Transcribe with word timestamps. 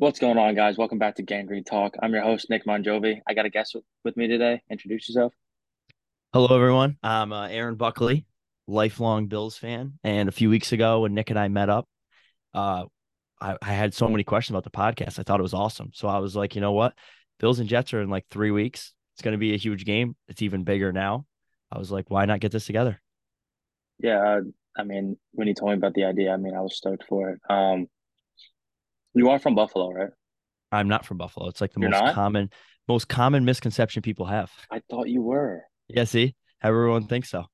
What's 0.00 0.18
going 0.18 0.38
on, 0.38 0.54
guys? 0.54 0.78
Welcome 0.78 0.96
back 0.96 1.16
to 1.16 1.22
Gang 1.22 1.44
Green 1.44 1.62
Talk. 1.62 1.94
I'm 2.02 2.14
your 2.14 2.22
host, 2.22 2.48
Nick 2.48 2.64
Monjovi. 2.64 3.20
I 3.28 3.34
got 3.34 3.44
a 3.44 3.50
guest 3.50 3.76
with 4.02 4.16
me 4.16 4.28
today. 4.28 4.62
Introduce 4.70 5.06
yourself. 5.06 5.34
Hello, 6.32 6.56
everyone. 6.56 6.96
I'm 7.02 7.34
uh, 7.34 7.48
Aaron 7.48 7.74
Buckley, 7.74 8.24
lifelong 8.66 9.26
Bills 9.26 9.58
fan. 9.58 9.98
And 10.02 10.30
a 10.30 10.32
few 10.32 10.48
weeks 10.48 10.72
ago, 10.72 11.00
when 11.00 11.12
Nick 11.12 11.28
and 11.28 11.38
I 11.38 11.48
met 11.48 11.68
up, 11.68 11.86
uh, 12.54 12.84
I, 13.42 13.58
I 13.60 13.72
had 13.72 13.92
so 13.92 14.08
many 14.08 14.24
questions 14.24 14.54
about 14.54 14.64
the 14.64 14.70
podcast. 14.70 15.18
I 15.18 15.22
thought 15.22 15.38
it 15.38 15.42
was 15.42 15.52
awesome. 15.52 15.90
So 15.92 16.08
I 16.08 16.16
was 16.16 16.34
like, 16.34 16.54
you 16.54 16.62
know 16.62 16.72
what? 16.72 16.94
Bills 17.38 17.58
and 17.58 17.68
Jets 17.68 17.92
are 17.92 18.00
in 18.00 18.08
like 18.08 18.24
three 18.30 18.52
weeks. 18.52 18.94
It's 19.16 19.22
going 19.22 19.32
to 19.32 19.38
be 19.38 19.52
a 19.52 19.58
huge 19.58 19.84
game. 19.84 20.16
It's 20.28 20.40
even 20.40 20.64
bigger 20.64 20.94
now. 20.94 21.26
I 21.70 21.78
was 21.78 21.90
like, 21.90 22.08
why 22.08 22.24
not 22.24 22.40
get 22.40 22.52
this 22.52 22.64
together? 22.64 23.02
Yeah, 23.98 24.18
uh, 24.18 24.40
I 24.78 24.82
mean, 24.84 25.18
when 25.32 25.46
you 25.46 25.52
told 25.52 25.72
me 25.72 25.76
about 25.76 25.92
the 25.92 26.04
idea, 26.04 26.32
I 26.32 26.38
mean, 26.38 26.56
I 26.56 26.62
was 26.62 26.74
stoked 26.74 27.04
for 27.06 27.32
it. 27.32 27.40
Um, 27.50 27.88
you 29.14 29.30
are 29.30 29.38
from 29.38 29.54
Buffalo, 29.54 29.92
right? 29.92 30.10
I'm 30.72 30.88
not 30.88 31.04
from 31.04 31.18
Buffalo. 31.18 31.48
It's 31.48 31.60
like 31.60 31.72
the 31.72 31.80
You're 31.80 31.90
most 31.90 32.04
not? 32.04 32.14
common, 32.14 32.50
most 32.88 33.08
common 33.08 33.44
misconception 33.44 34.02
people 34.02 34.26
have. 34.26 34.50
I 34.70 34.80
thought 34.90 35.08
you 35.08 35.22
were. 35.22 35.62
Yeah, 35.88 36.04
see, 36.04 36.34
everyone 36.62 37.06
thinks 37.06 37.30
so. 37.30 37.46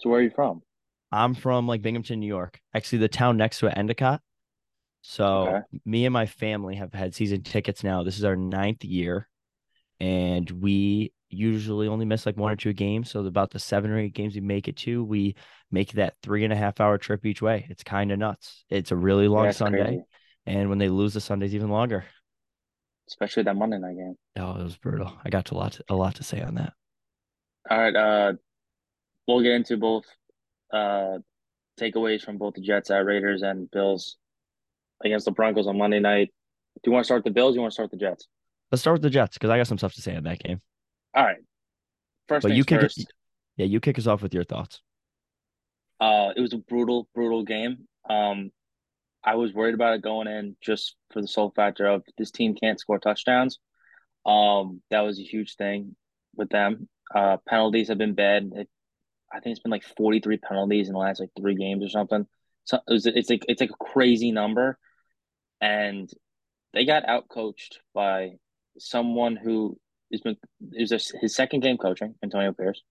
So 0.00 0.10
where 0.10 0.20
are 0.20 0.22
you 0.22 0.30
from? 0.30 0.62
I'm 1.10 1.34
from 1.34 1.66
like 1.66 1.82
Binghamton, 1.82 2.20
New 2.20 2.26
York. 2.26 2.60
Actually, 2.74 2.98
the 2.98 3.08
town 3.08 3.36
next 3.36 3.58
to 3.60 3.66
it, 3.66 3.74
Endicott. 3.76 4.20
So 5.02 5.46
Okay. 5.46 5.60
me 5.84 6.06
and 6.06 6.12
my 6.12 6.26
family 6.26 6.76
have 6.76 6.92
had 6.92 7.14
season 7.14 7.42
tickets 7.42 7.82
now. 7.82 8.02
This 8.02 8.18
is 8.18 8.24
our 8.24 8.36
ninth 8.36 8.84
year, 8.84 9.28
and 10.00 10.50
we 10.50 11.12
usually 11.28 11.88
only 11.88 12.04
miss 12.04 12.26
like 12.26 12.36
one 12.36 12.52
or 12.52 12.56
two 12.56 12.72
games. 12.72 13.10
So 13.10 13.24
about 13.24 13.50
the 13.50 13.58
seven 13.58 13.90
or 13.90 13.98
eight 13.98 14.14
games 14.14 14.34
we 14.34 14.40
make 14.42 14.68
it 14.68 14.76
to, 14.78 15.02
we 15.02 15.34
make 15.70 15.92
that 15.92 16.14
three 16.22 16.44
and 16.44 16.52
a 16.52 16.56
half 16.56 16.80
hour 16.80 16.98
trip 16.98 17.24
each 17.24 17.42
way. 17.42 17.66
It's 17.70 17.82
kind 17.82 18.12
of 18.12 18.18
nuts. 18.18 18.64
It's 18.68 18.90
a 18.90 18.96
really 18.96 19.28
long 19.28 19.46
That's 19.46 19.58
Sunday, 19.58 19.82
crazy. 19.82 20.04
And 20.46 20.68
when 20.68 20.78
they 20.78 20.88
lose, 20.88 21.14
the 21.14 21.20
Sunday's 21.20 21.54
even 21.54 21.70
longer. 21.70 22.04
Especially 23.08 23.42
that 23.42 23.56
Monday 23.56 23.78
night 23.78 23.96
game. 23.96 24.16
Oh, 24.36 24.58
it 24.60 24.62
was 24.62 24.76
brutal. 24.76 25.12
I 25.24 25.30
got 25.30 25.50
a 25.50 25.54
lot, 25.54 25.72
to, 25.72 25.84
a 25.88 25.94
lot 25.94 26.14
to 26.16 26.22
say 26.22 26.40
on 26.40 26.54
that. 26.54 26.72
All 27.68 27.78
right, 27.78 27.94
uh, 27.94 28.32
we'll 29.26 29.42
get 29.42 29.52
into 29.52 29.76
both 29.76 30.04
uh 30.72 31.18
takeaways 31.78 32.22
from 32.22 32.38
both 32.38 32.54
the 32.54 32.60
Jets 32.60 32.90
at 32.90 33.04
Raiders 33.04 33.42
and 33.42 33.70
Bills 33.70 34.16
against 35.04 35.24
the 35.26 35.32
Broncos 35.32 35.66
on 35.66 35.78
Monday 35.78 36.00
night. 36.00 36.32
Do 36.82 36.90
you 36.90 36.92
want 36.92 37.04
to 37.04 37.06
start 37.06 37.18
with 37.24 37.32
the 37.32 37.34
Bills? 37.34 37.54
Or 37.54 37.56
you 37.56 37.60
want 37.60 37.72
to 37.72 37.74
start 37.74 37.90
with 37.90 38.00
the 38.00 38.06
Jets? 38.06 38.26
Let's 38.70 38.80
start 38.80 38.94
with 38.94 39.02
the 39.02 39.10
Jets 39.10 39.36
because 39.36 39.50
I 39.50 39.58
got 39.58 39.66
some 39.66 39.78
stuff 39.78 39.94
to 39.94 40.02
say 40.02 40.16
on 40.16 40.24
that 40.24 40.38
game. 40.38 40.60
All 41.14 41.24
right. 41.24 41.36
First 42.28 42.44
But 42.46 42.52
you 42.52 42.64
kick 42.64 42.80
first. 42.80 42.98
it, 42.98 43.06
yeah, 43.56 43.66
you 43.66 43.80
kick 43.80 43.98
us 43.98 44.06
off 44.06 44.22
with 44.22 44.32
your 44.32 44.44
thoughts. 44.44 44.80
Uh, 46.00 46.32
it 46.34 46.40
was 46.40 46.52
a 46.52 46.58
brutal, 46.58 47.08
brutal 47.14 47.44
game. 47.44 47.86
Um, 48.08 48.50
I 49.24 49.36
was 49.36 49.54
worried 49.54 49.74
about 49.74 49.94
it 49.94 50.02
going 50.02 50.26
in 50.26 50.56
just 50.60 50.96
for 51.12 51.20
the 51.20 51.28
sole 51.28 51.52
factor 51.54 51.86
of 51.86 52.02
this 52.18 52.30
team 52.30 52.54
can't 52.54 52.80
score 52.80 52.98
touchdowns. 52.98 53.58
Um, 54.26 54.82
that 54.90 55.00
was 55.00 55.18
a 55.18 55.24
huge 55.24 55.56
thing 55.56 55.96
with 56.34 56.48
them. 56.48 56.88
Uh, 57.14 57.36
penalties 57.48 57.88
have 57.88 57.98
been 57.98 58.14
bad. 58.14 58.50
It, 58.54 58.68
I 59.32 59.40
think 59.40 59.52
it's 59.52 59.62
been 59.62 59.70
like 59.70 59.84
43 59.96 60.38
penalties 60.38 60.88
in 60.88 60.94
the 60.94 60.98
last 60.98 61.20
like 61.20 61.30
three 61.38 61.54
games 61.54 61.84
or 61.84 61.88
something. 61.88 62.26
So 62.64 62.78
it 62.86 62.92
was, 62.92 63.06
it's 63.06 63.30
like 63.30 63.44
it's 63.48 63.60
like 63.60 63.70
a 63.70 63.84
crazy 63.84 64.30
number, 64.30 64.78
and 65.60 66.08
they 66.72 66.84
got 66.84 67.06
outcoached 67.06 67.78
by 67.92 68.32
someone 68.78 69.36
who 69.36 69.78
has 70.12 70.20
been 70.20 70.36
was 70.60 71.12
his 71.20 71.34
second 71.34 71.60
game 71.60 71.76
coaching, 71.76 72.14
Antonio 72.22 72.52
Pierce, 72.52 72.82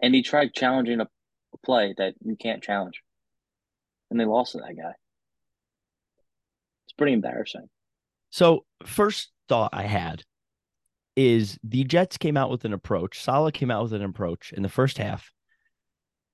and 0.00 0.14
he 0.14 0.22
tried 0.22 0.54
challenging 0.54 1.00
a, 1.00 1.04
a 1.04 1.58
play 1.64 1.94
that 1.98 2.14
you 2.24 2.36
can't 2.36 2.62
challenge, 2.62 3.02
and 4.10 4.18
they 4.18 4.24
lost 4.24 4.52
to 4.52 4.58
that 4.58 4.76
guy. 4.76 4.92
It's 6.92 6.98
pretty 6.98 7.14
embarrassing. 7.14 7.68
So, 8.28 8.64
first 8.84 9.30
thought 9.48 9.70
I 9.72 9.84
had 9.84 10.22
is 11.16 11.58
the 11.64 11.84
Jets 11.84 12.18
came 12.18 12.36
out 12.36 12.50
with 12.50 12.66
an 12.66 12.74
approach. 12.74 13.22
Saleh 13.22 13.54
came 13.54 13.70
out 13.70 13.82
with 13.82 13.94
an 13.94 14.02
approach 14.02 14.52
in 14.52 14.62
the 14.62 14.68
first 14.68 14.98
half 14.98 15.32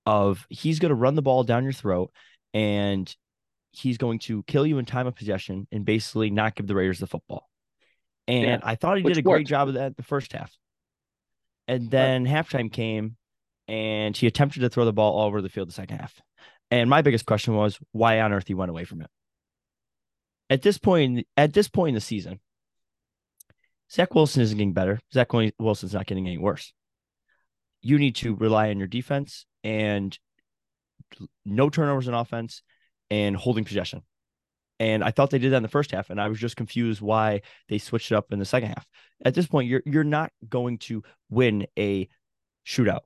of 0.04 0.46
he's 0.48 0.78
going 0.78 0.90
to 0.90 0.96
run 0.96 1.14
the 1.14 1.22
ball 1.22 1.44
down 1.44 1.64
your 1.64 1.72
throat 1.72 2.12
and 2.54 3.14
he's 3.72 3.98
going 3.98 4.18
to 4.20 4.42
kill 4.44 4.66
you 4.66 4.78
in 4.78 4.84
time 4.84 5.06
of 5.06 5.14
possession 5.14 5.68
and 5.70 5.84
basically 5.84 6.30
not 6.30 6.54
give 6.54 6.66
the 6.66 6.74
Raiders 6.74 6.98
the 6.98 7.06
football. 7.06 7.48
And 8.26 8.44
Yeah, 8.44 8.58
I 8.62 8.74
thought 8.74 8.96
he 8.96 9.04
which 9.04 9.14
did 9.14 9.20
a 9.20 9.28
great 9.28 9.46
job 9.46 9.68
of 9.68 9.74
that 9.74 9.96
the 9.96 10.02
first 10.02 10.32
half. 10.32 10.50
And 11.66 11.90
then 11.90 12.26
halftime 12.26 12.72
came 12.72 13.16
and 13.68 14.16
he 14.16 14.26
attempted 14.26 14.60
to 14.60 14.70
throw 14.70 14.84
the 14.84 14.92
ball 14.92 15.18
all 15.18 15.26
over 15.26 15.42
the 15.42 15.48
field 15.48 15.68
the 15.68 15.72
second 15.72 15.98
half. 15.98 16.20
And 16.70 16.88
my 16.88 17.02
biggest 17.02 17.26
question 17.26 17.54
was 17.54 17.78
why 17.92 18.20
on 18.20 18.32
earth 18.32 18.46
he 18.46 18.54
went 18.54 18.70
away 18.70 18.84
from 18.84 19.02
it. 19.02 19.10
At 20.50 20.62
this 20.62 20.78
point, 20.78 21.26
at 21.36 21.52
this 21.52 21.68
point 21.68 21.90
in 21.90 21.94
the 21.94 22.00
season, 22.00 22.40
Zach 23.90 24.14
Wilson 24.14 24.42
isn't 24.42 24.56
getting 24.56 24.72
better. 24.72 25.00
Zach 25.12 25.32
Wilson's 25.32 25.94
not 25.94 26.06
getting 26.06 26.26
any 26.26 26.38
worse. 26.38 26.72
You 27.80 27.98
need 27.98 28.16
to 28.16 28.34
rely 28.34 28.70
on 28.70 28.78
your 28.78 28.88
defense 28.88 29.46
and 29.64 30.18
no 31.44 31.70
turnovers 31.70 32.08
in 32.08 32.14
offense 32.14 32.62
and 33.10 33.36
holding 33.36 33.64
possession. 33.64 34.02
And 34.80 35.02
I 35.02 35.10
thought 35.10 35.30
they 35.30 35.38
did 35.38 35.52
that 35.52 35.56
in 35.58 35.62
the 35.62 35.68
first 35.68 35.90
half, 35.90 36.10
and 36.10 36.20
I 36.20 36.28
was 36.28 36.38
just 36.38 36.56
confused 36.56 37.00
why 37.00 37.42
they 37.68 37.78
switched 37.78 38.12
it 38.12 38.14
up 38.14 38.32
in 38.32 38.38
the 38.38 38.44
second 38.44 38.68
half. 38.68 38.86
At 39.24 39.34
this 39.34 39.46
point, 39.46 39.68
you're 39.68 39.82
you're 39.84 40.04
not 40.04 40.30
going 40.48 40.78
to 40.78 41.02
win 41.30 41.66
a 41.76 42.08
shootout. 42.66 43.00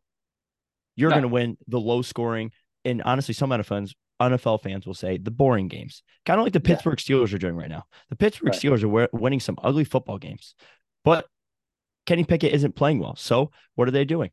You're 0.96 1.10
No. 1.10 1.14
going 1.14 1.22
to 1.22 1.28
win 1.28 1.56
the 1.68 1.80
low 1.80 2.02
scoring, 2.02 2.52
and 2.84 3.02
honestly, 3.02 3.34
some 3.34 3.50
NFL 3.50 3.66
fans, 3.66 3.94
NFL 4.20 4.62
fans 4.62 4.86
will 4.86 4.94
say 4.94 5.18
the 5.18 5.30
boring 5.30 5.68
games, 5.68 6.02
kind 6.26 6.38
of 6.40 6.44
like 6.44 6.52
the 6.52 6.60
Yeah. 6.64 6.74
Pittsburgh 6.74 6.98
Steelers 6.98 7.32
are 7.34 7.38
doing 7.38 7.56
right 7.56 7.68
now. 7.68 7.84
The 8.10 8.16
Pittsburgh 8.16 8.48
Right. 8.52 8.58
Steelers 8.60 8.82
are 8.82 9.08
winning 9.12 9.40
some 9.40 9.58
ugly 9.62 9.84
football 9.84 10.18
games, 10.18 10.54
but 11.04 11.26
Kenny 12.06 12.24
Pickett 12.24 12.52
isn't 12.52 12.74
playing 12.76 12.98
well. 12.98 13.16
So 13.16 13.50
what 13.74 13.88
are 13.88 13.92
they 13.92 14.04
doing? 14.04 14.30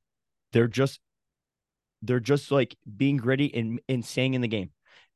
They're 0.53 0.67
just 0.67 0.99
they're 2.01 2.19
just 2.19 2.49
like 2.51 2.77
being 2.97 3.17
gritty 3.17 3.53
and, 3.53 3.79
and 3.89 4.05
staying 4.05 4.33
in 4.33 4.41
the 4.41 4.47
game. 4.47 4.71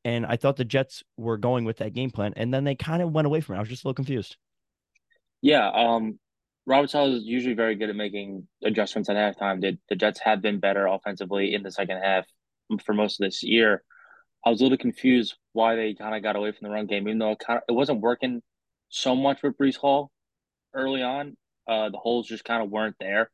And 0.05 0.25
I 0.25 0.35
thought 0.35 0.57
the 0.57 0.65
Jets 0.65 1.01
were 1.17 1.37
going 1.37 1.63
with 1.63 1.77
that 1.77 1.93
game 1.93 2.11
plan, 2.11 2.33
and 2.35 2.53
then 2.53 2.65
they 2.65 2.75
kind 2.75 3.01
of 3.01 3.11
went 3.11 3.25
away 3.25 3.39
from 3.39 3.55
it. 3.55 3.59
I 3.59 3.61
was 3.61 3.69
just 3.69 3.85
a 3.85 3.87
little 3.87 3.95
confused. 3.95 4.35
Yeah, 5.41 5.69
um, 5.69 6.19
Robert 6.65 6.89
Saleh 6.89 7.13
is 7.17 7.23
usually 7.23 7.53
very 7.55 7.75
good 7.75 7.89
at 7.89 7.95
making 7.95 8.47
adjustments 8.63 9.09
at 9.09 9.15
halftime. 9.15 9.61
The, 9.61 9.77
the 9.89 9.95
Jets 9.95 10.19
have 10.19 10.41
been 10.41 10.59
better 10.59 10.85
offensively 10.87 11.53
in 11.53 11.63
the 11.63 11.71
second 11.71 12.01
half 12.01 12.25
for 12.85 12.93
most 12.93 13.19
of 13.19 13.25
this 13.25 13.43
year. 13.43 13.83
I 14.45 14.49
was 14.49 14.59
a 14.59 14.63
little 14.63 14.77
confused 14.77 15.35
why 15.53 15.75
they 15.75 15.93
kind 15.93 16.15
of 16.15 16.23
got 16.23 16.35
away 16.35 16.51
from 16.51 16.67
the 16.67 16.73
run 16.73 16.87
game, 16.87 17.07
even 17.07 17.19
though 17.19 17.31
it 17.31 17.39
kind 17.39 17.57
of 17.57 17.63
it 17.69 17.73
wasn't 17.73 18.01
working 18.01 18.41
so 18.89 19.15
much 19.15 19.41
with 19.41 19.57
Breece 19.57 19.77
Hall 19.77 20.11
early 20.73 21.01
on. 21.01 21.37
Uh, 21.67 21.89
the 21.89 21.97
holes 21.97 22.27
just 22.27 22.43
kind 22.43 22.61
of 22.61 22.69
weren't 22.69 22.95
there, 22.99 23.31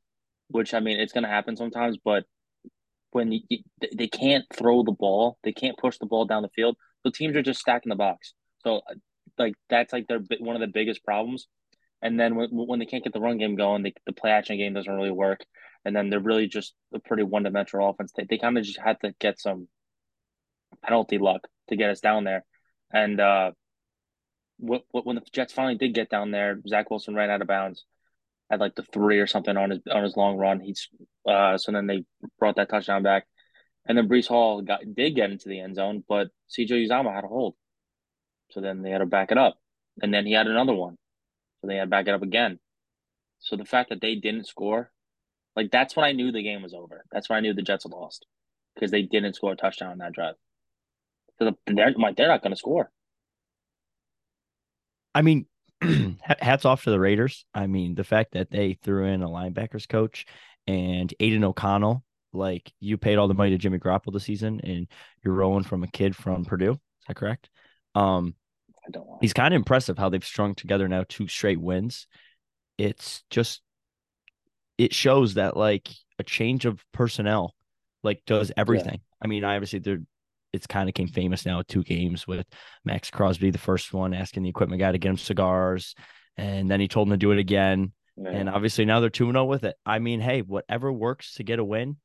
which 0.50 0.74
I 0.74 0.80
mean, 0.80 1.00
it's 1.00 1.14
going 1.14 1.24
to 1.24 1.30
happen 1.30 1.56
sometimes. 1.56 1.98
But 2.04 2.26
when 3.12 3.32
you, 3.32 3.42
they 3.96 4.08
can't 4.08 4.46
throw 4.54 4.84
the 4.84 4.92
ball, 4.92 5.38
they 5.44 5.52
can't 5.52 5.78
push 5.78 5.98
the 5.98 6.06
ball 6.06 6.26
down 6.26 6.44
the 6.44 6.50
field. 6.50 6.78
So 7.04 7.12
teams 7.12 7.36
are 7.36 7.42
just 7.42 7.60
stacking 7.60 7.90
the 7.90 7.96
box. 7.96 8.34
So 8.60 8.82
like 9.38 9.56
that's 9.70 9.94
like 9.94 10.08
their 10.08 10.20
one 10.40 10.56
of 10.56 10.62
the 10.62 10.68
biggest 10.68 11.04
problems. 11.04 11.48
And 12.02 12.20
then 12.20 12.36
when 12.36 12.50
when 12.52 12.80
they 12.80 12.86
can't 12.86 13.04
get 13.04 13.14
the 13.14 13.20
run 13.20 13.38
game 13.38 13.56
going, 13.56 13.84
they, 13.84 13.94
the 14.06 14.14
play 14.14 14.32
action 14.32 14.58
game 14.58 14.74
doesn't 14.74 14.94
really 14.94 15.12
work. 15.12 15.46
And 15.86 15.96
then 15.96 16.10
they're 16.10 16.20
really 16.20 16.48
just 16.48 16.74
a 16.94 17.00
pretty 17.00 17.24
one 17.24 17.44
dimensional 17.44 17.90
offense. 17.90 18.12
They 18.16 18.26
they 18.30 18.38
kind 18.38 18.58
of 18.58 18.64
just 18.64 18.80
had 18.80 19.00
to 19.02 19.14
get 19.20 19.40
some 19.40 19.68
penalty 20.84 21.18
luck 21.18 21.48
to 21.70 21.76
get 21.76 21.90
us 21.90 22.02
down 22.02 22.24
there. 22.24 22.46
And 22.92 23.20
uh, 23.20 23.52
wh- 24.62 24.86
wh- 24.92 25.06
when 25.06 25.16
the 25.16 25.24
Jets 25.32 25.54
finally 25.54 25.76
did 25.76 25.94
get 25.94 26.10
down 26.10 26.32
there, 26.32 26.60
Zach 26.68 26.90
Wilson 26.90 27.16
ran 27.16 27.30
out 27.30 27.42
of 27.42 27.48
bounds 27.48 27.86
at 28.50 28.60
like 28.60 28.76
the 28.76 28.84
three 28.84 29.20
or 29.20 29.28
something 29.28 29.56
on 29.56 29.72
his 29.72 29.80
on 29.92 30.04
his 30.04 30.18
long 30.18 30.38
run. 30.38 30.60
He's 30.60 30.90
uh, 31.28 31.58
so 31.58 31.72
then 31.72 31.88
they 31.88 32.04
brought 32.40 32.56
that 32.56 32.70
touchdown 32.70 33.04
back, 33.04 33.28
and 33.86 33.98
then 33.98 34.10
Breece 34.10 34.28
Hall 34.28 34.62
got 34.62 34.82
did 34.94 35.16
get 35.16 35.32
into 35.32 35.50
the 35.50 35.60
end 35.60 35.76
zone, 35.76 36.04
but 36.08 36.30
CJ 36.50 36.88
Uzomah 36.88 37.14
had 37.14 37.24
a 37.24 37.28
hold, 37.28 37.56
so 38.52 38.62
then 38.62 38.82
they 38.82 38.90
had 38.92 39.00
to 39.00 39.06
back 39.06 39.32
it 39.32 39.38
up, 39.38 39.58
and 40.02 40.14
then 40.14 40.26
he 40.26 40.34
had 40.34 40.48
another 40.48 40.74
one, 40.74 40.98
so 41.62 41.68
they 41.68 41.76
had 41.76 41.86
to 41.86 41.90
back 41.90 42.08
it 42.08 42.14
up 42.14 42.24
again. 42.24 42.60
So 43.40 43.56
the 43.56 43.66
fact 43.66 43.90
that 43.90 44.02
they 44.02 44.16
didn't 44.16 44.48
score, 44.48 44.92
like 45.60 45.72
that's 45.72 45.94
when 45.94 46.06
I 46.06 46.14
knew 46.14 46.32
the 46.32 46.42
game 46.42 46.62
was 46.62 46.74
over. 46.74 47.04
That's 47.12 47.30
when 47.30 47.36
I 47.36 47.40
knew 47.42 47.54
the 47.54 47.62
Jets 47.62 47.84
had 47.84 47.92
lost 47.92 48.26
because 48.76 48.92
they 48.92 49.02
didn't 49.02 49.36
score 49.36 49.52
a 49.52 49.58
touchdown 49.58 49.92
on 49.92 49.98
that 49.98 50.14
drive. 50.14 50.36
So 51.38 51.52
the, 51.66 51.74
they're 51.74 51.92
like 51.98 52.16
they're 52.16 52.30
not 52.30 52.42
going 52.42 52.54
to 52.54 52.58
score. 52.58 52.90
I 55.14 55.22
mean, 55.22 55.48
hats 56.22 56.64
off 56.64 56.86
to 56.86 56.92
the 56.92 57.00
Raiders. 57.00 57.46
I 57.54 57.68
mean, 57.68 57.96
the 57.96 58.06
fact 58.06 58.32
that 58.34 58.50
they 58.50 58.78
threw 58.82 59.04
in 59.06 59.22
a 59.22 59.28
linebackers 59.28 59.88
coach 59.90 60.26
and 60.66 61.14
Aidan 61.20 61.44
O'Connell, 61.44 62.06
like 62.32 62.72
you 62.80 62.98
paid 62.98 63.18
all 63.18 63.28
the 63.28 63.34
money 63.34 63.50
to 63.50 63.58
Jimmy 63.58 63.80
Garoppolo 63.80 64.14
this 64.14 64.24
season, 64.24 64.62
and 64.64 64.88
you're 65.26 65.34
rolling 65.34 65.66
from 65.66 65.84
a 65.84 65.88
kid 65.88 66.16
from 66.16 66.46
Purdue. 66.46 66.72
Is 66.72 67.08
that 67.10 67.18
correct? 67.18 67.50
Um, 67.96 68.34
I 68.88 68.92
don't 68.92 69.08
he's 69.20 69.34
kind 69.34 69.54
of 69.54 69.58
impressive 69.58 69.98
how 69.98 70.08
they've 70.08 70.24
strung 70.24 70.56
together 70.56 70.88
now 70.88 71.04
two 71.10 71.28
straight 71.28 71.60
wins. 71.60 72.08
It's 72.78 73.24
just 73.30 73.62
it 74.80 74.96
shows 74.96 75.36
that 75.36 75.58
like 75.58 75.90
a 76.18 76.24
change 76.24 76.66
of 76.66 76.84
personnel 76.94 77.54
like 78.02 78.24
does 78.26 78.52
everything. 78.56 79.02
I 79.22 79.28
mean, 79.28 79.44
I 79.44 79.56
obviously 79.56 79.80
they're 79.80 80.02
it's 80.52 80.66
kind 80.66 80.90
of 80.90 80.96
came 80.96 81.10
famous 81.10 81.46
now 81.46 81.60
with 81.60 81.68
two 81.68 81.84
games 81.84 82.26
with 82.26 82.48
Maxx 82.84 83.12
Crosby, 83.12 83.52
the 83.52 83.60
first 83.60 83.94
one 83.94 84.16
asking 84.16 84.44
the 84.44 84.50
equipment 84.50 84.80
guy 84.80 84.92
to 84.92 84.98
get 84.98 85.10
him 85.10 85.18
cigars, 85.18 85.94
and 86.38 86.72
then 86.72 86.80
he 86.80 86.88
told 86.88 87.08
him 87.08 87.12
to 87.12 87.18
do 87.18 87.32
it 87.32 87.38
again. 87.38 87.92
Yeah. 88.18 88.32
And 88.32 88.50
obviously 88.50 88.86
now 88.86 89.00
they're 89.00 89.10
2 89.10 89.32
0 89.32 89.46
with 89.46 89.64
it. 89.64 89.76
I 89.86 90.00
mean, 90.00 90.22
hey, 90.22 90.42
whatever 90.42 90.92
works 90.92 91.36
to 91.36 91.44
get 91.44 91.60
a 91.60 91.64
win, 91.64 91.98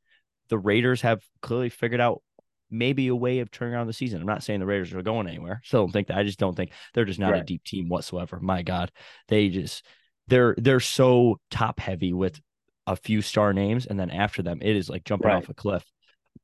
the 0.48 0.58
Raiders 0.58 1.00
have 1.00 1.22
clearly 1.42 1.70
figured 1.70 2.00
out 2.00 2.22
maybe 2.70 3.08
a 3.08 3.16
way 3.16 3.38
of 3.38 3.50
turning 3.50 3.74
around 3.74 3.86
the 3.86 3.92
season. 3.92 4.20
I'm 4.20 4.26
not 4.26 4.42
saying 4.42 4.60
the 4.60 4.66
Raiders 4.66 4.92
are 4.92 5.02
going 5.02 5.28
anywhere. 5.28 5.60
Still 5.64 5.84
don't 5.84 5.92
think 5.92 6.08
that. 6.08 6.18
I 6.18 6.24
just 6.24 6.38
don't 6.38 6.54
think 6.54 6.72
they're 6.92 7.04
just 7.04 7.20
not 7.20 7.32
right. 7.32 7.42
a 7.42 7.44
deep 7.44 7.64
team 7.64 7.88
whatsoever. 7.88 8.40
My 8.40 8.62
God. 8.62 8.90
They 9.28 9.48
just 9.48 9.86
they're 10.28 10.54
they're 10.58 10.80
so 10.80 11.40
top 11.50 11.80
heavy 11.80 12.12
with 12.12 12.40
a 12.86 12.96
few 12.96 13.22
star 13.22 13.52
names, 13.52 13.86
and 13.86 13.98
then 13.98 14.10
after 14.10 14.42
them, 14.42 14.58
it 14.62 14.76
is 14.76 14.88
like 14.88 15.04
jumping 15.04 15.28
right. 15.28 15.36
off 15.36 15.48
a 15.48 15.54
cliff. 15.54 15.84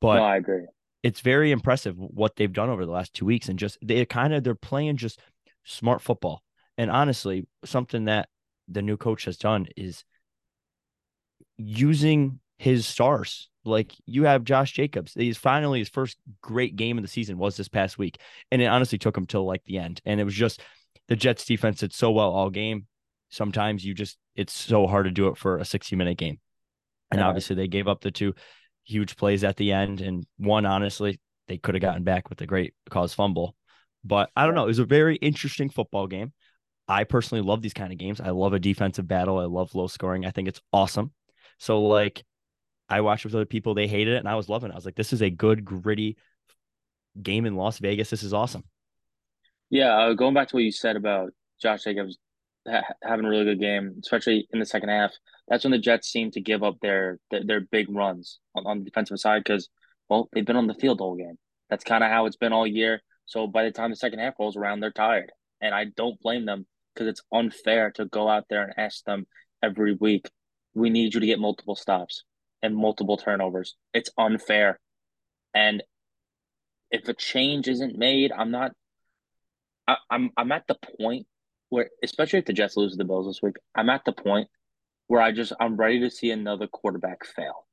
But 0.01 0.17
no, 0.17 0.25
I 0.25 0.37
agree. 0.37 0.67
It's 1.03 1.21
very 1.21 1.51
impressive 1.51 1.97
what 1.97 2.37
they've 2.37 2.53
done 2.53 2.71
over 2.71 2.85
the 2.85 2.93
last 2.93 3.15
two 3.15 3.25
weeks, 3.25 3.49
and 3.49 3.59
just 3.59 3.79
they 3.83 4.05
kind 4.05 4.35
of 4.35 4.45
they're 4.45 4.55
playing 4.55 4.97
just 4.97 5.21
smart 5.65 6.03
football. 6.03 6.43
And 6.79 6.91
honestly, 6.91 7.47
something 7.65 8.07
that 8.07 8.29
the 8.69 8.83
new 8.83 8.97
coach 8.97 9.25
has 9.25 9.37
done 9.37 9.67
is 9.77 10.05
using 11.59 12.41
his 12.59 12.87
stars. 12.87 13.49
Like 13.65 13.93
you 14.07 14.25
have 14.25 14.45
Josh 14.45 14.73
Jacobs. 14.73 15.13
He's 15.15 15.37
finally 15.37 15.81
his 15.81 15.89
first 15.89 16.17
great 16.41 16.77
game 16.77 16.97
of 16.97 17.03
the 17.03 17.09
season 17.09 17.37
was 17.37 17.57
this 17.57 17.69
past 17.69 17.99
week. 17.99 18.19
And 18.51 18.63
it 18.63 18.67
honestly 18.67 18.99
took 18.99 19.17
him 19.17 19.27
till 19.27 19.45
like 19.45 19.65
the 19.65 19.79
end. 19.79 20.01
And 20.07 20.21
it 20.21 20.25
was 20.25 20.35
just 20.35 20.63
the 21.09 21.17
Jets 21.17 21.45
defense 21.45 21.81
did 21.81 21.93
so 21.93 22.11
well 22.11 22.31
all 22.31 22.51
game. 22.51 22.87
Sometimes 23.31 23.85
you 23.85 23.95
just 23.95 24.19
it's 24.35 24.53
so 24.53 24.87
hard 24.87 25.07
to 25.07 25.11
do 25.11 25.29
it 25.29 25.37
for 25.37 25.59
a 25.59 25.65
60 25.65 25.97
minute 25.97 26.19
game. 26.19 26.39
And 27.11 27.21
obviously 27.21 27.57
they 27.57 27.67
gave 27.67 27.89
up 27.89 28.01
the 28.01 28.13
two 28.13 28.35
huge 28.85 29.17
plays 29.17 29.43
at 29.43 29.57
the 29.57 29.73
end. 29.73 30.01
And 30.01 30.25
one, 30.37 30.65
honestly, 30.65 31.21
they 31.49 31.59
could 31.59 31.75
have 31.75 31.83
gotten 31.83 32.05
back 32.05 32.29
with 32.29 32.39
the 32.39 32.47
great 32.47 32.75
cause 32.89 33.13
fumble. 33.13 33.57
But 34.05 34.31
I 34.37 34.47
don't 34.47 34.55
know. 34.55 34.65
It 34.65 34.69
was 34.69 34.79
a 34.79 34.85
very 34.85 35.17
interesting 35.17 35.71
football 35.71 36.07
game. 36.07 36.33
I 36.87 37.05
personally 37.05 37.43
love 37.43 37.63
these 37.63 37.75
kind 37.75 37.93
of 37.93 37.99
games. 37.99 38.21
I 38.21 38.31
love 38.31 38.53
a 38.53 38.59
defensive 38.59 39.07
battle. 39.07 39.39
I 39.39 39.45
love 39.45 39.75
low 39.75 39.87
scoring. 39.87 40.25
I 40.25 40.31
think 40.31 40.49
it's 40.49 40.61
awesome. 40.73 41.13
So 41.59 41.83
like 41.83 42.25
I 42.89 43.01
watched 43.03 43.25
with 43.25 43.35
other 43.35 43.45
people, 43.45 43.75
they 43.75 43.87
hated 43.87 44.15
it, 44.15 44.19
and 44.19 44.29
I 44.29 44.35
was 44.35 44.49
loving 44.49 44.71
it. 44.71 44.73
I 44.73 44.77
was 44.77 44.85
like, 44.85 44.97
this 44.97 45.13
is 45.13 45.23
a 45.23 45.31
good, 45.31 45.65
gritty 45.65 46.17
game 47.21 47.47
in 47.47 47.55
Las 47.55 47.79
Vegas. 47.79 48.11
This 48.11 48.23
is 48.23 48.33
awesome. 48.33 48.65
Yeah, 49.69 49.97
uh, 49.97 50.15
going 50.15 50.35
back 50.35 50.49
to 50.49 50.57
what 50.57 50.65
you 50.65 50.73
said 50.73 50.97
about 50.97 51.31
Josh 51.63 51.85
Jacobs 51.85 52.19
ha- 52.71 52.95
having 53.03 53.25
a 53.25 53.29
really 53.29 53.45
good 53.45 53.61
game, 53.61 53.97
especially 54.03 54.49
in 54.53 54.61
the 54.61 54.67
second 54.67 54.89
half. 54.89 55.13
That's 55.49 55.65
when 55.65 55.73
the 55.73 55.79
Jets 55.79 56.09
seem 56.09 56.31
to 56.33 56.41
give 56.41 56.63
up 56.63 56.77
their 56.81 57.19
their, 57.31 57.45
their 57.45 57.61
big 57.61 57.91
runs 57.91 58.39
on, 58.55 58.67
on 58.67 58.79
the 58.79 58.85
defensive 58.85 59.19
side 59.19 59.43
because 59.45 59.69
well 60.09 60.29
they've 60.33 60.45
been 60.45 60.57
on 60.57 60.67
the 60.67 60.75
field 60.75 61.01
all 61.01 61.17
game. 61.17 61.39
That's 61.69 61.85
kind 61.85 62.05
of 62.05 62.11
how 62.11 62.27
it's 62.27 62.37
been 62.37 62.53
all 62.53 62.67
year. 62.67 63.01
So 63.27 63.47
by 63.47 63.65
the 63.65 63.71
time 63.71 63.91
the 63.91 63.97
second 63.97 64.19
half 64.19 64.35
rolls 64.39 64.57
around, 64.57 64.81
they're 64.81 64.91
tired, 64.91 65.33
and 65.61 65.75
I 65.75 65.87
don't 65.97 66.21
blame 66.21 66.47
them 66.47 66.67
because 66.95 67.09
it's 67.09 67.23
unfair 67.33 67.93
to 67.93 68.07
go 68.07 68.29
out 68.29 68.47
there 68.51 68.65
and 68.65 68.75
ask 68.77 69.05
them 69.05 69.27
every 69.63 69.95
week, 69.95 70.31
"We 70.75 70.91
need 70.91 71.15
you 71.15 71.21
to 71.21 71.27
get 71.27 71.39
multiple 71.39 71.77
stops." 71.77 72.25
and 72.63 72.77
multiple 72.77 73.17
turnovers. 73.17 73.75
It's 73.95 74.11
unfair. 74.19 74.79
And 75.55 75.83
if 76.91 77.09
a 77.09 77.15
change 77.15 77.69
isn't 77.69 77.97
made, 77.97 78.33
I'm 78.33 78.51
not 78.51 78.73
I, 79.87 79.97
I'm 80.11 80.31
I'm 80.37 80.53
at 80.53 80.67
the 80.67 80.77
point 81.01 81.27
where 81.71 81.89
especially 82.03 82.41
if 82.41 82.45
the 82.45 82.53
Jets 82.53 82.77
lose 82.77 82.93
to 82.93 82.99
the 82.99 83.05
Bills 83.05 83.27
this 83.27 83.43
week, 83.43 83.57
I'm 83.75 83.89
at 83.89 84.05
the 84.05 84.13
point 84.13 84.49
where 85.07 85.23
I 85.23 85.33
just 85.33 85.53
I'm 85.59 85.77
ready 85.77 86.01
to 86.01 86.11
see 86.11 86.31
another 86.31 86.67
quarterback 86.67 87.25
fail. 87.25 87.67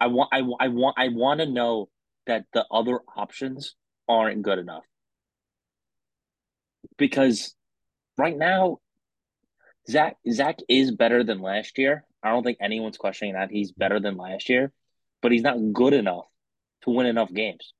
I 0.00 0.06
want 0.06 0.30
I, 0.32 0.38
I 0.58 0.68
want 0.68 0.96
I 0.98 1.08
want 1.08 1.40
to 1.40 1.46
know 1.46 1.90
that 2.26 2.46
the 2.52 2.64
other 2.70 3.00
options 3.16 3.74
aren't 4.08 4.42
good 4.42 4.58
enough. 4.58 4.84
Because 6.96 7.54
right 8.16 8.36
now 8.36 8.78
Zach 9.88 10.16
Zach 10.30 10.58
is 10.68 10.90
better 10.92 11.24
than 11.24 11.40
last 11.40 11.78
year. 11.78 12.04
I 12.22 12.30
don't 12.30 12.42
think 12.42 12.58
anyone's 12.60 12.96
questioning 12.96 13.34
that 13.34 13.50
he's 13.50 13.72
better 13.72 14.00
than 14.00 14.16
last 14.16 14.48
year, 14.48 14.72
but 15.20 15.32
he's 15.32 15.42
not 15.42 15.58
good 15.72 15.92
enough 15.92 16.24
to 16.82 16.90
win 16.90 17.06
enough 17.06 17.32
games. 17.32 17.74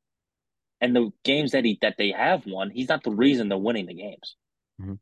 And 0.80 0.94
the 0.94 1.10
games 1.24 1.52
that 1.52 1.64
he 1.64 1.78
that 1.82 1.96
they 1.96 2.10
have 2.10 2.44
won, 2.46 2.70
he's 2.70 2.88
not 2.88 3.04
the 3.04 3.10
reason 3.10 3.48
they're 3.48 3.58
winning 3.58 3.86
the 3.86 3.94
games. 3.94 4.36
Mm-hmm. 4.80 4.94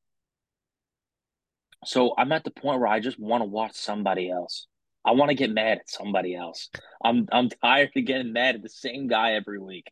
So 1.85 2.15
I'm 2.17 2.33
at 2.33 2.45
the 2.45 2.51
point 2.51 2.81
where 2.81 2.89
I 2.89 3.01
just 3.01 3.19
want 3.19 3.43
to 3.43 3.47
watch 3.49 3.75
somebody 3.75 4.31
else. 4.31 4.67
I 5.05 5.13
want 5.13 5.31
to 5.31 5.35
get 5.35 5.51
mad 5.51 5.79
at 5.79 5.91
somebody 5.91 6.35
else. 6.35 6.71
I'm 7.05 7.27
I'm 7.33 7.49
tired 7.49 7.91
of 7.97 8.05
getting 8.05 8.33
mad 8.33 8.55
at 8.55 8.63
the 8.63 8.69
same 8.69 9.09
guy 9.09 9.33
every 9.33 9.59
week. 9.59 9.91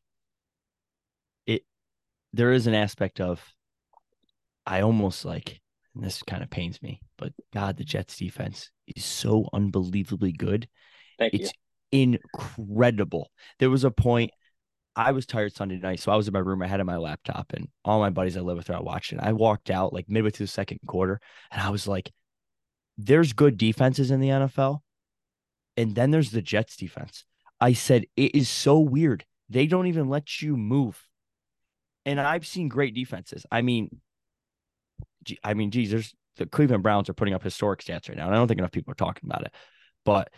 It 1.47 1.63
there 2.33 2.53
is 2.53 2.67
an 2.67 2.75
aspect 2.75 3.21
of 3.21 3.43
I 4.67 4.83
almost 4.83 5.25
like 5.25 5.61
and 5.95 6.05
this 6.05 6.23
kind 6.23 6.43
of 6.43 6.51
pains 6.51 6.81
me, 6.83 7.01
but 7.19 7.33
God, 7.53 7.77
the 7.77 7.85
Jets 7.85 8.17
defense 8.17 8.71
is 8.87 9.05
so 9.05 9.49
unbelievably 9.53 10.33
good. 10.33 10.69
Thank 11.19 11.35
it's 11.35 11.53
you. 11.91 12.07
incredible. 12.23 13.31
There 13.59 13.71
was 13.71 13.83
a 13.83 13.91
point 13.91 14.31
I 15.01 15.13
was 15.13 15.25
tired 15.25 15.55
Sunday 15.55 15.79
night, 15.79 16.01
so 16.01 16.13
I 16.13 16.17
was 16.17 16.29
in 16.29 16.35
my 16.35 16.41
room. 16.41 16.63
I 16.63 16.67
had 16.67 16.85
my 16.85 16.99
laptop, 16.99 17.55
and 17.55 17.69
all 17.87 18.01
my 18.01 18.11
buddies 18.11 18.37
I 18.37 18.41
live 18.41 18.59
with 18.59 18.69
are 18.69 18.83
watching. 18.83 19.19
I 19.19 19.33
walked 19.33 19.71
out 19.71 19.95
like 19.95 20.11
midway 20.11 20.29
through 20.29 20.45
the 20.45 20.53
second 20.53 20.81
quarter, 20.87 21.21
and 21.51 21.63
I 21.63 21.71
was 21.71 21.89
like, 21.89 22.13
"There's 22.99 23.33
good 23.33 23.57
defenses 23.57 24.11
in 24.11 24.21
the 24.21 24.29
NFL, 24.29 24.83
and 25.79 25.95
then 25.95 26.11
there's 26.11 26.33
the 26.33 26.43
Jets 26.43 26.77
defense." 26.77 27.25
I 27.61 27.73
said, 27.73 28.05
"It 28.15 28.35
is 28.35 28.51
so 28.51 28.79
weird. 28.79 29.25
They 29.49 29.67
don't 29.67 29.87
even 29.87 30.11
let 30.11 30.43
you 30.43 30.55
move." 30.55 31.09
And 32.05 32.21
I've 32.21 32.47
seen 32.47 32.69
great 32.69 32.95
defenses. 32.95 33.47
I 33.51 33.63
mean, 33.63 34.03
I 35.43 35.55
mean, 35.55 35.71
geez, 35.71 35.91
there's 35.91 36.15
the 36.37 36.45
Cleveland 36.45 36.83
Browns 36.83 37.09
are 37.09 37.15
putting 37.15 37.35
up 37.35 37.43
historic 37.43 37.81
stats 37.81 38.11
right 38.11 38.19
now, 38.19 38.27
and 38.27 38.35
I 38.35 38.39
don't 38.39 38.49
think 38.49 38.61
enough 38.61 38.73
people 38.73 38.93
are 38.93 38.95
talking 38.97 39.29
about 39.31 39.45
it. 39.47 39.55
But 40.05 40.31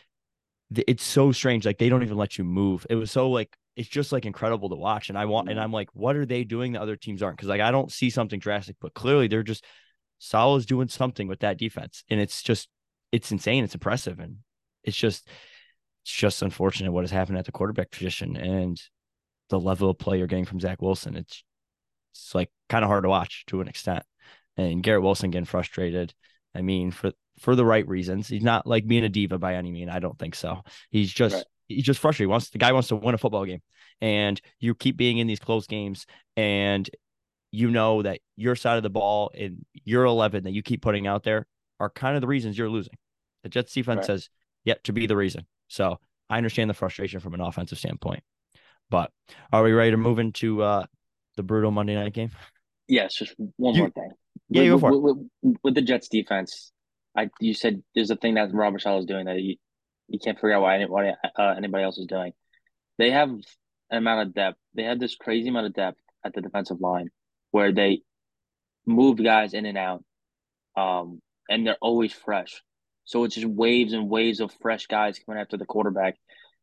it's 0.86 1.04
so 1.04 1.32
strange. 1.32 1.66
Like 1.66 1.78
they 1.78 1.88
don't 1.88 2.02
even 2.02 2.16
let 2.16 2.38
you 2.38 2.44
move. 2.44 2.86
It 2.90 2.94
was 2.94 3.10
so 3.10 3.30
like 3.30 3.56
it's 3.76 3.88
just 3.88 4.12
like 4.12 4.26
incredible 4.26 4.68
to 4.68 4.76
watch. 4.76 5.08
And 5.08 5.18
I 5.18 5.24
want, 5.24 5.48
and 5.48 5.56
mm-hmm. 5.56 5.64
I'm 5.64 5.72
like, 5.72 5.88
what 5.94 6.16
are 6.16 6.26
they 6.26 6.44
doing 6.44 6.72
that 6.72 6.82
other 6.82 6.96
teams 6.96 7.22
aren't? 7.22 7.36
Because 7.36 7.48
like 7.48 7.60
I 7.60 7.70
don't 7.70 7.90
see 7.90 8.10
something 8.10 8.38
drastic, 8.38 8.76
but 8.80 8.94
clearly 8.94 9.28
they're 9.28 9.42
just 9.42 9.64
Saleh's 10.18 10.66
doing 10.66 10.88
something 10.88 11.26
with 11.28 11.40
that 11.40 11.58
defense, 11.58 12.04
and 12.08 12.20
it's 12.20 12.42
just 12.42 12.68
it's 13.10 13.32
insane. 13.32 13.64
It's 13.64 13.74
impressive, 13.74 14.18
and 14.18 14.36
it's 14.84 14.96
just 14.96 15.28
it's 16.04 16.12
just 16.12 16.42
unfortunate 16.42 16.92
what 16.92 17.04
has 17.04 17.10
happened 17.10 17.38
at 17.38 17.46
the 17.46 17.52
quarterback 17.52 17.90
position 17.90 18.36
and 18.36 18.80
the 19.50 19.60
level 19.60 19.90
of 19.90 19.98
play 19.98 20.18
you're 20.18 20.26
getting 20.26 20.44
from 20.44 20.60
Zach 20.60 20.80
Wilson. 20.80 21.16
It's 21.16 21.44
it's 22.12 22.34
like 22.34 22.50
kind 22.68 22.84
of 22.84 22.88
hard 22.88 23.04
to 23.04 23.08
watch 23.08 23.44
to 23.46 23.60
an 23.60 23.68
extent 23.68 24.04
and 24.56 24.82
Garrett 24.82 25.02
Wilson 25.02 25.30
getting 25.30 25.44
frustrated. 25.46 26.14
I 26.54 26.62
mean, 26.62 26.90
for 26.90 27.12
for 27.38 27.56
the 27.56 27.64
right 27.64 27.86
reasons. 27.86 28.28
He's 28.28 28.42
not 28.42 28.66
like 28.66 28.86
being 28.86 29.04
a 29.04 29.08
diva 29.08 29.38
by 29.38 29.54
any 29.54 29.70
mean. 29.70 29.88
I 29.88 29.98
don't 29.98 30.18
think 30.18 30.34
so. 30.34 30.62
He's 30.90 31.12
just 31.12 31.34
right. 31.36 31.44
he's 31.68 31.84
just 31.84 32.00
frustrated. 32.00 32.28
He 32.28 32.30
wants 32.30 32.50
the 32.50 32.58
guy 32.58 32.72
wants 32.72 32.88
to 32.88 32.96
win 32.96 33.14
a 33.14 33.18
football 33.18 33.44
game, 33.44 33.62
and 34.00 34.40
you 34.60 34.74
keep 34.74 34.96
being 34.96 35.18
in 35.18 35.26
these 35.26 35.40
close 35.40 35.66
games, 35.66 36.06
and 36.36 36.88
you 37.50 37.70
know 37.70 38.02
that 38.02 38.20
your 38.36 38.56
side 38.56 38.76
of 38.76 38.82
the 38.82 38.90
ball 38.90 39.30
and 39.34 39.64
your 39.84 40.04
eleven 40.04 40.44
that 40.44 40.52
you 40.52 40.62
keep 40.62 40.82
putting 40.82 41.06
out 41.06 41.22
there 41.22 41.46
are 41.80 41.90
kind 41.90 42.16
of 42.16 42.20
the 42.20 42.26
reasons 42.26 42.56
you're 42.56 42.70
losing. 42.70 42.94
The 43.42 43.48
Jets 43.48 43.72
defense 43.72 43.98
right. 43.98 44.06
says 44.06 44.30
yet 44.64 44.84
to 44.84 44.92
be 44.92 45.06
the 45.06 45.16
reason. 45.16 45.46
So 45.68 45.98
I 46.30 46.36
understand 46.36 46.70
the 46.70 46.74
frustration 46.74 47.20
from 47.20 47.34
an 47.34 47.40
offensive 47.40 47.78
standpoint. 47.78 48.22
But 48.90 49.10
are 49.52 49.62
we 49.62 49.72
ready 49.72 49.90
to 49.90 49.96
move 49.96 50.18
into 50.18 50.62
uh, 50.62 50.84
the 51.36 51.42
brutal 51.42 51.70
Monday 51.70 51.94
night 51.94 52.12
game? 52.12 52.30
Yes, 52.88 53.14
just 53.14 53.34
one 53.56 53.74
you, 53.74 53.80
more 53.80 53.90
thing. 53.90 54.10
Yeah, 54.52 54.72
with, 54.72 54.80
go 54.82 54.88
for 54.88 54.98
with, 55.00 55.16
with, 55.42 55.56
with, 55.62 55.74
the 55.74 55.82
Jets 55.82 56.08
defense, 56.08 56.72
I 57.16 57.30
you 57.40 57.54
said 57.54 57.82
there's 57.94 58.10
a 58.10 58.16
thing 58.16 58.34
that 58.34 58.52
Robert 58.52 58.80
Saleh 58.80 59.00
is 59.00 59.06
doing 59.06 59.26
that 59.26 59.40
you, 59.40 59.56
you 60.08 60.18
can't 60.18 60.36
figure 60.36 60.54
out 60.54 60.62
why, 60.62 60.76
anybody 60.76 61.10
uh, 61.38 61.54
anybody 61.56 61.84
else 61.84 61.98
is 61.98 62.06
doing. 62.06 62.32
They 62.98 63.10
have 63.10 63.30
an 63.30 63.98
amount 63.98 64.28
of 64.28 64.34
depth. 64.34 64.58
They 64.74 64.84
have 64.84 65.00
this 65.00 65.16
crazy 65.16 65.48
amount 65.48 65.66
of 65.66 65.74
depth 65.74 65.98
at 66.24 66.34
the 66.34 66.40
defensive 66.40 66.80
line 66.80 67.08
where 67.50 67.72
they 67.72 68.02
move 68.86 69.22
guys 69.22 69.54
in 69.54 69.66
and 69.66 69.78
out, 69.78 70.04
um, 70.76 71.20
and 71.48 71.66
they're 71.66 71.76
always 71.80 72.12
fresh. 72.12 72.62
So 73.04 73.24
it's 73.24 73.34
just 73.34 73.46
waves 73.46 73.92
and 73.92 74.08
waves 74.08 74.40
of 74.40 74.52
fresh 74.60 74.86
guys 74.86 75.18
coming 75.18 75.40
after 75.40 75.56
the 75.56 75.66
quarterback, 75.66 76.16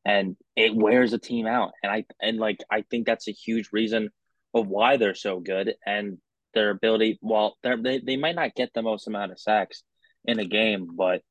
and 0.06 0.36
it 0.56 0.76
wears 0.76 1.14
a 1.14 1.20
team 1.20 1.46
out. 1.48 1.72
And 1.84 1.92
I 1.92 2.06
and 2.22 2.38
like 2.38 2.60
I 2.72 2.84
think 2.90 3.06
that's 3.06 3.28
a 3.28 3.32
huge 3.32 3.70
reason 3.72 4.10
of 4.54 4.68
why 4.68 4.98
they're 4.98 5.16
so 5.16 5.40
good. 5.40 5.74
And 5.86 6.18
their 6.54 6.70
ability. 6.70 7.20
Well, 7.22 7.58
they 7.64 8.00
they 8.00 8.18
might 8.18 8.36
not 8.36 8.56
get 8.56 8.72
the 8.74 8.82
most 8.82 9.08
amount 9.08 9.32
of 9.32 9.40
sacks 9.40 9.84
in 10.26 10.40
a 10.40 10.46
game, 10.46 10.88
but 10.96 11.22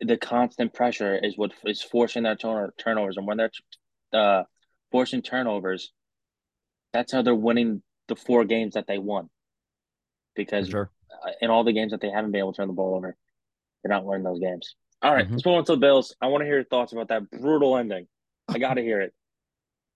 the 0.00 0.16
constant 0.16 0.72
pressure 0.72 1.18
is 1.22 1.36
what 1.36 1.52
is 1.64 1.82
forcing 1.82 2.22
their 2.22 2.36
turn- 2.36 2.70
turnovers, 2.78 3.16
and 3.16 3.26
when 3.26 3.36
they're 3.36 3.50
uh, 4.12 4.44
forcing 4.90 5.22
turnovers, 5.22 5.92
that's 6.92 7.12
how 7.12 7.22
they're 7.22 7.34
winning 7.34 7.82
the 8.08 8.16
four 8.16 8.44
games 8.44 8.74
that 8.74 8.86
they 8.86 8.98
won. 8.98 9.28
Because 10.34 10.68
sure. 10.68 10.90
Uh, 11.24 11.30
in 11.40 11.50
all 11.50 11.64
the 11.64 11.72
games 11.72 11.92
that 11.92 12.00
they 12.00 12.10
haven't 12.10 12.32
been 12.32 12.40
able 12.40 12.52
to 12.52 12.56
turn 12.56 12.68
the 12.68 12.74
ball 12.74 12.96
over, 12.96 13.16
they're 13.82 13.90
not 13.90 14.04
winning 14.04 14.24
those 14.24 14.40
games. 14.40 14.74
All 15.02 15.12
right, 15.12 15.24
mm-hmm. 15.24 15.34
let's 15.34 15.44
move 15.44 15.56
on 15.56 15.64
to 15.64 15.72
the 15.72 15.78
Bills. 15.78 16.14
I 16.20 16.28
want 16.28 16.42
to 16.42 16.46
hear 16.46 16.56
your 16.56 16.64
thoughts 16.64 16.92
about 16.92 17.08
that 17.08 17.30
brutal 17.30 17.76
ending. 17.76 18.06
I 18.48 18.58
got 18.58 18.74
to 18.74 18.82
hear 18.82 19.00
it. 19.00 19.12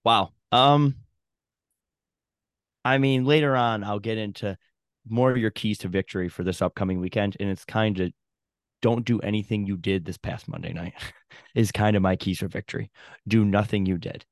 Wow. 0.05 0.31
Um, 0.53 0.95
I 2.87 2.99
mean, 2.99 3.25
later 3.25 3.53
on, 3.53 3.83
I'll 3.83 3.99
get 3.99 4.17
into 4.17 4.57
more 5.09 5.29
of 5.29 5.37
your 5.37 5.51
keys 5.51 5.77
to 5.79 5.89
victory 5.89 6.29
for 6.29 6.43
this 6.43 6.61
upcoming 6.61 7.01
weekend, 7.01 7.35
and 7.37 7.49
it's 7.49 7.65
kind 7.65 7.99
of 7.99 8.11
don't 8.81 9.03
do 9.03 9.19
anything 9.19 9.65
you 9.65 9.75
did 9.75 10.05
this 10.05 10.17
past 10.17 10.47
Monday 10.47 10.71
night. 10.71 10.93
is 11.55 11.71
kind 11.73 11.97
of 11.97 12.01
my 12.01 12.15
keys 12.15 12.39
for 12.39 12.47
victory. 12.47 12.89
Do 13.27 13.43
nothing 13.43 13.85
you 13.85 13.97
did. 13.97 14.25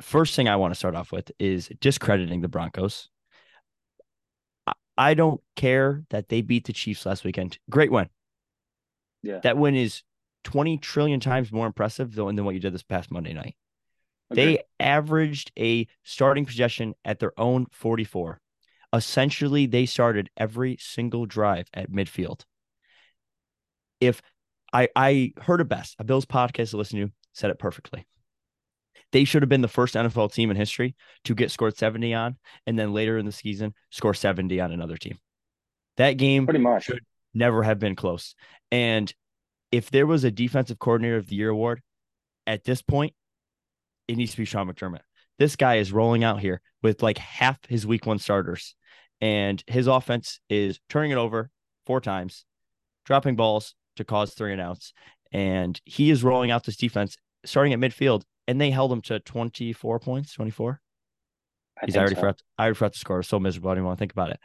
First 0.00 0.36
thing 0.36 0.48
I 0.48 0.56
want 0.56 0.72
to 0.72 0.78
start 0.78 0.94
off 0.94 1.10
with 1.10 1.32
is 1.40 1.70
discrediting 1.80 2.40
the 2.40 2.48
Broncos. 2.48 3.08
I 4.96 5.14
don't 5.14 5.40
care 5.56 6.04
that 6.10 6.28
they 6.28 6.40
beat 6.40 6.66
the 6.66 6.72
Chiefs 6.72 7.04
last 7.04 7.24
weekend. 7.24 7.58
Great 7.68 7.90
win. 7.90 8.08
Yeah. 9.24 9.40
That 9.42 9.56
win 9.56 9.74
is 9.74 10.02
20 10.44 10.78
trillion 10.78 11.18
times 11.18 11.50
more 11.50 11.66
impressive 11.66 12.14
than, 12.14 12.36
than 12.36 12.44
what 12.44 12.54
you 12.54 12.60
did 12.60 12.74
this 12.74 12.84
past 12.84 13.10
Monday 13.10 13.32
night. 13.32 13.56
They 14.30 14.62
averaged 14.80 15.52
a 15.58 15.86
starting 16.04 16.46
possession 16.46 16.94
at 17.04 17.18
their 17.18 17.38
own 17.38 17.66
44. 17.72 18.40
Essentially, 18.94 19.66
they 19.66 19.86
started 19.86 20.30
every 20.36 20.76
single 20.80 21.26
drive 21.26 21.66
at 21.74 21.90
midfield. 21.90 22.42
If 24.00 24.22
I 24.72 24.88
I 24.96 25.32
heard 25.42 25.60
it 25.60 25.68
best, 25.68 25.96
a 25.98 26.04
Bills 26.04 26.26
podcast 26.26 26.70
to 26.70 26.76
listen 26.76 27.00
to 27.00 27.12
said 27.32 27.50
it 27.50 27.58
perfectly. 27.58 28.06
They 29.12 29.24
should 29.24 29.42
have 29.42 29.48
been 29.48 29.60
the 29.60 29.68
first 29.68 29.94
NFL 29.94 30.32
team 30.32 30.50
in 30.50 30.56
history 30.56 30.94
to 31.24 31.34
get 31.34 31.50
scored 31.50 31.76
70 31.76 32.14
on, 32.14 32.36
and 32.66 32.78
then 32.78 32.94
later 32.94 33.18
in 33.18 33.26
the 33.26 33.32
season 33.32 33.74
score 33.90 34.14
70 34.14 34.58
on 34.60 34.72
another 34.72 34.96
team. 34.96 35.18
That 35.98 36.12
game 36.12 36.46
Pretty 36.46 36.60
much. 36.60 36.84
should 36.84 37.04
never 37.34 37.62
have 37.62 37.78
been 37.78 37.94
close. 37.94 38.34
And 38.70 39.12
if 39.70 39.90
there 39.90 40.06
was 40.06 40.24
a 40.24 40.30
defensive 40.30 40.78
coordinator 40.78 41.16
of 41.16 41.26
the 41.26 41.36
year 41.36 41.50
award 41.50 41.82
at 42.46 42.64
this 42.64 42.80
point, 42.82 43.14
it 44.08 44.16
needs 44.16 44.32
to 44.32 44.36
be 44.38 44.44
Sean 44.44 44.68
McDermott. 44.68 45.00
This 45.38 45.56
guy 45.56 45.76
is 45.76 45.92
rolling 45.92 46.24
out 46.24 46.40
here 46.40 46.60
with 46.82 47.02
like 47.02 47.18
half 47.18 47.58
his 47.68 47.86
week 47.86 48.06
one 48.06 48.18
starters, 48.18 48.74
and 49.20 49.62
his 49.66 49.86
offense 49.86 50.40
is 50.48 50.80
turning 50.88 51.10
it 51.10 51.16
over 51.18 51.50
four 51.86 52.00
times, 52.00 52.44
dropping 53.04 53.36
balls 53.36 53.74
to 53.96 54.04
cause 54.04 54.34
three 54.34 54.52
and 54.52 54.60
outs. 54.60 54.92
And 55.32 55.80
he 55.84 56.10
is 56.10 56.22
rolling 56.22 56.50
out 56.50 56.64
this 56.64 56.76
defense 56.76 57.16
starting 57.44 57.72
at 57.72 57.78
midfield, 57.78 58.22
and 58.46 58.60
they 58.60 58.70
held 58.70 58.92
him 58.92 59.02
to 59.02 59.20
24 59.20 59.98
points, 60.00 60.34
24. 60.34 60.80
I 61.80 61.86
He's 61.86 61.96
already 61.96 62.14
so. 62.14 62.20
forgot. 62.20 62.42
I 62.58 62.62
already 62.64 62.74
forgot 62.76 62.92
the 62.92 62.98
score. 62.98 63.16
It 63.16 63.20
was 63.20 63.28
so 63.28 63.40
miserable. 63.40 63.70
I 63.70 63.72
don't 63.72 63.78
even 63.78 63.86
want 63.86 63.98
to 63.98 64.02
think 64.02 64.12
about 64.12 64.30
it. 64.30 64.40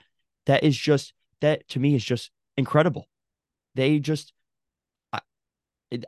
That 0.45 0.63
is 0.63 0.77
just 0.77 1.13
that 1.41 1.67
to 1.69 1.79
me 1.79 1.95
is 1.95 2.03
just 2.03 2.31
incredible. 2.55 3.07
They 3.75 3.99
just, 3.99 4.33
I, 5.13 5.19
it, 5.91 6.05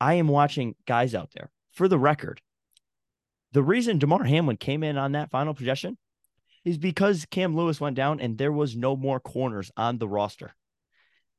I 0.00 0.14
am 0.14 0.28
watching 0.28 0.74
guys 0.86 1.14
out 1.14 1.30
there. 1.34 1.50
For 1.72 1.88
the 1.88 1.98
record, 1.98 2.40
the 3.56 3.62
reason 3.62 3.98
Damar 3.98 4.22
Hamlin 4.24 4.58
came 4.58 4.82
in 4.82 4.98
on 4.98 5.12
that 5.12 5.30
final 5.30 5.54
possession 5.54 5.96
is 6.66 6.76
because 6.76 7.24
Cam 7.30 7.56
Lewis 7.56 7.80
went 7.80 7.96
down 7.96 8.20
and 8.20 8.36
there 8.36 8.52
was 8.52 8.76
no 8.76 8.94
more 8.94 9.18
corners 9.18 9.72
on 9.78 9.96
the 9.96 10.06
roster. 10.06 10.54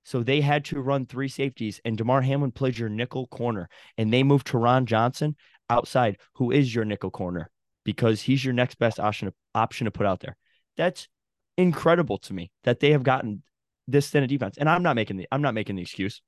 So 0.04 0.24
they 0.24 0.42
had 0.42 0.66
to 0.66 0.82
run 0.82 1.06
three 1.06 1.28
safeties, 1.28 1.80
and 1.86 1.96
Damar 1.96 2.24
Hamlin 2.24 2.54
plays 2.54 2.80
your 2.80 2.90
nickel 2.90 3.28
corner, 3.28 3.70
and 4.00 4.12
they 4.12 4.24
moved 4.24 4.48
Taron 4.48 4.86
Johnson 4.86 5.36
outside, 5.70 6.18
who 6.34 6.50
is 6.50 6.74
your 6.74 6.86
nickel 6.86 7.12
corner 7.12 7.52
because 7.86 8.24
he's 8.24 8.44
your 8.44 8.56
next 8.56 8.80
best 8.80 9.00
option 9.00 9.32
option 9.54 9.86
to 9.86 9.92
put 9.92 10.08
out 10.08 10.20
there. 10.20 10.38
That's 10.76 11.08
incredible 11.56 12.18
to 12.18 12.34
me 12.34 12.50
that 12.64 12.80
they 12.80 12.94
have 12.94 13.04
gotten 13.04 13.44
this 13.88 14.10
thin 14.10 14.24
of 14.24 14.30
defense. 14.30 14.58
And 14.58 14.68
I'm 14.68 14.82
not 14.82 14.96
making 14.96 15.18
the 15.18 15.28
I'm 15.32 15.44
not 15.44 15.54
making 15.54 15.76
the 15.76 15.84
excuse. 15.84 16.24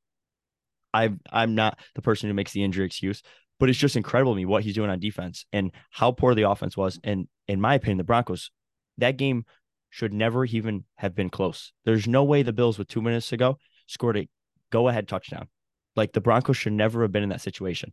I 0.93 1.13
I'm 1.31 1.55
not 1.55 1.79
the 1.95 2.03
person 2.03 2.29
who 2.29 2.35
makes 2.35 2.51
the 2.51 2.63
injury 2.63 2.85
excuse, 2.85 3.23
but 3.59 3.69
it's 3.69 3.77
just 3.77 3.95
incredible 3.95 4.33
to 4.33 4.37
me 4.37 4.45
what 4.45 4.63
he's 4.63 4.75
doing 4.75 4.89
on 4.89 4.99
defense 4.99 5.45
and 5.51 5.71
how 5.91 6.11
poor 6.11 6.33
the 6.33 6.49
offense 6.49 6.77
was. 6.77 6.99
And 7.03 7.27
in 7.47 7.59
my 7.59 7.75
opinion, 7.75 7.97
the 7.97 8.03
Broncos, 8.03 8.51
that 8.97 9.17
game 9.17 9.45
should 9.89 10.13
never 10.13 10.45
even 10.45 10.85
have 10.95 11.15
been 11.15 11.29
close. 11.29 11.73
There's 11.85 12.07
no 12.07 12.23
way 12.23 12.43
the 12.43 12.53
Bills 12.53 12.77
with 12.77 12.87
two 12.87 13.01
minutes 13.01 13.29
to 13.29 13.37
go 13.37 13.57
scored 13.89 14.17
a 14.17 14.29
go 14.71 14.87
ahead 14.87 15.07
touchdown. 15.07 15.47
Like 15.95 16.13
the 16.13 16.21
Broncos 16.21 16.57
should 16.57 16.73
never 16.73 17.01
have 17.01 17.11
been 17.11 17.23
in 17.23 17.29
that 17.29 17.41
situation. 17.41 17.91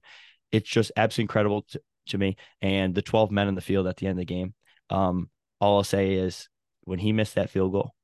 It's 0.53 0.69
just 0.69 0.93
absolutely 0.97 1.25
incredible 1.25 1.63
to, 1.71 1.81
to 2.09 2.19
me. 2.19 2.37
And 2.61 2.95
the 2.95 3.03
12 3.03 3.31
men 3.31 3.49
in 3.49 3.55
the 3.55 3.61
field 3.61 3.87
at 3.87 3.97
the 3.97 4.07
end 4.07 4.19
of 4.19 4.27
the 4.27 4.27
game. 4.27 4.55
Um, 4.91 5.31
all 5.61 5.79
I'll 5.79 5.85
say 5.85 6.15
is 6.15 6.49
when 6.85 6.99
he 6.99 7.13
missed 7.13 7.35
that 7.35 7.51
field 7.51 7.73
goal, 7.73 7.95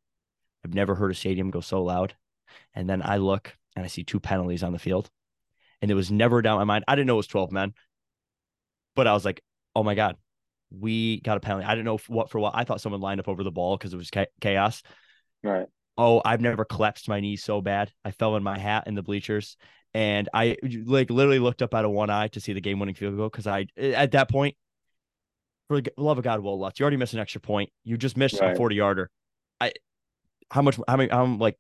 I've 0.65 0.75
never 0.75 0.95
heard 0.95 1.11
a 1.11 1.15
stadium 1.15 1.51
go 1.51 1.61
so 1.61 1.83
loud. 1.83 2.15
And 2.75 2.89
then 2.89 3.03
I 3.03 3.19
look 3.19 3.55
and 3.77 3.85
I 3.85 3.89
see 3.89 4.05
two 4.05 4.21
penalties 4.21 4.63
on 4.63 4.73
the 4.73 4.79
field. 4.79 5.11
And 5.83 5.91
it 5.91 5.95
was 5.95 6.11
never 6.11 6.41
down 6.41 6.59
my 6.59 6.65
mind. 6.65 6.85
I 6.89 6.95
didn't 6.95 7.09
know 7.09 7.15
it 7.15 7.17
was 7.19 7.27
12 7.27 7.53
men, 7.53 7.75
but 8.97 9.07
I 9.07 9.13
was 9.13 9.25
like, 9.25 9.43
oh 9.75 9.83
my 9.83 9.95
God, 9.95 10.17
we 10.71 11.21
got 11.21 11.37
a 11.37 11.41
penalty. 11.41 11.67
I 11.67 11.75
didn't 11.75 11.85
know 11.85 11.99
what 12.07 12.31
for 12.31 12.39
what. 12.39 12.55
I 12.55 12.65
thought 12.65 12.81
someone 12.81 13.01
lined 13.01 13.21
up 13.21 13.29
over 13.29 13.43
the 13.43 13.51
ball 13.51 13.77
because 13.77 13.93
it 13.93 13.97
was 13.97 14.11
chaos. 14.41 14.83
Right. 15.43 15.67
Oh, 15.99 16.23
I've 16.25 16.41
never 16.41 16.65
collapsed 16.65 17.09
my 17.09 17.21
knees 17.21 17.45
so 17.45 17.61
bad. 17.61 17.93
I 18.05 18.13
fell 18.13 18.37
in 18.37 18.43
my 18.43 18.59
hat 18.59 18.85
in 18.87 18.95
the 18.95 19.03
bleachers. 19.03 19.57
And 19.93 20.29
I 20.33 20.57
like 20.87 21.11
literally 21.11 21.39
looked 21.39 21.61
up 21.61 21.75
out 21.75 21.85
of 21.85 21.91
one 21.91 22.09
eye 22.09 22.29
to 22.29 22.41
see 22.41 22.55
the 22.55 22.63
game 22.63 22.79
winning 22.79 22.95
field 22.95 23.15
goal 23.17 23.29
because 23.29 23.47
I, 23.47 23.67
eh, 23.77 23.93
at 23.93 24.13
that 24.13 24.31
point, 24.31 24.57
for 25.69 25.81
the 25.81 25.93
love 25.99 26.17
of 26.17 26.25
God, 26.25 26.41
Wil 26.41 26.59
Lutz, 26.59 26.81
you 26.81 26.85
already 26.85 26.97
missed 26.97 27.13
an 27.13 27.21
extra 27.21 27.41
point. 27.41 27.71
You 27.85 27.99
just 27.99 28.17
missed 28.17 28.41
Right. 28.41 28.53
a 28.53 28.57
40 28.57 28.77
yarder. 28.77 29.11
I, 29.61 29.73
how 30.51 30.63
much, 30.63 30.79
how 30.89 30.97
many, 30.97 31.13
I'm 31.13 31.39
like, 31.39 31.59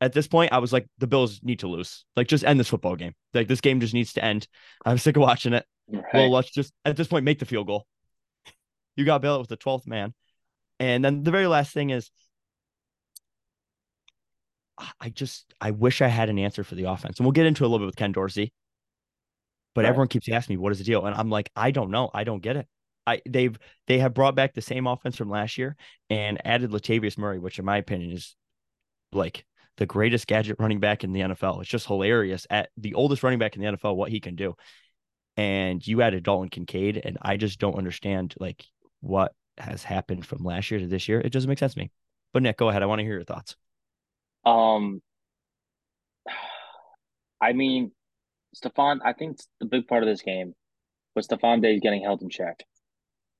at 0.00 0.12
this 0.12 0.26
point, 0.26 0.52
I 0.52 0.58
was 0.58 0.72
like, 0.72 0.86
the 0.98 1.06
Bills 1.06 1.40
need 1.42 1.60
to 1.60 1.68
lose. 1.68 2.04
Like, 2.16 2.28
just 2.28 2.44
end 2.44 2.60
this 2.60 2.68
football 2.68 2.96
game. 2.96 3.14
Like, 3.34 3.48
this 3.48 3.60
game 3.60 3.80
just 3.80 3.94
needs 3.94 4.12
to 4.14 4.24
end. 4.24 4.46
I'm 4.84 4.98
sick 4.98 5.16
of 5.16 5.22
watching 5.22 5.52
it. 5.52 5.64
Right. 5.90 6.04
Well, 6.12 6.30
let's 6.30 6.50
just 6.50 6.72
at 6.84 6.96
this 6.96 7.08
point 7.08 7.24
make 7.24 7.38
the 7.38 7.44
field 7.44 7.66
goal. 7.66 7.86
You 8.96 9.04
got 9.04 9.22
Bell 9.22 9.38
with 9.38 9.48
the 9.48 9.56
12th 9.56 9.86
man. 9.86 10.14
And 10.80 11.04
then 11.04 11.22
the 11.22 11.30
very 11.30 11.46
last 11.46 11.72
thing 11.72 11.90
is 11.90 12.10
I 15.00 15.08
just 15.08 15.54
I 15.60 15.70
wish 15.70 16.02
I 16.02 16.08
had 16.08 16.28
an 16.28 16.38
answer 16.38 16.64
for 16.64 16.74
the 16.74 16.84
offense. 16.84 17.18
And 17.18 17.26
we'll 17.26 17.32
get 17.32 17.46
into 17.46 17.64
it 17.64 17.66
a 17.66 17.70
little 17.70 17.84
bit 17.84 17.86
with 17.86 17.96
Ken 17.96 18.12
Dorsey. 18.12 18.52
But 19.74 19.84
Right. 19.84 19.88
everyone 19.88 20.08
keeps 20.08 20.28
asking 20.28 20.56
me 20.56 20.58
what 20.58 20.72
is 20.72 20.78
the 20.78 20.84
deal? 20.84 21.06
And 21.06 21.14
I'm 21.14 21.30
like, 21.30 21.50
I 21.56 21.70
don't 21.70 21.90
know. 21.90 22.10
I 22.12 22.24
don't 22.24 22.42
get 22.42 22.56
it. 22.56 22.66
I 23.06 23.22
they've 23.28 23.56
they 23.86 23.98
have 23.98 24.14
brought 24.14 24.34
back 24.34 24.54
the 24.54 24.60
same 24.62 24.86
offense 24.86 25.16
from 25.16 25.30
last 25.30 25.56
year 25.56 25.76
and 26.10 26.44
added 26.44 26.70
Latavius 26.70 27.16
Murray, 27.16 27.38
which 27.38 27.58
in 27.58 27.64
my 27.64 27.76
opinion 27.76 28.10
is 28.12 28.34
like 29.12 29.46
the 29.76 29.86
greatest 29.86 30.26
gadget 30.26 30.56
running 30.58 30.80
back 30.80 31.04
in 31.04 31.12
the 31.12 31.20
NFL. 31.20 31.60
It's 31.60 31.70
just 31.70 31.86
hilarious 31.86 32.46
at 32.50 32.70
the 32.76 32.94
oldest 32.94 33.22
running 33.22 33.38
back 33.38 33.56
in 33.56 33.62
the 33.62 33.68
NFL 33.68 33.96
what 33.96 34.10
he 34.10 34.20
can 34.20 34.34
do 34.34 34.56
and 35.36 35.86
you 35.86 36.00
added 36.02 36.22
Dalton 36.22 36.48
Kincaid, 36.48 37.00
and 37.04 37.18
I 37.20 37.36
just 37.36 37.58
don't 37.58 37.76
understand 37.76 38.34
like 38.38 38.64
what 39.00 39.32
has 39.58 39.84
happened 39.84 40.24
from 40.24 40.44
last 40.44 40.70
year 40.70 40.80
to 40.80 40.86
this 40.86 41.08
year. 41.08 41.20
It 41.20 41.32
doesn't 41.32 41.48
make 41.48 41.58
sense 41.58 41.74
to 41.74 41.80
me. 41.80 41.90
But 42.32 42.42
Nick, 42.42 42.56
go 42.56 42.68
ahead. 42.68 42.82
I 42.82 42.86
want 42.86 43.00
to 43.00 43.04
hear 43.04 43.14
your 43.14 43.24
thoughts. 43.24 43.56
Um, 44.44 45.00
I 47.40 47.52
mean, 47.52 47.92
Stefon, 48.54 49.00
I 49.04 49.12
think 49.12 49.38
the 49.60 49.66
big 49.66 49.86
part 49.86 50.02
of 50.02 50.08
this 50.08 50.22
game 50.22 50.54
was 51.14 51.28
Stefon 51.28 51.62
Diggs 51.62 51.80
getting 51.82 52.02
held 52.02 52.22
in 52.22 52.30
check 52.30 52.62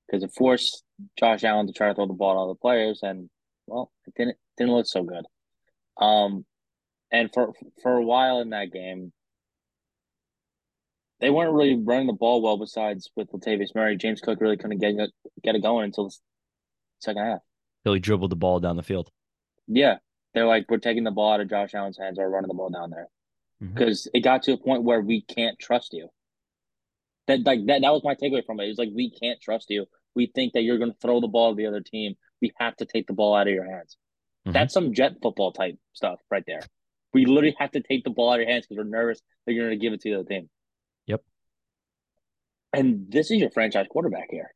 because 0.06 0.22
it 0.22 0.30
forced 0.36 0.84
Josh 1.18 1.44
Allen 1.44 1.66
to 1.66 1.72
try 1.72 1.88
to 1.88 1.94
throw 1.94 2.06
the 2.06 2.12
ball 2.12 2.32
at 2.32 2.44
other 2.44 2.58
players, 2.60 3.00
and 3.02 3.30
well, 3.66 3.90
it 4.06 4.14
didn't 4.16 4.36
didn't 4.58 4.74
look 4.74 4.86
so 4.86 5.02
good. 5.02 5.24
Um, 5.98 6.44
and 7.10 7.30
for 7.32 7.52
for 7.82 7.96
a 7.96 8.02
while 8.02 8.40
in 8.40 8.50
that 8.50 8.72
game, 8.72 9.12
they 11.20 11.30
weren't 11.30 11.52
really 11.52 11.76
running 11.76 12.06
the 12.06 12.12
ball 12.12 12.42
well. 12.42 12.58
Besides 12.58 13.10
with 13.16 13.30
Latavius 13.32 13.74
Murray, 13.74 13.96
James 13.96 14.20
Cook 14.20 14.40
really 14.40 14.56
couldn't 14.56 14.78
get 14.78 14.94
it, 14.94 15.10
get 15.42 15.54
it 15.54 15.62
going 15.62 15.84
until 15.84 16.08
the 16.08 16.16
second 17.00 17.24
half. 17.24 17.40
Billy 17.84 18.00
dribbled 18.00 18.30
the 18.30 18.36
ball 18.36 18.60
down 18.60 18.76
the 18.76 18.82
field. 18.82 19.10
Yeah, 19.68 19.96
they're 20.34 20.46
like 20.46 20.66
we're 20.68 20.78
taking 20.78 21.04
the 21.04 21.10
ball 21.10 21.32
out 21.32 21.40
of 21.40 21.48
Josh 21.48 21.74
Allen's 21.74 21.98
hands 21.98 22.18
or 22.18 22.28
running 22.28 22.48
the 22.48 22.54
ball 22.54 22.70
down 22.70 22.90
there 22.90 23.08
because 23.60 24.08
it 24.12 24.20
got 24.20 24.42
to 24.42 24.52
a 24.52 24.58
point 24.58 24.82
where 24.82 25.00
we 25.00 25.22
can't 25.22 25.58
trust 25.58 25.92
you. 25.92 26.08
That 27.26 27.44
like 27.44 27.66
that 27.66 27.82
that 27.82 27.92
was 27.92 28.04
my 28.04 28.14
takeaway 28.14 28.44
from 28.44 28.60
it. 28.60 28.64
It 28.64 28.68
was 28.68 28.78
like 28.78 28.90
we 28.94 29.10
can't 29.10 29.40
trust 29.40 29.70
you. 29.70 29.86
We 30.14 30.26
think 30.34 30.52
that 30.52 30.62
you're 30.62 30.78
going 30.78 30.92
to 30.92 30.98
throw 31.00 31.20
the 31.20 31.28
ball 31.28 31.52
to 31.52 31.56
the 31.56 31.66
other 31.66 31.80
team. 31.80 32.14
We 32.40 32.52
have 32.58 32.76
to 32.76 32.86
take 32.86 33.06
the 33.06 33.12
ball 33.12 33.34
out 33.34 33.48
of 33.48 33.54
your 33.54 33.70
hands. 33.70 33.96
Mhm. 34.46 34.52
That's 34.52 34.72
some 34.72 34.92
jet 34.92 35.14
football 35.20 35.52
type 35.52 35.76
stuff 35.92 36.20
right 36.30 36.44
there. 36.46 36.60
We 37.12 37.26
literally 37.26 37.56
have 37.58 37.72
to 37.72 37.80
take 37.80 38.04
the 38.04 38.10
ball 38.10 38.30
out 38.30 38.34
of 38.34 38.42
your 38.42 38.50
hands 38.50 38.66
because 38.66 38.78
we're 38.78 38.90
nervous 38.90 39.20
that 39.46 39.52
you're 39.52 39.66
going 39.66 39.78
to 39.78 39.82
give 39.82 39.92
it 39.92 40.00
to 40.02 40.10
the 40.10 40.20
other 40.20 40.28
team. 40.28 40.48
Yep. 41.06 41.22
And 42.72 43.10
this 43.10 43.30
is 43.30 43.38
your 43.38 43.50
franchise 43.50 43.86
quarterback 43.88 44.28
here. 44.30 44.52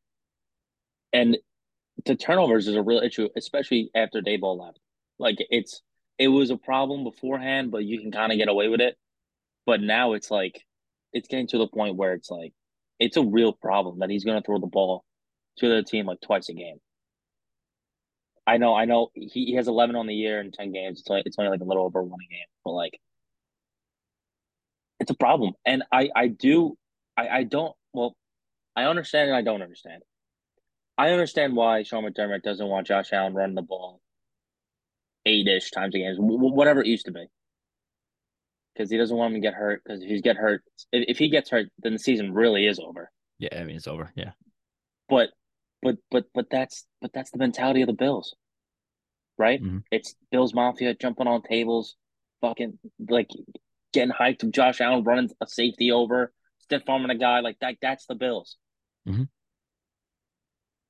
And 1.13 1.39
the 2.05 2.15
turnovers 2.15 2.69
is 2.69 2.77
a 2.77 2.83
real 2.83 3.01
issue, 3.01 3.29
especially 3.37 3.91
after 3.95 4.21
Daboll 4.21 4.61
left. 4.61 4.79
Like 5.19 5.39
it's 5.51 5.83
it 6.19 6.29
was 6.29 6.51
a 6.51 6.57
problem 6.57 7.03
beforehand, 7.05 7.71
but 7.71 7.85
you 7.85 7.99
can 7.99 8.13
kind 8.13 8.31
of 8.31 8.39
get 8.39 8.49
away 8.49 8.69
with 8.69 8.81
it. 8.81 8.97
But 9.67 9.81
now 9.81 10.13
it's 10.13 10.31
like 10.31 10.65
it's 11.13 11.29
getting 11.29 11.49
to 11.49 11.59
the 11.59 11.67
point 11.67 11.97
where 11.97 12.13
it's 12.13 12.31
like 12.31 12.53
it's 12.99 13.17
a 13.17 13.25
real 13.25 13.53
problem 13.53 14.01
that 14.01 14.11
he's 14.11 14.25
going 14.25 14.41
to 14.41 14.45
throw 14.45 14.59
the 14.59 14.67
ball 14.67 15.05
to 15.59 15.69
the 15.69 15.83
team 15.83 16.07
like 16.07 16.21
twice 16.21 16.49
a 16.49 16.55
game. 16.55 16.79
I 18.47 18.57
know, 18.57 18.75
I 18.75 18.85
know 18.85 19.11
he, 19.15 19.45
he 19.47 19.55
has 19.55 19.69
11 19.69 19.97
on 19.97 20.07
the 20.07 20.15
year 20.15 20.41
in 20.41 20.51
10 20.51 20.73
games. 20.73 21.01
It's 21.01 21.11
only, 21.11 21.23
it's 21.27 21.39
only 21.39 21.51
like 21.51 21.61
a 21.61 21.65
little 21.65 21.85
over 21.85 22.03
one 22.03 22.19
a 22.21 22.33
game, 22.33 22.47
but 22.65 22.73
like 22.73 22.99
it's 24.99 25.11
a 25.11 25.15
problem. 25.15 25.55
And 25.65 25.83
I, 25.93 26.11
I 26.15 26.29
do, 26.29 26.77
I, 27.17 27.29
I 27.29 27.43
don't, 27.45 27.75
well, 27.93 28.15
I 28.77 28.85
understand 28.85 29.29
and 29.29 29.37
I 29.37 29.43
don't 29.43 29.63
understand. 29.63 30.03
I 30.97 31.11
understand 31.11 31.57
why 31.57 31.83
Sean 31.83 32.05
McDermott 32.05 32.43
doesn't 32.43 32.67
want 32.67 32.87
Josh 32.87 33.13
Allen 33.13 33.35
running 33.35 33.55
the 33.55 33.63
ball 33.63 34.01
eight 35.25 35.49
ish 35.49 35.71
times 35.71 35.95
a 35.95 35.99
game, 35.99 36.15
whatever 36.19 36.81
it 36.83 36.87
used 36.87 37.07
to 37.07 37.13
be, 37.13 37.27
because 38.75 38.91
he 38.91 38.99
doesn't 38.99 39.17
want 39.17 39.35
him 39.35 39.41
to 39.41 39.47
get 39.47 39.55
hurt. 39.55 39.83
Because 39.83 40.03
if 40.03 40.09
he 40.09 40.21
get 40.21 40.37
hurt, 40.37 40.63
if, 40.93 41.05
if 41.09 41.19
he 41.19 41.31
gets 41.31 41.51
hurt, 41.51 41.69
then 41.79 41.95
the 41.95 41.99
season 41.99 42.35
really 42.35 42.67
is 42.67 42.79
over. 42.79 43.11
Yeah, 43.39 43.49
I 43.59 43.65
mean 43.65 43.77
it's 43.77 43.87
over. 43.87 44.13
Yeah, 44.15 44.33
but 45.09 45.31
but 45.83 45.97
but 46.11 46.25
but 46.35 46.47
that's 46.51 46.87
but 47.01 47.13
that's 47.13 47.31
the 47.31 47.39
mentality 47.39 47.83
of 47.83 47.87
the 47.87 47.93
Bills, 47.93 48.35
right? 49.39 49.63
Mm-hmm. 49.63 49.79
It's 49.91 50.15
Bills 50.31 50.55
Mafia 50.55 50.95
jumping 50.95 51.27
on 51.27 51.43
tables, 51.43 51.97
fucking 52.41 52.79
like 53.09 53.31
getting 53.93 54.13
hyped 54.13 54.43
of 54.43 54.53
Josh 54.53 54.81
Allen 54.81 55.05
running 55.05 55.31
a 55.41 55.47
safety 55.47 55.93
over, 55.93 56.33
stiff 56.59 56.83
arming 56.89 57.11
a 57.11 57.17
guy 57.17 57.41
like 57.41 57.59
that. 57.61 57.77
That's 57.81 58.07
the 58.07 58.15
Bills. 58.15 58.57
Mm-hmm. 59.09 59.25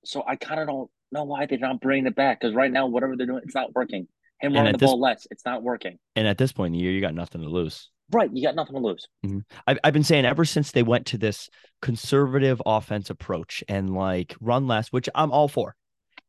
So 0.04 0.24
I 0.26 0.36
kind 0.36 0.60
of 0.60 0.66
don't 0.66 0.90
know 1.12 1.24
why 1.24 1.46
they're 1.46 1.58
not 1.58 1.80
bringing 1.80 2.06
it 2.06 2.14
back 2.14 2.40
because 2.40 2.54
right 2.54 2.70
now, 2.70 2.86
whatever 2.86 3.16
they're 3.16 3.26
doing, 3.26 3.42
it's 3.44 3.54
not 3.54 3.74
working. 3.74 4.08
Him 4.40 4.54
running 4.54 4.72
the 4.72 4.78
this, 4.78 4.88
ball 4.88 4.98
less, 4.98 5.26
it's 5.30 5.44
not 5.44 5.62
working. 5.62 5.98
And 6.16 6.26
at 6.26 6.38
this 6.38 6.52
point 6.52 6.68
in 6.68 6.78
the 6.78 6.84
year, 6.84 6.92
you 6.92 7.00
got 7.00 7.14
nothing 7.14 7.42
to 7.42 7.48
lose. 7.48 7.90
Right, 8.12 8.30
you 8.32 8.42
got 8.42 8.54
nothing 8.54 8.74
to 8.74 8.80
lose. 8.80 9.06
Mm-hmm. 9.24 9.38
I've 9.66 9.78
I've 9.84 9.92
been 9.92 10.04
saying 10.04 10.24
ever 10.24 10.44
since 10.44 10.72
they 10.72 10.82
went 10.82 11.06
to 11.06 11.18
this 11.18 11.48
conservative 11.82 12.60
offense 12.66 13.10
approach 13.10 13.62
and 13.68 13.94
like 13.94 14.36
run 14.40 14.66
less, 14.66 14.88
which 14.88 15.08
I'm 15.14 15.32
all 15.32 15.48
for. 15.48 15.74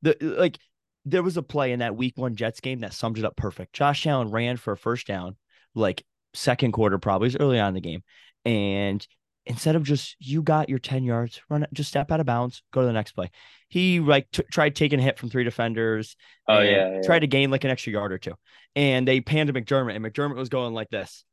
The 0.01 0.15
like 0.21 0.57
there 1.05 1.23
was 1.23 1.37
a 1.37 1.43
play 1.43 1.71
in 1.71 1.79
that 1.79 1.95
Week 1.95 2.13
One 2.17 2.35
Jets 2.35 2.59
game 2.59 2.79
that 2.79 2.93
summed 2.93 3.17
it 3.17 3.25
up 3.25 3.35
perfect. 3.35 3.73
Josh 3.73 4.05
Allen 4.05 4.29
ran 4.31 4.57
for 4.57 4.73
a 4.73 4.77
first 4.77 5.07
down, 5.07 5.37
like 5.73 6.03
second 6.33 6.71
quarter, 6.71 6.97
probably 6.97 7.27
was 7.27 7.37
early 7.37 7.59
on 7.59 7.69
in 7.69 7.73
the 7.75 7.81
game, 7.81 8.03
and 8.45 9.05
instead 9.45 9.75
of 9.75 9.83
just 9.83 10.15
you 10.19 10.41
got 10.41 10.69
your 10.69 10.79
10 10.79 11.03
yards 11.03 11.41
run 11.49 11.65
just 11.73 11.89
step 11.89 12.11
out 12.11 12.19
of 12.19 12.25
bounds 12.25 12.61
go 12.71 12.81
to 12.81 12.87
the 12.87 12.93
next 12.93 13.13
play 13.13 13.29
he 13.69 13.99
like 13.99 14.29
t- 14.31 14.43
tried 14.51 14.75
taking 14.75 14.99
a 14.99 15.01
hit 15.01 15.17
from 15.17 15.29
three 15.29 15.43
defenders 15.43 16.15
oh 16.47 16.59
yeah, 16.59 16.95
yeah, 16.95 17.01
tried 17.01 17.19
to 17.19 17.27
gain 17.27 17.49
like 17.49 17.63
an 17.63 17.71
extra 17.71 17.91
yard 17.91 18.13
or 18.13 18.19
two 18.19 18.33
and 18.75 19.07
they 19.07 19.19
panned 19.19 19.47
to 19.47 19.53
mcdermott 19.53 19.95
and 19.95 20.05
mcdermott 20.05 20.35
was 20.35 20.49
going 20.49 20.73
like 20.73 20.89
this 20.89 21.25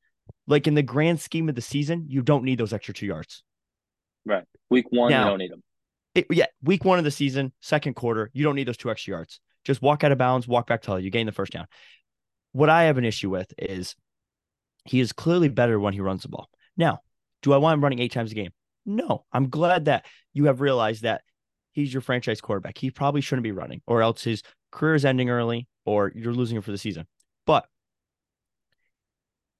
like 0.48 0.66
in 0.66 0.74
the 0.74 0.82
grand 0.82 1.20
scheme 1.20 1.48
of 1.48 1.54
the 1.54 1.62
season 1.62 2.04
you 2.08 2.22
don't 2.22 2.44
need 2.44 2.58
those 2.58 2.72
extra 2.72 2.92
two 2.92 3.06
yards 3.06 3.44
right 4.26 4.44
week 4.70 4.86
one 4.90 5.10
now, 5.10 5.24
you 5.24 5.30
don't 5.30 5.38
need 5.38 5.52
them 5.52 5.62
it, 6.14 6.26
yeah 6.30 6.46
week 6.62 6.84
one 6.84 6.98
of 6.98 7.04
the 7.04 7.10
season 7.10 7.52
second 7.60 7.94
quarter 7.94 8.30
you 8.32 8.42
don't 8.42 8.56
need 8.56 8.66
those 8.66 8.76
two 8.76 8.90
extra 8.90 9.12
yards 9.12 9.40
just 9.64 9.80
walk 9.80 10.02
out 10.02 10.10
of 10.10 10.18
bounds 10.18 10.48
walk 10.48 10.66
back 10.66 10.82
to 10.82 10.98
you 10.98 11.10
gain 11.10 11.26
the 11.26 11.32
first 11.32 11.52
down 11.52 11.66
what 12.52 12.68
i 12.68 12.84
have 12.84 12.98
an 12.98 13.04
issue 13.04 13.30
with 13.30 13.52
is 13.56 13.94
he 14.84 14.98
is 14.98 15.12
clearly 15.12 15.48
better 15.48 15.78
when 15.78 15.92
he 15.92 16.00
runs 16.00 16.22
the 16.22 16.28
ball 16.28 16.48
now 16.76 17.00
do 17.42 17.52
I 17.52 17.58
want 17.58 17.74
him 17.74 17.82
running 17.82 18.00
eight 18.00 18.12
times 18.12 18.32
a 18.32 18.34
game? 18.34 18.50
No. 18.84 19.24
I'm 19.32 19.50
glad 19.50 19.86
that 19.86 20.06
you 20.32 20.44
have 20.44 20.60
realized 20.60 21.02
that 21.02 21.22
he's 21.72 21.92
your 21.92 22.00
franchise 22.00 22.40
quarterback. 22.40 22.78
He 22.78 22.90
probably 22.90 23.20
shouldn't 23.20 23.44
be 23.44 23.52
running, 23.52 23.82
or 23.86 24.02
else 24.02 24.24
his 24.24 24.42
career 24.70 24.94
is 24.94 25.04
ending 25.04 25.30
early, 25.30 25.68
or 25.84 26.12
you're 26.14 26.32
losing 26.32 26.56
him 26.56 26.62
for 26.62 26.72
the 26.72 26.78
season. 26.78 27.06
But 27.46 27.66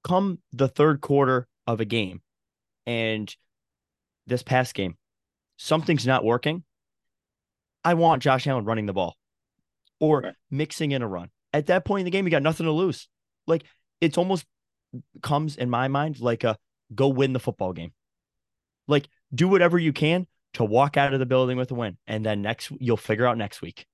come 0.04 0.38
the 0.52 0.68
third 0.68 1.00
quarter 1.00 1.46
of 1.66 1.80
a 1.80 1.84
game, 1.84 2.22
and 2.86 3.34
this 4.26 4.42
past 4.42 4.74
game, 4.74 4.96
something's 5.56 6.06
not 6.06 6.24
working. 6.24 6.64
I 7.84 7.94
want 7.94 8.22
Josh 8.22 8.46
Allen 8.46 8.64
running 8.64 8.86
the 8.86 8.92
ball 8.92 9.16
or 10.00 10.20
right. 10.20 10.34
mixing 10.50 10.92
in 10.92 11.02
a 11.02 11.08
run. 11.08 11.30
At 11.52 11.66
that 11.66 11.84
point 11.84 12.00
in 12.00 12.04
the 12.04 12.10
game, 12.10 12.26
you 12.26 12.30
got 12.30 12.42
nothing 12.42 12.66
to 12.66 12.72
lose. 12.72 13.08
Like 13.46 13.64
it's 14.00 14.18
almost 14.18 14.44
comes 15.22 15.56
in 15.56 15.70
my 15.70 15.88
mind 15.88 16.20
like 16.20 16.44
a 16.44 16.56
go 16.94 17.08
win 17.08 17.32
the 17.32 17.40
football 17.40 17.72
game. 17.72 17.92
Like 18.86 19.08
do 19.34 19.48
whatever 19.48 19.78
you 19.78 19.92
can 19.92 20.26
to 20.54 20.64
walk 20.64 20.96
out 20.96 21.12
of 21.12 21.20
the 21.20 21.26
building 21.26 21.58
with 21.58 21.70
a 21.70 21.74
win 21.74 21.96
and 22.06 22.24
then 22.24 22.42
next 22.42 22.70
you'll 22.80 22.96
figure 22.96 23.26
out 23.26 23.36
next 23.36 23.60
week. 23.62 23.86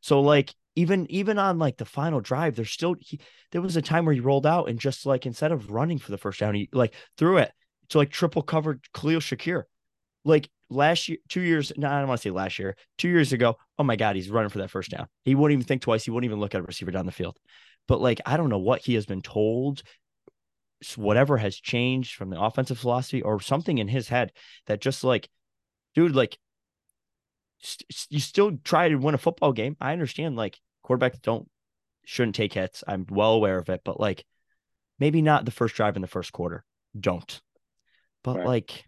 So 0.00 0.20
like 0.20 0.54
even 0.78 1.10
even 1.10 1.38
on 1.38 1.58
like 1.58 1.76
the 1.76 1.84
final 1.84 2.20
drive 2.20 2.54
there's 2.56 2.70
still 2.70 2.94
he, 3.00 3.18
there 3.52 3.60
was 3.60 3.76
a 3.76 3.82
time 3.82 4.04
where 4.04 4.14
he 4.14 4.20
rolled 4.20 4.46
out 4.46 4.68
and 4.68 4.78
just 4.78 5.06
like 5.06 5.26
instead 5.26 5.52
of 5.52 5.70
running 5.70 5.98
for 5.98 6.10
the 6.10 6.18
first 6.18 6.40
down 6.40 6.54
he 6.54 6.68
like 6.72 6.94
threw 7.16 7.38
it 7.38 7.52
to 7.88 7.98
like 7.98 8.10
triple 8.10 8.42
covered 8.42 8.86
Khalil 8.92 9.20
Shakir. 9.20 9.64
Like 10.24 10.50
last 10.68 11.08
year, 11.08 11.18
two 11.28 11.40
years, 11.40 11.72
no, 11.76 11.88
I 11.88 12.00
don't 12.00 12.08
want 12.08 12.20
to 12.20 12.28
say 12.28 12.32
last 12.32 12.58
year, 12.58 12.76
two 12.98 13.08
years 13.08 13.32
ago. 13.32 13.56
Oh 13.78 13.84
my 13.84 13.96
God, 13.96 14.16
he's 14.16 14.30
running 14.30 14.50
for 14.50 14.58
that 14.58 14.70
first 14.70 14.90
down. 14.90 15.06
He 15.24 15.34
wouldn't 15.34 15.58
even 15.58 15.66
think 15.66 15.82
twice. 15.82 16.04
He 16.04 16.10
wouldn't 16.10 16.28
even 16.28 16.40
look 16.40 16.54
at 16.54 16.60
a 16.60 16.64
receiver 16.64 16.90
down 16.90 17.06
the 17.06 17.12
field. 17.12 17.38
But 17.86 18.00
like, 18.00 18.20
I 18.26 18.36
don't 18.36 18.50
know 18.50 18.58
what 18.58 18.82
he 18.82 18.94
has 18.94 19.06
been 19.06 19.22
told 19.22 19.82
whatever 20.94 21.36
has 21.38 21.56
changed 21.56 22.14
from 22.14 22.30
the 22.30 22.40
offensive 22.40 22.78
philosophy 22.78 23.20
or 23.20 23.40
something 23.40 23.78
in 23.78 23.88
his 23.88 24.08
head 24.08 24.30
that 24.66 24.80
just 24.80 25.02
like, 25.02 25.28
dude, 25.96 26.14
like 26.14 26.38
st- 27.58 28.06
you 28.10 28.20
still 28.20 28.56
try 28.62 28.88
to 28.88 28.94
win 28.94 29.14
a 29.14 29.18
football 29.18 29.52
game. 29.52 29.76
I 29.80 29.92
understand 29.92 30.36
like 30.36 30.60
quarterbacks 30.88 31.20
don't 31.22 31.48
shouldn't 32.04 32.36
take 32.36 32.54
hits. 32.54 32.82
I'm 32.86 33.06
well 33.10 33.32
aware 33.32 33.58
of 33.58 33.68
it, 33.68 33.82
but 33.84 34.00
like 34.00 34.24
maybe 34.98 35.22
not 35.22 35.44
the 35.44 35.50
first 35.50 35.74
drive 35.74 35.96
in 35.96 36.02
the 36.02 36.08
first 36.08 36.32
quarter. 36.32 36.64
Don't. 36.98 37.40
But 38.24 38.38
right. 38.38 38.46
like 38.46 38.84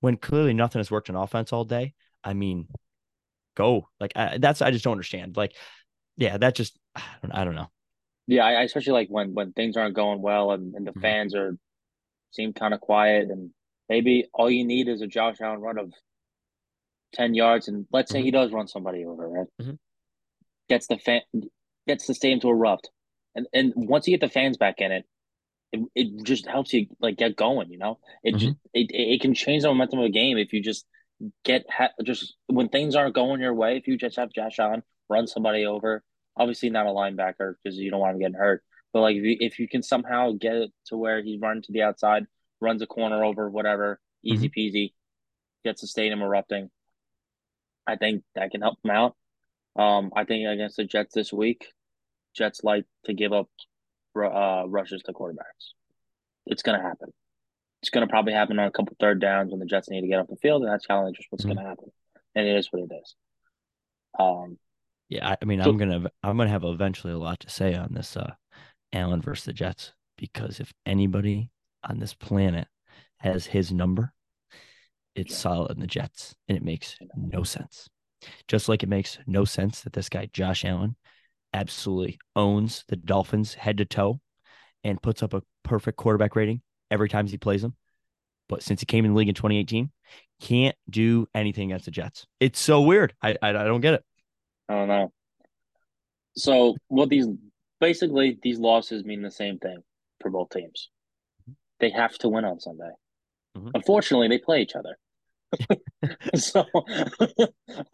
when 0.00 0.16
clearly 0.16 0.54
nothing 0.54 0.80
has 0.80 0.90
worked 0.90 1.10
on 1.10 1.16
offense 1.16 1.52
all 1.52 1.64
day, 1.64 1.94
I 2.24 2.34
mean, 2.34 2.68
go 3.56 3.88
like 4.00 4.12
I, 4.16 4.38
that's 4.38 4.62
I 4.62 4.70
just 4.70 4.84
don't 4.84 4.92
understand. 4.92 5.36
Like, 5.36 5.54
yeah, 6.16 6.38
that 6.38 6.54
just 6.54 6.78
I 6.96 7.02
don't, 7.22 7.32
I 7.32 7.44
don't 7.44 7.54
know. 7.54 7.70
Yeah, 8.26 8.44
I, 8.44 8.62
especially 8.62 8.94
like 8.94 9.08
when 9.08 9.34
when 9.34 9.52
things 9.52 9.76
aren't 9.76 9.94
going 9.94 10.22
well 10.22 10.52
and, 10.52 10.74
and 10.74 10.86
the 10.86 10.92
mm-hmm. 10.92 11.00
fans 11.00 11.34
are 11.34 11.56
seem 12.30 12.52
kind 12.52 12.72
of 12.72 12.80
quiet 12.80 13.28
and 13.28 13.50
maybe 13.88 14.26
all 14.32 14.50
you 14.50 14.64
need 14.64 14.88
is 14.88 15.02
a 15.02 15.06
Josh 15.06 15.36
Allen 15.40 15.60
run 15.60 15.78
of 15.78 15.92
ten 17.12 17.34
yards 17.34 17.68
and 17.68 17.86
let's 17.92 18.10
say 18.10 18.18
mm-hmm. 18.18 18.24
he 18.24 18.30
does 18.30 18.52
run 18.52 18.66
somebody 18.66 19.04
over, 19.04 19.28
right? 19.28 19.46
Mm-hmm. 19.60 19.74
Gets 20.72 20.86
the 20.86 20.96
fan 20.96 21.20
gets 21.86 22.06
the 22.06 22.14
stadium 22.14 22.40
to 22.40 22.48
erupt. 22.48 22.88
And 23.34 23.46
and 23.52 23.72
once 23.76 24.06
you 24.06 24.16
get 24.16 24.24
the 24.24 24.32
fans 24.32 24.56
back 24.56 24.76
in 24.78 24.92
it, 24.92 25.04
it, 25.72 25.80
it 25.94 26.24
just 26.24 26.46
helps 26.46 26.72
you 26.72 26.86
like 26.98 27.18
get 27.18 27.36
going, 27.36 27.70
you 27.70 27.76
know? 27.76 27.98
It 28.24 28.36
mm-hmm. 28.36 28.52
it, 28.72 28.86
it 28.90 29.20
can 29.20 29.34
change 29.34 29.62
the 29.62 29.68
momentum 29.68 29.98
of 29.98 30.06
a 30.06 30.10
game 30.10 30.38
if 30.38 30.54
you 30.54 30.62
just 30.62 30.86
get 31.44 31.66
ha- 31.70 31.92
just 32.02 32.36
when 32.46 32.70
things 32.70 32.96
aren't 32.96 33.14
going 33.14 33.42
your 33.42 33.54
way, 33.54 33.76
if 33.76 33.86
you 33.86 33.98
just 33.98 34.16
have 34.16 34.32
Josh 34.32 34.58
Allen 34.58 34.82
run 35.10 35.26
somebody 35.26 35.66
over 35.66 36.02
Obviously, 36.36 36.70
not 36.70 36.86
a 36.86 36.90
linebacker 36.90 37.54
because 37.62 37.78
you 37.78 37.90
don't 37.90 38.00
want 38.00 38.14
him 38.14 38.20
getting 38.20 38.34
hurt. 38.34 38.62
But 38.92 39.00
like 39.00 39.16
if 39.16 39.22
you, 39.22 39.36
if 39.40 39.58
you 39.58 39.68
can 39.68 39.82
somehow 39.82 40.32
get 40.32 40.54
it 40.54 40.70
to 40.86 40.96
where 40.96 41.22
he's 41.22 41.40
running 41.40 41.62
to 41.64 41.72
the 41.72 41.82
outside, 41.82 42.24
runs 42.60 42.82
a 42.82 42.86
corner 42.86 43.22
over, 43.22 43.50
whatever, 43.50 44.00
easy 44.24 44.48
mm-hmm. 44.48 44.76
peasy, 44.76 44.92
gets 45.64 45.82
the 45.82 45.86
stadium 45.86 46.22
erupting. 46.22 46.70
I 47.86 47.96
think 47.96 48.22
that 48.34 48.50
can 48.50 48.62
help 48.62 48.78
him 48.82 48.92
out. 48.92 49.16
Um, 49.76 50.10
I 50.14 50.24
think 50.24 50.46
against 50.46 50.76
the 50.76 50.84
Jets 50.84 51.14
this 51.14 51.32
week, 51.32 51.66
Jets 52.34 52.62
like 52.62 52.84
to 53.04 53.14
give 53.14 53.32
up 53.32 53.48
uh, 54.16 54.64
rushes 54.66 55.02
to 55.02 55.12
quarterbacks. 55.12 55.72
It's 56.46 56.62
gonna 56.62 56.82
happen. 56.82 57.12
It's 57.82 57.90
gonna 57.90 58.08
probably 58.08 58.32
happen 58.32 58.58
on 58.58 58.66
a 58.66 58.70
couple 58.70 58.96
third 59.00 59.20
downs 59.20 59.50
when 59.50 59.60
the 59.60 59.66
Jets 59.66 59.88
need 59.88 60.02
to 60.02 60.08
get 60.08 60.18
off 60.18 60.28
the 60.28 60.36
field, 60.36 60.62
and 60.62 60.72
that's 60.72 60.86
challenge 60.86 61.16
just 61.16 61.28
what's 61.30 61.44
mm-hmm. 61.44 61.54
gonna 61.54 61.68
happen. 61.68 61.90
And 62.34 62.46
it 62.46 62.56
is 62.56 62.68
what 62.70 62.82
it 62.82 62.94
is. 62.94 63.14
Um, 64.18 64.58
yeah, 65.08 65.36
I 65.40 65.44
mean, 65.44 65.62
so, 65.62 65.70
I'm 65.70 65.76
gonna 65.76 66.10
I'm 66.22 66.36
gonna 66.36 66.50
have 66.50 66.64
eventually 66.64 67.12
a 67.12 67.18
lot 67.18 67.40
to 67.40 67.50
say 67.50 67.74
on 67.74 67.94
this 67.94 68.16
uh 68.16 68.32
Allen 68.92 69.22
versus 69.22 69.44
the 69.44 69.52
Jets 69.52 69.92
because 70.16 70.60
if 70.60 70.72
anybody 70.86 71.50
on 71.88 71.98
this 71.98 72.14
planet 72.14 72.68
has 73.18 73.46
his 73.46 73.72
number, 73.72 74.12
it's 75.14 75.32
yeah. 75.32 75.38
solid 75.38 75.72
in 75.72 75.80
the 75.80 75.86
Jets, 75.86 76.34
and 76.48 76.56
it 76.56 76.64
makes 76.64 76.96
no 77.16 77.42
sense. 77.42 77.88
Just 78.48 78.68
like 78.68 78.82
it 78.82 78.88
makes 78.88 79.18
no 79.26 79.44
sense 79.44 79.82
that 79.82 79.92
this 79.92 80.08
guy 80.08 80.28
Josh 80.32 80.64
Allen 80.64 80.96
absolutely 81.52 82.18
owns 82.34 82.84
the 82.88 82.96
Dolphins 82.96 83.54
head 83.54 83.78
to 83.78 83.84
toe 83.84 84.20
and 84.84 85.02
puts 85.02 85.22
up 85.22 85.34
a 85.34 85.42
perfect 85.62 85.96
quarterback 85.96 86.34
rating 86.36 86.62
every 86.90 87.08
time 87.08 87.26
he 87.26 87.38
plays 87.38 87.62
them. 87.62 87.74
But 88.48 88.62
since 88.62 88.80
he 88.80 88.86
came 88.86 89.04
in 89.04 89.12
the 89.12 89.16
league 89.16 89.28
in 89.28 89.34
2018, 89.34 89.90
can't 90.40 90.76
do 90.90 91.26
anything 91.34 91.70
against 91.70 91.84
the 91.86 91.90
Jets. 91.90 92.26
It's 92.40 92.60
so 92.60 92.82
weird. 92.82 93.14
I 93.22 93.36
I, 93.42 93.50
I 93.50 93.64
don't 93.64 93.80
get 93.80 93.94
it. 93.94 94.04
I 94.68 94.74
don't 94.74 94.88
know. 94.88 95.12
So 96.36 96.76
what 96.88 97.08
these 97.08 97.26
basically 97.80 98.38
these 98.42 98.58
losses 98.58 99.04
mean 99.04 99.22
the 99.22 99.30
same 99.30 99.58
thing 99.58 99.82
for 100.20 100.30
both 100.30 100.50
teams. 100.50 100.90
They 101.80 101.90
have 101.90 102.16
to 102.18 102.28
win 102.28 102.44
on 102.44 102.60
Sunday. 102.60 102.90
Mm-hmm. 103.56 103.70
Unfortunately, 103.74 104.28
they 104.28 104.38
play 104.38 104.62
each 104.62 104.74
other. 104.74 104.96
so 106.34 106.64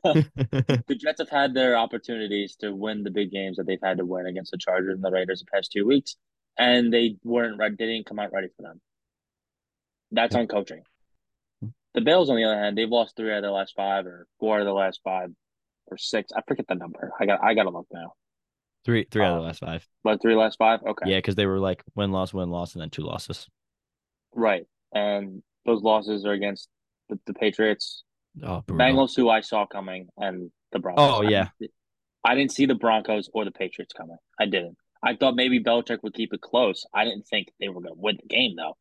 the 0.04 0.96
Jets 0.98 1.20
have 1.20 1.28
had 1.28 1.54
their 1.54 1.76
opportunities 1.76 2.56
to 2.56 2.74
win 2.74 3.02
the 3.02 3.10
big 3.10 3.30
games 3.30 3.56
that 3.56 3.66
they've 3.66 3.78
had 3.82 3.98
to 3.98 4.04
win 4.04 4.26
against 4.26 4.52
the 4.52 4.58
Chargers 4.58 4.94
and 4.94 5.04
the 5.04 5.10
Raiders 5.10 5.40
the 5.40 5.46
past 5.52 5.72
two 5.72 5.86
weeks, 5.86 6.16
and 6.58 6.92
they 6.92 7.16
weren't 7.24 7.58
ready. 7.58 7.76
They 7.78 7.86
didn't 7.86 8.06
come 8.06 8.18
out 8.18 8.32
ready 8.32 8.48
for 8.56 8.62
them. 8.62 8.80
That's 10.12 10.34
on 10.34 10.46
coaching. 10.46 10.82
The 11.94 12.00
Bills, 12.00 12.30
on 12.30 12.36
the 12.36 12.44
other 12.44 12.58
hand, 12.58 12.78
they've 12.78 12.88
lost 12.88 13.16
three 13.16 13.32
out 13.32 13.38
of 13.38 13.42
the 13.44 13.50
last 13.50 13.74
five 13.76 14.06
or 14.06 14.26
four 14.38 14.56
out 14.56 14.60
of 14.60 14.66
the 14.66 14.72
last 14.72 15.00
five 15.02 15.30
or 15.86 15.96
six. 15.96 16.30
I 16.36 16.42
forget 16.46 16.66
the 16.68 16.74
number. 16.74 17.12
I 17.18 17.26
got 17.26 17.42
I 17.42 17.54
gotta 17.54 17.70
look 17.70 17.86
now. 17.92 18.12
Three 18.84 19.06
three 19.10 19.22
um, 19.22 19.26
out 19.26 19.32
of 19.32 19.36
the 19.36 19.40
um, 19.40 19.46
last 19.46 19.60
five. 19.60 19.88
But 20.04 20.22
three 20.22 20.36
last 20.36 20.58
five? 20.58 20.80
Okay. 20.82 21.10
Yeah, 21.10 21.18
because 21.18 21.34
they 21.34 21.46
were 21.46 21.58
like 21.58 21.82
win 21.94 22.12
loss, 22.12 22.32
win 22.32 22.50
loss, 22.50 22.74
and 22.74 22.82
then 22.82 22.90
two 22.90 23.02
losses. 23.02 23.48
Right. 24.34 24.66
And 24.92 25.42
those 25.66 25.82
losses 25.82 26.24
are 26.24 26.32
against 26.32 26.68
the, 27.08 27.18
the 27.26 27.34
Patriots, 27.34 28.04
Oh, 28.42 28.62
brutal. 28.66 28.86
Bengals, 28.86 29.16
who 29.16 29.28
I 29.28 29.40
saw 29.40 29.66
coming, 29.66 30.08
and 30.16 30.50
the 30.72 30.78
Broncos. 30.78 31.04
Oh 31.08 31.22
yeah, 31.22 31.48
I 32.24 32.34
didn't 32.34 32.52
see 32.52 32.66
the 32.66 32.74
Broncos 32.74 33.28
or 33.32 33.44
the 33.44 33.50
Patriots 33.50 33.92
coming. 33.92 34.16
I 34.38 34.46
didn't. 34.46 34.76
I 35.02 35.16
thought 35.16 35.34
maybe 35.36 35.62
Belichick 35.62 36.02
would 36.02 36.14
keep 36.14 36.32
it 36.32 36.40
close. 36.40 36.84
I 36.92 37.04
didn't 37.04 37.26
think 37.26 37.48
they 37.60 37.68
were 37.68 37.80
going 37.80 37.94
to 37.94 38.00
win 38.00 38.18
the 38.20 38.28
game 38.28 38.54
though. 38.56 38.76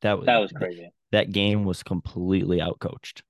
that 0.00 0.18
was 0.18 0.26
That 0.26 0.38
was 0.38 0.52
crazy. 0.52 0.90
That 1.12 1.32
game 1.32 1.64
was 1.64 1.82
completely 1.82 2.58
outcoached. 2.58 3.22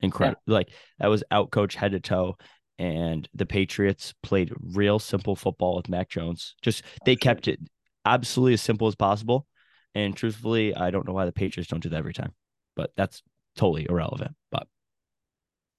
Incredible. 0.00 0.40
Like 0.46 0.70
that 0.98 1.08
was 1.08 1.24
outcoached 1.32 1.74
head 1.74 1.92
to 1.92 2.00
toe. 2.00 2.36
And 2.78 3.26
the 3.34 3.46
Patriots 3.46 4.14
played 4.22 4.52
real 4.60 4.98
simple 4.98 5.34
football 5.34 5.76
with 5.76 5.88
Mac 5.88 6.10
Jones. 6.10 6.54
Just 6.60 6.82
they 7.06 7.16
kept 7.16 7.48
it 7.48 7.58
absolutely 8.04 8.54
as 8.54 8.60
simple 8.62 8.86
as 8.86 8.94
possible. 8.94 9.46
And 9.94 10.14
truthfully, 10.14 10.74
I 10.74 10.90
don't 10.90 11.06
know 11.06 11.14
why 11.14 11.24
the 11.24 11.32
Patriots 11.32 11.70
don't 11.70 11.82
do 11.82 11.88
that 11.88 11.96
every 11.96 12.12
time, 12.12 12.34
but 12.76 12.92
that's 12.96 13.22
totally 13.56 13.86
irrelevant. 13.88 14.36
But 14.52 14.68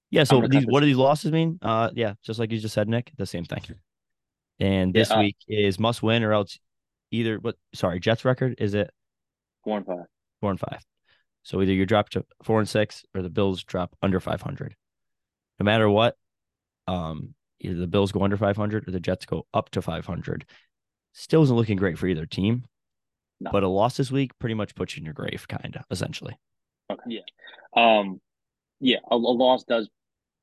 yeah, 0.10 0.24
so 0.24 0.42
these 0.42 0.66
what 0.66 0.82
do 0.82 0.86
these 0.86 0.98
losses 0.98 1.32
mean? 1.32 1.60
Uh 1.62 1.90
yeah, 1.94 2.16
just 2.24 2.40
like 2.40 2.52
you 2.52 2.60
just 2.60 2.74
said, 2.74 2.90
Nick, 2.90 3.12
the 3.18 3.26
same 3.26 3.46
thing. 3.46 3.62
And 4.60 4.96
Yeah, 4.96 5.02
this 5.02 5.12
uh, 5.12 5.20
week 5.20 5.38
is 5.48 5.78
must 5.78 6.02
win 6.02 6.24
or 6.24 6.34
else 6.34 6.58
either 7.12 7.38
what 7.38 7.58
sorry, 7.76 8.00
Jets 8.00 8.26
record 8.26 8.56
is 8.58 8.74
it 8.74 8.90
Four 9.64 9.78
and 9.78 9.86
five. 9.86 10.06
four 10.42 10.50
and 10.50 10.60
five. 10.60 10.84
So 11.44 11.62
either 11.62 11.74
you 11.74 11.86
drop 11.86 12.10
to 12.10 12.26
four 12.42 12.60
and 12.60 12.68
six 12.68 13.06
or 13.14 13.22
the 13.22 13.30
Bills 13.30 13.64
drop 13.64 13.96
under 14.02 14.20
500. 14.20 14.76
No 15.60 15.64
matter 15.64 15.90
what, 15.90 16.16
um, 16.88 17.36
either 17.60 17.76
the 17.76 17.88
Bills 17.88 18.12
go 18.12 18.24
under 18.24 18.36
500 18.36 18.88
or 18.88 18.92
the 18.92 19.00
Jets 19.00 19.26
go 19.26 19.46
up 19.54 19.70
to 19.72 19.82
500. 19.82 20.46
Still 21.14 21.44
isn't 21.44 21.56
looking 21.56 21.78
great 21.78 21.98
for 21.98 22.08
either 22.08 22.26
team. 22.26 22.66
No. 23.40 23.52
But 23.52 23.64
a 23.64 23.68
loss 23.68 23.98
this 23.98 24.12
week 24.12 24.32
pretty 24.40 24.56
much 24.56 24.76
puts 24.76 24.96
you 24.96 25.02
in 25.02 25.06
your 25.06 25.14
grave, 25.14 25.48
kind 25.48 25.76
of, 25.76 25.86
essentially. 25.92 26.38
Yeah. 27.10 27.22
Um. 27.76 28.22
Yeah. 28.80 29.00
A, 29.10 29.16
a 29.16 29.18
loss 29.18 29.64
does. 29.64 29.90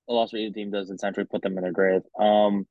A 0.08 0.12
loss 0.12 0.30
for 0.30 0.36
either 0.36 0.52
team 0.52 0.70
does 0.70 0.90
essentially 0.90 1.24
put 1.24 1.42
them 1.42 1.56
in 1.56 1.62
their 1.62 1.72
grave. 1.72 2.02
Um. 2.18 2.66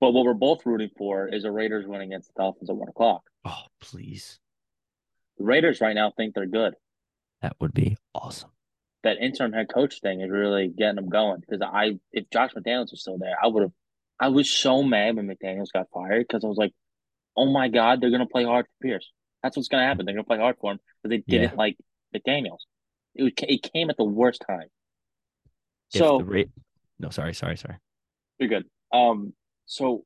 But 0.00 0.12
what 0.12 0.24
we're 0.24 0.34
both 0.34 0.64
rooting 0.64 0.90
for 0.96 1.26
is 1.26 1.42
the 1.42 1.50
Raiders 1.50 1.86
win 1.86 2.00
against 2.00 2.28
the 2.28 2.42
Dolphins 2.42 2.70
at 2.70 2.76
one 2.76 2.88
o'clock. 2.88 3.22
Oh, 3.44 3.64
please. 3.80 4.38
The 5.38 5.44
Raiders 5.44 5.80
right 5.80 5.94
now 5.94 6.12
think 6.16 6.34
they're 6.34 6.46
good. 6.46 6.74
That 7.42 7.56
would 7.60 7.74
be 7.74 7.96
awesome. 8.14 8.50
That 9.02 9.18
interim 9.20 9.52
head 9.52 9.72
coach 9.72 10.00
thing 10.00 10.20
is 10.20 10.30
really 10.30 10.68
getting 10.68 10.96
them 10.96 11.08
going. 11.08 11.40
Because 11.40 11.62
I, 11.62 11.98
if 12.12 12.30
Josh 12.30 12.52
McDaniels 12.54 12.90
was 12.90 13.00
still 13.00 13.18
there, 13.18 13.36
I 13.42 13.46
would 13.48 13.62
have. 13.62 13.72
I 14.20 14.28
was 14.28 14.50
so 14.50 14.82
mad 14.82 15.16
when 15.16 15.28
McDaniels 15.28 15.72
got 15.72 15.86
fired 15.92 16.26
because 16.26 16.44
I 16.44 16.48
was 16.48 16.56
like, 16.56 16.72
"Oh 17.36 17.46
my 17.46 17.68
God, 17.68 18.00
they're 18.00 18.10
gonna 18.10 18.26
play 18.26 18.44
hard 18.44 18.66
for 18.66 18.86
Pierce. 18.86 19.08
That's 19.42 19.56
what's 19.56 19.68
gonna 19.68 19.86
happen. 19.86 20.04
They're 20.04 20.14
gonna 20.16 20.24
play 20.24 20.38
hard 20.38 20.56
for 20.60 20.72
him 20.72 20.80
because 21.02 21.10
they 21.10 21.24
didn't 21.38 21.56
like 21.56 21.76
McDaniels. 22.14 22.58
It 23.14 23.32
it 23.48 23.70
came 23.72 23.90
at 23.90 23.96
the 23.96 24.04
worst 24.04 24.42
time. 24.46 24.68
If 25.92 26.00
So 26.00 26.20
rate, 26.20 26.50
no, 26.98 27.10
sorry, 27.10 27.34
sorry, 27.34 27.56
sorry. 27.56 27.76
You're 28.38 28.48
good. 28.48 28.64
Um, 28.92 29.32
so 29.66 30.04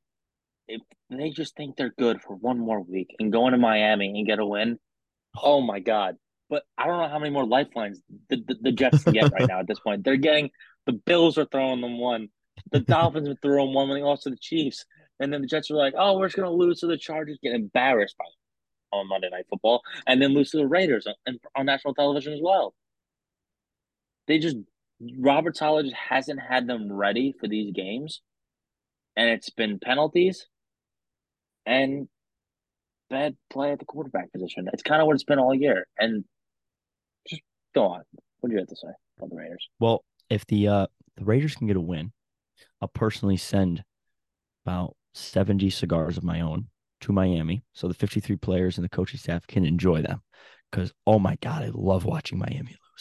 if 0.69 0.81
they 1.11 1.31
just 1.31 1.57
think 1.57 1.77
they're 1.77 1.95
good 1.99 2.21
for 2.23 2.35
one 2.35 2.59
more 2.59 2.81
week 2.81 3.15
and 3.19 3.33
go 3.33 3.47
into 3.47 3.59
Miami 3.59 4.09
and 4.19 4.27
get 4.27 4.39
a 4.39 4.47
win, 4.47 4.79
oh 5.43 5.61
my 5.61 5.81
God. 5.81 6.17
But 6.49 6.65
I 6.77 6.87
don't 6.87 6.99
know 6.99 7.09
how 7.09 7.19
many 7.19 7.31
more 7.31 7.47
lifelines 7.47 8.03
the, 8.29 8.37
the, 8.37 8.57
the 8.61 8.73
Jets 8.73 9.05
can 9.05 9.15
get 9.15 9.33
right 9.33 9.49
now 9.49 9.61
at 9.61 9.67
this 9.67 9.81
point. 9.81 10.05
They're 10.05 10.17
getting 10.17 10.51
the 10.85 10.93
Bills 10.93 11.39
are 11.39 11.47
throwing 11.47 11.81
them 11.81 11.99
one. 11.99 12.29
The 12.71 12.81
Dolphins 12.81 13.29
are 13.29 13.37
throwing 13.41 13.73
one 13.73 13.89
when 13.89 13.99
they 13.99 14.05
lost 14.05 14.25
to 14.25 14.31
the 14.31 14.37
Chiefs. 14.37 14.85
And 15.19 15.33
then 15.33 15.41
the 15.41 15.47
Jets 15.47 15.71
are 15.71 15.77
like, 15.77 15.95
oh, 15.97 16.19
we're 16.19 16.27
just 16.27 16.37
gonna 16.37 16.51
lose 16.51 16.81
to 16.81 16.87
the 16.87 16.99
Chargers, 16.99 17.39
get 17.43 17.55
embarrassed 17.55 18.17
by 18.19 18.25
them 18.25 19.01
on 19.01 19.09
Monday 19.09 19.31
Night 19.31 19.47
Football, 19.49 19.81
and 20.07 20.21
then 20.21 20.35
lose 20.35 20.51
to 20.51 20.59
the 20.59 20.67
Raiders 20.67 21.07
on, 21.07 21.39
on 21.57 21.65
national 21.65 21.95
television 21.95 22.35
as 22.35 22.41
well. 22.43 22.75
They 24.27 24.39
just 24.39 24.57
Robert 25.19 25.57
Saleh 25.57 25.85
just 25.85 25.97
hasn't 25.97 26.41
had 26.41 26.67
them 26.67 26.93
ready 26.93 27.35
for 27.39 27.49
these 27.49 27.73
games 27.73 28.21
and 29.17 29.29
it's 29.29 29.51
been 29.51 29.79
penalties 29.79 30.47
and 31.67 32.09
bad 33.11 33.37
play 33.51 33.73
at 33.73 33.79
the 33.79 33.85
quarterback 33.85 34.33
position. 34.33 34.69
It's 34.73 34.83
kind 34.83 35.01
of 35.01 35.07
what 35.07 35.15
it's 35.15 35.25
been 35.25 35.39
all 35.39 35.55
year. 35.55 35.87
And 35.99 36.25
just 37.29 37.43
go 37.75 37.87
on. 37.87 38.03
What 38.41 38.49
do 38.49 38.55
you 38.55 38.59
have 38.59 38.69
to 38.69 38.77
say 38.77 38.89
about 39.19 39.31
the 39.31 39.37
Raiders? 39.37 39.69
Well, 39.79 40.05
if 40.31 40.47
the 40.47 40.69
uh 40.69 40.87
the 41.17 41.25
Raiders 41.25 41.55
can 41.55 41.67
get 41.67 41.77
a 41.77 41.81
win, 41.81 42.13
I'll 42.81 42.89
personally 42.89 43.37
send 43.37 43.85
about 44.65 44.97
70 45.15 45.69
cigars 45.71 46.17
of 46.17 46.25
my 46.25 46.41
own 46.41 46.69
to 47.03 47.13
Miami 47.13 47.65
so 47.73 47.89
the 47.89 47.95
53 47.95 48.37
players 48.37 48.79
and 48.79 48.85
the 48.85 48.89
coaching 48.89 49.19
staff 49.19 49.47
can 49.47 49.65
enjoy 49.65 50.03
them. 50.03 50.23
Because 50.71 50.93
oh 51.07 51.19
my 51.19 51.37
god, 51.43 51.63
I 51.63 51.71
love 51.73 52.05
watching 52.05 52.39
Miami 52.39 52.71
lose. 52.71 52.92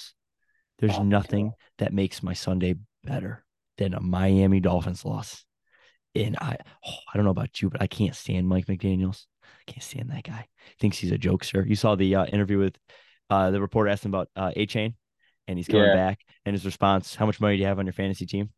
There's 0.82 1.00
nothing 1.00 1.54
that 1.78 1.94
makes 1.94 2.22
my 2.22 2.34
Sunday 2.34 2.76
better 3.04 3.46
than 3.78 3.94
a 3.94 4.02
Miami 4.02 4.60
Dolphins 4.60 5.06
loss. 5.06 5.46
And 6.14 6.36
I 6.42 6.58
oh, 6.86 6.98
I 7.14 7.18
don't 7.18 7.24
know 7.24 7.32
about 7.32 7.62
you, 7.62 7.70
but 7.70 7.82
I 7.82 7.88
can't 7.88 8.16
stand 8.16 8.50
Mike 8.50 8.66
McDaniels. 8.66 9.26
I 9.44 9.72
can't 9.72 9.84
stand 9.84 10.10
that 10.10 10.24
guy. 10.24 10.48
Thinks 10.80 10.98
he's 10.98 11.12
a 11.12 11.18
jokester. 11.18 11.66
You 11.66 11.76
saw 11.76 11.96
the 11.96 12.16
uh, 12.16 12.26
interview 12.26 12.58
with 12.58 12.78
uh, 13.30 13.52
the 13.52 13.62
reporter 13.62 13.90
asked 13.90 14.04
him 14.04 14.12
about 14.14 14.30
uh, 14.36 14.52
Achane, 14.58 14.96
and 15.48 15.58
he's 15.58 15.68
coming 15.68 15.88
Yeah. 15.88 15.94
back. 15.94 16.20
And 16.46 16.54
his 16.54 16.66
response, 16.66 17.16
"How 17.16 17.26
much 17.26 17.40
money 17.40 17.56
do 17.56 17.62
you 17.62 17.68
have 17.68 17.80
on 17.80 17.86
your 17.86 17.94
fantasy 17.94 18.26
team?" 18.26 18.50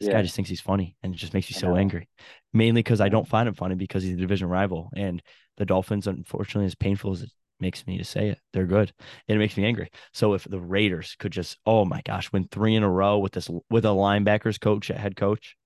This 0.00 0.08
Yeah. 0.08 0.14
guy 0.14 0.22
just 0.22 0.36
thinks 0.36 0.48
he's 0.48 0.60
funny, 0.60 0.96
and 1.02 1.14
it 1.14 1.18
just 1.18 1.34
makes 1.34 1.50
me 1.50 1.54
so 1.54 1.76
angry. 1.76 2.08
Mainly 2.52 2.80
because 2.82 3.00
I 3.00 3.08
don't 3.08 3.28
find 3.28 3.48
him 3.48 3.54
funny 3.54 3.74
because 3.74 4.02
he's 4.02 4.14
a 4.14 4.18
division 4.20 4.48
rival, 4.48 4.90
and 4.96 5.22
the 5.56 5.66
Dolphins, 5.66 6.06
unfortunately, 6.06 6.66
as 6.66 6.74
painful 6.74 7.12
as 7.12 7.22
it 7.22 7.30
makes 7.60 7.86
me 7.86 7.98
to 7.98 8.04
say 8.04 8.28
it, 8.28 8.38
they're 8.52 8.66
good, 8.66 8.92
and 9.28 9.36
it 9.36 9.38
makes 9.38 9.56
me 9.56 9.64
angry. 9.64 9.90
So 10.12 10.34
if 10.34 10.44
the 10.44 10.60
Raiders 10.60 11.16
could 11.18 11.32
just, 11.32 11.58
oh 11.66 11.84
my 11.84 12.02
gosh, 12.04 12.30
win 12.32 12.48
three 12.50 12.74
in 12.74 12.82
a 12.82 12.90
row 12.90 13.18
with 13.18 13.32
this 13.32 13.48
with 13.70 13.84
a 13.84 13.88
linebackers 13.88 14.60
coach 14.60 14.90
at 14.90 14.98
head 14.98 15.16
coach, 15.16 15.56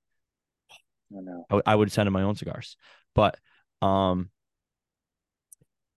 I 1.13 1.21
know. 1.23 1.47
I, 1.51 1.55
would- 1.55 1.65
I 1.67 1.75
would 1.75 1.93
send 1.93 2.07
him 2.07 2.13
my 2.13 2.23
own 2.23 2.37
cigars. 2.37 2.77
But 3.15 3.39
um, 3.83 4.31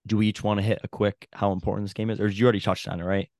do 0.06 0.16
we 0.16 0.26
each 0.28 0.42
want 0.42 0.58
to 0.58 0.66
hit 0.66 0.80
a 0.82 0.88
quick 0.88 1.28
how 1.32 1.52
important 1.52 1.86
this 1.86 1.94
game 1.94 2.10
is, 2.10 2.20
or 2.20 2.28
you 2.28 2.44
already 2.44 2.60
touched 2.60 2.88
on 2.88 3.00
it, 3.00 3.04
right? 3.04 3.30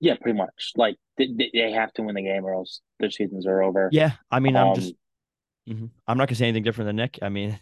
Yeah, 0.00 0.16
pretty 0.20 0.36
much. 0.36 0.72
Like 0.76 0.96
they, 1.18 1.28
they- 1.52 1.72
have 1.72 1.92
to 1.94 2.02
win 2.02 2.14
the 2.14 2.22
game 2.22 2.44
or 2.44 2.54
else 2.54 2.80
their 2.98 3.10
seasons 3.10 3.46
are 3.46 3.62
over. 3.62 3.88
Yeah, 3.92 4.12
I 4.30 4.40
mean, 4.40 4.56
I'm 4.56 4.68
Um, 4.68 4.74
just, 4.74 4.94
Mhm. 5.68 5.90
I'm 6.08 6.18
not 6.18 6.26
gonna 6.28 6.36
say 6.36 6.46
anything 6.48 6.64
different 6.64 6.88
than 6.88 6.96
Nick. 6.96 7.20
I 7.22 7.28
mean, 7.28 7.58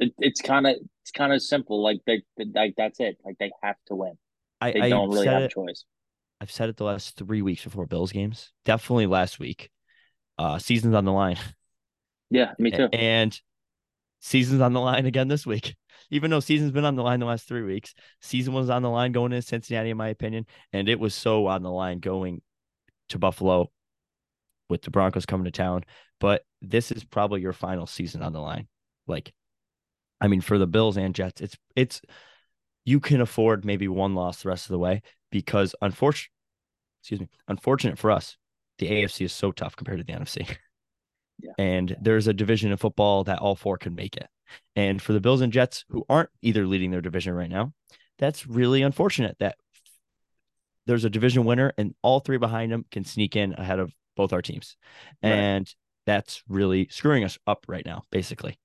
it, 0.00 0.12
it's 0.18 0.40
kind 0.40 0.66
of 0.66 0.76
it's 1.02 1.10
kind 1.10 1.32
of 1.32 1.42
simple. 1.42 1.82
Like 1.82 2.00
they, 2.06 2.22
they 2.36 2.46
like 2.54 2.74
that's 2.76 3.00
it. 3.00 3.18
Like 3.24 3.36
they 3.38 3.52
have 3.62 3.76
to 3.86 3.94
win. 3.96 4.18
I, 4.60 4.72
They 4.72 4.80
I 4.82 4.88
don't 4.88 5.10
really 5.10 5.26
have 5.28 5.42
a 5.42 5.46
it. 5.46 5.50
choice. 5.50 5.84
I've 6.40 6.50
said 6.50 6.68
it 6.68 6.76
the 6.76 6.84
last 6.84 7.16
three 7.16 7.42
weeks 7.42 7.64
before 7.64 7.86
Bills 7.86 8.12
games. 8.12 8.52
Definitely 8.64 9.06
last 9.06 9.38
week. 9.38 9.70
Uh, 10.38 10.58
season's 10.58 10.94
on 10.94 11.04
the 11.04 11.12
line, 11.12 11.38
Yeah, 12.30 12.52
me 12.58 12.70
too. 12.70 12.88
and 12.92 13.38
season's 14.20 14.60
on 14.60 14.72
the 14.72 14.80
line 14.80 15.06
again 15.06 15.28
this 15.28 15.46
week. 15.46 15.76
Even 16.10 16.30
though 16.30 16.40
season's 16.40 16.72
been 16.72 16.84
on 16.84 16.96
the 16.96 17.02
line 17.02 17.20
the 17.20 17.26
last 17.26 17.48
three 17.48 17.62
weeks, 17.62 17.94
season 18.20 18.52
was 18.52 18.70
on 18.70 18.82
the 18.82 18.90
line 18.90 19.12
going 19.12 19.30
to 19.32 19.42
Cincinnati, 19.42 19.90
in 19.90 19.96
my 19.96 20.08
opinion, 20.08 20.46
and 20.72 20.88
it 20.88 21.00
was 21.00 21.14
so 21.14 21.46
on 21.46 21.62
the 21.62 21.70
line 21.70 22.00
going 22.00 22.42
to 23.10 23.18
Buffalo 23.18 23.70
with 24.68 24.82
the 24.82 24.90
Broncos 24.90 25.26
coming 25.26 25.44
to 25.46 25.50
town. 25.50 25.84
But 26.20 26.44
this 26.62 26.90
is 26.92 27.04
probably 27.04 27.40
your 27.40 27.52
final 27.52 27.86
season 27.86 28.22
on 28.22 28.32
the 28.32 28.40
line. 28.40 28.68
Like, 29.06 29.32
I 30.24 30.28
mean, 30.28 30.40
for 30.40 30.56
the 30.56 30.66
Bills 30.66 30.96
and 30.96 31.14
Jets, 31.14 31.42
it's 31.42 31.58
it's 31.76 32.00
you 32.86 32.98
can 32.98 33.20
afford 33.20 33.62
maybe 33.62 33.88
one 33.88 34.14
loss 34.14 34.42
the 34.42 34.48
rest 34.48 34.64
of 34.64 34.70
the 34.70 34.78
way 34.78 35.02
because 35.30 35.74
unfortunate, 35.82 36.30
excuse 37.02 37.20
me, 37.20 37.28
unfortunate 37.46 37.98
for 37.98 38.10
us, 38.10 38.38
the 38.78 38.88
AFC 38.88 39.26
is 39.26 39.34
so 39.34 39.52
tough 39.52 39.76
compared 39.76 39.98
to 39.98 40.04
the 40.04 40.18
NFC. 40.18 40.56
Yeah. 41.42 41.50
And 41.58 41.96
there's 42.00 42.28
a 42.28 42.32
division 42.32 42.70
in 42.70 42.76
football 42.76 43.24
that 43.24 43.40
all 43.40 43.56
four 43.56 43.76
can 43.76 43.96
make 43.96 44.16
it. 44.16 44.28
And 44.76 45.02
for 45.02 45.12
the 45.12 45.20
Bills 45.20 45.40
and 45.40 45.52
Jets, 45.52 45.84
who 45.88 46.04
aren't 46.08 46.30
either 46.42 46.64
leading 46.64 46.92
their 46.92 47.00
division 47.00 47.34
right 47.34 47.50
now, 47.50 47.72
that's 48.20 48.46
really 48.46 48.82
unfortunate 48.82 49.36
that 49.40 49.56
there's 50.86 51.04
a 51.04 51.10
division 51.10 51.44
winner 51.44 51.72
and 51.76 51.92
all 52.02 52.20
three 52.20 52.38
behind 52.38 52.70
them 52.70 52.84
can 52.88 53.04
sneak 53.04 53.34
in 53.34 53.52
ahead 53.54 53.80
of 53.80 53.92
both 54.16 54.32
our 54.32 54.42
teams. 54.42 54.76
Right. 55.24 55.32
And 55.32 55.74
that's 56.06 56.44
really 56.48 56.86
screwing 56.88 57.24
us 57.24 57.36
up 57.48 57.64
right 57.66 57.84
now, 57.84 58.04
basically. 58.12 58.56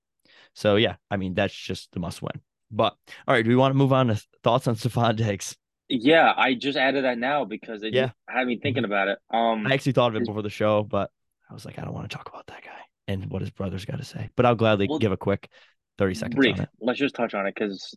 So 0.60 0.76
yeah, 0.76 0.98
I 1.10 1.16
mean 1.16 1.36
that's 1.36 1.56
just 1.56 1.94
the 1.94 2.02
must 2.02 2.22
win. 2.22 2.42
But 2.70 2.94
all 3.26 3.34
right, 3.34 3.44
do 3.44 3.50
we 3.50 3.56
want 3.56 3.72
to 3.72 3.78
move 3.78 3.94
on 3.94 4.08
to 4.08 4.22
thoughts 4.44 4.68
on 4.68 4.76
Stefon 4.76 5.16
Diggs? 5.16 5.56
Yeah, 5.88 6.34
I 6.36 6.54
just 6.54 6.78
added 6.78 7.06
that 7.06 7.18
now 7.18 7.46
because 7.46 7.82
it 7.84 7.96
Yeah. 7.96 8.12
had 8.28 8.46
me 8.46 8.60
thinking 8.60 8.84
about 8.84 9.08
it. 9.08 9.20
Um, 9.32 9.66
I 9.66 9.74
actually 9.74 9.94
thought 9.94 10.10
of 10.12 10.16
it 10.18 10.26
before 10.26 10.42
the 10.42 10.50
show, 10.50 10.84
but 10.84 11.12
I 11.50 11.54
was 11.54 11.66
like, 11.66 11.80
I 11.80 11.84
don't 11.84 11.94
want 11.94 12.10
to 12.10 12.16
talk 12.18 12.28
about 12.30 12.48
that 12.48 12.64
guy 12.64 12.82
and 13.08 13.30
what 13.32 13.42
his 13.42 13.52
brother's 13.52 13.86
got 13.86 13.98
to 13.98 14.06
say. 14.06 14.30
But 14.36 14.46
I'll 14.46 14.56
gladly 14.56 14.88
Well, 14.88 15.00
give 15.00 15.12
a 15.12 15.18
quick 15.18 15.50
30 15.98 16.14
seconds 16.16 16.46
brief. 16.46 16.48
on 16.48 16.60
it. 16.60 16.70
Let's 16.80 17.00
just 17.00 17.16
touch 17.16 17.34
on 17.34 17.46
it 17.48 17.56
because 17.56 17.96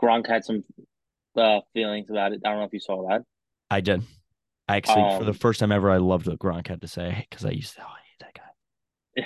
Gronk 0.00 0.26
had 0.26 0.44
some 0.44 0.64
uh, 1.36 1.60
feelings 1.74 2.10
about 2.10 2.32
it. 2.32 2.42
I 2.44 2.50
don't 2.50 2.58
know 2.58 2.64
if 2.64 2.72
you 2.72 2.80
saw 2.80 3.08
that. 3.08 3.22
I 3.70 3.80
did. 3.80 4.02
I 4.68 4.76
actually, 4.76 5.08
for 5.08 5.24
the 5.24 5.32
Um, 5.32 5.34
first 5.34 5.60
time 5.60 5.72
ever, 5.72 5.90
I 5.90 5.98
loved 5.98 6.26
what 6.28 6.38
Gronk 6.38 6.68
had 6.68 6.82
to 6.82 6.88
say 6.88 7.26
because 7.30 7.44
I 7.44 7.50
used 7.50 7.74
to, 7.76 7.82
oh, 7.82 7.86
I 7.86 8.00
hate 8.10 8.20
that 8.20 8.34
guy. 8.34 8.50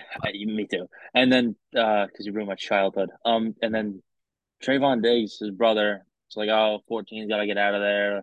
Me 0.24 0.66
too. 0.70 0.88
And 1.14 1.32
then 1.32 1.56
uh, 1.76 2.06
because 2.06 2.26
you 2.26 2.32
ruined 2.32 2.48
my 2.48 2.54
childhood. 2.54 3.10
Um, 3.24 3.54
and 3.62 3.74
then 3.74 4.02
Trevon 4.62 5.02
Diggs, 5.02 5.38
his 5.38 5.50
brother, 5.50 6.04
it's 6.28 6.36
like, 6.36 6.48
oh, 6.48 6.80
14's 6.90 7.28
got 7.28 7.38
to 7.38 7.46
get 7.46 7.58
out 7.58 7.74
of 7.74 7.80
there. 7.80 8.22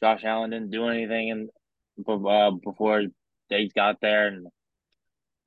Josh 0.00 0.22
Allen 0.24 0.50
didn't 0.50 0.70
do 0.70 0.88
anything 0.88 1.30
and 1.30 1.48
uh, 2.26 2.50
before 2.62 3.02
Diggs 3.48 3.72
got 3.74 4.00
there, 4.00 4.26
and 4.28 4.46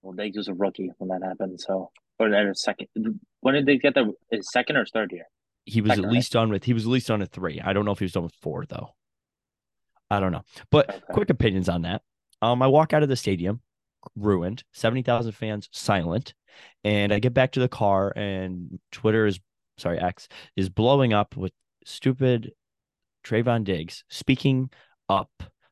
well, 0.01 0.13
Diggs 0.13 0.37
was 0.37 0.47
a 0.47 0.53
rookie 0.53 0.91
when 0.97 1.09
that 1.09 1.25
happened. 1.27 1.59
So, 1.59 1.91
or 2.19 2.27
a 2.27 2.55
second. 2.55 2.87
When 3.41 3.55
did 3.55 3.65
they 3.65 3.77
get 3.77 3.95
there? 3.95 4.05
His 4.31 4.49
second 4.51 4.77
or 4.77 4.85
third 4.85 5.11
year? 5.11 5.25
He 5.65 5.81
was 5.81 5.91
Second, 5.91 6.05
at 6.05 6.07
right? 6.07 6.13
least 6.13 6.31
done 6.31 6.49
with 6.49 6.63
he 6.63 6.73
was 6.73 6.85
at 6.85 6.89
least 6.89 7.07
done 7.07 7.21
at 7.21 7.31
three. 7.31 7.59
I 7.59 7.73
don't 7.73 7.85
know 7.85 7.91
if 7.91 7.99
he 7.99 8.05
was 8.05 8.11
done 8.11 8.23
with 8.23 8.35
four 8.35 8.65
though. 8.65 8.89
I 10.09 10.19
don't 10.19 10.31
know. 10.31 10.43
But 10.69 10.89
Okay. 10.89 10.99
quick 11.11 11.29
opinions 11.31 11.67
on 11.67 11.81
that. 11.81 12.03
Um, 12.41 12.61
I 12.61 12.67
walk 12.67 12.93
out 12.93 13.01
of 13.01 13.09
the 13.09 13.15
stadium, 13.15 13.61
ruined, 14.15 14.63
70,000 14.73 15.31
fans 15.31 15.69
silent. 15.71 16.33
And 16.83 17.13
I 17.13 17.19
get 17.19 17.33
back 17.33 17.51
to 17.53 17.59
the 17.59 17.67
car 17.67 18.13
and 18.15 18.79
Twitter 18.91 19.25
is 19.25 19.39
sorry, 19.77 19.99
X 19.99 20.27
is 20.55 20.69
blowing 20.69 21.13
up 21.13 21.35
with 21.35 21.51
stupid 21.85 22.53
Trevon 23.25 23.63
Diggs 23.63 24.03
speaking 24.09 24.69
up 25.09 25.31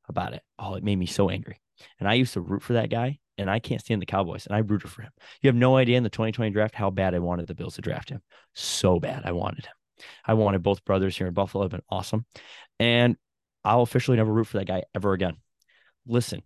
about 0.10 0.34
it. 0.34 0.44
Oh, 0.60 0.76
it 0.76 0.84
made 0.84 0.98
me 0.98 1.06
so 1.06 1.30
angry. 1.30 1.60
And 2.00 2.08
I 2.08 2.14
used 2.14 2.34
to 2.34 2.42
root 2.42 2.62
for 2.62 2.74
that 2.74 2.90
guy, 2.90 3.20
and 3.38 3.50
I 3.50 3.60
can't 3.60 3.82
stand 3.82 4.02
the 4.02 4.06
Cowboys, 4.06 4.46
and 4.46 4.56
I 4.56 4.60
rooted 4.60 4.90
for 4.90 5.02
him. 5.02 5.12
You 5.42 5.48
have 5.48 5.56
no 5.56 5.76
idea 5.76 5.98
in 5.98 6.04
the 6.04 6.10
2020 6.10 6.52
draft 6.52 6.76
how 6.76 6.90
bad 6.90 7.16
I 7.16 7.20
wanted 7.20 7.48
the 7.48 7.56
Bills 7.56 7.76
to 7.76 7.82
draft 7.82 8.10
him. 8.10 8.22
So 8.54 9.00
bad 9.00 9.24
I 9.26 9.32
wanted 9.32 9.66
him. 9.66 9.74
I 10.26 10.34
wanted 10.34 10.64
both 10.64 10.86
brothers 10.86 11.18
here 11.18 11.28
in 11.28 11.34
Buffalo. 11.34 11.64
Have 11.64 11.72
been 11.72 11.82
awesome. 11.90 12.26
And 12.80 13.18
I'll 13.64 13.82
officially 13.82 14.18
never 14.18 14.32
root 14.32 14.48
for 14.48 14.58
that 14.58 14.68
guy 14.68 14.84
ever 14.94 15.14
again. 15.14 15.38
Listen, 16.06 16.42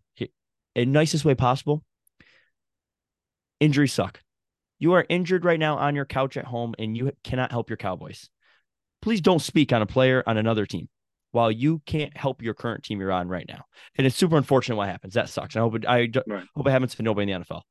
in 0.78 0.92
nicest 0.92 1.26
way 1.26 1.34
possible, 1.34 1.84
injuries 3.60 3.92
suck. 3.94 4.22
You 4.78 4.94
are 4.94 5.06
injured 5.10 5.44
right 5.44 5.60
now 5.60 5.78
on 5.78 5.96
your 5.96 6.06
couch 6.06 6.38
at 6.38 6.46
home 6.46 6.76
and 6.78 6.96
you 6.96 7.12
cannot 7.24 7.52
help 7.52 7.70
your 7.70 7.78
Cowboys. 7.78 8.30
Please 9.02 9.20
don't 9.20 9.42
speak 9.42 9.74
on 9.74 9.82
a 9.82 9.88
player 9.88 10.24
on 10.28 10.38
another 10.38 10.68
team 10.68 10.88
while 11.32 11.52
you 11.52 11.82
can't 11.88 12.16
help 12.16 12.44
your 12.44 12.54
current 12.54 12.84
team 12.84 13.00
you're 13.00 13.12
on 13.12 13.28
right 13.28 13.46
now. 13.48 13.63
And 13.96 14.06
it's 14.06 14.16
super 14.16 14.38
unfortunate 14.38 14.76
what 14.76 14.88
happens. 14.88 15.16
That 15.16 15.30
sucks. 15.30 15.56
I 15.56 15.60
hope 15.62 15.76
it, 15.76 15.86
I 15.88 16.10
Right. 16.28 16.46
hope 16.56 16.68
it 16.68 16.72
happens 16.72 16.94
to 16.96 17.04
nobody 17.04 17.32
in 17.32 17.40
the 17.40 17.46
NFL. 17.46 17.63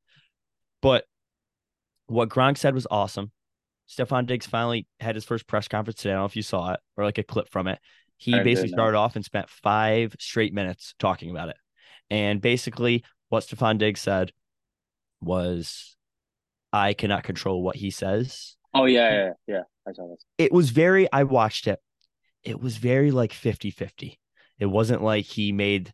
But 0.81 1.05
what 2.07 2.27
Gronk 2.27 2.57
said 2.57 2.73
was 2.73 2.87
awesome. 2.91 3.31
Stefon 3.87 4.25
Diggs 4.25 4.45
finally 4.45 4.85
had 4.99 5.15
his 5.15 5.23
first 5.23 5.47
press 5.47 5.69
conference 5.69 6.01
today. 6.01 6.11
I 6.11 6.15
don't 6.15 6.23
know 6.23 6.25
if 6.25 6.35
you 6.35 6.41
saw 6.41 6.73
it 6.73 6.81
or 6.97 7.05
like 7.05 7.17
a 7.17 7.23
clip 7.23 7.49
from 7.49 7.67
it. 7.67 7.79
He 8.17 8.35
I 8.35 8.43
basically 8.43 8.69
started 8.69 8.97
off 8.97 9.15
and 9.15 9.23
spent 9.23 9.49
five 9.49 10.13
straight 10.19 10.53
minutes 10.53 10.93
talking 10.99 11.29
about 11.29 11.47
it. 11.47 11.55
And 12.09 12.41
basically, 12.41 13.03
what 13.29 13.43
Stefon 13.43 13.77
Diggs 13.77 14.01
said 14.01 14.31
was, 15.21 15.95
I 16.71 16.93
cannot 16.93 17.23
control 17.23 17.61
what 17.61 17.75
he 17.75 17.91
says. 17.91 18.55
Oh 18.73 18.85
yeah, 18.85 19.11
yeah, 19.11 19.31
yeah. 19.47 19.61
I 19.87 19.93
saw 19.93 20.07
this. 20.09 20.23
It 20.37 20.51
was 20.51 20.69
very, 20.69 21.11
I 21.11 21.23
watched 21.23 21.67
it. 21.67 21.79
It 22.43 22.61
was 22.61 22.77
very 22.77 23.11
like 23.11 23.33
50 23.33 23.71
50. 23.71 24.19
It 24.59 24.65
wasn't 24.65 25.03
like 25.03 25.25
he 25.25 25.51
made 25.51 25.93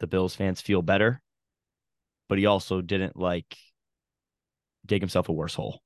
the 0.00 0.06
Bills 0.06 0.34
fans 0.34 0.60
feel 0.60 0.82
better, 0.82 1.20
but 2.28 2.38
he 2.38 2.46
also 2.46 2.80
didn't 2.80 3.16
like 3.16 3.56
dig 4.86 5.02
himself 5.02 5.28
a 5.28 5.32
worse 5.32 5.54
hole. 5.54 5.80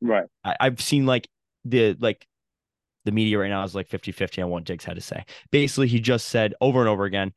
Right. 0.00 0.26
I, 0.44 0.56
I've 0.60 0.80
seen 0.80 1.06
like 1.06 1.28
the 1.64 1.96
like 2.00 2.26
the 3.04 3.12
media 3.12 3.38
right 3.38 3.48
now 3.48 3.64
is 3.64 3.74
like 3.74 3.88
50 3.88 4.12
50 4.12 4.42
on 4.42 4.50
what 4.50 4.64
Diggs 4.64 4.84
had 4.84 4.96
to 4.96 5.02
say. 5.02 5.24
Basically, 5.50 5.88
he 5.88 6.00
just 6.00 6.28
said 6.28 6.54
over 6.60 6.80
and 6.80 6.88
over 6.88 7.04
again, 7.04 7.32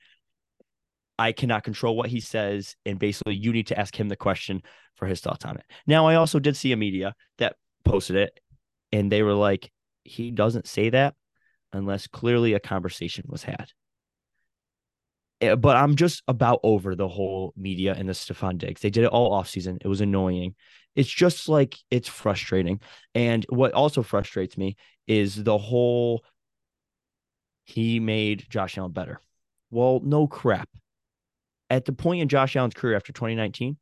I 1.20 1.32
cannot 1.32 1.64
control 1.64 1.96
what 1.96 2.10
he 2.10 2.20
says. 2.20 2.76
And 2.86 3.00
basically, 3.00 3.36
you 3.36 3.52
need 3.52 3.68
to 3.68 3.80
ask 3.80 3.98
him 3.98 4.10
the 4.10 4.16
question 4.16 4.62
for 4.96 5.06
his 5.08 5.22
thoughts 5.22 5.46
on 5.46 5.58
it. 5.58 5.64
Now, 5.88 6.08
I 6.08 6.16
also 6.16 6.40
did 6.40 6.58
see 6.58 6.72
a 6.72 6.78
media 6.78 7.16
that 7.38 7.56
posted 7.84 8.16
it, 8.16 8.40
and 8.92 9.12
they 9.12 9.24
were 9.24 9.34
like, 9.34 9.72
he 10.04 10.32
doesn't 10.32 10.68
say 10.68 10.90
that 10.90 11.16
unless 11.72 12.08
clearly 12.08 12.54
a 12.54 12.60
conversation 12.60 13.26
was 13.28 13.44
had. 13.44 13.72
Eh, 15.42 15.56
But 15.56 15.78
I'm 15.78 15.96
just 15.96 16.24
about 16.28 16.60
over 16.64 16.96
the 16.96 17.08
whole 17.08 17.54
media 17.58 17.96
and 17.98 18.08
the 18.08 18.14
Stefon 18.14 18.58
Diggs. 18.58 18.82
They 18.82 18.90
did 18.90 19.04
it 19.04 19.12
all 19.12 19.34
off 19.34 19.50
season. 19.50 19.80
It 19.82 19.88
was 19.88 20.02
annoying. 20.02 20.56
It's 20.96 21.10
just 21.10 21.50
like 21.50 21.78
it's 21.90 22.08
frustrating. 22.08 22.80
And 23.16 23.46
what 23.50 23.74
also 23.74 24.04
frustrates 24.04 24.58
me 24.58 24.76
is 25.08 25.44
the 25.44 25.58
whole 25.58 26.24
he 27.66 28.00
made 28.00 28.46
Josh 28.50 28.78
Allen 28.78 28.92
better. 28.92 29.20
Well, 29.72 30.02
no 30.04 30.28
crap. 30.28 30.70
At 31.74 31.86
the 31.86 31.92
point 31.94 32.22
in 32.22 32.30
Josh 32.30 32.56
Allen's 32.56 32.76
career 32.76 32.96
after 32.96 33.12
2019, 33.12 33.78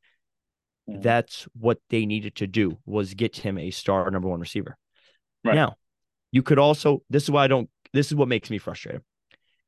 Mhm. 0.90 1.02
that's 1.04 1.44
what 1.54 1.80
they 1.90 2.06
needed 2.06 2.36
to 2.38 2.48
do 2.48 2.80
was 2.86 3.14
get 3.14 3.36
him 3.36 3.58
a 3.58 3.70
star 3.70 4.10
number 4.10 4.30
one 4.30 4.40
receiver. 4.40 4.78
Right. 5.44 5.56
Now, 5.56 5.76
you 6.32 6.42
could 6.42 6.58
also 6.58 7.04
this 7.10 7.24
is 7.24 7.32
why 7.32 7.44
I 7.44 7.48
don't 7.48 7.70
this 7.92 8.08
is 8.08 8.16
what 8.16 8.30
makes 8.30 8.50
me 8.50 8.58
frustrated 8.58 9.04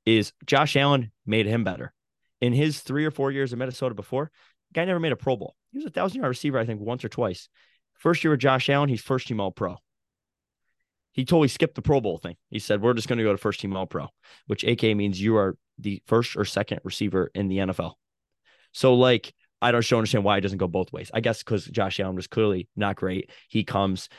is 0.05 0.31
Josh 0.45 0.75
Allen 0.77 1.11
made 1.25 1.45
him 1.45 1.63
better. 1.65 1.93
In 2.39 2.53
his 2.53 2.79
three 2.79 3.05
or 3.05 3.11
four 3.11 3.31
years 3.31 3.51
in 3.51 3.59
Minnesota 3.59 3.93
before, 3.93 4.31
guy 4.73 4.85
never 4.85 4.99
made 4.99 5.11
a 5.11 5.17
Pro 5.17 5.35
Bowl. 5.35 5.55
He 5.71 5.77
was 5.77 5.85
a 5.85 5.89
thousand 5.89 6.19
yard 6.21 6.29
receiver, 6.29 6.57
I 6.57 6.65
think, 6.65 6.79
once 6.79 7.03
or 7.03 7.09
twice. 7.09 7.49
First 7.95 8.23
year 8.23 8.31
with 8.31 8.39
Josh 8.39 8.69
Allen, 8.69 8.89
he's 8.89 9.01
first 9.01 9.27
team 9.27 9.39
all 9.41 9.51
pro. 9.51 9.77
He 11.11 11.25
totally 11.25 11.47
skipped 11.47 11.75
the 11.75 11.81
Pro 11.81 12.01
Bowl 12.01 12.17
thing. 12.17 12.37
He 12.49 12.59
said, 12.59 12.81
We're 12.81 12.93
just 12.95 13.07
going 13.07 13.17
to 13.17 13.23
go 13.23 13.31
to 13.33 13.37
first 13.37 13.59
team 13.59 13.75
all 13.75 13.85
pro, 13.85 14.07
which 14.47 14.63
AK 14.63 14.83
means 14.95 15.21
you 15.21 15.35
are 15.37 15.57
the 15.77 16.01
first 16.05 16.35
or 16.35 16.45
second 16.45 16.79
receiver 16.83 17.29
in 17.35 17.47
the 17.49 17.57
NFL. 17.59 17.93
So, 18.73 18.95
like, 18.95 19.33
I 19.61 19.71
don't 19.71 19.91
understand 19.91 20.25
why 20.25 20.37
it 20.37 20.41
doesn't 20.41 20.57
go 20.57 20.67
both 20.67 20.91
ways. 20.91 21.09
I 21.13 21.21
guess 21.21 21.41
because 21.41 21.65
Josh 21.65 21.99
Allen 21.99 22.15
was 22.15 22.27
clearly 22.27 22.67
not 22.75 22.97
great. 22.97 23.29
He 23.47 23.63
comes, 23.63 24.09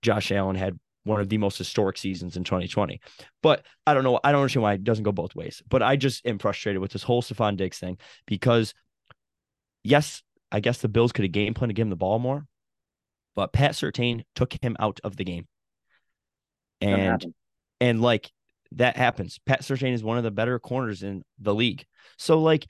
Josh 0.00 0.30
Allen 0.30 0.54
had 0.54 0.78
one 1.04 1.20
of 1.20 1.28
the 1.28 1.38
most 1.38 1.58
historic 1.58 1.98
seasons 1.98 2.36
in 2.36 2.44
2020. 2.44 3.00
But 3.42 3.66
I 3.86 3.94
don't 3.94 4.04
know. 4.04 4.20
I 4.22 4.32
don't 4.32 4.42
understand 4.42 4.62
why 4.62 4.74
it 4.74 4.84
doesn't 4.84 5.04
go 5.04 5.12
both 5.12 5.34
ways. 5.34 5.62
But 5.68 5.82
I 5.82 5.96
just 5.96 6.24
am 6.26 6.38
frustrated 6.38 6.80
with 6.80 6.92
this 6.92 7.02
whole 7.02 7.22
Stefon 7.22 7.56
Diggs 7.56 7.78
thing 7.78 7.98
because, 8.26 8.74
yes, 9.82 10.22
I 10.52 10.60
guess 10.60 10.78
the 10.78 10.88
Bills 10.88 11.12
could 11.12 11.24
have 11.24 11.32
game 11.32 11.54
planned 11.54 11.70
to 11.70 11.74
give 11.74 11.86
him 11.86 11.90
the 11.90 11.96
ball 11.96 12.18
more, 12.18 12.46
but 13.34 13.52
Pat 13.52 13.72
Surtain 13.72 14.22
took 14.34 14.52
him 14.62 14.76
out 14.78 15.00
of 15.02 15.16
the 15.16 15.24
game. 15.24 15.48
And 16.80 17.24
and 17.80 18.02
like 18.02 18.30
that 18.72 18.96
happens. 18.96 19.38
Pat 19.46 19.62
Surtain 19.62 19.92
is 19.92 20.04
one 20.04 20.18
of 20.18 20.24
the 20.24 20.30
better 20.30 20.58
corners 20.58 21.02
in 21.02 21.24
the 21.38 21.54
league. 21.54 21.84
So 22.18 22.40
like 22.40 22.66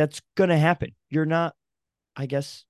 that's 0.00 0.22
gonna 0.34 0.56
happen. 0.56 0.94
You're 1.10 1.26
not, 1.26 1.54
I 2.16 2.24
guess 2.24 2.64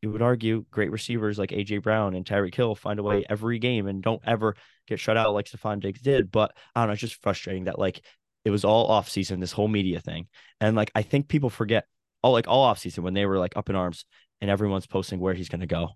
you 0.00 0.10
would 0.10 0.22
argue 0.22 0.64
great 0.70 0.90
receivers 0.90 1.38
like 1.38 1.50
AJ 1.50 1.82
Brown 1.82 2.14
and 2.14 2.24
Tyreek 2.24 2.54
Hill 2.54 2.74
find 2.74 2.98
a 2.98 3.02
way 3.02 3.22
every 3.28 3.58
game 3.58 3.86
and 3.86 4.02
don't 4.02 4.22
ever 4.24 4.56
get 4.86 4.98
shut 4.98 5.18
out 5.18 5.34
like 5.34 5.44
Stefon 5.44 5.80
Diggs 5.80 6.00
did. 6.00 6.30
But 6.30 6.56
I 6.74 6.80
don't 6.80 6.88
know, 6.88 6.92
it's 6.94 7.02
just 7.02 7.22
frustrating 7.22 7.64
that 7.64 7.78
like 7.78 8.00
it 8.46 8.50
was 8.50 8.64
all 8.64 8.86
off 8.86 9.10
season, 9.10 9.40
this 9.40 9.52
whole 9.52 9.68
media 9.68 10.00
thing. 10.00 10.28
And 10.58 10.74
like 10.74 10.90
I 10.94 11.02
think 11.02 11.28
people 11.28 11.50
forget 11.50 11.84
all 12.22 12.32
like 12.32 12.48
all 12.48 12.62
off 12.62 12.78
season 12.78 13.04
when 13.04 13.12
they 13.12 13.26
were 13.26 13.38
like 13.38 13.54
up 13.54 13.68
in 13.68 13.76
arms 13.76 14.06
and 14.40 14.50
everyone's 14.50 14.86
posting 14.86 15.20
where 15.20 15.34
he's 15.34 15.50
gonna 15.50 15.66
go. 15.66 15.90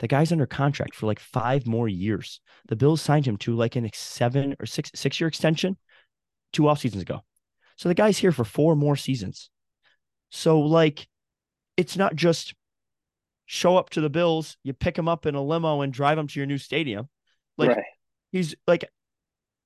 The 0.00 0.08
guy's 0.08 0.32
under 0.32 0.46
contract 0.46 0.96
for 0.96 1.06
like 1.06 1.20
five 1.20 1.68
more 1.68 1.86
years. 1.86 2.40
The 2.66 2.74
Bills 2.74 3.00
signed 3.00 3.28
him 3.28 3.36
to 3.38 3.54
like 3.54 3.76
an 3.76 3.88
seven 3.94 4.56
or 4.58 4.66
six 4.66 4.90
six 4.96 5.20
year 5.20 5.28
extension 5.28 5.76
two 6.52 6.66
off 6.66 6.80
seasons 6.80 7.02
ago. 7.02 7.20
So 7.76 7.88
the 7.88 7.94
guy's 7.94 8.18
here 8.18 8.32
for 8.32 8.44
four 8.44 8.74
more 8.74 8.96
seasons. 8.96 9.50
So 10.30 10.60
like 10.60 11.08
it's 11.76 11.96
not 11.96 12.14
just 12.14 12.54
show 13.46 13.76
up 13.76 13.90
to 13.90 14.00
the 14.00 14.10
Bills, 14.10 14.56
you 14.62 14.72
pick 14.72 14.96
him 14.96 15.08
up 15.08 15.26
in 15.26 15.34
a 15.34 15.42
limo 15.42 15.80
and 15.80 15.92
drive 15.92 16.18
him 16.18 16.26
to 16.28 16.40
your 16.40 16.46
new 16.46 16.58
stadium. 16.58 17.08
Like 17.56 17.70
right. 17.70 17.84
he's 18.32 18.54
like 18.66 18.84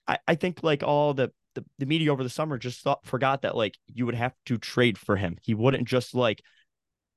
I, 0.06 0.18
I 0.26 0.34
think 0.34 0.62
like 0.62 0.82
all 0.82 1.14
the, 1.14 1.32
the 1.54 1.64
the 1.78 1.86
media 1.86 2.12
over 2.12 2.22
the 2.22 2.30
summer 2.30 2.58
just 2.58 2.80
thought 2.82 3.04
forgot 3.06 3.42
that 3.42 3.56
like 3.56 3.78
you 3.86 4.06
would 4.06 4.14
have 4.14 4.34
to 4.46 4.58
trade 4.58 4.98
for 4.98 5.16
him. 5.16 5.36
He 5.42 5.54
wouldn't 5.54 5.88
just 5.88 6.14
like 6.14 6.42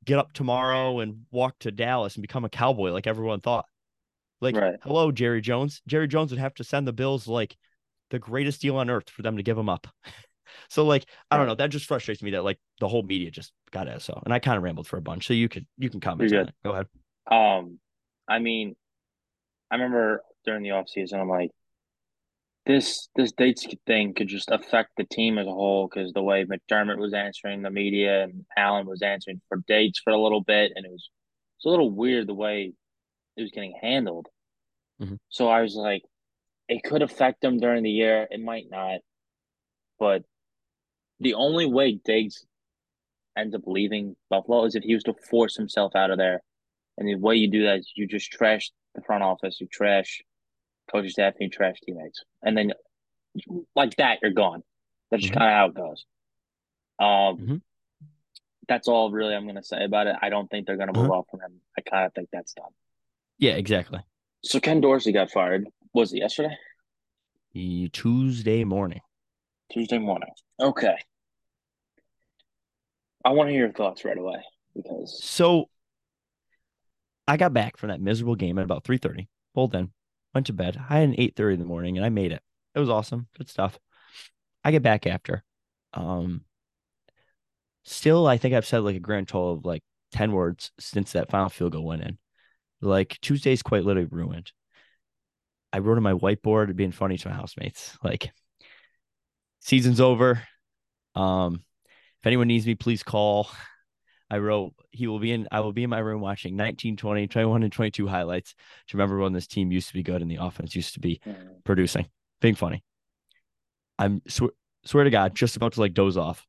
get 0.05 0.19
up 0.19 0.33
tomorrow 0.33 0.99
and 0.99 1.25
walk 1.31 1.57
to 1.59 1.71
Dallas 1.71 2.15
and 2.15 2.21
become 2.21 2.45
a 2.45 2.49
cowboy 2.49 2.91
like 2.91 3.07
everyone 3.07 3.41
thought. 3.41 3.65
Like, 4.41 4.55
Right. 4.55 4.75
hello, 4.83 5.11
Jerry 5.11 5.41
Jones. 5.41 5.81
Jerry 5.87 6.07
Jones 6.07 6.31
would 6.31 6.39
have 6.39 6.53
to 6.55 6.63
send 6.63 6.87
the 6.87 6.93
Bills 6.93 7.27
like 7.27 7.57
the 8.11 8.19
greatest 8.19 8.61
deal 8.61 8.77
on 8.77 8.89
earth 8.89 9.09
for 9.09 9.21
them 9.21 9.37
to 9.37 9.43
give 9.43 9.57
him 9.57 9.69
up. 9.69 9.87
so 10.69 10.85
like, 10.85 11.05
I 11.31 11.37
don't 11.37 11.47
know. 11.47 11.55
That 11.55 11.69
just 11.69 11.85
frustrates 11.85 12.21
me 12.21 12.31
that 12.31 12.43
like 12.43 12.59
the 12.79 12.87
whole 12.87 13.03
media 13.03 13.31
just 13.31 13.53
got. 13.71 14.01
So 14.01 14.21
and 14.25 14.33
I 14.33 14.39
kind 14.39 14.57
of 14.57 14.63
rambled 14.63 14.87
for 14.87 14.97
a 14.97 15.01
bunch. 15.01 15.27
So 15.27 15.33
you 15.33 15.49
could 15.49 15.65
you 15.77 15.89
can 15.89 15.99
comment 15.99 16.33
on 16.33 16.47
it. 16.47 16.55
Go 16.63 16.71
ahead. 16.71 16.87
Um, 17.29 17.79
I 18.27 18.39
mean, 18.39 18.75
I 19.71 19.75
remember 19.75 20.21
during 20.45 20.63
the 20.63 20.71
off 20.71 20.89
season, 20.89 21.19
I'm 21.19 21.29
like, 21.29 21.51
this 22.65 23.09
this 23.15 23.31
dates 23.31 23.67
thing 23.85 24.13
could 24.13 24.27
just 24.27 24.49
affect 24.49 24.91
the 24.97 25.03
team 25.03 25.37
as 25.37 25.45
a 25.45 25.51
whole 25.51 25.87
because 25.87 26.13
the 26.13 26.23
way 26.23 26.45
McDermott 26.45 26.97
was 26.97 27.13
answering 27.13 27.61
the 27.61 27.69
media 27.69 28.23
and 28.23 28.45
Allen 28.57 28.87
was 28.87 29.01
answering 29.01 29.41
for 29.47 29.61
dates 29.67 29.99
for 30.03 30.11
a 30.11 30.21
little 30.21 30.41
bit, 30.41 30.71
and 30.75 30.85
it 30.85 30.91
was 30.91 31.09
it's 31.57 31.65
a 31.65 31.69
little 31.69 31.91
weird 31.91 32.27
the 32.27 32.33
way 32.33 32.73
it 33.37 33.41
was 33.41 33.51
getting 33.51 33.77
handled. 33.81 34.27
Mhm. 35.01 35.19
So 35.29 35.47
I 35.47 35.61
was 35.61 35.75
like, 35.75 36.03
it 36.67 36.83
could 36.83 37.01
affect 37.01 37.41
them 37.41 37.59
during 37.59 37.83
the 37.83 37.91
year. 37.91 38.27
It 38.31 38.39
might 38.39 38.65
not, 38.69 39.01
but 39.99 40.23
the 41.19 41.33
only 41.35 41.65
way 41.65 41.99
Diggs 42.03 42.45
ends 43.37 43.55
up 43.55 43.61
leaving 43.65 44.15
Buffalo 44.29 44.65
is 44.65 44.75
if 44.75 44.83
he 44.83 44.93
was 44.93 45.03
to 45.03 45.13
force 45.29 45.55
himself 45.55 45.95
out 45.95 46.11
of 46.11 46.17
there. 46.17 46.41
And 46.97 47.07
the 47.07 47.15
way 47.15 47.35
you 47.35 47.49
do 47.49 47.63
that 47.65 47.79
is 47.79 47.91
you 47.95 48.07
just 48.07 48.31
trash 48.31 48.71
the 48.93 49.01
front 49.01 49.23
office, 49.23 49.59
you 49.59 49.67
trash 49.67 50.21
coaching 50.91 51.09
staff, 51.09 51.33
and 51.39 51.47
you 51.47 51.49
trash 51.49 51.75
teammates. 51.85 52.23
And 52.41 52.57
then 52.57 52.71
like 53.75 53.95
that, 53.97 54.19
you're 54.21 54.31
gone. 54.31 54.63
That's 55.11 55.21
just 55.23 55.33
Mhm. 55.33 55.37
kind 55.37 55.51
of 55.51 55.55
how 55.57 55.65
it 55.67 55.73
goes. 55.73 56.05
Um, 56.97 57.47
Mhm. 57.47 57.61
that's 58.67 58.87
all 58.87 59.11
really 59.11 59.35
I'm 59.35 59.43
going 59.43 59.55
to 59.55 59.63
say 59.63 59.83
about 59.83 60.07
it. 60.07 60.15
I 60.21 60.29
don't 60.29 60.49
think 60.49 60.65
they're 60.65 60.77
going 60.77 60.93
to 60.93 60.97
move 60.97 61.09
Uh-huh. 61.09 61.19
off 61.19 61.27
from 61.29 61.41
him. 61.41 61.61
I 61.77 61.81
kind 61.81 62.05
of 62.05 62.13
think 62.13 62.29
that's 62.31 62.53
done. 62.53 62.71
Yeah, 63.37 63.53
exactly. 63.55 63.99
So 64.43 64.59
Ken 64.61 64.79
Dorsey 64.79 65.11
got 65.11 65.31
fired. 65.31 65.67
Was 65.93 66.13
it 66.13 66.19
yesterday? 66.19 66.57
Tuesday 67.91 68.63
morning. 68.63 69.01
Tuesday 69.71 69.97
morning. 69.97 70.29
Okay. 70.59 70.97
I 73.23 73.31
want 73.31 73.47
to 73.47 73.51
hear 73.51 73.65
your 73.65 73.73
thoughts 73.73 74.05
right 74.05 74.17
away 74.17 74.43
because 74.75 75.19
So 75.23 75.69
I 77.27 77.37
got 77.37 77.53
back 77.53 77.77
from 77.77 77.89
that 77.89 78.01
miserable 78.01 78.35
game 78.35 78.57
at 78.57 78.65
about 78.65 78.83
3:30. 78.83 79.27
Pulled 79.53 79.73
in, 79.75 79.91
went 80.33 80.47
to 80.47 80.53
bed. 80.53 80.77
I 80.89 80.99
had 80.99 81.09
an 81.09 81.15
8:30 81.17 81.55
in 81.55 81.59
the 81.59 81.65
morning 81.65 81.97
and 81.97 82.05
I 82.05 82.09
made 82.09 82.31
it. 82.31 82.43
It 82.75 82.79
was 82.79 82.89
awesome. 82.89 83.27
Good 83.37 83.49
stuff. 83.49 83.79
I 84.63 84.71
get 84.71 84.83
back 84.83 85.07
after. 85.07 85.43
Um 85.93 86.45
still 87.83 88.27
I 88.27 88.37
think 88.37 88.53
I've 88.53 88.65
said 88.65 88.79
like 88.79 88.95
a 88.95 88.99
grand 88.99 89.27
total 89.27 89.53
of 89.53 89.65
like 89.65 89.83
10 90.11 90.31
words 90.31 90.71
since 90.79 91.11
that 91.13 91.29
final 91.29 91.49
field 91.49 91.73
goal 91.73 91.85
went 91.85 92.03
in. 92.03 92.17
Like 92.81 93.19
Tuesday's 93.21 93.63
quite 93.63 93.85
literally 93.85 94.09
ruined. 94.11 94.51
I 95.73 95.79
wrote 95.79 95.97
on 95.97 96.03
my 96.03 96.13
whiteboard 96.13 96.75
being 96.75 96.91
funny 96.91 97.17
to 97.17 97.29
my 97.29 97.35
housemates. 97.35 97.97
Like 98.03 98.31
season's 99.65 99.99
over. 99.99 100.41
Um 101.15 101.63
if 102.21 102.27
anyone 102.27 102.47
needs 102.47 102.65
me, 102.65 102.75
please 102.75 103.03
call. 103.03 103.49
I 104.29 104.37
wrote 104.37 104.73
he 104.91 105.07
will 105.07 105.19
be 105.19 105.31
in 105.31 105.47
I 105.51 105.59
will 105.59 105.73
be 105.73 105.83
in 105.83 105.89
my 105.89 105.99
room 105.99 106.21
watching 106.21 106.55
19, 106.55 106.97
20, 106.97 107.27
21, 107.27 107.63
and 107.63 107.71
22 107.71 108.07
highlights 108.07 108.55
to 108.87 108.97
remember 108.97 109.19
when 109.19 109.33
this 109.33 109.47
team 109.47 109.71
used 109.71 109.89
to 109.89 109.93
be 109.93 110.03
good 110.03 110.21
and 110.21 110.31
the 110.31 110.37
offense 110.41 110.75
used 110.75 110.93
to 110.93 110.99
be 110.99 111.19
mm, 111.25 111.35
producing. 111.63 112.07
Being 112.41 112.55
funny. 112.55 112.83
I'm 113.97 114.21
swear, 114.27 114.51
swear 114.83 115.03
to 115.03 115.09
God, 115.09 115.35
just 115.35 115.55
about 115.55 115.73
to 115.73 115.81
like 115.81 115.93
doze 115.93 116.17
off. 116.17 116.45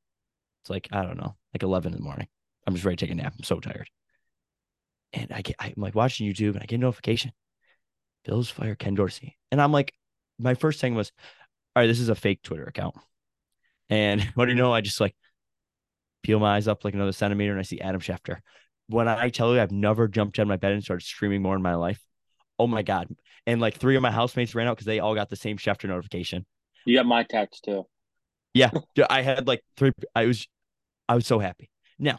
It's 0.63 0.71
like, 0.71 0.89
I 0.93 1.03
don't 1.03 1.17
know, 1.17 1.37
like 1.55 1.63
11 1.63 1.93
in 1.93 1.99
the 1.99 2.05
morning. 2.05 2.27
I'm 2.67 2.75
just 2.75 2.85
ready 2.85 2.97
to 2.97 3.07
take 3.07 3.13
a 3.13 3.15
nap. 3.15 3.35
I'm 3.39 3.45
so 3.45 3.61
tired. 3.61 3.89
And 5.13 5.33
I 5.33 5.43
get 5.43 5.57
I'm 5.59 5.75
like 5.77 5.95
watching 5.95 6.27
YouTube 6.27 6.55
and 6.55 6.63
I 6.63 6.67
get 6.67 6.77
a 6.77 6.79
notification. 6.79 7.33
Bills 8.25 8.51
fire 8.51 8.75
Ken 8.75 8.95
Dorsey. 8.95 9.37
And 9.53 9.61
I'm 9.61 9.71
like, 9.71 9.95
my 10.39 10.55
first 10.55 10.81
thing 10.81 10.95
was, 10.95 11.13
all 11.77 11.83
right, 11.83 11.87
this 11.89 12.01
is 12.01 12.09
a 12.09 12.15
fake 12.15 12.41
Twitter 12.43 12.65
account. 12.65 12.95
And 13.91 14.23
what 14.35 14.47
do 14.47 14.53
you 14.53 14.57
know? 14.57 14.73
I 14.73 14.81
just 14.81 15.01
like 15.01 15.15
peel 16.23 16.41
my 16.41 16.57
eyes 16.57 16.67
up 16.67 16.85
like 16.85 16.95
another 16.95 17.13
centimeter 17.13 17.53
and 17.53 17.61
I 17.61 17.65
see 17.65 17.81
Adam 17.81 18.01
Schefter. 18.01 18.39
When 18.89 19.09
I 19.09 19.29
tell 19.29 19.55
you 19.55 19.61
I've 19.61 19.73
never 19.73 20.09
jumped 20.09 20.39
out 20.39 20.43
of 20.43 20.49
my 20.49 20.57
bed 20.57 20.73
and 20.73 20.83
started 20.83 21.05
streaming 21.05 21.43
more 21.43 21.55
in 21.55 21.63
my 21.63 21.75
life, 21.75 22.01
oh 22.59 22.67
my 22.67 22.83
God. 22.83 23.09
And 23.47 23.61
like 23.61 23.77
three 23.77 23.95
of 23.95 24.03
my 24.03 24.11
housemates 24.11 24.55
ran 24.55 24.67
out 24.67 24.77
because 24.77 24.87
they 24.87 25.01
all 25.01 25.15
got 25.15 25.29
the 25.29 25.37
same 25.37 25.59
Schefter 25.59 25.89
notification. 25.89 26.47
you 26.87 26.97
got 26.97 27.07
my 27.07 27.25
text 27.25 27.65
too. 27.65 27.85
Yeah. 28.55 28.71
I 29.11 29.21
had 29.21 29.47
like 29.47 29.63
three. 29.77 29.93
I 30.15 30.25
was, 30.25 30.49
I 31.09 31.15
was 31.15 31.27
so 31.27 31.39
happy. 31.39 31.69
Now, 31.99 32.19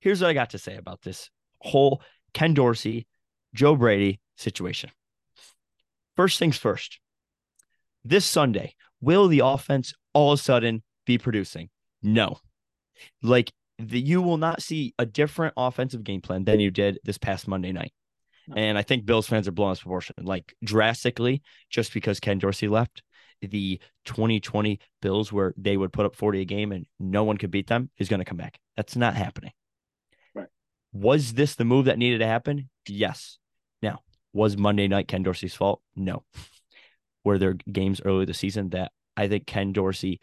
here's 0.00 0.20
what 0.20 0.28
I 0.28 0.34
got 0.34 0.50
to 0.50 0.58
say 0.58 0.76
about 0.76 1.00
this 1.02 1.30
whole 1.60 2.02
Ken 2.34 2.52
Dorsey, 2.52 3.06
Joe 3.54 3.74
Brady 3.74 4.20
situation. 4.36 4.90
First 6.14 6.38
things 6.38 6.58
first. 6.58 6.98
This 8.04 8.24
Sunday, 8.24 8.74
will 9.00 9.28
the 9.28 9.40
offense 9.40 9.94
all 10.12 10.32
of 10.32 10.40
a 10.40 10.42
sudden 10.42 10.82
be 11.06 11.18
producing? 11.18 11.68
No. 12.02 12.38
Like 13.22 13.52
the, 13.78 14.00
you 14.00 14.22
will 14.22 14.36
not 14.36 14.62
see 14.62 14.94
a 14.98 15.06
different 15.06 15.54
offensive 15.56 16.04
game 16.04 16.20
plan 16.20 16.44
than 16.44 16.60
you 16.60 16.70
did 16.70 16.98
this 17.04 17.18
past 17.18 17.48
Monday 17.48 17.72
night. 17.72 17.92
And 18.56 18.76
I 18.76 18.82
think 18.82 19.06
Bills 19.06 19.28
fans 19.28 19.46
are 19.46 19.52
blowing 19.52 19.72
this 19.72 19.80
proportion 19.80 20.16
like 20.22 20.54
drastically 20.64 21.42
just 21.70 21.94
because 21.94 22.20
Ken 22.20 22.38
Dorsey 22.38 22.68
left. 22.68 23.02
The 23.40 23.80
2020 24.04 24.78
Bills, 25.00 25.32
where 25.32 25.52
they 25.56 25.76
would 25.76 25.92
put 25.92 26.06
up 26.06 26.14
40 26.14 26.42
a 26.42 26.44
game 26.44 26.70
and 26.70 26.86
no 27.00 27.24
one 27.24 27.38
could 27.38 27.50
beat 27.50 27.66
them, 27.66 27.90
is 27.98 28.08
going 28.08 28.20
to 28.20 28.24
come 28.24 28.36
back. 28.36 28.58
That's 28.76 28.94
not 28.94 29.14
happening. 29.14 29.52
Right. 30.34 30.46
Was 30.92 31.32
this 31.32 31.56
the 31.56 31.64
move 31.64 31.86
that 31.86 31.98
needed 31.98 32.18
to 32.18 32.26
happen? 32.26 32.68
Yes. 32.86 33.38
Now, 33.80 34.00
was 34.32 34.56
Monday 34.56 34.86
night 34.86 35.08
Ken 35.08 35.24
Dorsey's 35.24 35.54
fault? 35.54 35.80
No. 35.96 36.24
Were 37.24 37.38
there 37.38 37.54
games 37.70 38.00
early 38.04 38.24
this 38.24 38.38
season 38.38 38.70
that 38.70 38.92
I 39.16 39.28
think 39.28 39.46
Ken 39.46 39.72
Dorsey 39.72 40.20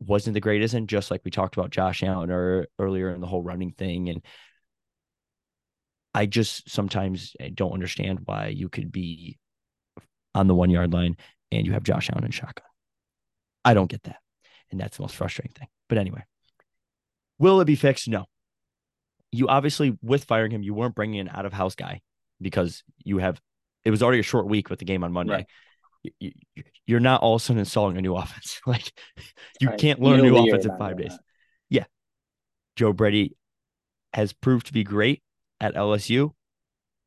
wasn't 0.00 0.34
the 0.34 0.40
greatest 0.40 0.74
in, 0.74 0.86
just 0.86 1.10
like 1.10 1.22
we 1.24 1.30
talked 1.30 1.56
about 1.56 1.70
Josh 1.70 2.02
Allen 2.02 2.30
or 2.30 2.66
earlier 2.78 3.10
in 3.10 3.20
the 3.20 3.26
whole 3.26 3.42
running 3.42 3.72
thing. 3.72 4.08
And 4.08 4.22
I 6.14 6.26
just 6.26 6.70
sometimes 6.70 7.34
eh, 7.40 7.50
don't 7.52 7.72
understand 7.72 8.20
why 8.24 8.48
you 8.48 8.68
could 8.68 8.92
be 8.92 9.38
on 10.34 10.46
the 10.46 10.54
one 10.54 10.70
yard 10.70 10.92
line 10.92 11.16
and 11.50 11.66
you 11.66 11.72
have 11.72 11.82
Josh 11.82 12.10
Allen 12.10 12.24
in 12.24 12.30
shotgun. 12.30 12.66
I 13.64 13.74
don't 13.74 13.90
get 13.90 14.02
that. 14.04 14.16
And 14.70 14.80
that's 14.80 14.96
the 14.96 15.02
most 15.02 15.16
frustrating 15.16 15.52
thing. 15.52 15.68
But 15.88 15.98
anyway, 15.98 16.24
will 17.38 17.60
it 17.60 17.66
be 17.66 17.76
fixed? 17.76 18.08
No. 18.08 18.26
You 19.30 19.48
obviously, 19.48 19.98
with 20.02 20.24
firing 20.24 20.52
him, 20.52 20.62
you 20.62 20.74
weren't 20.74 20.94
bringing 20.94 21.20
an 21.20 21.28
out 21.28 21.46
of 21.46 21.52
house 21.52 21.74
guy 21.74 22.02
because 22.40 22.82
you 23.04 23.18
have, 23.18 23.40
it 23.84 23.90
was 23.90 24.02
already 24.02 24.20
a 24.20 24.24
short 24.24 24.46
week 24.46 24.70
with 24.70 24.78
the 24.78 24.84
game 24.84 25.04
on 25.04 25.12
Monday. 25.12 25.32
Right. 25.32 25.46
You, 26.04 26.32
you, 26.54 26.62
you're 26.86 27.00
not 27.00 27.22
all 27.22 27.34
of 27.34 27.40
a 27.42 27.44
sudden 27.44 27.58
installing 27.58 27.96
a 27.98 28.02
new 28.02 28.14
offense. 28.22 28.60
like 28.66 28.92
you 29.60 29.70
Right. 29.70 29.78
can't 29.78 30.00
learn 30.00 30.20
a 30.20 30.22
new 30.22 30.36
offense 30.36 30.64
in 30.66 30.76
five 30.78 30.96
days. 30.98 31.12
that. 31.70 31.86
Joe 32.76 32.92
Brady 32.92 33.36
has 34.12 34.32
proved 34.32 34.66
to 34.66 34.72
be 34.72 34.82
great 34.84 35.22
at 35.60 35.74
LSU. 35.74 36.32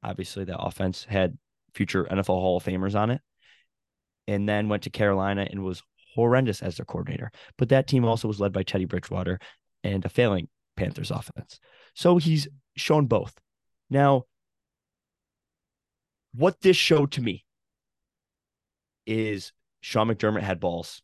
Obviously, 0.01 0.45
that 0.45 0.59
offense 0.59 1.03
had 1.03 1.37
future 1.73 2.05
NFL 2.05 2.27
Hall 2.39 2.57
of 2.57 2.63
Famers 2.63 2.95
on 2.97 3.09
it. 3.11 3.21
And 4.29 4.47
then 4.47 4.69
went 4.69 4.83
to 4.83 4.89
Carolina 4.89 5.47
and 5.49 5.63
was 5.63 5.83
horrendous 6.15 6.61
as 6.61 6.77
their 6.77 6.85
coordinator. 6.85 7.31
But 7.57 7.69
that 7.69 7.87
team 7.87 8.05
also 8.05 8.27
was 8.27 8.39
led 8.39 8.51
by 8.53 8.63
Teddy 8.63 8.85
Bridgewater 8.85 9.39
and 9.83 10.03
a 10.05 10.09
failing 10.09 10.47
Panthers 10.75 11.11
offense. 11.11 11.59
So 11.93 12.17
he's 12.17 12.47
shown 12.77 13.07
both. 13.07 13.33
Now, 13.89 14.23
what 16.33 16.61
this 16.61 16.77
showed 16.77 17.11
to 17.13 17.21
me 17.21 17.43
is 19.07 19.51
Sean 19.81 20.07
McDermott 20.07 20.41
had 20.41 20.59
balls. 20.59 21.01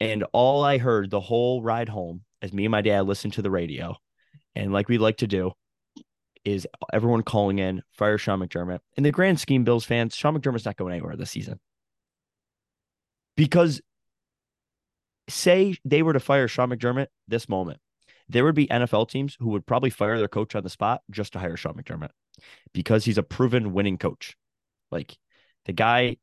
And 0.00 0.24
all 0.32 0.62
I 0.62 0.78
heard 0.78 1.10
the 1.10 1.20
whole 1.20 1.62
ride 1.62 1.88
home 1.88 2.22
as 2.40 2.52
me 2.52 2.64
and 2.64 2.72
my 2.72 2.82
dad 2.82 3.06
listened 3.06 3.32
to 3.34 3.42
the 3.42 3.50
radio, 3.50 3.96
and 4.54 4.72
like 4.72 4.88
we 4.88 4.98
like 4.98 5.18
to 5.18 5.26
do, 5.26 5.52
is 6.44 6.66
everyone 6.92 7.22
calling 7.22 7.58
in, 7.58 7.82
fire 7.92 8.18
Sean 8.18 8.40
McDermott. 8.40 8.78
In 8.96 9.02
the 9.02 9.10
grand 9.10 9.40
scheme, 9.40 9.64
Bills 9.64 9.84
fans, 9.84 10.14
Sean 10.14 10.38
McDermott's 10.38 10.64
not 10.64 10.76
going 10.76 10.92
anywhere 10.92 11.16
this 11.16 11.30
season. 11.30 11.58
Because 13.36 13.80
say 15.28 15.76
they 15.84 16.02
were 16.02 16.12
to 16.12 16.20
fire 16.20 16.48
Sean 16.48 16.70
McDermott 16.70 17.08
this 17.26 17.48
moment, 17.48 17.80
there 18.28 18.44
would 18.44 18.54
be 18.54 18.66
NFL 18.66 19.08
teams 19.08 19.36
who 19.38 19.50
would 19.50 19.66
probably 19.66 19.90
fire 19.90 20.18
their 20.18 20.28
coach 20.28 20.54
on 20.54 20.62
the 20.62 20.70
spot 20.70 21.02
just 21.10 21.32
to 21.32 21.38
hire 21.38 21.56
Sean 21.56 21.74
McDermott 21.74 22.10
because 22.72 23.04
he's 23.04 23.18
a 23.18 23.22
proven 23.22 23.72
winning 23.72 23.98
coach. 23.98 24.36
Like 24.90 25.16
the 25.66 25.72
guy 25.72 26.16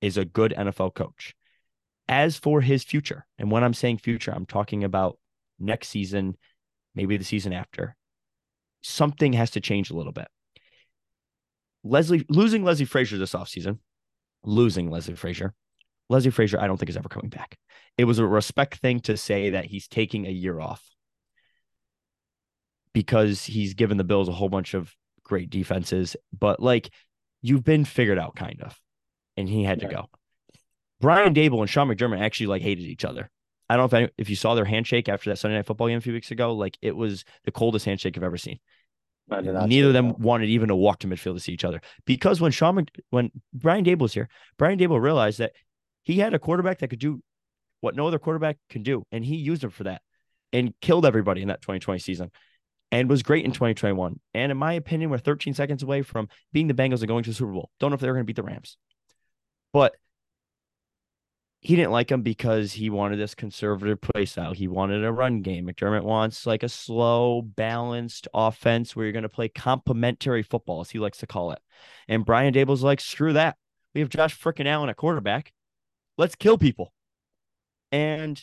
is 0.00 0.16
a 0.16 0.24
good 0.24 0.54
NFL 0.56 0.94
coach. 0.94 1.34
As 2.08 2.36
for 2.36 2.60
his 2.60 2.84
future, 2.84 3.26
and 3.38 3.50
when 3.50 3.64
I'm 3.64 3.74
saying 3.74 3.98
future, 3.98 4.32
I'm 4.32 4.46
talking 4.46 4.84
about 4.84 5.18
next 5.58 5.88
season, 5.88 6.36
maybe 6.94 7.16
the 7.16 7.24
season 7.24 7.52
after. 7.52 7.96
Something 8.82 9.32
has 9.32 9.50
to 9.52 9.60
change 9.60 9.90
a 9.90 9.96
little 9.96 10.12
bit. 10.12 10.28
Leslie 11.82 12.24
losing 12.28 12.64
Leslie 12.64 12.84
Frazier 12.84 13.18
this 13.18 13.32
offseason, 13.32 13.78
losing 14.44 14.90
Leslie 14.90 15.14
Frazier. 15.14 15.54
Leslie 16.08 16.30
Frazier, 16.30 16.60
I 16.60 16.66
don't 16.66 16.76
think 16.76 16.90
is 16.90 16.96
ever 16.96 17.08
coming 17.08 17.30
back. 17.30 17.56
It 17.98 18.04
was 18.04 18.18
a 18.18 18.26
respect 18.26 18.76
thing 18.76 19.00
to 19.00 19.16
say 19.16 19.50
that 19.50 19.64
he's 19.64 19.88
taking 19.88 20.26
a 20.26 20.30
year 20.30 20.60
off 20.60 20.82
because 22.92 23.44
he's 23.44 23.74
given 23.74 23.96
the 23.96 24.04
Bills 24.04 24.28
a 24.28 24.32
whole 24.32 24.48
bunch 24.48 24.74
of 24.74 24.94
great 25.24 25.50
defenses, 25.50 26.16
but 26.36 26.60
like 26.60 26.90
you've 27.42 27.64
been 27.64 27.84
figured 27.84 28.18
out 28.18 28.36
kind 28.36 28.62
of, 28.62 28.78
and 29.36 29.48
he 29.48 29.64
had 29.64 29.80
to 29.80 29.88
go. 29.88 30.08
Brian 31.00 31.34
Daboll 31.34 31.60
and 31.60 31.70
Sean 31.70 31.88
McDermott 31.88 32.20
actually 32.20 32.46
like 32.46 32.62
hated 32.62 32.84
each 32.84 33.04
other. 33.04 33.30
I 33.68 33.76
don't 33.76 33.82
know 33.82 33.98
if 33.98 34.02
any, 34.02 34.12
if 34.16 34.30
you 34.30 34.36
saw 34.36 34.54
their 34.54 34.64
handshake 34.64 35.08
after 35.08 35.30
that 35.30 35.36
Sunday 35.36 35.56
night 35.56 35.66
football 35.66 35.88
game 35.88 35.98
a 35.98 36.00
few 36.00 36.12
weeks 36.12 36.30
ago. 36.30 36.54
Like 36.54 36.78
it 36.80 36.96
was 36.96 37.24
the 37.44 37.50
coldest 37.50 37.84
handshake 37.84 38.16
I've 38.16 38.22
ever 38.22 38.38
seen. 38.38 38.60
I 39.30 39.40
did 39.40 39.54
not 39.54 39.68
Neither 39.68 39.88
of 39.88 39.92
them 39.92 40.08
that. 40.08 40.20
wanted 40.20 40.48
even 40.48 40.68
to 40.68 40.76
walk 40.76 41.00
to 41.00 41.08
midfield 41.08 41.34
to 41.34 41.40
see 41.40 41.52
each 41.52 41.64
other 41.64 41.80
because 42.04 42.40
when 42.40 42.52
Sean 42.52 42.76
Mc, 42.76 42.88
when 43.10 43.30
Brian 43.52 43.84
Daboll 43.84 44.02
was 44.02 44.14
here, 44.14 44.28
Brian 44.56 44.78
Daboll 44.78 45.00
realized 45.00 45.38
that 45.40 45.52
he 46.04 46.20
had 46.20 46.32
a 46.32 46.38
quarterback 46.38 46.78
that 46.78 46.88
could 46.88 47.00
do 47.00 47.20
what 47.80 47.96
no 47.96 48.06
other 48.06 48.18
quarterback 48.20 48.56
can 48.70 48.82
do, 48.82 49.04
and 49.10 49.24
he 49.24 49.36
used 49.36 49.64
him 49.64 49.70
for 49.70 49.84
that 49.84 50.00
and 50.52 50.72
killed 50.80 51.04
everybody 51.04 51.42
in 51.42 51.48
that 51.48 51.60
2020 51.60 51.98
season 51.98 52.30
and 52.92 53.10
was 53.10 53.22
great 53.22 53.44
in 53.44 53.50
2021. 53.50 54.20
And 54.32 54.52
in 54.52 54.58
my 54.58 54.74
opinion, 54.74 55.10
we're 55.10 55.18
13 55.18 55.54
seconds 55.54 55.82
away 55.82 56.02
from 56.02 56.28
being 56.52 56.68
the 56.68 56.74
Bengals 56.74 57.00
and 57.00 57.08
going 57.08 57.24
to 57.24 57.30
the 57.30 57.34
Super 57.34 57.52
Bowl. 57.52 57.70
Don't 57.80 57.90
know 57.90 57.94
if 57.94 58.00
they're 58.00 58.12
going 58.12 58.22
to 58.22 58.26
beat 58.26 58.36
the 58.36 58.42
Rams, 58.42 58.76
but 59.72 59.96
he 61.60 61.74
didn't 61.74 61.90
like 61.90 62.12
him 62.12 62.22
because 62.22 62.72
he 62.72 62.90
wanted 62.90 63.16
this 63.16 63.34
conservative 63.34 64.00
play 64.00 64.24
style. 64.24 64.52
He 64.52 64.68
wanted 64.68 65.04
a 65.04 65.12
run 65.12 65.42
game. 65.42 65.66
McDermott 65.66 66.04
wants 66.04 66.46
like 66.46 66.62
a 66.62 66.68
slow, 66.68 67.42
balanced 67.42 68.28
offense 68.32 68.94
where 68.94 69.04
you're 69.04 69.12
going 69.12 69.24
to 69.24 69.28
play 69.28 69.48
complementary 69.48 70.44
football, 70.44 70.80
as 70.80 70.90
he 70.90 70.98
likes 71.00 71.18
to 71.18 71.26
call 71.26 71.50
it. 71.50 71.58
And 72.06 72.24
Brian 72.24 72.54
Daboll's 72.54 72.84
like, 72.84 73.00
screw 73.00 73.32
that. 73.32 73.56
We 73.94 74.00
have 74.00 74.10
Josh 74.10 74.38
freaking 74.38 74.66
Allen 74.66 74.90
at 74.90 74.96
quarterback. 74.96 75.52
Let's 76.18 76.36
kill 76.36 76.56
people. 76.56 76.92
And 77.90 78.40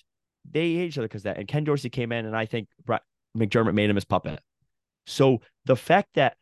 they 0.49 0.73
hate 0.73 0.87
each 0.87 0.97
other 0.97 1.07
because 1.07 1.23
that. 1.23 1.37
And 1.37 1.47
Ken 1.47 1.63
Dorsey 1.63 1.89
came 1.89 2.11
in, 2.11 2.25
and 2.25 2.35
I 2.35 2.45
think 2.45 2.67
McDermott 3.37 3.73
made 3.73 3.89
him 3.89 3.95
his 3.95 4.05
puppet. 4.05 4.39
So 5.05 5.39
the 5.65 5.75
fact 5.75 6.09
that 6.15 6.35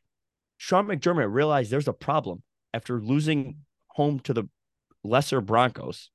Sean 0.58 0.88
McDermott 0.88 1.32
realized 1.32 1.70
there's 1.70 1.88
a 1.88 1.94
problem 1.94 2.42
after 2.74 3.00
losing 3.00 3.58
home 3.88 4.20
to 4.22 4.34
the 4.34 4.48
lesser 5.04 5.42
Broncos 5.42 6.10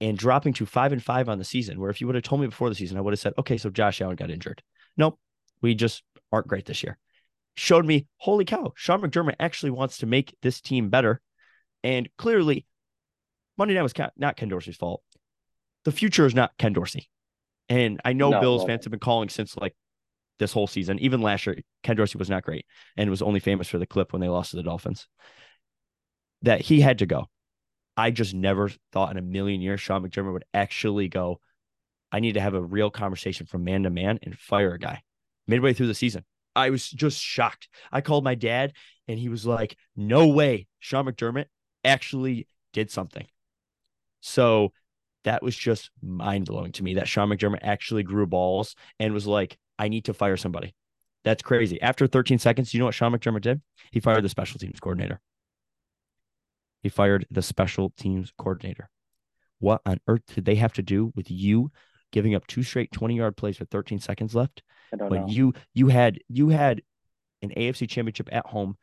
and 0.00 0.16
dropping 0.16 0.52
to 0.54 0.66
five 0.66 0.92
and 0.92 1.02
five 1.02 1.28
on 1.28 1.38
the 1.38 1.44
season, 1.44 1.80
where 1.80 1.90
if 1.90 2.00
you 2.00 2.06
would 2.06 2.16
have 2.16 2.24
told 2.24 2.40
me 2.40 2.46
before 2.46 2.68
the 2.68 2.74
season, 2.74 2.96
I 2.96 3.00
would 3.00 3.12
have 3.12 3.20
said, 3.20 3.34
okay, 3.38 3.56
so 3.56 3.70
Josh 3.70 4.00
Allen 4.00 4.16
got 4.16 4.30
injured. 4.30 4.62
Nope, 4.96 5.18
we 5.60 5.74
just 5.74 6.02
aren't 6.32 6.46
great 6.46 6.66
this 6.66 6.82
year. 6.82 6.98
Showed 7.56 7.84
me, 7.84 8.06
holy 8.18 8.44
cow, 8.44 8.72
Sean 8.76 9.00
McDermott 9.00 9.34
actually 9.40 9.70
wants 9.70 9.98
to 9.98 10.06
make 10.06 10.36
this 10.42 10.60
team 10.60 10.90
better. 10.90 11.20
And 11.82 12.08
clearly, 12.16 12.66
Monday 13.56 13.74
night 13.74 13.82
was 13.82 13.94
not 14.16 14.36
Ken 14.36 14.48
Dorsey's 14.48 14.76
fault. 14.76 15.02
The 15.84 15.92
future 15.92 16.26
is 16.26 16.34
not 16.34 16.52
Ken 16.58 16.72
Dorsey. 16.72 17.08
And 17.68 18.00
I 18.04 18.12
know 18.12 18.30
no, 18.30 18.40
Bills 18.40 18.64
fans 18.64 18.84
have 18.84 18.92
been 18.92 19.00
calling 19.00 19.28
since 19.28 19.56
like 19.56 19.74
this 20.38 20.52
whole 20.52 20.66
season. 20.66 20.98
Even 21.00 21.20
last 21.20 21.46
year, 21.46 21.58
Ken 21.82 21.96
Dorsey 21.96 22.18
was 22.18 22.30
not 22.30 22.44
great 22.44 22.64
and 22.96 23.10
was 23.10 23.22
only 23.22 23.40
famous 23.40 23.68
for 23.68 23.78
the 23.78 23.86
clip 23.86 24.12
when 24.12 24.20
they 24.20 24.28
lost 24.28 24.50
to 24.50 24.56
the 24.56 24.62
Dolphins. 24.62 25.08
That 26.42 26.60
he 26.60 26.80
had 26.80 26.98
to 26.98 27.06
go. 27.06 27.26
I 27.96 28.10
just 28.10 28.32
never 28.32 28.70
thought 28.92 29.10
in 29.10 29.16
a 29.16 29.22
million 29.22 29.60
years 29.60 29.80
Sean 29.80 30.02
McDermott 30.02 30.32
would 30.32 30.44
actually 30.54 31.08
go. 31.08 31.40
I 32.12 32.20
need 32.20 32.34
to 32.34 32.40
have 32.40 32.54
a 32.54 32.62
real 32.62 32.90
conversation 32.90 33.46
from 33.46 33.64
man 33.64 33.82
to 33.82 33.90
man 33.90 34.18
and 34.22 34.38
fire 34.38 34.74
a 34.74 34.78
guy 34.78 35.02
midway 35.46 35.72
through 35.72 35.88
the 35.88 35.94
season. 35.94 36.24
I 36.54 36.70
was 36.70 36.88
just 36.88 37.20
shocked. 37.20 37.68
I 37.90 38.00
called 38.00 38.24
my 38.24 38.34
dad 38.34 38.72
and 39.08 39.18
he 39.18 39.28
was 39.28 39.44
like, 39.46 39.76
No 39.96 40.28
way 40.28 40.68
Sean 40.78 41.06
McDermott 41.06 41.46
actually 41.84 42.46
did 42.72 42.90
something. 42.90 43.26
So 44.20 44.72
that 45.24 45.42
was 45.42 45.56
just 45.56 45.90
mind 46.02 46.46
blowing 46.46 46.72
to 46.72 46.84
me 46.84 46.94
that 46.94 47.08
Sean 47.08 47.28
McDermott 47.28 47.60
actually 47.62 48.02
grew 48.02 48.26
balls 48.26 48.76
and 48.98 49.12
was 49.12 49.26
like, 49.26 49.58
I 49.78 49.88
need 49.88 50.04
to 50.06 50.14
fire 50.14 50.36
somebody. 50.36 50.74
That's 51.24 51.42
crazy. 51.42 51.80
After 51.82 52.06
13 52.06 52.38
seconds, 52.38 52.72
you 52.72 52.80
know 52.80 52.86
what 52.86 52.94
Sean 52.94 53.12
McDermott 53.12 53.42
did? 53.42 53.60
He 53.90 54.00
fired 54.00 54.22
the 54.22 54.28
special 54.28 54.58
teams 54.58 54.80
coordinator. 54.80 55.20
He 56.82 56.88
fired 56.88 57.26
the 57.30 57.42
special 57.42 57.92
teams 57.96 58.32
coordinator. 58.38 58.88
What 59.58 59.80
on 59.84 60.00
earth 60.06 60.22
did 60.34 60.44
they 60.44 60.54
have 60.56 60.72
to 60.74 60.82
do 60.82 61.12
with 61.16 61.30
you 61.30 61.72
giving 62.12 62.34
up 62.34 62.46
two 62.46 62.62
straight 62.62 62.92
20 62.92 63.16
yard 63.16 63.36
plays 63.36 63.58
with 63.58 63.70
13 63.70 63.98
seconds 63.98 64.34
left? 64.34 64.62
when 64.90 65.22
know. 65.22 65.28
you 65.28 65.54
you 65.74 65.88
had 65.88 66.18
you 66.28 66.48
had 66.48 66.82
an 67.42 67.50
AFC 67.56 67.88
championship 67.88 68.28
at 68.32 68.46
home 68.46 68.76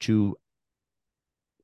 to 0.00 0.36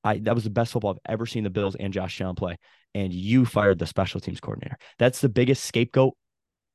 I 0.05 0.19
that 0.19 0.35
was 0.35 0.45
the 0.45 0.51
best 0.51 0.73
football 0.73 0.93
I've 0.93 1.13
ever 1.13 1.27
seen 1.27 1.45
the 1.45 1.51
Bills 1.51 1.77
and 1.77 1.93
Josh 1.93 2.21
Allen 2.21 2.35
play. 2.35 2.59
And 2.95 3.13
you 3.13 3.45
fired 3.45 3.79
the 3.79 3.87
special 3.87 4.21
teams 4.21 4.41
coordinator. 4.41 4.77
That's 4.99 5.21
the 5.21 5.29
biggest 5.29 5.65
scapegoat 5.65 6.15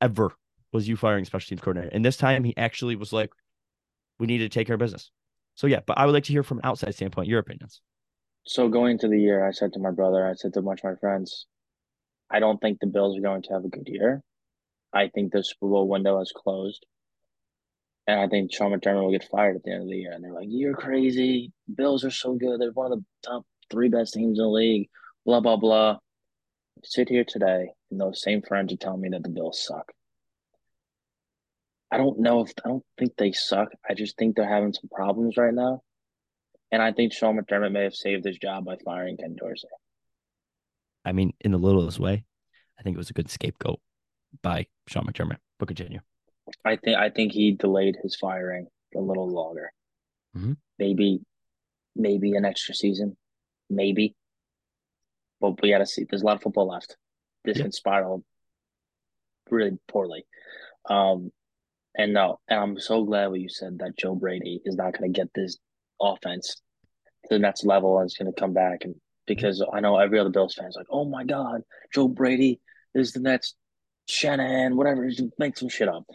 ever 0.02 0.32
was 0.72 0.88
you 0.88 0.96
firing 0.96 1.26
special 1.26 1.50
teams 1.50 1.62
coordinator. 1.62 1.94
And 1.94 2.04
this 2.04 2.18
time 2.18 2.44
he 2.44 2.56
actually 2.58 2.96
was 2.96 3.14
like, 3.14 3.30
we 4.20 4.28
need 4.28 4.40
to 4.40 4.50
take 4.50 4.68
care 4.68 4.76
of 4.76 4.80
business. 4.80 5.12
So 5.56 5.68
yeah, 5.68 5.82
but 5.86 5.98
I 5.98 6.06
would 6.06 6.14
like 6.14 6.24
to 6.26 6.32
hear 6.32 6.44
from 6.44 6.60
an 6.60 6.66
outside 6.66 6.96
standpoint 6.96 7.28
your 7.28 7.40
opinions. 7.40 7.82
So 8.48 8.70
going 8.70 8.94
into 8.94 9.10
the 9.10 9.20
year, 9.20 9.46
I 9.46 9.52
said 9.52 9.74
to 9.74 9.80
my 9.80 9.92
brother, 9.92 10.26
I 10.26 10.34
said 10.34 10.54
to 10.54 10.60
a 10.60 10.64
bunch 10.64 10.80
of 10.80 10.86
my 10.86 10.96
friends, 10.96 11.46
I 12.32 12.40
don't 12.40 12.60
think 12.62 12.80
the 12.80 12.88
Bills 12.88 13.18
are 13.18 13.22
going 13.22 13.42
to 13.42 13.54
have 13.54 13.66
a 13.66 13.70
good 13.70 13.88
year. 13.88 14.24
I 14.94 15.10
think 15.10 15.34
the 15.34 15.44
Super 15.44 15.68
Bowl 15.68 15.90
window 15.90 16.18
has 16.20 16.32
closed. 16.32 16.86
And 18.08 18.22
I 18.22 18.28
think 18.30 18.54
Sean 18.54 18.72
McDermott 18.72 19.04
will 19.04 19.12
get 19.12 19.28
fired 19.30 19.58
at 19.58 19.64
the 19.64 19.72
end 19.74 19.84
of 19.84 19.90
the 19.90 19.98
year. 19.98 20.14
And 20.14 20.24
they're 20.24 20.32
like, 20.32 20.48
You're 20.50 20.76
crazy. 20.76 21.52
Bills 21.76 22.06
are 22.06 22.12
so 22.12 22.36
good. 22.36 22.62
They're 22.62 22.72
one 22.72 22.94
of 22.94 23.00
the 23.00 23.06
top 23.22 23.46
three 23.70 23.90
best 23.90 24.14
teams 24.14 24.40
in 24.40 24.46
the 24.46 24.50
league. 24.50 24.88
Blah, 25.26 25.42
blah, 25.42 25.58
blah. 25.58 25.98
sit 26.86 27.10
here 27.10 27.26
today, 27.26 27.72
and 27.92 28.00
those 28.00 28.22
same 28.22 28.42
friends 28.42 28.72
are 28.72 28.78
telling 28.78 29.02
me 29.02 29.10
that 29.10 29.24
the 29.24 29.30
Bills 29.30 29.62
suck. 29.62 29.92
I 31.92 31.98
don't 31.98 32.20
know 32.20 32.46
if 32.46 32.54
I 32.64 32.70
don't 32.70 32.86
think 32.98 33.12
they 33.18 33.34
suck. 33.34 33.70
I 33.90 33.94
just 33.94 34.18
think 34.18 34.38
they're 34.38 34.48
having 34.48 34.72
some 34.72 34.90
problems 34.90 35.36
right 35.36 35.54
now. 35.54 35.82
And 36.72 36.82
I 36.82 36.92
think 36.92 37.14
Sean 37.14 37.40
McDermott 37.40 37.72
may 37.72 37.84
have 37.84 37.96
saved 37.96 38.26
his 38.26 38.38
job 38.38 38.66
by 38.66 38.76
firing 38.84 39.18
Ken 39.18 39.36
Dorsey. 39.38 39.68
I 41.06 41.14
mean, 41.14 41.34
in 41.40 41.52
the 41.52 41.58
littlest 41.58 42.00
way, 42.00 42.26
I 42.78 42.84
think 42.84 42.96
it 42.96 42.98
was 42.98 43.10
a 43.10 43.14
good 43.14 43.30
scapegoat 43.30 43.80
by 44.42 44.68
Sean 44.88 45.06
McDermott. 45.06 45.38
But 45.60 45.70
continue. 45.70 46.02
I 46.64 46.76
think 46.76 46.98
I 46.98 47.10
think 47.10 47.32
he 47.32 47.54
delayed 47.54 47.98
his 48.02 48.16
firing 48.16 48.68
a 48.96 49.00
little 49.00 49.30
longer. 49.30 49.72
Mm-hmm. 50.36 50.54
Maybe, 50.78 51.22
maybe 51.96 52.34
an 52.34 52.46
extra 52.46 52.76
season, 52.76 53.18
maybe. 53.70 54.16
But 55.40 55.62
we 55.62 55.70
got 55.70 55.80
to 55.80 55.86
see. 55.86 56.06
There's 56.10 56.22
a 56.22 56.26
lot 56.26 56.36
of 56.36 56.42
football 56.42 56.68
left. 56.68 56.98
This 57.44 57.58
yeah. 57.58 57.64
can 57.64 57.72
spiral 57.72 58.24
really 59.50 59.78
poorly. 59.88 60.26
Um, 60.90 61.32
and 61.98 62.14
no, 62.14 62.40
and 62.48 62.60
I'm 62.60 62.80
so 62.80 63.04
glad 63.04 63.28
what 63.28 63.40
you 63.40 63.50
said 63.50 63.80
that 63.80 63.98
Joe 63.98 64.16
Brady 64.16 64.62
is 64.66 64.76
not 64.76 64.98
going 64.98 65.12
to 65.12 65.20
get 65.20 65.30
this 65.34 65.58
offense 66.02 66.62
to 67.24 67.36
the 67.36 67.40
next 67.40 67.66
level 67.66 67.98
and 68.00 68.08
is 68.08 68.16
going 68.16 68.32
to 68.32 68.40
come 68.40 68.54
back. 68.54 68.80
And 68.84 68.96
because 69.26 69.64
I 69.74 69.80
know 69.80 69.98
every 69.98 70.20
other 70.20 70.30
Bills 70.30 70.56
fan 70.56 70.68
is 70.68 70.76
like, 70.76 70.88
oh 70.90 71.06
my 71.06 71.24
God, 71.24 71.62
Joe 71.94 72.08
Brady 72.08 72.60
is 72.94 73.12
the 73.12 73.20
next 73.20 73.56
Shanahan, 74.08 74.76
whatever, 74.76 75.10
just 75.10 75.24
make 75.38 75.58
some 75.58 75.70
shit 75.70 75.90
up. 75.90 76.06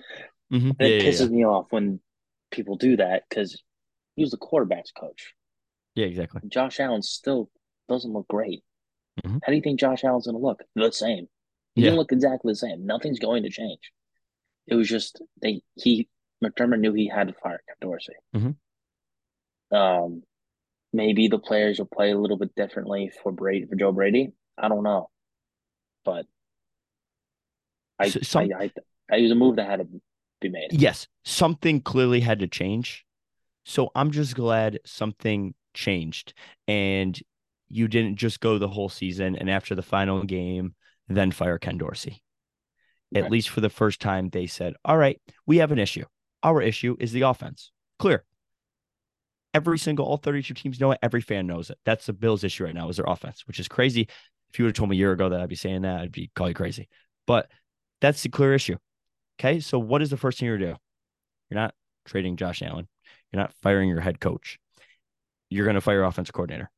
Mm-hmm. 0.53 0.70
And 0.70 0.80
it 0.80 1.03
yeah, 1.03 1.11
pisses 1.11 1.30
yeah. 1.30 1.37
me 1.37 1.45
off 1.45 1.66
when 1.70 2.01
people 2.51 2.76
do 2.76 2.97
that 2.97 3.24
because 3.28 3.62
he 4.16 4.22
was 4.22 4.30
the 4.30 4.37
quarterback's 4.37 4.93
coach. 4.93 5.35
Yeah, 5.95 6.07
exactly. 6.07 6.41
Josh 6.49 6.80
Allen 6.80 7.03
still 7.03 7.51
doesn't 7.89 8.12
look 8.12 8.28
great. 8.28 8.62
Mm-hmm. 9.24 9.39
How 9.43 9.51
do 9.51 9.55
you 9.55 9.62
think 9.62 9.78
Josh 9.78 10.05
Allen's 10.05 10.26
going 10.26 10.37
to 10.37 10.43
look? 10.43 10.62
The 10.74 10.91
same. 10.91 11.26
He 11.74 11.83
yeah. 11.83 11.87
Didn't 11.87 11.99
look 11.99 12.12
exactly 12.12 12.53
the 12.53 12.57
same. 12.57 12.87
Nothing's 12.87 13.18
going 13.18 13.43
to 13.43 13.51
change. 13.51 13.93
It 14.66 14.74
was 14.74 14.89
just 14.89 15.20
they 15.41 15.62
he 15.74 16.09
McDermott 16.43 16.80
knew 16.80 16.93
he 16.93 17.09
had 17.09 17.28
to 17.28 17.35
fire 17.35 17.62
Dorsey. 17.80 18.14
Mm-hmm. 18.35 18.51
Um, 19.73 20.23
maybe 20.93 21.29
the 21.29 21.39
players 21.39 21.79
will 21.79 21.89
play 21.93 22.11
a 22.11 22.18
little 22.18 22.39
bit 22.39 22.55
differently 22.55 23.11
for 23.23 23.33
Brady 23.33 23.66
for 23.66 23.77
Joe 23.77 23.93
Brady. 23.93 24.33
I 24.59 24.68
don't 24.68 24.83
know, 24.83 25.11
but 26.05 26.27
I 27.99 28.11
Some, 28.11 28.51
I, 28.59 28.64
I, 28.64 28.70
I 29.11 29.16
it 29.16 29.23
was 29.23 29.31
a 29.31 29.37
move 29.37 29.57
that 29.57 29.68
had 29.68 29.81
to 29.81 29.87
be 30.41 30.49
made. 30.49 30.73
Yes, 30.73 31.07
something 31.25 31.81
clearly 31.81 32.20
had 32.20 32.41
to 32.41 32.47
change. 32.47 33.05
So 33.64 33.91
I'm 33.95 34.11
just 34.11 34.35
glad 34.35 34.81
something 34.85 35.55
changed, 35.73 36.35
and 36.68 37.18
you 37.68 37.89
didn't 37.89 38.16
just 38.16 38.41
go 38.41 38.59
the 38.59 38.68
whole 38.68 38.91
season 38.91 39.35
and 39.37 39.49
after 39.49 39.75
the 39.75 39.83
final 39.83 40.25
game 40.25 40.75
then 41.09 41.31
fire 41.31 41.59
Ken 41.59 41.79
Dorsey 41.79 42.23
at 43.14 43.31
least 43.31 43.49
for 43.51 43.61
the 43.61 43.70
first 43.70 44.01
time, 44.01 44.31
they 44.31 44.47
said, 44.47 44.75
All 44.85 44.97
right, 44.97 45.20
we 45.47 45.59
have 45.59 45.73
an 45.73 45.79
issue. 45.79 46.05
Our 46.43 46.62
issue 46.62 46.97
is 46.99 47.12
the 47.12 47.23
offense. 47.23 47.70
Clear. 47.99 48.25
Every 49.55 49.78
single, 49.78 50.07
all 50.07 50.16
32 50.16 50.55
teams 50.55 50.80
know 50.80 50.92
it. 50.92 50.98
Every 51.03 51.20
fan 51.20 51.46
knows 51.46 51.70
it. 51.70 51.78
That's 51.84 52.07
the 52.07 52.12
Bills' 52.12 52.44
issue 52.44 52.64
right 52.64 52.74
now 52.74 52.88
is 52.88 52.96
their 52.96 53.07
offense, 53.07 53.46
which 53.46 53.61
is 53.61 53.68
crazy. 53.68 54.09
If 54.50 54.59
you 54.59 54.64
would 54.64 54.70
have 54.70 54.76
told 54.76 54.90
me 54.90 54.96
a 54.96 54.98
year 54.98 55.12
ago 55.12 55.28
that 55.28 55.40
I'd 55.40 55.48
be 55.48 55.55
saying 55.55 55.82
that, 55.82 56.00
I'd 56.00 56.12
be 56.12 56.30
call 56.34 56.48
you 56.48 56.55
crazy. 56.55 56.88
But 57.26 57.50
that's 58.00 58.22
the 58.22 58.28
clear 58.28 58.55
issue. 58.55 58.76
Okay. 59.38 59.61
So 59.61 59.78
what 59.78 60.03
is 60.03 60.11
the 60.11 60.16
first 60.16 60.38
thing 60.38 60.46
you're 60.46 60.59
do? 60.59 60.76
You're 61.50 61.61
not 61.61 61.74
trading 62.07 62.36
Josh 62.36 62.62
Allen. 62.62 62.88
You're 63.30 63.42
not 63.42 63.53
firing 63.62 63.88
your 63.88 64.00
head 64.00 64.20
coach. 64.20 64.59
You're 65.50 65.64
going 65.64 65.74
to 65.74 65.80
fire 65.80 65.96
your 65.96 66.05
offensive 66.05 66.34
coordinator. 66.34 66.70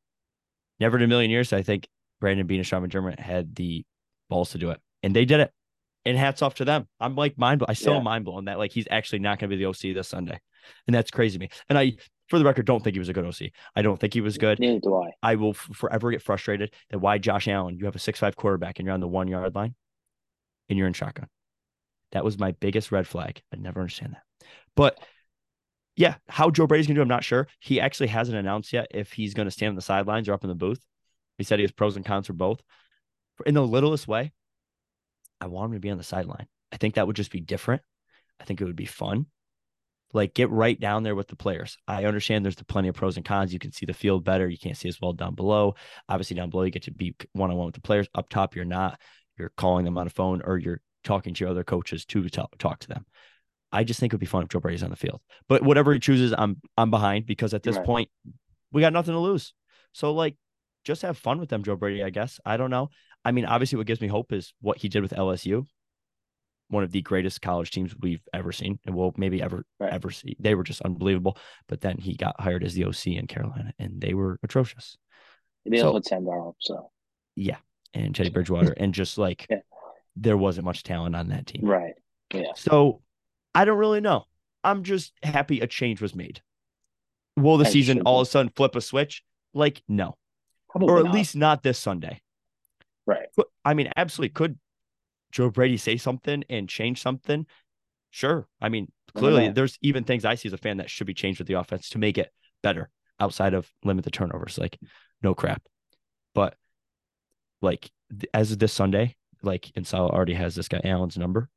Never 0.80 0.96
in 0.96 1.04
a 1.04 1.06
million 1.06 1.30
years, 1.30 1.52
I 1.52 1.62
think 1.62 1.88
Brandon 2.20 2.46
Beane 2.46 2.58
and 2.58 2.66
Sean 2.66 2.86
McDermott 2.86 3.18
had 3.18 3.54
the 3.54 3.84
balls 4.28 4.50
to 4.50 4.58
do 4.58 4.70
it. 4.70 4.80
And 5.02 5.14
they 5.14 5.24
did 5.24 5.40
it 5.40 5.52
and 6.04 6.18
hats 6.18 6.42
off 6.42 6.54
to 6.56 6.64
them. 6.64 6.86
I'm 7.00 7.16
like 7.16 7.38
mind 7.38 7.60
blown. 7.60 7.70
I 7.70 7.74
still 7.74 7.94
yeah. 7.94 8.02
mind 8.02 8.24
blown 8.24 8.46
that 8.46 8.58
like 8.58 8.72
he's 8.72 8.88
actually 8.90 9.20
not 9.20 9.38
going 9.38 9.50
to 9.50 9.56
be 9.56 9.62
the 9.62 9.68
OC 9.68 9.94
this 9.94 10.08
Sunday, 10.08 10.38
and 10.86 10.94
that's 10.94 11.10
crazy 11.10 11.38
to 11.38 11.40
me. 11.40 11.50
And 11.68 11.78
I, 11.78 11.94
for 12.28 12.38
the 12.38 12.44
record, 12.44 12.66
don't 12.66 12.82
think 12.82 12.94
he 12.94 12.98
was 12.98 13.08
a 13.08 13.12
good 13.12 13.26
OC. 13.26 13.50
I 13.76 13.82
don't 13.82 13.98
think 13.98 14.14
he 14.14 14.20
was 14.20 14.38
good. 14.38 14.58
Neither 14.58 14.80
do 14.80 14.94
I. 14.96 15.10
I 15.22 15.34
will 15.36 15.50
f- 15.50 15.68
forever 15.74 16.10
get 16.10 16.22
frustrated 16.22 16.72
that 16.90 16.98
why 16.98 17.18
Josh 17.18 17.48
Allen, 17.48 17.76
you 17.78 17.84
have 17.84 17.96
a 17.96 18.00
six 18.00 18.18
five 18.18 18.36
quarterback 18.36 18.78
and 18.78 18.86
you're 18.86 18.94
on 18.94 19.00
the 19.00 19.08
one 19.08 19.28
yard 19.28 19.54
line, 19.54 19.74
and 20.68 20.78
you're 20.78 20.88
in 20.88 20.94
shotgun. 20.94 21.28
That 22.12 22.24
was 22.24 22.38
my 22.38 22.52
biggest 22.52 22.92
red 22.92 23.06
flag. 23.06 23.42
I 23.52 23.56
never 23.56 23.80
understand 23.80 24.14
that, 24.14 24.46
but. 24.74 24.98
Yeah, 25.96 26.16
how 26.28 26.50
Joe 26.50 26.66
Brady's 26.66 26.88
gonna 26.88 26.96
do, 26.96 27.02
I'm 27.02 27.06
not 27.06 27.22
sure. 27.22 27.46
He 27.60 27.80
actually 27.80 28.08
hasn't 28.08 28.36
announced 28.36 28.72
yet 28.72 28.88
if 28.90 29.12
he's 29.12 29.32
gonna 29.32 29.52
stand 29.52 29.68
on 29.68 29.76
the 29.76 29.80
sidelines 29.80 30.28
or 30.28 30.32
up 30.32 30.42
in 30.42 30.48
the 30.48 30.56
booth. 30.56 30.84
He 31.38 31.44
said 31.44 31.60
he 31.60 31.62
has 31.62 31.70
pros 31.70 31.94
and 31.94 32.04
cons 32.04 32.26
for 32.26 32.32
both. 32.32 32.60
In 33.46 33.54
the 33.54 33.64
littlest 33.64 34.08
way, 34.08 34.32
I 35.40 35.46
want 35.46 35.70
him 35.70 35.74
to 35.74 35.80
be 35.80 35.90
on 35.90 35.98
the 35.98 36.02
sideline. 36.04 36.46
I 36.72 36.78
think 36.78 36.94
that 36.94 37.06
would 37.06 37.14
just 37.14 37.30
be 37.30 37.40
different. 37.40 37.82
I 38.40 38.44
think 38.44 38.60
it 38.60 38.64
would 38.64 38.74
be 38.74 38.86
fun. 38.86 39.26
Like 40.12 40.34
get 40.34 40.50
right 40.50 40.78
down 40.78 41.02
there 41.02 41.16
with 41.16 41.26
the 41.26 41.36
players. 41.36 41.76
I 41.88 42.04
understand 42.04 42.44
there's 42.44 42.54
the 42.54 42.64
plenty 42.64 42.88
of 42.88 42.94
pros 42.94 43.16
and 43.16 43.26
cons. 43.26 43.52
You 43.52 43.58
can 43.58 43.72
see 43.72 43.86
the 43.86 43.92
field 43.92 44.24
better. 44.24 44.48
You 44.48 44.58
can't 44.58 44.76
see 44.76 44.88
as 44.88 45.00
well 45.00 45.12
down 45.12 45.34
below. 45.34 45.74
Obviously, 46.08 46.36
down 46.36 46.50
below 46.50 46.62
you 46.62 46.70
get 46.70 46.84
to 46.84 46.92
be 46.92 47.16
one 47.32 47.50
on 47.50 47.56
one 47.56 47.66
with 47.66 47.74
the 47.74 47.80
players. 47.80 48.06
Up 48.14 48.28
top, 48.28 48.54
you're 48.54 48.64
not. 48.64 49.00
You're 49.36 49.52
calling 49.56 49.84
them 49.84 49.98
on 49.98 50.06
a 50.06 50.10
phone 50.10 50.40
or 50.44 50.58
you're 50.58 50.80
talking 51.02 51.34
to 51.34 51.40
your 51.40 51.50
other 51.50 51.64
coaches 51.64 52.04
to 52.06 52.28
talk, 52.28 52.56
talk 52.58 52.78
to 52.80 52.88
them. 52.88 53.04
I 53.72 53.82
just 53.82 53.98
think 53.98 54.12
it 54.12 54.14
would 54.14 54.20
be 54.20 54.26
fun 54.26 54.44
if 54.44 54.48
Joe 54.50 54.60
Brady's 54.60 54.84
on 54.84 54.90
the 54.90 54.96
field. 54.96 55.20
But 55.48 55.62
whatever 55.62 55.92
he 55.92 55.98
chooses, 55.98 56.32
I'm 56.36 56.60
I'm 56.76 56.90
behind 56.90 57.26
because 57.26 57.54
at 57.54 57.64
this 57.64 57.76
right. 57.76 57.84
point 57.84 58.08
we 58.70 58.80
got 58.80 58.92
nothing 58.92 59.14
to 59.14 59.18
lose. 59.20 59.52
So 59.92 60.12
like 60.12 60.36
just 60.84 61.02
have 61.02 61.18
fun 61.18 61.40
with 61.40 61.48
them, 61.48 61.64
Joe 61.64 61.76
Brady, 61.76 62.04
I 62.04 62.10
guess. 62.10 62.38
I 62.44 62.56
don't 62.56 62.70
know. 62.70 62.90
I 63.24 63.32
mean, 63.32 63.46
obviously, 63.46 63.78
what 63.78 63.86
gives 63.86 64.00
me 64.00 64.08
hope 64.08 64.32
is 64.32 64.52
what 64.60 64.78
he 64.78 64.88
did 64.88 65.02
with 65.02 65.12
LSU, 65.12 65.66
one 66.68 66.82
of 66.82 66.92
the 66.92 67.02
greatest 67.02 67.42
college 67.42 67.70
teams 67.70 67.94
we've 67.98 68.22
ever 68.32 68.52
seen 68.52 68.78
and 68.86 68.94
will 68.94 69.14
maybe 69.16 69.42
ever 69.42 69.64
right. 69.78 69.92
ever 69.92 70.10
see. 70.10 70.36
They 70.38 70.54
were 70.54 70.64
just 70.64 70.82
unbelievable. 70.82 71.38
But 71.68 71.80
then 71.80 71.98
he 71.98 72.16
got 72.16 72.40
hired 72.40 72.64
as 72.64 72.74
the 72.74 72.84
OC 72.84 73.08
in 73.08 73.26
Carolina, 73.26 73.72
and 73.78 74.00
they 74.00 74.14
were 74.14 74.38
atrocious. 74.42 74.96
They 75.66 75.78
so, 75.78 75.92
with 75.92 76.04
Sam 76.04 76.24
Darnold, 76.24 76.54
so 76.60 76.90
yeah, 77.36 77.56
and 77.92 78.14
Teddy 78.14 78.30
Bridgewater, 78.34 78.72
and 78.76 78.94
just 78.94 79.18
like 79.18 79.46
yeah. 79.48 79.58
there 80.16 80.36
wasn't 80.36 80.64
much 80.64 80.82
talent 80.82 81.16
on 81.16 81.28
that 81.28 81.46
team, 81.46 81.64
right? 81.64 81.94
Yeah. 82.32 82.52
So 82.56 83.02
I 83.54 83.64
don't 83.64 83.78
really 83.78 84.00
know. 84.00 84.24
I'm 84.62 84.82
just 84.82 85.12
happy 85.22 85.60
a 85.60 85.66
change 85.66 86.00
was 86.00 86.14
made. 86.14 86.40
Will 87.36 87.58
the 87.58 87.66
I 87.66 87.70
season 87.70 88.02
all 88.02 88.20
of 88.20 88.28
a 88.28 88.30
sudden 88.30 88.50
flip 88.54 88.74
a 88.76 88.80
switch? 88.80 89.22
Like, 89.52 89.82
no. 89.88 90.16
Probably 90.70 90.88
or 90.88 90.98
at 90.98 91.04
not. 91.06 91.14
least 91.14 91.36
not 91.36 91.62
this 91.62 91.78
Sunday. 91.78 92.20
Right. 93.06 93.28
I 93.64 93.74
mean, 93.74 93.90
absolutely. 93.96 94.32
Could 94.32 94.58
Joe 95.34 95.50
Brady 95.50 95.76
say 95.76 95.96
something 95.96 96.44
and 96.48 96.68
change 96.68 97.02
something? 97.02 97.46
Sure. 98.10 98.46
I 98.60 98.68
mean, 98.68 98.90
clearly, 99.14 99.48
there's 99.48 99.78
even 99.82 100.04
things 100.04 100.24
I 100.24 100.36
see 100.36 100.48
as 100.48 100.52
a 100.52 100.58
fan 100.58 100.78
that 100.78 100.88
should 100.88 101.06
be 101.06 101.14
changed 101.14 101.40
with 101.40 101.48
the 101.48 101.54
offense 101.54 101.90
to 101.90 101.98
make 101.98 102.16
it 102.18 102.30
better 102.62 102.88
outside 103.18 103.54
of 103.54 103.68
limit 103.84 104.04
the 104.04 104.10
turnovers. 104.10 104.56
Like, 104.58 104.78
no 105.22 105.34
crap. 105.34 105.62
But 106.34 106.54
like, 107.60 107.90
as 108.32 108.52
of 108.52 108.58
this 108.58 108.72
Sunday, 108.72 109.16
like, 109.42 109.70
and 109.74 109.86
Sal 109.86 110.08
already 110.08 110.34
has 110.34 110.54
this 110.54 110.68
guy 110.68 110.80
Allen's 110.84 111.18
number 111.18 111.50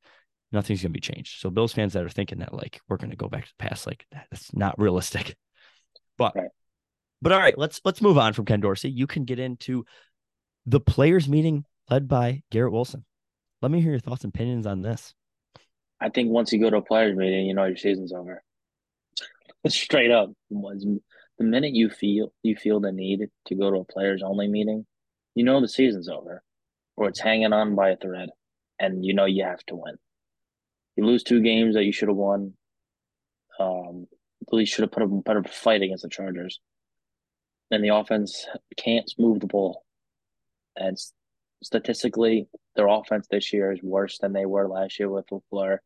nothing's 0.51 0.81
going 0.81 0.91
to 0.91 0.97
be 0.97 1.01
changed. 1.01 1.39
So 1.39 1.49
Bills 1.49 1.73
fans 1.73 1.93
that 1.93 2.03
are 2.03 2.09
thinking 2.09 2.39
that 2.39 2.53
like 2.53 2.81
we're 2.87 2.97
going 2.97 3.11
to 3.11 3.17
go 3.17 3.27
back 3.27 3.45
to 3.45 3.51
the 3.57 3.63
past, 3.63 3.87
like 3.87 4.05
that's 4.11 4.53
not 4.53 4.79
realistic. 4.79 5.35
But 6.19 6.35
right. 6.35 6.49
but 7.21 7.31
all 7.31 7.37
right, 7.37 7.55
let's 7.55 7.79
let's 7.85 8.01
move 8.01 8.17
on 8.17 8.33
from 8.33 8.45
Ken 8.45 8.59
Dorsey. 8.59 8.89
You 8.89 9.05
can 9.05 9.23
get 9.23 9.37
into 9.37 9.85
the 10.65 10.79
players 10.79 11.29
meeting 11.29 11.63
led 11.91 12.07
by 12.07 12.41
Garrett 12.49 12.73
Wilson. 12.73 13.05
Let 13.61 13.71
me 13.71 13.81
hear 13.81 13.91
your 13.91 13.99
thoughts 13.99 14.23
and 14.23 14.33
opinions 14.33 14.67
on 14.67 14.81
this. 14.81 15.13
I 15.99 16.09
think 16.09 16.29
once 16.29 16.53
you 16.53 16.59
go 16.59 16.69
to 16.69 16.77
a 16.77 16.81
players 16.81 17.17
meeting, 17.17 17.47
you 17.47 17.55
know 17.55 17.65
your 17.65 17.77
season's 17.77 18.13
over. 18.13 18.43
Straight 19.67 20.11
up, 20.11 20.31
the 20.49 20.99
minute 21.39 21.73
you 21.73 21.89
feel 21.89 22.31
you 22.43 22.55
feel 22.55 22.79
the 22.79 22.91
need 22.91 23.21
to 23.47 23.55
go 23.55 23.71
to 23.71 23.77
a 23.77 23.85
players 23.85 24.21
only 24.23 24.47
meeting, 24.47 24.85
you 25.35 25.43
know 25.43 25.59
the 25.59 25.67
season's 25.67 26.07
over, 26.07 26.43
or 26.95 27.09
it's 27.09 27.19
hanging 27.19 27.53
on 27.53 27.75
by 27.75 27.89
a 27.89 27.97
thread, 27.97 28.29
and 28.79 29.03
you 29.03 29.13
know 29.13 29.25
you 29.25 29.43
have 29.43 29.65
to 29.67 29.75
win. 29.75 29.95
You 30.95 31.05
lose 31.05 31.23
two 31.23 31.41
games 31.41 31.75
that 31.75 31.83
you 31.83 31.91
should 31.91 32.09
have 32.09 32.17
won. 32.17 32.53
Um, 33.59 34.07
at 34.47 34.53
least 34.53 34.73
should 34.73 34.83
have 34.83 34.91
put 34.91 35.03
up 35.03 35.11
a 35.11 35.21
better 35.21 35.43
fight 35.43 35.81
against 35.81 36.03
the 36.03 36.09
Chargers. 36.09 36.59
And 37.69 37.83
the 37.83 37.93
offense 37.95 38.47
can't 38.77 39.11
move 39.17 39.39
the 39.39 39.47
ball. 39.47 39.83
And 40.75 40.97
statistically, 41.63 42.47
their 42.75 42.87
offense 42.87 43.27
this 43.29 43.51
year 43.53 43.71
is 43.71 43.81
worse 43.81 44.19
than 44.19 44.33
they 44.33 44.45
were 44.45 44.67
last 44.67 44.99
year 44.99 45.09
with 45.09 45.25
LaFleur. 45.27 45.79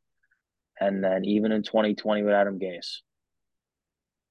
And 0.80 1.04
then 1.04 1.26
even 1.26 1.52
in 1.52 1.64
2020 1.64 2.24
with 2.24 2.34
Adam 2.34 2.60
Gase, 2.60 2.98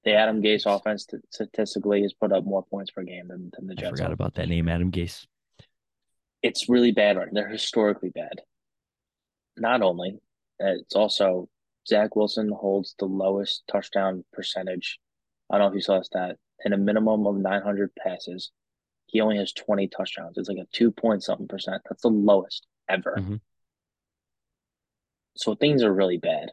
the 0.03 0.13
Adam 0.13 0.41
Gase 0.41 0.65
offense 0.65 1.07
statistically 1.29 2.01
has 2.01 2.13
put 2.13 2.31
up 2.31 2.43
more 2.43 2.63
points 2.63 2.91
per 2.91 3.03
game 3.03 3.27
than, 3.27 3.51
than 3.55 3.67
the 3.67 3.75
Jets. 3.75 3.87
I 3.87 3.91
forgot 3.91 4.11
about 4.11 4.33
that 4.35 4.49
name, 4.49 4.67
Adam 4.67 4.91
Gase. 4.91 5.25
It's 6.41 6.67
really 6.67 6.91
bad 6.91 7.17
right 7.17 7.27
They're 7.31 7.47
historically 7.47 8.09
bad. 8.09 8.41
Not 9.57 9.81
only, 9.81 10.19
it's 10.59 10.95
also 10.95 11.49
Zach 11.87 12.15
Wilson 12.15 12.49
holds 12.49 12.95
the 12.97 13.05
lowest 13.05 13.63
touchdown 13.71 14.23
percentage. 14.33 14.99
I 15.49 15.57
don't 15.57 15.65
know 15.65 15.69
if 15.69 15.75
you 15.75 15.81
saw 15.81 15.97
that 15.97 16.05
stat. 16.05 16.37
In 16.63 16.73
a 16.73 16.77
minimum 16.77 17.25
of 17.27 17.35
900 17.37 17.91
passes, 17.95 18.51
he 19.11 19.19
only 19.19 19.37
has 19.37 19.51
20 19.51 19.89
touchdowns. 19.89 20.37
It's 20.37 20.47
like 20.47 20.57
a 20.57 20.67
two 20.71 20.89
point 20.89 21.21
something 21.21 21.47
percent. 21.47 21.81
That's 21.87 22.01
the 22.01 22.07
lowest 22.07 22.65
ever. 22.89 23.17
Mm-hmm. 23.19 23.35
So 25.35 25.53
things 25.53 25.83
are 25.83 25.93
really 25.93 26.17
bad. 26.17 26.51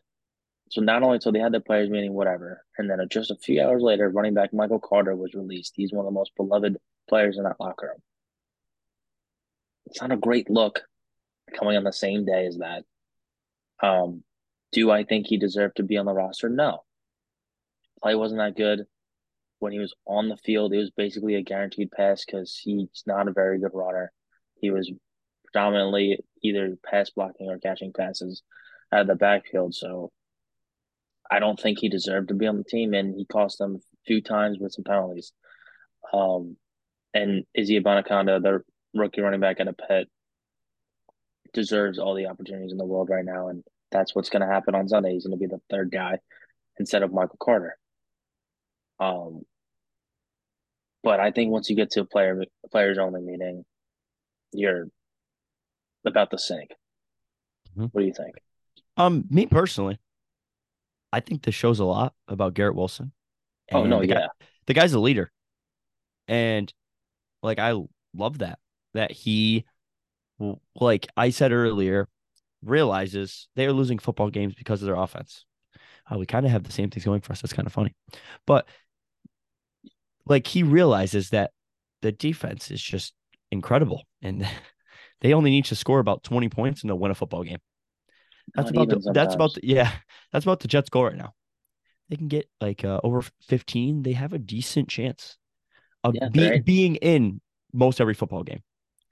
So 0.71 0.81
not 0.81 1.03
only 1.03 1.21
so 1.21 1.31
they 1.31 1.39
had 1.39 1.53
the 1.53 1.61
players 1.61 1.89
meeting, 1.89 2.13
whatever, 2.13 2.65
and 2.77 2.91
then 2.91 2.99
just 3.09 3.31
a 3.31 3.37
few 3.37 3.63
hours 3.63 3.81
later, 3.81 4.09
running 4.11 4.35
back 4.35 4.53
Michael 4.53 4.81
Carter 4.81 5.15
was 5.15 5.35
released. 5.35 5.75
He's 5.77 5.93
one 5.93 6.05
of 6.05 6.13
the 6.13 6.19
most 6.19 6.33
beloved 6.37 6.77
players 7.09 7.39
in 7.39 7.45
that 7.45 7.61
locker 7.61 7.87
room. 7.87 8.03
It's 9.87 10.01
not 10.01 10.13
a 10.13 10.17
great 10.17 10.51
look 10.51 10.83
coming 11.57 11.77
on 11.77 11.85
the 11.85 11.93
same 11.93 12.25
day 12.27 12.45
as 12.45 12.59
that. 12.59 12.85
Um, 13.81 14.25
do 14.73 14.91
I 14.91 15.05
think 15.05 15.27
he 15.27 15.39
deserved 15.39 15.77
to 15.77 15.85
be 15.85 15.97
on 15.97 16.07
the 16.07 16.13
roster? 16.13 16.49
No. 16.49 16.83
Play 18.03 18.17
wasn't 18.17 18.41
that 18.41 18.57
good. 18.57 18.87
When 19.61 19.73
he 19.73 19.79
was 19.79 19.95
on 20.07 20.29
the 20.29 20.37
field, 20.37 20.73
it 20.73 20.79
was 20.79 20.91
basically 20.91 21.35
a 21.35 21.43
guaranteed 21.43 21.91
pass 21.91 22.25
because 22.25 22.59
he's 22.63 23.03
not 23.07 23.29
a 23.29 23.33
very 23.33 23.59
good 23.59 23.73
runner. 23.75 24.13
He 24.61 24.71
was 24.71 24.91
predominantly 25.45 26.19
either 26.43 26.77
pass 26.85 27.11
blocking 27.11 27.49
or 27.49 27.59
catching 27.59 27.93
passes 27.93 28.43
out 28.93 29.03
of 29.03 29.07
the 29.07 29.15
backfield. 29.17 29.75
So 29.75 30.13
I 31.31 31.41
don't 31.41 31.59
think 31.59 31.79
he 31.79 31.89
deserved 31.89 32.29
to 32.29 32.35
be 32.35 32.47
on 32.47 32.57
the 32.57 32.65
team, 32.65 32.95
and 32.95 33.15
he 33.15 33.25
cost 33.25 33.59
them 33.59 33.77
a 33.77 33.79
few 34.07 34.23
times 34.23 34.59
with 34.59 34.73
some 34.73 34.85
penalties. 34.85 35.33
Um, 36.13 36.57
and 37.13 37.45
Izzy 37.55 37.81
Abanikanda, 37.81 38.43
the 38.43 38.61
rookie 38.95 39.21
running 39.21 39.41
back 39.41 39.61
at 39.61 39.69
a 39.69 39.73
Pitt, 39.73 40.09
deserves 41.53 41.99
all 41.99 42.15
the 42.15 42.27
opportunities 42.27 42.73
in 42.73 42.79
the 42.79 42.85
world 42.85 43.09
right 43.11 43.25
now, 43.25 43.49
and 43.49 43.65
that's 43.91 44.15
what's 44.15 44.31
going 44.31 44.43
to 44.43 44.53
happen 44.53 44.75
on 44.75 44.89
Sunday. 44.89 45.13
He's 45.13 45.27
going 45.27 45.39
to 45.39 45.41
be 45.41 45.53
the 45.53 45.61
third 45.71 45.91
guy 45.91 46.19
instead 46.79 47.03
of 47.03 47.13
Michael 47.13 47.39
Carter. 47.43 47.77
Um, 49.01 49.43
but 51.09 51.21
I 51.21 51.31
think 51.31 51.51
once 51.51 51.71
you 51.71 51.75
get 51.75 51.91
to 51.93 52.03
a 52.03 52.05
player 52.05 52.45
players 52.71 52.99
only 52.99 53.23
meeting, 53.23 53.65
you're 54.53 54.89
about 56.05 56.31
to 56.33 56.39
sink. 56.39 56.69
Mm-hmm. 57.71 57.85
What 57.85 58.03
do 58.03 58.07
you 58.07 58.13
think? 58.13 58.35
Um, 58.99 59.25
me 59.31 59.47
personally, 59.47 59.99
I 61.11 61.21
think 61.21 61.45
this 61.45 61.55
shows 61.55 61.81
a 61.81 61.87
lot 61.87 62.13
about 62.29 62.53
Garrett 62.53 62.75
Wilson. 62.75 63.13
oh 63.73 63.85
no, 63.85 64.01
the 64.01 64.09
yeah, 64.09 64.15
guy, 64.15 64.29
the 64.67 64.75
guy's 64.75 64.93
a 64.93 65.01
leader, 65.01 65.33
and 66.29 66.71
like 67.43 67.59
I 67.59 67.83
love 68.15 68.41
that 68.41 68.59
that 68.93 69.11
he 69.11 69.65
like 70.75 71.07
I 71.17 71.31
said 71.31 71.53
earlier, 71.53 72.07
realizes 72.63 73.49
they 73.57 73.65
are 73.65 73.73
losing 73.73 73.99
football 73.99 74.29
games 74.29 74.55
because 74.55 74.83
of 74.83 74.87
their 74.87 74.97
offense. 74.97 75.47
Uh, 76.13 76.19
we 76.19 76.27
kind 76.27 76.45
of 76.45 76.53
have 76.53 76.65
the 76.65 76.73
same 76.73 76.91
things 76.91 77.07
going 77.07 77.23
for 77.23 77.33
us. 77.33 77.41
That's 77.41 77.55
kind 77.55 77.67
of 77.67 77.73
funny. 77.73 77.95
But 78.47 78.69
like 80.29 80.47
he 80.47 80.63
realizes 80.63 81.31
that 81.31 81.53
the 82.03 82.13
defense 82.13 82.71
is 82.71 82.83
just 82.83 83.13
incredible 83.51 84.05
and 84.23 84.47
they 85.21 85.35
only 85.35 85.51
need 85.51 85.67
to 85.67 85.75
score 85.75 85.99
about 85.99 86.23
20 86.23 86.49
points 86.49 86.83
and 86.83 86.91
they'll 86.91 86.99
win 86.99 87.11
a 87.11 87.15
football 87.15 87.43
game. 87.43 87.59
That's 88.55 88.73
Not 88.73 88.85
about 88.85 89.03
the, 89.03 89.13
that's 89.13 89.35
about 89.35 89.55
the, 89.55 89.61
yeah, 89.63 89.93
that's 90.33 90.45
about 90.45 90.61
the 90.61 90.69
Jets 90.69 90.89
goal 90.89 91.05
right 91.05 91.17
now. 91.17 91.35
They 92.09 92.17
can 92.17 92.29
get 92.29 92.49
like 92.61 92.85
uh, 92.85 93.01
over 93.05 93.23
15, 93.49 94.03
they 94.03 94.13
have 94.13 94.33
a 94.33 94.39
decent 94.39 94.89
chance 94.89 95.37
of 96.03 96.15
yeah, 96.15 96.29
be, 96.31 96.49
right. 96.49 96.65
being 96.65 96.97
in 96.97 97.41
most 97.73 98.01
every 98.01 98.15
football 98.15 98.43
game. 98.43 98.63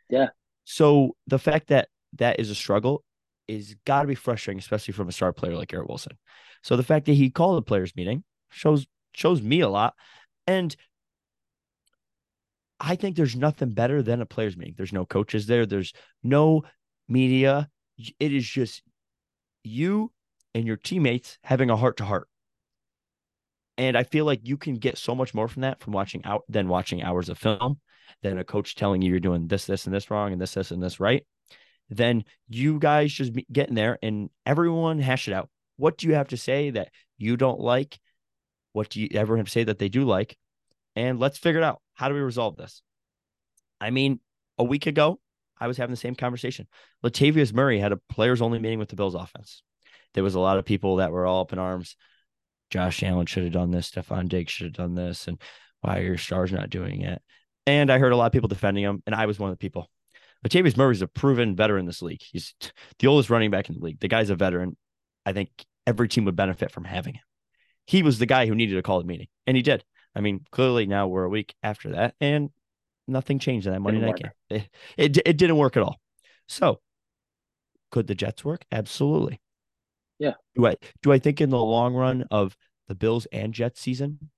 Yeah. 0.09 0.29
So 0.65 1.17
the 1.27 1.39
fact 1.39 1.69
that 1.69 1.89
that 2.15 2.41
is 2.41 2.51
a 2.51 2.55
struggle 2.55 3.05
is 3.49 3.77
got 3.85 4.03
to 4.03 4.09
be 4.09 4.15
frustrating, 4.15 4.59
especially 4.59 4.93
from 4.93 5.09
a 5.09 5.13
star 5.13 5.33
player 5.33 5.55
like 5.55 5.69
Garrett 5.69 5.89
Wilson. 5.89 6.17
So 6.63 6.77
the 6.77 6.83
fact 6.83 7.07
that 7.07 7.13
he 7.13 7.31
called 7.31 7.59
a 7.59 7.63
players 7.63 7.95
meeting 7.95 8.25
shows 8.51 8.87
shows 9.15 9.41
me 9.41 9.61
a 9.61 9.69
lot, 9.69 9.95
and 10.47 10.75
I 12.79 12.97
think 12.97 13.17
there's 13.17 13.37
nothing 13.37 13.71
better 13.71 14.03
than 14.03 14.21
a 14.21 14.27
players 14.27 14.57
meeting. 14.57 14.75
There's 14.77 14.93
no 14.93 15.07
coaches 15.07 15.47
there. 15.47 15.67
There's 15.67 15.93
no 16.23 16.63
media. 17.09 17.69
It 18.19 18.33
is 18.33 18.47
just 18.47 18.83
you 19.65 20.13
and 20.55 20.67
your 20.67 20.77
teammates 20.77 21.39
having 21.43 21.71
a 21.71 21.77
heart 21.77 21.99
to 21.99 22.05
heart. 22.05 22.29
And 23.79 23.97
I 23.97 24.05
feel 24.05 24.25
like 24.25 24.41
you 24.43 24.57
can 24.57 24.75
get 24.77 24.99
so 24.99 25.15
much 25.15 25.35
more 25.35 25.49
from 25.49 25.63
that 25.63 25.81
from 25.81 25.93
watching 25.93 26.25
out 26.25 26.43
than 26.49 26.69
watching 26.69 27.03
hours 27.03 27.29
of 27.29 27.39
film 27.39 27.79
than 28.23 28.39
a 28.39 28.45
coach 28.45 28.75
telling 28.75 29.03
you 29.03 29.11
you're 29.11 29.21
doing 29.21 29.49
this, 29.49 29.67
this, 29.67 29.87
and 29.87 29.95
this 29.95 30.11
wrong 30.11 30.33
and 30.33 30.41
this, 30.41 30.55
this, 30.55 30.71
and 30.71 30.83
this 30.83 31.01
right, 31.01 31.27
then 31.91 32.25
you 32.49 32.79
guys 32.79 33.13
just 33.13 33.33
get 33.53 33.69
in 33.69 33.75
there 33.75 33.99
and 34.03 34.31
everyone 34.45 34.99
hash 34.99 35.29
it 35.29 35.35
out. 35.35 35.51
What 35.77 35.99
do 35.99 36.07
you 36.07 36.15
have 36.15 36.29
to 36.29 36.37
say 36.37 36.71
that 36.71 36.89
you 37.19 37.37
don't 37.37 37.61
like? 37.61 37.99
What 38.73 38.89
do 38.91 39.01
you 39.01 39.09
everyone 39.13 39.41
have 39.41 39.47
to 39.47 39.53
say 39.53 39.65
that 39.65 39.79
they 39.79 39.89
do 39.89 40.05
like? 40.05 40.37
And 40.95 41.19
let's 41.19 41.39
figure 41.39 41.61
it 41.61 41.65
out. 41.65 41.83
How 41.97 42.09
do 42.09 42.15
we 42.15 42.21
resolve 42.21 42.57
this? 42.57 42.83
I 43.81 43.91
mean, 43.91 44.21
a 44.59 44.65
week 44.65 44.87
ago, 44.87 45.19
I 45.59 45.67
was 45.67 45.77
having 45.77 45.93
the 45.93 45.99
same 45.99 46.15
conversation. 46.15 46.67
Latavius 47.05 47.53
Murray 47.53 47.81
had 47.81 47.93
a 47.93 47.97
players 48.11 48.41
only 48.41 48.59
meeting 48.59 48.79
with 48.79 48.91
the 48.91 48.97
Bills 48.97 49.15
offense. 49.15 49.63
There 50.15 50.25
was 50.25 50.35
a 50.35 50.41
lot 50.41 50.59
of 50.59 50.65
people 50.65 50.97
that 50.97 51.11
were 51.11 51.27
all 51.27 51.43
up 51.43 51.53
in 51.53 51.59
arms. 51.59 51.97
Josh 52.71 53.03
Allen 53.03 53.27
should 53.27 53.45
have 53.45 53.53
done 53.53 53.71
this. 53.71 53.91
Stefon 53.91 54.29
Diggs 54.29 54.53
should 54.53 54.67
have 54.67 54.75
done 54.75 54.95
this. 54.95 55.29
And 55.29 55.41
why 55.81 55.99
are 55.99 56.03
your 56.03 56.19
stars 56.19 56.53
not 56.53 56.71
doing 56.71 57.03
it? 57.03 57.21
And 57.67 57.91
I 57.91 57.99
heard 57.99 58.13
a 58.13 58.17
lot 58.17 58.27
of 58.27 58.33
people 58.33 58.49
defending 58.49 58.85
him, 58.85 59.03
and 59.07 59.15
I 59.15 59.27
was 59.27 59.39
one 59.39 59.51
of 59.51 59.55
the 59.55 59.65
people. 59.65 59.91
Latavius 60.47 60.77
Murray 60.77 60.93
is 60.93 61.03
a 61.03 61.09
proven 61.09 61.57
veteran 61.57 61.81
in 61.81 61.87
this 61.87 62.03
league. 62.03 62.23
He's 62.23 62.55
the 62.99 63.09
oldest 63.09 63.31
running 63.31 63.51
back 63.51 63.69
in 63.69 63.75
the 63.75 63.85
league. 63.85 64.01
The 64.01 64.09
guy's 64.09 64.31
a 64.31 64.37
veteran. 64.37 64.77
I 65.25 65.33
think 65.33 65.51
every 65.87 66.09
team 66.09 66.25
would 66.27 66.37
benefit 66.37 66.71
from 66.71 66.85
having 66.85 67.15
him. 67.15 67.23
He 67.87 68.03
was 68.03 68.19
the 68.19 68.27
guy 68.27 68.47
who 68.47 68.55
needed 68.55 68.75
to 68.75 68.83
call 68.83 69.01
a 69.01 69.05
meeting, 69.05 69.29
and 69.47 69.57
he 69.57 69.63
did. 69.63 69.85
I 70.17 70.21
mean, 70.21 70.45
clearly 70.51 70.87
now 70.87 71.09
we're 71.09 71.25
a 71.25 71.29
week 71.29 71.55
after 71.63 71.91
that, 71.91 72.15
and 72.23 72.49
nothing 73.07 73.39
changed 73.39 73.67
in 73.67 73.75
that 73.75 73.81
Monday 73.81 74.01
night 74.01 74.17
game. 74.17 74.31
it, 74.51 74.69
it, 74.97 75.19
it 75.27 75.37
didn't 75.37 75.59
work 75.59 75.77
at 75.77 75.83
all. 75.83 76.01
So 76.49 76.81
could 77.91 78.07
the 78.07 78.15
Jets 78.15 78.43
work? 78.43 78.65
Absolutely. 78.73 79.41
Yeah. 80.19 80.33
Do 80.55 80.67
I 80.67 80.77
do 81.03 81.13
I 81.13 81.19
think 81.19 81.43
in 81.43 81.51
the 81.51 81.59
long 81.59 81.95
run 81.95 82.25
of 82.31 82.57
the 82.89 82.95
Bills 82.95 83.27
and 83.31 83.53
Jets 83.53 83.81
season, 83.81 84.31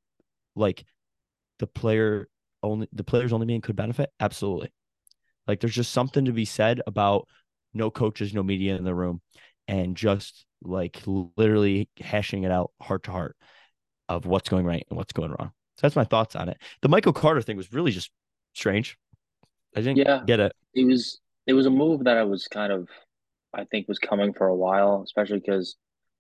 like 0.57 0.85
the 1.61 1.69
player 1.69 2.29
only 2.63 2.89
the 2.93 3.05
players 3.05 3.33
only 3.33 3.47
being 3.47 3.61
could 3.61 3.77
benefit? 3.77 4.11
Absolutely. 4.19 4.73
Like 5.47 5.61
there's 5.61 5.75
just 5.75 5.93
something 5.93 6.25
to 6.25 6.33
be 6.33 6.45
said 6.45 6.83
about 6.89 7.29
no 7.73 7.89
coaches, 7.91 8.35
no 8.35 8.43
media 8.43 8.77
in 8.77 8.85
the 8.85 8.95
room, 8.95 9.21
and 9.69 9.97
just 9.97 10.45
like 10.63 11.01
literally 11.07 11.89
hashing 12.01 12.43
it 12.43 12.51
out 12.51 12.73
heart 12.83 13.05
to 13.05 13.13
heart 13.13 13.37
of 14.09 14.27
what's 14.27 14.49
going 14.49 14.67
right 14.67 14.85
and 14.91 14.97
what's 14.97 15.13
going 15.13 15.31
wrong. 15.31 15.53
So 15.79 15.87
that's 15.87 15.95
my 15.97 16.03
thoughts 16.05 16.35
on 16.35 16.49
it. 16.49 16.59
The 16.83 16.89
Michael 16.89 17.13
Carter 17.13 17.41
thing 17.41 17.57
was 17.57 17.73
really 17.73 17.93
just 17.93 18.11
strange. 18.53 18.99
I 19.77 19.81
didn't 19.81 19.99
Yeah, 19.99 20.23
get 20.27 20.41
it. 20.41 20.53
it 20.75 20.85
was 20.85 21.21
it 21.47 21.53
was 21.53 21.67
a 21.67 21.71
move 21.71 22.05
that 22.05 22.17
I 22.17 22.25
was 22.25 22.49
kind 22.49 22.73
of 22.73 22.89
I 23.55 23.65
think 23.65 23.87
was 23.87 24.01
coming 24.01 24.33
for 24.33 24.49
a 24.49 24.57
while, 24.57 25.03
especially 25.05 25.39
because 25.39 25.77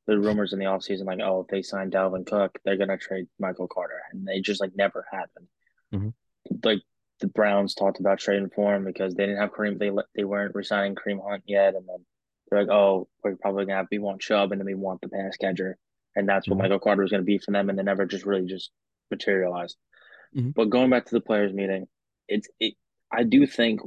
the 0.07 0.17
rumors 0.19 0.53
in 0.53 0.61
the 0.61 0.65
offseason 0.67 1.07
like, 1.07 1.19
oh, 1.21 1.41
if 1.41 1.49
they 1.49 1.63
sign 1.63 1.91
Dalvin 1.91 2.25
Cook, 2.25 2.57
they're 2.65 2.77
gonna 2.77 2.97
trade 2.97 3.27
Michael 3.41 3.67
Carter, 3.67 4.01
and 4.13 4.25
they 4.27 4.41
just 4.41 4.61
like 4.61 4.77
never 4.77 5.05
happened. 5.11 5.49
Mhm. 5.93 6.13
Like 6.65 6.83
the 7.19 7.27
Browns 7.27 7.75
talked 7.75 7.99
about 7.99 8.21
trading 8.21 8.51
for 8.51 8.73
him 8.77 8.85
because 8.85 9.17
they 9.17 9.27
didn't 9.27 9.41
have 9.41 9.51
Kareem, 9.51 9.77
they 9.79 9.91
they 10.15 10.23
weren't 10.25 10.55
resigning 10.55 10.95
Kareem 10.95 11.21
Hunt 11.29 11.43
yet, 11.49 11.75
and 11.75 11.87
then 11.89 12.07
they're 12.49 12.61
like, 12.61 12.71
oh, 12.71 13.09
we're 13.25 13.35
probably 13.35 13.65
gonna 13.67 13.79
have 13.79 13.89
we 13.91 13.99
want 13.99 14.21
Chubb, 14.21 14.53
and 14.53 14.61
then 14.61 14.67
we 14.67 14.75
want 14.77 15.01
the 15.01 15.09
pass 15.09 15.37
catcher, 15.37 15.77
and 16.15 16.29
that's 16.29 16.49
what 16.49 16.59
Mhm. 16.59 16.63
Michael 16.63 16.79
Carter 16.79 17.03
was 17.03 17.11
gonna 17.11 17.25
be 17.25 17.39
for 17.39 17.51
them, 17.51 17.69
and 17.69 17.77
they 17.77 17.83
never 17.83 18.07
just 18.07 18.25
really 18.25 18.47
just 18.47 18.71
materialized. 19.11 19.77
Mhm. 20.35 20.55
But 20.55 20.71
going 20.71 20.91
back 20.91 21.07
to 21.07 21.15
the 21.15 21.21
players 21.21 21.53
meeting, 21.53 21.89
it's 22.29 22.49
it. 22.61 22.75
I 23.11 23.23
do 23.25 23.47
think 23.47 23.81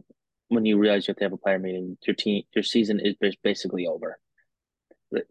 when 0.47 0.65
you 0.65 0.77
realize 0.77 1.07
you 1.07 1.11
have 1.11 1.17
to 1.17 1.25
have 1.25 1.33
a 1.33 1.37
player 1.37 1.59
meeting, 1.59 1.97
your 2.05 2.15
team, 2.15 2.43
your 2.53 2.63
season 2.63 2.99
is 2.99 3.35
basically 3.37 3.87
over. 3.87 4.19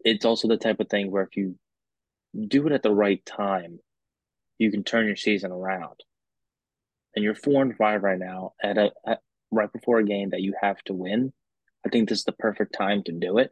It's 0.05 0.25
also 0.25 0.47
the 0.47 0.57
type 0.57 0.79
of 0.79 0.89
thing 0.89 1.11
where 1.11 1.23
if 1.23 1.35
you 1.35 1.59
do 2.47 2.65
it 2.67 2.71
at 2.71 2.83
the 2.83 2.93
right 2.93 3.23
time, 3.25 3.79
you 4.57 4.71
can 4.71 4.83
turn 4.83 5.05
your 5.05 5.15
season 5.15 5.51
around. 5.51 6.03
And 7.15 7.23
you're 7.23 7.35
four 7.35 7.61
and 7.61 7.75
five 7.75 8.03
right 8.03 8.19
now 8.19 8.53
at 8.63 8.77
a 8.77 8.91
at, 9.05 9.21
right 9.51 9.71
before 9.71 9.99
a 9.99 10.05
game 10.05 10.29
that 10.29 10.41
you 10.41 10.55
have 10.61 10.81
to 10.83 10.93
win. 10.93 11.33
I 11.85 11.89
think 11.89 12.07
this 12.07 12.19
is 12.19 12.25
the 12.25 12.31
perfect 12.31 12.73
time 12.73 13.03
to 13.03 13.11
do 13.11 13.37
it. 13.37 13.51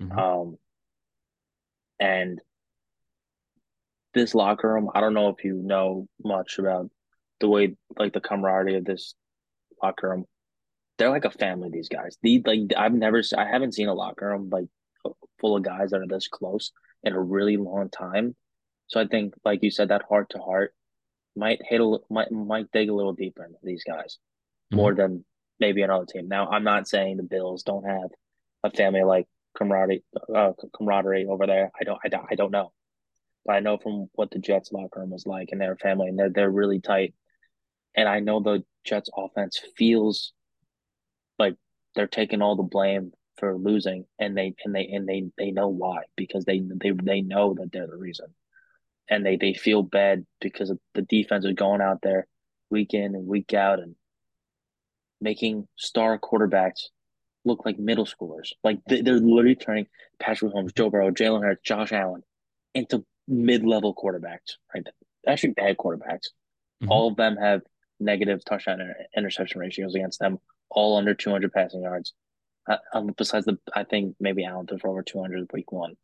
Mhm. 0.00 0.18
Um, 0.18 0.58
and 2.00 2.40
this 4.16 4.34
locker 4.34 4.72
room, 4.74 4.90
I 4.94 5.00
don't 5.00 5.14
know 5.14 5.28
if 5.28 5.44
you 5.44 5.54
know 5.54 6.08
much 6.24 6.58
about 6.58 6.90
the 7.40 7.48
way 7.48 7.76
like 7.98 8.12
the 8.12 8.20
camaraderie 8.20 8.76
of 8.76 8.84
this 8.84 9.14
locker 9.82 10.10
room. 10.10 10.24
They're 10.98 11.10
like 11.10 11.24
a 11.26 11.30
family. 11.30 11.68
These 11.70 11.88
guys. 11.88 12.16
The 12.22 12.42
like 12.44 12.60
I've 12.76 12.94
never 12.94 13.22
I 13.36 13.44
haven't 13.46 13.74
seen 13.74 13.88
a 13.88 13.94
locker 13.94 14.28
room 14.28 14.48
like 14.50 14.66
full 15.40 15.56
of 15.56 15.62
guys 15.62 15.90
that 15.90 16.00
are 16.00 16.06
this 16.08 16.28
close 16.28 16.72
in 17.04 17.12
a 17.12 17.20
really 17.20 17.56
long 17.56 17.90
time. 17.90 18.34
So 18.88 19.00
I 19.00 19.06
think, 19.06 19.34
like 19.44 19.62
you 19.62 19.70
said, 19.70 19.88
that 19.88 20.02
heart 20.08 20.30
to 20.30 20.38
heart 20.38 20.74
might 21.36 21.60
hit 21.64 21.80
a 21.80 21.98
might 22.10 22.32
might 22.32 22.70
dig 22.72 22.88
a 22.88 22.94
little 22.94 23.12
deeper 23.12 23.44
into 23.44 23.58
these 23.62 23.84
guys 23.84 24.18
Mhm. 24.72 24.76
more 24.76 24.94
than 24.94 25.24
maybe 25.60 25.82
another 25.82 26.06
team. 26.06 26.28
Now, 26.28 26.48
I'm 26.48 26.64
not 26.64 26.88
saying 26.88 27.16
the 27.18 27.22
Bills 27.22 27.62
don't 27.62 27.84
have 27.84 28.10
a 28.64 28.70
family 28.70 29.02
like 29.02 29.26
camaraderie 29.56 30.04
uh, 30.34 30.52
camaraderie 30.76 31.26
over 31.26 31.46
there. 31.46 31.70
I 31.78 31.84
don't 31.84 32.00
I 32.04 32.08
don't 32.08 32.26
I 32.30 32.34
don't 32.34 32.50
know, 32.50 32.72
but 33.46 33.54
I 33.54 33.60
know 33.60 33.78
from 33.78 34.08
what 34.14 34.30
the 34.30 34.40
Jets 34.40 34.72
locker 34.72 35.00
room 35.00 35.10
was 35.10 35.26
like 35.26 35.50
and 35.52 35.60
their 35.60 35.76
family, 35.76 36.08
and 36.08 36.18
they're 36.18 36.30
they're 36.30 36.50
really 36.50 36.80
tight. 36.80 37.14
And 37.94 38.08
I 38.08 38.20
know 38.20 38.40
the 38.40 38.64
Jets 38.84 39.08
offense 39.16 39.60
feels 39.76 40.32
like 41.38 41.54
they're 41.94 42.08
taking 42.08 42.42
all 42.42 42.56
the 42.56 42.64
blame 42.64 43.12
for 43.36 43.56
losing, 43.56 44.04
and 44.18 44.36
they 44.36 44.54
and 44.64 44.74
they 44.74 44.86
and 44.86 45.08
they 45.08 45.30
they 45.38 45.52
know 45.52 45.68
why 45.68 46.02
because 46.16 46.44
they 46.44 46.60
they 46.60 46.90
they 46.90 47.20
know 47.20 47.54
that 47.54 47.70
they're 47.72 47.86
the 47.86 47.96
reason, 47.96 48.26
and 49.08 49.24
they 49.24 49.36
they 49.36 49.54
feel 49.54 49.82
bad 49.82 50.26
because 50.40 50.72
the 50.94 51.02
defense 51.02 51.44
is 51.44 51.52
going 51.54 51.80
out 51.80 52.00
there 52.02 52.26
week 52.68 52.94
in 52.94 53.14
and 53.14 53.28
week 53.28 53.54
out 53.54 53.78
and 53.78 53.94
making 55.20 55.68
star 55.76 56.18
quarterbacks 56.18 56.88
look 57.44 57.64
like 57.64 57.78
middle 57.78 58.06
schoolers. 58.06 58.50
Like 58.64 58.80
they, 58.88 59.02
they're 59.02 59.20
literally 59.20 59.54
turning 59.54 59.86
Patrick 60.18 60.52
Mahomes, 60.52 60.74
Joe 60.74 60.90
Burrow, 60.90 61.12
Jalen 61.12 61.44
Hurts, 61.44 61.62
Josh 61.62 61.92
Allen 61.92 62.22
into 62.74 63.04
mid-level 63.28 63.94
quarterbacks. 63.94 64.56
Right, 64.74 64.86
actually 65.26 65.50
bad 65.52 65.76
quarterbacks. 65.76 66.28
Mhm. 66.82 66.90
All 66.90 67.08
of 67.08 67.16
them 67.16 67.36
have 67.36 67.62
negative 67.98 68.44
touchdown 68.44 68.80
and 68.80 68.94
interception 69.16 69.60
ratios 69.60 69.94
against 69.94 70.18
them, 70.20 70.38
all 70.70 70.96
under 70.96 71.14
200 71.14 71.52
passing 71.52 71.82
yards. 71.82 72.12
Uh, 72.68 72.78
um, 72.92 73.14
besides 73.16 73.46
the, 73.46 73.58
I 73.74 73.84
think 73.84 74.16
maybe 74.20 74.44
Allen 74.44 74.66
threw 74.66 74.78
for 74.78 74.88
over 74.90 75.02
200 75.02 75.48
week 75.52 75.70
one 75.72 75.94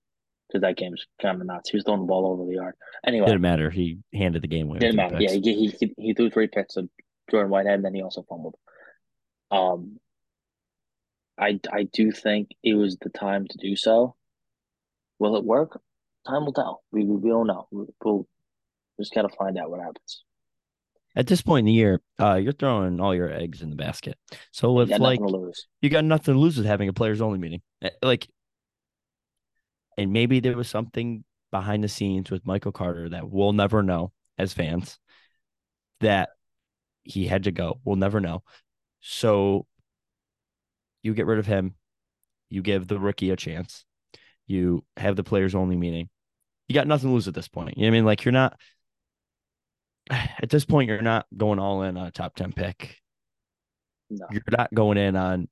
because 0.48 0.62
that 0.62 0.76
game's 0.76 1.06
kind 1.20 1.40
of 1.40 1.46
nuts. 1.46 1.70
He 1.70 1.76
was 1.76 1.84
throwing 1.84 2.00
the 2.00 2.06
ball 2.06 2.26
over 2.26 2.44
the 2.46 2.54
yard. 2.54 2.74
Anyway, 3.04 3.26
Didn't 3.26 3.40
matter. 3.40 3.68
He 3.70 3.98
handed 4.14 4.42
the 4.42 4.48
game 4.48 4.68
away. 4.68 4.78
didn't 4.78 4.96
matter. 4.96 5.20
Yeah, 5.20 5.32
he, 5.32 5.68
he 5.78 5.94
he 5.98 6.14
threw 6.14 6.30
three 6.30 6.46
picks 6.46 6.74
to 6.74 6.88
Jordan 7.30 7.50
Whitehead, 7.50 7.74
and 7.76 7.84
then 7.84 7.94
he 7.94 8.02
also 8.02 8.22
fumbled. 8.22 8.54
Um, 9.50 9.98
I 11.38 11.58
I 11.72 11.84
do 11.84 12.12
think 12.12 12.50
it 12.62 12.74
was 12.74 12.96
the 12.98 13.08
time 13.10 13.46
to 13.48 13.58
do 13.58 13.74
so. 13.76 14.14
Will 15.18 15.36
it 15.36 15.44
work? 15.44 15.80
Time 16.26 16.44
will 16.44 16.52
tell. 16.52 16.82
We 16.92 17.04
we, 17.04 17.30
don't 17.30 17.46
know. 17.46 17.66
We, 17.70 17.86
we'll 18.04 18.26
just 19.00 19.14
gotta 19.14 19.28
find 19.28 19.58
out 19.58 19.70
what 19.70 19.80
happens. 19.80 20.24
At 21.14 21.26
this 21.26 21.42
point 21.42 21.60
in 21.60 21.66
the 21.66 21.72
year, 21.72 22.00
uh, 22.18 22.36
you're 22.36 22.52
throwing 22.52 22.98
all 23.00 23.14
your 23.14 23.30
eggs 23.30 23.60
in 23.60 23.70
the 23.70 23.76
basket. 23.76 24.16
So 24.50 24.74
got 24.86 25.00
like 25.00 25.20
nothing 25.20 25.34
to 25.34 25.40
lose. 25.40 25.66
you 25.82 25.90
got 25.90 26.04
nothing 26.04 26.34
to 26.34 26.40
lose 26.40 26.56
with 26.56 26.66
having 26.66 26.88
a 26.88 26.92
players 26.92 27.20
only 27.20 27.38
meeting, 27.38 27.60
Eh, 27.82 27.90
like, 28.02 28.28
and 29.98 30.12
maybe 30.12 30.40
there 30.40 30.56
was 30.56 30.68
something 30.68 31.24
behind 31.50 31.84
the 31.84 31.88
scenes 31.88 32.30
with 32.30 32.46
Michael 32.46 32.72
Carter 32.72 33.10
that 33.10 33.28
we'll 33.28 33.52
never 33.52 33.82
know 33.82 34.12
as 34.38 34.54
fans 34.54 34.98
that 36.00 36.30
he 37.02 37.26
had 37.26 37.44
to 37.44 37.52
go. 37.52 37.80
We'll 37.84 37.96
never 37.96 38.20
know. 38.20 38.42
So 39.00 39.66
you 41.02 41.14
get 41.14 41.26
rid 41.26 41.38
of 41.38 41.46
him. 41.46 41.74
You 42.48 42.62
give 42.62 42.86
the 42.86 42.98
rookie 42.98 43.30
a 43.30 43.36
chance. 43.36 43.84
You 44.46 44.84
have 44.96 45.16
the 45.16 45.24
players 45.24 45.54
only 45.54 45.76
meeting. 45.76 46.08
You 46.72 46.74
got 46.80 46.86
nothing 46.86 47.10
to 47.10 47.12
lose 47.12 47.28
at 47.28 47.34
this 47.34 47.48
point. 47.48 47.76
You 47.76 47.82
know 47.82 47.88
what 47.88 47.92
I 47.92 47.98
mean? 47.98 48.04
Like 48.06 48.24
you're 48.24 48.32
not 48.32 48.58
at 50.10 50.48
this 50.48 50.64
point, 50.64 50.88
you're 50.88 51.02
not 51.02 51.26
going 51.36 51.58
all 51.58 51.82
in 51.82 51.98
on 51.98 52.06
a 52.06 52.10
top 52.10 52.34
10 52.34 52.54
pick. 52.54 52.96
No. 54.08 54.26
You're 54.32 54.40
not 54.50 54.72
going 54.72 54.96
in 54.96 55.14
on 55.14 55.48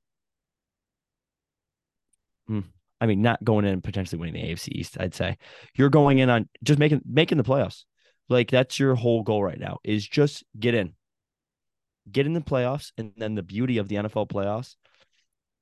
hmm, 2.47 2.61
I 2.99 3.05
mean, 3.05 3.21
not 3.21 3.43
going 3.43 3.65
in 3.65 3.73
and 3.73 3.83
potentially 3.83 4.17
winning 4.17 4.33
the 4.33 4.51
AFC 4.51 4.69
East, 4.69 4.97
I'd 4.99 5.13
say. 5.13 5.37
You're 5.75 5.91
going 5.91 6.17
in 6.17 6.31
on 6.31 6.49
just 6.63 6.79
making 6.79 7.01
making 7.05 7.37
the 7.37 7.43
playoffs. 7.43 7.83
Like 8.27 8.49
that's 8.49 8.79
your 8.79 8.95
whole 8.95 9.21
goal 9.21 9.43
right 9.43 9.59
now 9.59 9.77
is 9.83 10.07
just 10.07 10.43
get 10.59 10.73
in. 10.73 10.95
Get 12.11 12.25
in 12.25 12.33
the 12.33 12.41
playoffs. 12.41 12.93
And 12.97 13.11
then 13.15 13.35
the 13.35 13.43
beauty 13.43 13.77
of 13.77 13.89
the 13.89 13.97
NFL 13.97 14.27
playoffs 14.27 14.73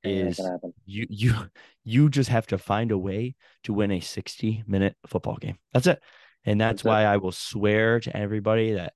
is 0.04 0.40
you 0.86 1.08
you 1.10 1.34
you 1.84 2.10
just 2.10 2.30
have 2.30 2.48
to 2.48 2.58
find 2.58 2.92
a 2.92 2.98
way 2.98 3.36
to 3.64 3.74
win 3.74 3.92
a 3.92 4.00
60 4.00 4.64
minute 4.68 4.96
football 5.08 5.38
game. 5.38 5.58
That's 5.74 5.88
it. 5.88 6.02
And 6.46 6.60
that's, 6.62 6.84
That's 6.84 6.86
it. 6.86 6.88
why 6.88 7.04
I 7.04 7.18
will 7.18 7.32
swear 7.32 8.00
to 8.00 8.16
everybody 8.16 8.74
that 8.74 8.94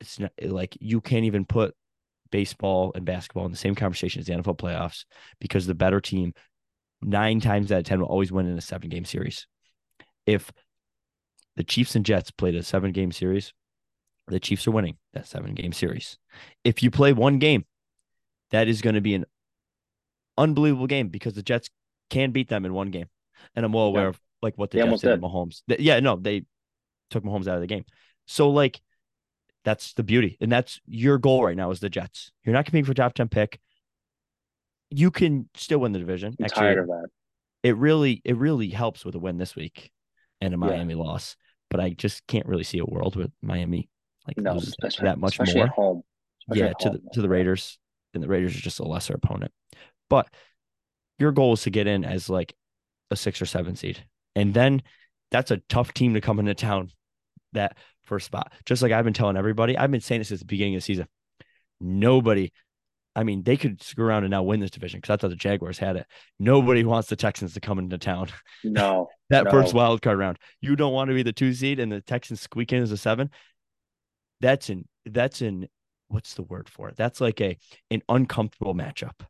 it's 0.00 0.18
not 0.18 0.32
like 0.42 0.76
you 0.80 1.00
can't 1.00 1.24
even 1.24 1.44
put 1.44 1.74
baseball 2.30 2.92
and 2.94 3.04
basketball 3.04 3.44
in 3.44 3.52
the 3.52 3.58
same 3.58 3.74
conversation 3.74 4.20
as 4.20 4.26
the 4.26 4.32
NFL 4.34 4.58
playoffs 4.58 5.04
because 5.40 5.66
the 5.66 5.74
better 5.74 6.00
team 6.00 6.32
nine 7.00 7.40
times 7.40 7.70
out 7.72 7.78
of 7.78 7.84
ten 7.84 8.00
will 8.00 8.06
always 8.06 8.32
win 8.32 8.46
in 8.46 8.56
a 8.56 8.62
seven 8.62 8.88
game 8.88 9.04
series. 9.04 9.46
If 10.26 10.52
the 11.56 11.64
Chiefs 11.64 11.94
and 11.94 12.06
Jets 12.06 12.30
played 12.30 12.54
a 12.54 12.62
seven 12.62 12.92
game 12.92 13.12
series, 13.12 13.52
the 14.28 14.40
Chiefs 14.40 14.66
are 14.66 14.70
winning 14.72 14.96
that 15.12 15.26
seven 15.26 15.54
game 15.54 15.72
series. 15.72 16.18
If 16.64 16.82
you 16.82 16.90
play 16.90 17.12
one 17.12 17.38
game, 17.38 17.64
that 18.50 18.68
is 18.68 18.80
going 18.80 18.94
to 18.94 19.00
be 19.00 19.14
an 19.14 19.24
unbelievable 20.38 20.86
game 20.86 21.08
because 21.08 21.34
the 21.34 21.42
Jets 21.42 21.70
can 22.10 22.30
beat 22.32 22.48
them 22.48 22.64
in 22.64 22.72
one 22.74 22.90
game. 22.90 23.06
And 23.54 23.64
I'm 23.64 23.72
well 23.72 23.84
aware 23.86 24.04
Yeah. 24.04 24.08
of 24.10 24.20
like 24.42 24.56
what 24.58 24.70
the 24.70 24.78
They 24.78 24.84
Jets 24.88 25.02
did 25.02 25.10
to. 25.10 25.18
Mahomes. 25.18 25.62
Th- 25.68 25.80
Yeah, 25.80 26.00
no, 26.00 26.16
they 26.16 26.44
took 27.10 27.24
Mahomes 27.24 27.46
out 27.46 27.56
of 27.56 27.60
the 27.60 27.66
game. 27.66 27.84
So 28.26 28.50
like 28.50 28.80
that's 29.64 29.92
the 29.94 30.02
beauty. 30.02 30.36
And 30.40 30.50
that's 30.50 30.80
your 30.86 31.18
goal 31.18 31.44
right 31.44 31.56
now 31.56 31.70
is 31.70 31.80
the 31.80 31.88
Jets. 31.90 32.32
You're 32.44 32.52
not 32.54 32.64
competing 32.64 32.84
for 32.84 32.94
top 32.94 33.14
10 33.14 33.28
pick. 33.28 33.60
You 34.90 35.10
can 35.10 35.48
still 35.54 35.78
win 35.78 35.92
the 35.92 35.98
division. 35.98 36.34
I'm 36.38 36.44
Actually, 36.44 36.60
tired 36.60 36.78
of 36.80 36.86
that. 36.88 37.06
it 37.62 37.76
really 37.76 38.20
it 38.24 38.36
really 38.36 38.68
helps 38.68 39.04
with 39.04 39.14
a 39.14 39.18
win 39.18 39.38
this 39.38 39.56
week 39.56 39.90
and 40.40 40.52
a 40.52 40.56
Yeah. 40.56 40.66
Miami 40.72 40.94
loss. 40.94 41.36
But 41.70 41.80
I 41.80 41.90
just 41.90 42.26
can't 42.26 42.46
really 42.46 42.64
see 42.64 42.78
a 42.78 42.84
world 42.84 43.16
with 43.16 43.30
Miami 43.40 43.88
like 44.26 44.36
No, 44.36 44.58
that 45.00 45.18
much 45.18 45.38
more. 45.54 45.66
home. 45.68 46.02
Especially 46.42 46.60
Yeah, 46.66 46.72
to 46.80 46.90
the 46.90 47.02
to 47.14 47.22
the 47.22 47.28
Raiders, 47.28 47.78
and 48.14 48.22
the 48.22 48.28
Raiders 48.28 48.54
are 48.56 48.60
just 48.60 48.80
a 48.80 48.84
lesser 48.84 49.14
opponent. 49.14 49.52
But 50.12 50.28
your 51.18 51.32
goal 51.32 51.54
is 51.54 51.62
to 51.62 51.70
get 51.70 51.86
in 51.86 52.04
as 52.04 52.28
like 52.28 52.54
a 53.10 53.16
six 53.16 53.40
or 53.40 53.46
seven 53.46 53.76
seed, 53.76 54.04
and 54.36 54.52
then 54.52 54.82
that's 55.30 55.50
a 55.50 55.56
tough 55.70 55.94
team 55.94 56.12
to 56.12 56.20
come 56.20 56.38
into 56.38 56.52
town 56.52 56.90
that 57.54 57.78
first 58.02 58.26
spot. 58.26 58.52
Just 58.66 58.82
like 58.82 58.92
I've 58.92 59.06
been 59.06 59.14
telling 59.14 59.38
everybody, 59.38 59.74
I've 59.74 59.90
been 59.90 60.02
saying 60.02 60.20
this 60.20 60.28
since 60.28 60.40
the 60.40 60.46
beginning 60.46 60.74
of 60.74 60.82
the 60.82 60.84
season. 60.84 61.08
nobody. 61.80 62.52
I 63.16 63.24
mean, 63.24 63.42
they 63.42 63.56
could 63.56 63.82
screw 63.82 64.04
around 64.04 64.24
and 64.24 64.30
now 64.30 64.42
win 64.42 64.60
this 64.60 64.70
division 64.70 65.00
because 65.00 65.14
I 65.14 65.16
thought 65.16 65.30
the 65.30 65.36
Jaguars 65.36 65.78
had 65.78 65.96
it. 65.96 66.06
Nobody 66.38 66.84
wants 66.84 67.08
the 67.08 67.16
Texans 67.16 67.54
to 67.54 67.60
come 67.60 67.78
into 67.78 67.96
town. 67.96 68.28
No, 68.64 69.08
that 69.30 69.44
no. 69.44 69.50
first 69.50 69.72
wild 69.72 70.02
card 70.02 70.18
round. 70.18 70.38
You 70.60 70.76
don't 70.76 70.92
want 70.92 71.08
to 71.08 71.14
be 71.14 71.22
the 71.22 71.32
two 71.32 71.54
seed 71.54 71.80
and 71.80 71.90
the 71.90 72.02
Texans 72.02 72.42
squeak 72.42 72.70
in 72.74 72.82
as 72.82 72.92
a 72.92 72.98
seven. 72.98 73.30
That's 74.42 74.68
an 74.68 74.86
that's 75.06 75.40
an 75.40 75.68
what's 76.08 76.34
the 76.34 76.42
word 76.42 76.68
for 76.68 76.90
it? 76.90 76.96
That's 76.96 77.18
like 77.18 77.40
a 77.40 77.56
an 77.90 78.02
uncomfortable 78.10 78.74
matchup 78.74 79.22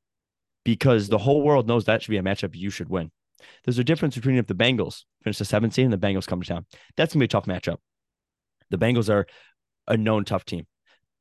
because 0.65 1.09
the 1.09 1.19
whole 1.19 1.43
world 1.43 1.67
knows 1.67 1.85
that 1.85 2.03
should 2.03 2.11
be 2.11 2.19
a 2.19 2.23
matchup 2.23 2.55
you 2.55 2.71
should 2.71 2.89
win. 2.89 3.11
There's 3.65 3.79
a 3.79 3.85
difference 3.85 4.15
between 4.15 4.37
if 4.37 4.47
the 4.47 4.55
Bengals 4.55 5.05
finish 5.23 5.39
the 5.39 5.45
seventh 5.45 5.75
seed 5.75 5.85
and 5.85 5.93
the 5.93 5.99
Bengals 5.99 6.27
come 6.27 6.41
to 6.41 6.49
town. 6.49 6.67
That's 6.97 7.13
gonna 7.13 7.23
be 7.23 7.25
a 7.25 7.29
tough 7.29 7.47
matchup. 7.47 7.79
The 8.71 8.79
Bengals 8.79 9.11
are 9.11 9.27
a 9.89 9.97
known 9.97 10.25
tough 10.25 10.45
team. 10.45 10.67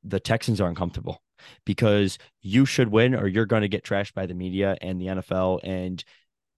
The 0.04 0.20
Texans 0.20 0.62
are 0.62 0.70
uncomfortable 0.70 1.22
because 1.66 2.18
you 2.42 2.66
should 2.66 2.90
win 2.90 3.16
or 3.16 3.28
you're 3.28 3.46
going 3.46 3.64
to 3.64 3.68
get 3.68 3.84
trashed 3.84 4.14
by 4.14 4.26
the 4.28 4.34
media 4.34 4.78
and 4.82 5.02
the 5.02 5.08
NFL 5.08 5.60
and 5.64 6.04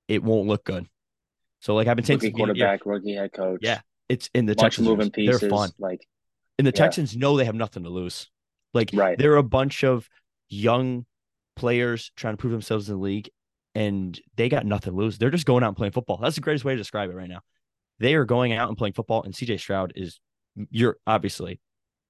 it 0.07 0.23
won't 0.23 0.47
look 0.47 0.63
good. 0.65 0.85
So 1.61 1.75
like 1.75 1.87
I've 1.87 1.95
been 1.95 2.05
saying, 2.05 2.19
rookie 2.19 2.31
quarterback, 2.33 2.85
rookie 2.85 3.15
head 3.15 3.31
coach. 3.33 3.59
Yeah, 3.61 3.79
it's 4.09 4.29
in 4.33 4.45
the 4.45 4.55
Texans. 4.55 4.87
moving 4.87 5.09
pieces. 5.11 5.39
They're 5.39 5.49
fun, 5.49 5.71
Like 5.79 6.05
and 6.57 6.67
the 6.67 6.71
yeah. 6.71 6.83
Texans 6.83 7.15
know 7.15 7.37
they 7.37 7.45
have 7.45 7.55
nothing 7.55 7.83
to 7.83 7.89
lose. 7.89 8.29
Like 8.73 8.91
Right. 8.93 9.17
they're 9.17 9.37
a 9.37 9.43
bunch 9.43 9.83
of 9.83 10.09
young 10.49 11.05
players 11.55 12.11
trying 12.15 12.33
to 12.33 12.37
prove 12.37 12.51
themselves 12.51 12.89
in 12.89 12.95
the 12.95 13.01
league, 13.01 13.29
and 13.75 14.19
they 14.35 14.49
got 14.49 14.65
nothing 14.65 14.93
to 14.93 14.97
lose. 14.97 15.17
They're 15.17 15.29
just 15.29 15.45
going 15.45 15.63
out 15.63 15.69
and 15.69 15.77
playing 15.77 15.93
football. 15.93 16.17
That's 16.17 16.35
the 16.35 16.41
greatest 16.41 16.65
way 16.65 16.73
to 16.73 16.77
describe 16.77 17.09
it 17.09 17.15
right 17.15 17.29
now. 17.29 17.41
They 17.99 18.15
are 18.15 18.25
going 18.25 18.53
out 18.53 18.69
and 18.69 18.77
playing 18.77 18.93
football, 18.93 19.23
and 19.23 19.33
CJ 19.33 19.59
Stroud 19.59 19.93
is 19.95 20.19
you're 20.69 20.97
obviously 21.07 21.59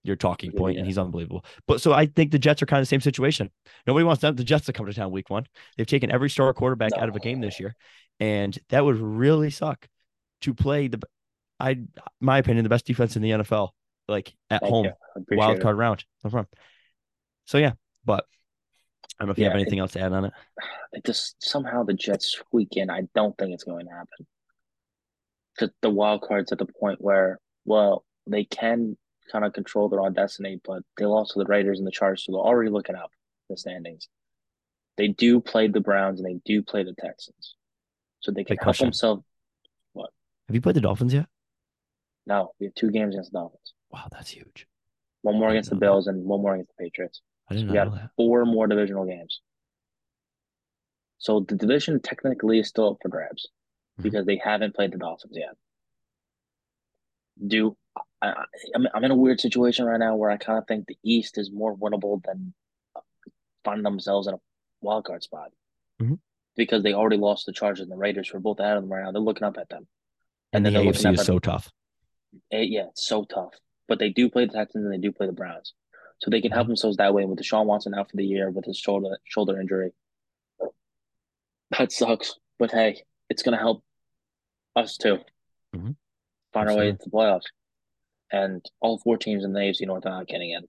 your 0.04 0.16
talking 0.16 0.52
point, 0.52 0.76
yeah. 0.76 0.80
and 0.80 0.88
he's 0.88 0.98
unbelievable. 0.98 1.46
But 1.68 1.82
so 1.82 1.94
I 1.94 2.06
think 2.08 2.32
the 2.32 2.40
Jets 2.40 2.62
are 2.62 2.66
kind 2.66 2.80
of 2.80 2.84
the 2.84 2.90
same 2.90 3.02
situation. 3.02 3.50
Nobody 3.88 4.04
wants 4.04 4.22
them, 4.22 4.36
the 4.36 4.44
Jets 4.44 4.66
to 4.66 4.74
come 4.74 4.86
to 4.86 4.94
town 4.94 5.12
week 5.12 5.30
one. 5.30 5.46
They've 5.78 5.88
taken 5.88 6.12
every 6.12 6.30
star 6.30 6.54
quarterback 6.54 6.92
out 6.98 7.10
of 7.10 7.16
a 7.16 7.20
game 7.20 7.40
this 7.40 7.60
year, 7.60 7.76
and 8.20 8.58
that 8.70 8.84
would 8.84 8.98
really 8.98 9.50
suck 9.50 9.88
to 10.42 10.54
play 10.54 10.88
the. 10.88 11.00
I, 11.60 11.80
my 12.20 12.40
opinion, 12.40 12.64
the 12.64 12.70
best 12.70 12.86
defense 12.86 13.16
in 13.16 13.22
the 13.22 13.32
NFL, 13.32 13.70
like 14.08 14.34
at 14.50 14.62
Thank 14.62 14.74
home, 14.74 14.86
you. 14.86 14.92
I 14.92 15.20
appreciate 15.20 15.38
wild 15.38 15.58
it. 15.58 15.62
card 15.62 15.78
round. 15.78 16.04
No 16.24 16.30
problem. 16.30 16.50
So 17.46 17.58
yeah, 17.58 17.74
but 18.04 18.26
I 19.24 19.26
don't 19.26 19.30
know 19.30 19.32
if 19.32 19.38
you 19.38 19.46
have 19.46 19.54
Yeah, 19.54 19.62
anything 19.62 19.80
else 19.80 19.94
to 19.94 20.02
add 20.02 20.12
on 20.12 20.26
it. 20.26 20.34
It 20.92 21.06
just 21.06 21.38
somehow 21.40 21.84
the 21.84 21.94
Jets 21.94 22.28
squeak 22.28 22.74
in. 22.74 22.92
I 22.92 23.04
don't 23.16 23.36
think 23.38 23.52
it's 23.52 23.64
going 23.64 23.88
to 23.88 23.92
happen. 23.92 24.28
Because 25.56 25.74
the 25.82 25.90
wild 25.90 26.22
card's 26.22 26.52
at 26.52 26.60
the 26.60 26.68
point 26.68 27.02
where, 27.02 27.40
well, 27.66 28.06
they 28.28 28.44
can 28.44 28.96
kind 29.32 29.44
of 29.44 29.54
control 29.54 29.90
their 29.90 30.02
own 30.02 30.14
destiny, 30.14 30.60
but 30.64 30.84
they 30.98 31.06
lost 31.06 31.34
to 31.34 31.40
the 31.40 31.46
Raiders 31.46 31.80
and 31.80 31.88
the 31.88 31.92
Chargers, 31.92 32.26
so 32.26 32.34
they're 32.34 32.42
already 32.42 32.70
looking 32.70 32.96
up 32.96 33.10
the 33.50 33.58
standings. 33.58 34.08
They 34.98 35.08
do 35.08 35.40
play 35.40 35.68
the 35.68 35.80
Browns 35.80 36.20
and 36.20 36.30
they 36.30 36.40
do 36.46 36.62
play 36.62 36.84
the 36.84 36.94
Texans, 37.00 37.56
so 38.20 38.32
they 38.32 38.44
can 38.44 38.54
Big 38.54 38.60
help 38.60 38.66
question. 38.66 38.88
themselves. 38.88 39.24
What? 39.94 40.12
Have 40.48 40.54
you 40.54 40.62
played 40.62 40.76
the 40.76 40.82
Dolphins 40.82 41.14
yet? 41.14 41.26
No, 42.28 42.52
we 42.60 42.68
have 42.68 42.76
two 42.76 42.92
games 42.92 43.16
against 43.16 43.32
the 43.32 43.40
Dolphins. 43.40 43.74
Wow, 43.90 44.10
that's 44.12 44.30
huge. 44.30 44.68
One 45.24 45.40
more 45.40 45.50
against 45.50 45.70
the 45.72 45.76
didn't 45.76 45.80
that. 45.80 45.86
Bills 45.88 46.08
and 46.08 46.24
one 46.24 46.42
more 46.44 46.54
against 46.54 46.72
the 46.78 46.84
Patriots. 46.84 47.22
I 47.50 47.56
did 47.56 47.68
We 47.68 47.74
know 47.74 47.90
that. 47.92 48.10
four 48.16 48.46
more 48.46 48.68
divisional 48.68 49.06
games. 49.06 49.42
So 51.18 51.42
the 51.42 51.56
division 51.56 52.02
technically 52.02 52.60
is 52.60 52.68
still 52.70 52.90
up 52.92 52.98
for 53.02 53.10
grabs 53.10 53.48
Mhm. 54.00 54.04
because 54.04 54.26
they 54.26 54.38
haven't 54.38 54.76
played 54.76 54.92
the 54.92 54.98
Dolphins 54.98 55.36
yet. 55.38 55.56
Do 57.46 57.78
I, 58.22 58.46
I'm 58.76 58.88
I'm 58.94 59.04
in 59.04 59.12
a 59.12 59.16
weird 59.16 59.40
situation 59.40 59.86
right 59.86 60.00
now 60.00 60.16
where 60.16 60.30
I 60.32 60.38
kind 60.38 60.58
of 60.60 60.68
think 60.68 60.88
the 60.88 60.98
East 61.04 61.38
is 61.38 61.52
more 61.52 61.76
winnable 61.76 62.24
than 62.24 62.54
finding 63.64 63.84
themselves 63.84 64.28
in 64.28 64.34
a 64.36 64.40
wild 64.82 65.06
card 65.06 65.24
spot 65.24 65.52
Mhm. 66.02 66.20
because 66.56 66.84
they 66.84 66.94
already 66.94 67.18
lost 67.18 67.46
the 67.46 67.54
Chargers 67.54 67.82
and 67.82 67.92
the 67.92 67.98
Raiders 67.98 68.30
who 68.30 68.38
are 68.38 68.42
both 68.42 68.60
out 68.60 68.78
of 68.78 68.84
them 68.84 68.92
right 68.92 69.04
now. 69.04 69.12
They're 69.12 69.22
looking 69.22 69.44
up 69.44 69.58
at 69.58 69.70
them. 69.70 69.88
And, 70.52 70.66
then 70.66 70.74
the 70.74 70.80
AFC 70.80 71.14
is 71.14 71.26
so 71.26 71.40
tough. 71.40 71.72
Eh, 72.52 72.62
yeah, 72.62 72.88
it's 72.90 73.06
so 73.06 73.24
tough. 73.26 73.54
But 73.88 74.00
they 74.00 74.10
do 74.10 74.30
play 74.30 74.46
the 74.46 74.54
Texans 74.54 74.84
and 74.86 74.94
they 74.94 74.98
do 75.00 75.12
play 75.12 75.26
the 75.28 75.34
Browns. 75.34 75.74
So 76.24 76.30
they 76.32 76.40
can 76.40 76.52
help 76.52 76.68
themselves 76.68 76.96
that 76.98 77.14
way 77.14 77.26
with 77.26 77.38
Deshaun 77.40 77.66
Watson 77.66 77.94
out 77.94 78.10
for 78.10 78.16
the 78.16 78.24
year 78.26 78.50
with 78.50 78.64
his 78.64 78.78
shoulder 78.78 79.18
shoulder 79.26 79.60
injury. 79.60 79.92
That 81.78 81.92
sucks. 81.92 82.36
But 82.60 82.72
hey, 82.72 83.02
it's 83.30 83.44
gonna 83.44 83.58
help 83.58 83.84
us 84.76 84.96
too. 84.98 85.18
Mhm. 85.76 85.96
Find 86.54 86.70
our 86.70 86.76
way 86.78 86.88
Absolutely. 86.88 86.88
into 86.90 87.04
the 87.06 87.10
playoffs. 87.12 87.46
And 88.32 88.66
all 88.80 89.00
four 89.00 89.18
teams 89.18 89.44
in 89.44 89.52
the 89.52 89.60
AFC 89.60 89.86
North 89.86 90.06
are 90.06 90.12
not 90.12 90.28
getting 90.28 90.52
in 90.52 90.62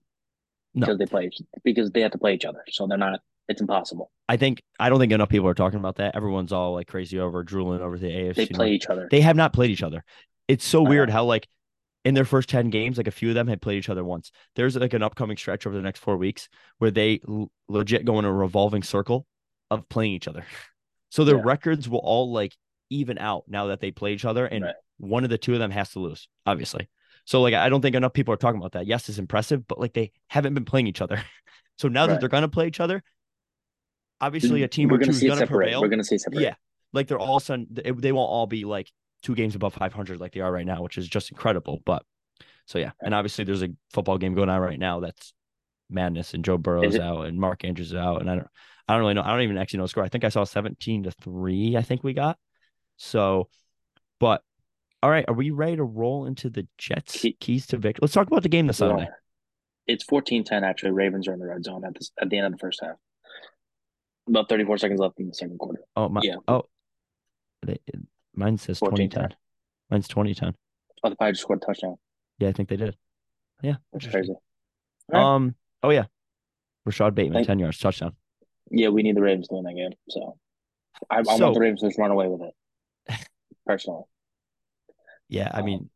No. 0.73 0.81
because 0.81 0.97
they 0.97 1.05
play 1.05 1.29
because 1.63 1.89
they 1.91 2.01
have 2.01 2.11
to 2.11 2.17
play 2.17 2.33
each 2.33 2.43
other. 2.45 2.63
So 2.69 2.85
they're 2.87 2.97
not 2.97 3.21
it's 3.47 3.61
impossible. 3.61 4.11
I 4.27 4.35
think 4.35 4.61
I 4.77 4.89
don't 4.89 4.99
think 4.99 5.13
enough 5.13 5.29
people 5.29 5.47
are 5.47 5.53
talking 5.53 5.79
about 5.79 5.95
that. 5.97 6.15
Everyone's 6.17 6.51
all 6.51 6.73
like 6.73 6.87
crazy 6.87 7.17
over 7.19 7.43
drooling 7.43 7.79
over 7.81 7.97
the 7.97 8.07
AFC. 8.09 8.35
They 8.35 8.45
play 8.47 8.65
North. 8.71 8.75
each 8.75 8.87
other. 8.87 9.07
They 9.09 9.21
have 9.21 9.37
not 9.37 9.53
played 9.53 9.69
each 9.69 9.83
other. 9.83 10.03
It's 10.49 10.65
so 10.65 10.85
I 10.85 10.89
weird 10.89 11.09
how 11.09 11.23
like 11.23 11.47
in 12.05 12.13
their 12.13 12.23
first 12.23 12.47
10 12.47 12.69
games, 12.69 12.97
like 12.97 13.07
a 13.07 13.11
few 13.11 13.29
of 13.29 13.35
them 13.35 13.47
had 13.47 13.61
played 13.61 13.77
each 13.79 13.89
other 13.89 14.03
once. 14.05 14.31
There's 14.55 14.75
like 14.77 14.93
an 14.93 15.03
upcoming 15.03 15.35
stretch 15.35 15.65
over 15.67 15.75
the 15.75 15.81
next 15.81 15.99
four 15.99 16.15
weeks 16.15 16.47
where 16.77 16.91
they 16.91 17.19
l- 17.27 17.51
legit 17.67 18.05
go 18.05 18.19
in 18.19 18.25
a 18.25 18.31
revolving 18.31 18.83
circle 18.83 19.25
of 19.71 19.89
playing 19.89 20.13
each 20.13 20.27
other. 20.29 20.45
So 21.11 21.23
their 21.23 21.37
Yeah. 21.37 21.43
records 21.45 21.87
will 21.87 21.99
all 21.99 22.31
like 22.33 22.53
even 22.89 23.17
out 23.17 23.45
now 23.47 23.67
that 23.67 23.79
they 23.79 23.91
play 23.91 24.13
each 24.13 24.25
other, 24.25 24.45
and 24.45 24.65
Right. 24.65 24.75
one 24.97 25.23
of 25.23 25.29
the 25.29 25.37
two 25.37 25.53
of 25.53 25.59
them 25.59 25.71
has 25.71 25.91
to 25.91 25.99
lose, 25.99 26.27
obviously. 26.45 26.89
So 27.23 27.41
like 27.41 27.53
I 27.53 27.69
don't 27.69 27.81
think 27.81 27.95
enough 27.95 28.11
people 28.11 28.33
are 28.33 28.37
talking 28.37 28.59
about 28.59 28.73
that. 28.73 28.85
Yes, 28.85 29.07
it's 29.07 29.17
impressive, 29.17 29.65
but 29.65 29.79
like 29.79 29.93
they 29.93 30.11
haven't 30.27 30.53
been 30.55 30.65
playing 30.65 30.87
each 30.87 31.01
other. 31.01 31.21
So 31.77 31.87
now 31.89 32.07
that 32.07 32.19
they're 32.19 32.29
gonna 32.29 32.47
play 32.49 32.67
each 32.67 32.79
other, 32.81 33.01
obviously 34.21 34.63
a 34.63 34.67
team 34.67 34.89
We're 34.89 34.95
or 34.95 34.99
two 34.99 35.05
gonna 35.07 35.17
is 35.17 35.23
gonna 35.23 35.35
separate. 35.37 35.65
prevail. 35.65 35.81
We're 35.81 35.89
gonna 35.89 36.03
see 36.03 36.17
separate. 36.17 36.41
Yeah, 36.41 36.55
like 36.93 37.07
they're 37.07 37.19
all 37.19 37.39
sudden 37.39 37.67
they, 37.69 37.91
they 37.91 38.11
won't 38.11 38.29
all 38.29 38.47
be 38.47 38.65
like 38.65 38.91
two 39.25 39.35
games 39.35 39.55
above 39.55 39.73
500 39.73 40.19
like 40.19 40.33
they 40.33 40.39
are 40.39 40.51
right 40.51 40.65
now, 40.65 40.83
which 40.83 40.99
is 40.99 41.07
just 41.07 41.31
incredible. 41.31 41.81
But 41.83 42.03
so 42.67 42.77
yeah, 42.77 42.91
and 43.01 43.13
obviously 43.13 43.43
there's 43.43 43.63
a 43.63 43.69
football 43.91 44.19
game 44.19 44.35
going 44.35 44.49
on 44.49 44.61
right 44.61 44.79
now 44.79 44.99
that's 44.99 45.33
madness, 45.89 46.35
and 46.35 46.45
Joe 46.45 46.57
Burrow's 46.57 46.97
out 46.97 47.25
and 47.25 47.39
Mark 47.39 47.65
Andrews 47.65 47.87
is 47.87 47.95
out, 47.95 48.21
and 48.21 48.29
I 48.29 48.35
don't 48.35 48.47
I 48.87 48.93
don't 48.93 49.01
really 49.01 49.15
know. 49.15 49.23
I 49.23 49.31
don't 49.31 49.41
even 49.41 49.57
actually 49.57 49.79
know 49.79 49.85
the 49.85 49.89
score. 49.89 50.03
I 50.03 50.09
think 50.09 50.23
I 50.23 50.29
saw 50.29 50.43
17 50.43 51.03
to 51.03 51.11
three. 51.11 51.75
I 51.75 51.81
think 51.81 52.03
we 52.03 52.13
got 52.13 52.37
so, 52.97 53.49
but. 54.19 54.41
All 55.03 55.11
right, 55.11 55.25
are 55.27 55.35
we 55.35 55.51
ready 55.51 55.75
to 55.75 55.83
roll 55.83 56.25
into 56.25 56.49
the 56.49 56.67
Jets 56.79 57.15
Key- 57.15 57.37
keys 57.39 57.67
to 57.67 57.77
victory? 57.77 57.99
Let's 58.01 58.13
talk 58.13 58.25
about 58.25 58.41
the 58.41 58.49
game 58.49 58.65
this 58.65 58.77
Sunday. 58.77 59.07
It's 59.85 60.03
14-10 60.03 60.63
actually. 60.63 60.91
Ravens 60.91 61.27
are 61.27 61.33
in 61.33 61.39
the 61.39 61.45
red 61.45 61.63
zone 61.63 61.85
at 61.85 61.93
this 61.93 62.11
at 62.19 62.31
the 62.31 62.37
end 62.37 62.47
of 62.47 62.53
the 62.53 62.57
first 62.57 62.79
half. 62.81 62.95
About 64.27 64.49
34 64.49 64.79
seconds 64.79 64.99
left 64.99 65.19
in 65.19 65.27
the 65.27 65.35
second 65.35 65.59
quarter. 65.59 65.81
Oh 65.95 66.09
my! 66.09 66.21
Yeah. 66.23 66.37
Oh, 66.47 66.63
they, 67.61 67.77
mine 68.35 68.57
says 68.57 68.79
14-10. 68.79 68.89
2010. 69.09 69.35
Mine's 69.89 70.07
2010. 70.07 70.55
Oh, 71.03 71.09
the 71.09 71.15
Pirates 71.15 71.39
scored 71.41 71.61
a 71.61 71.65
touchdown. 71.65 71.95
Yeah, 72.39 72.49
I 72.49 72.51
think 72.51 72.69
they 72.69 72.77
did. 72.77 72.95
Yeah, 73.61 73.75
That's 73.93 74.07
crazy. 74.07 74.33
Right. 75.09 75.21
Um. 75.21 75.55
Oh 75.83 75.89
yeah, 75.91 76.05
Rashod 76.85 77.15
Bateman, 77.15 77.35
Thank- 77.39 77.47
ten 77.47 77.59
yards, 77.59 77.77
touchdown. 77.79 78.15
Yeah, 78.71 78.89
we 78.89 79.03
need 79.03 79.15
the 79.15 79.21
Ravens 79.21 79.47
to 79.49 79.55
win 79.55 79.63
that 79.65 79.75
game. 79.75 79.91
So 80.09 80.37
I, 81.09 81.19
I 81.19 81.23
So- 81.23 81.43
want 81.43 81.53
the 81.53 81.59
Ravens 81.59 81.81
to 81.81 81.87
just 81.87 81.99
run 81.99 82.11
away 82.11 82.27
with 82.27 82.41
it. 82.41 83.19
Personally. 83.65 84.03
Yeah, 85.29 85.49
I 85.53 85.59
Um, 85.59 85.65
mean, 85.65 85.89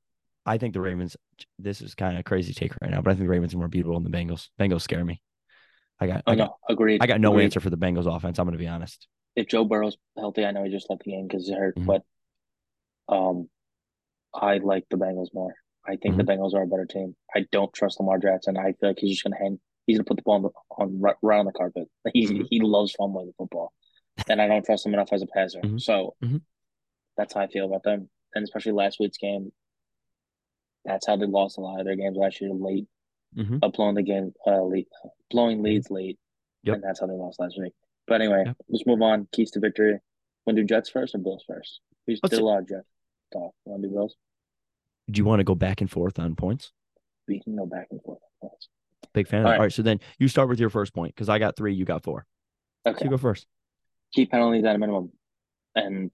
I 0.45 0.57
think 0.57 0.73
the 0.73 0.81
Ravens. 0.81 1.17
This 1.57 1.81
is 1.81 1.95
kind 1.95 2.15
of 2.15 2.19
a 2.21 2.23
crazy 2.23 2.53
take 2.53 2.73
right 2.81 2.91
now, 2.91 3.01
but 3.01 3.11
I 3.11 3.13
think 3.15 3.25
the 3.25 3.29
Ravens 3.29 3.53
are 3.53 3.57
more 3.57 3.69
beatable 3.69 4.01
than 4.01 4.09
the 4.09 4.15
Bengals. 4.17 4.49
Bengals 4.59 4.81
scare 4.81 5.03
me. 5.03 5.21
I 5.99 6.07
got, 6.07 6.23
Oh 6.27 6.31
I 6.31 6.35
got, 6.35 6.47
no, 6.49 6.55
agreed. 6.73 7.01
I 7.03 7.07
got 7.07 7.19
no 7.19 7.31
agreed. 7.31 7.45
answer 7.45 7.59
for 7.59 7.69
the 7.69 7.77
Bengals 7.77 8.05
offense. 8.13 8.39
I'm 8.39 8.45
going 8.45 8.53
to 8.57 8.63
be 8.63 8.67
honest. 8.67 9.07
If 9.35 9.47
Joe 9.47 9.65
Burrow's 9.65 9.97
healthy, 10.17 10.45
I 10.45 10.51
know 10.51 10.63
he 10.63 10.69
just 10.71 10.89
left 10.89 11.03
the 11.03 11.11
game 11.11 11.27
because 11.27 11.47
he's 11.47 11.55
hurt, 11.57 11.75
Mhm. 11.77 11.85
but 11.85 12.03
um, 13.09 13.49
I 14.33 14.57
like 14.57 14.85
the 14.89 14.97
Bengals 14.97 15.33
more. 15.33 15.55
I 15.87 15.95
think 15.95 16.17
the 16.17 16.23
Mm-hmm. 16.23 16.41
Bengals 16.43 16.53
are 16.53 16.61
a 16.63 16.67
better 16.67 16.85
team. 16.85 17.15
I 17.35 17.45
don't 17.51 17.73
trust 17.73 17.99
Lamar 17.99 18.19
Jackson. 18.19 18.57
I 18.57 18.73
feel 18.73 18.89
like 18.89 18.99
he's 18.99 19.11
just 19.11 19.23
gonna 19.23 19.37
hang. 19.37 19.59
He's 19.87 19.97
gonna 19.97 20.05
put 20.05 20.17
the 20.17 20.23
ball 20.23 20.35
on, 20.35 20.41
the, 20.43 20.49
on 20.77 20.99
right, 21.01 21.15
right 21.23 21.39
on 21.39 21.45
the 21.45 21.51
carpet. 21.51 21.87
He 22.13 22.27
Mhm. 22.27 22.45
he 22.49 22.59
loves 22.61 22.91
fumbling 22.93 23.27
the 23.27 23.33
football, 23.33 23.73
and 24.29 24.41
I 24.41 24.47
don't 24.47 24.63
trust 24.65 24.85
him 24.85 24.93
enough 24.93 25.11
as 25.11 25.21
a 25.23 25.27
passer. 25.27 25.61
Mhm. 25.61 25.81
So 25.81 26.15
Mhm. 26.23 26.41
that's 27.17 27.33
how 27.33 27.41
I 27.41 27.47
feel 27.47 27.65
about 27.65 27.83
them. 27.83 28.09
And 28.35 28.43
especially 28.43 28.73
last 28.73 28.99
week's 28.99 29.17
game, 29.17 29.51
that's 30.85 31.07
how 31.07 31.15
they 31.15 31.25
lost 31.25 31.57
a 31.57 31.61
lot 31.61 31.79
of 31.79 31.85
their 31.85 31.95
games 31.95 32.17
last 32.17 32.39
year 32.41 32.51
late, 32.53 32.87
Mm-hmm. 33.35 33.57
uh, 33.63 33.67
blowing 33.69 33.95
the 33.95 34.03
game, 34.03 34.33
uh, 34.45 34.63
lead, 34.63 34.87
blowing 35.31 35.61
leads 35.63 35.89
late, 35.91 36.19
Yep. 36.63 36.75
and 36.75 36.83
that's 36.83 36.99
how 36.99 37.07
they 37.07 37.13
lost 37.13 37.39
last 37.39 37.59
week. 37.59 37.73
But 38.07 38.21
anyway, 38.21 38.43
Yep. 38.45 38.57
let's 38.69 38.85
move 38.85 39.01
on. 39.01 39.27
Keys 39.31 39.51
to 39.51 39.59
victory. 39.59 39.99
Want 40.45 40.55
to 40.57 40.61
do 40.63 40.67
Jets 40.67 40.89
first 40.89 41.13
or 41.15 41.19
Bills 41.19 41.43
first? 41.47 41.81
We 42.07 42.19
Let's 42.23 42.31
did 42.31 42.41
a 42.41 42.45
lot 42.45 42.59
of 42.59 42.67
Jets 42.67 42.87
talk. 43.31 43.53
Want 43.65 43.81
to 43.83 43.87
do 43.89 43.93
Bills? 43.93 44.15
Do 45.09 45.17
you 45.17 45.25
want 45.25 45.39
to 45.39 45.43
go 45.43 45.55
back 45.55 45.81
and 45.81 45.89
forth 45.89 46.19
on 46.19 46.35
points? 46.35 46.71
We 47.27 47.41
can 47.41 47.55
go 47.55 47.65
back 47.65 47.87
and 47.91 48.01
forth. 48.01 48.19
points. 48.41 48.67
Big 49.13 49.27
fan. 49.27 49.39
of 49.41 49.45
that. 49.45 49.49
Right. 49.51 49.55
All 49.57 49.63
right. 49.63 49.73
so 49.73 49.81
then 49.81 49.99
you 50.19 50.27
start 50.27 50.49
with 50.49 50.59
your 50.59 50.69
first 50.69 50.93
point 50.93 51.15
because 51.15 51.29
I 51.29 51.39
got 51.39 51.55
three, 51.55 51.73
you 51.73 51.85
got 51.85 52.03
four. 52.03 52.25
So 52.85 52.93
Okay. 52.93 53.05
you 53.05 53.09
go 53.11 53.17
first. 53.17 53.47
Keep 54.13 54.31
penalties 54.31 54.65
at 54.65 54.75
a 54.75 54.79
minimum, 54.79 55.11
and 55.75 56.13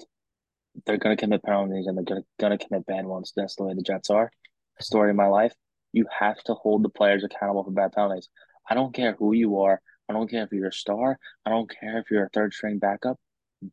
they're 0.86 0.98
gonna 0.98 1.16
commit 1.16 1.44
penalties, 1.44 1.88
and 1.88 1.98
they're 1.98 2.04
gonna 2.04 2.24
gonna 2.40 2.58
commit 2.58 2.86
bad 2.86 3.06
ones. 3.06 3.32
That's 3.36 3.56
the 3.56 3.64
way 3.64 3.74
the 3.74 3.82
Jets 3.82 4.10
are. 4.10 4.32
Story 4.80 5.10
of 5.12 5.16
my 5.16 5.28
life. 5.28 5.54
You 5.94 6.06
have 6.20 6.42
to 6.46 6.54
hold 6.54 6.84
the 6.84 6.90
players 6.90 7.24
accountable 7.24 7.64
for 7.64 7.72
bad 7.72 7.94
penalties. 7.94 8.28
I 8.70 8.74
don't 8.76 8.94
care 8.94 9.14
who 9.14 9.34
you 9.34 9.60
are. 9.62 9.82
I 10.10 10.14
don't 10.14 10.30
care 10.30 10.44
if 10.44 10.52
you're 10.52 10.68
a 10.68 10.74
star. 10.74 11.18
I 11.46 11.50
don't 11.50 11.70
care 11.70 12.00
if 12.00 12.12
you're 12.12 12.26
a 12.26 12.30
third 12.30 12.54
string 12.54 12.80
backup. 12.80 13.18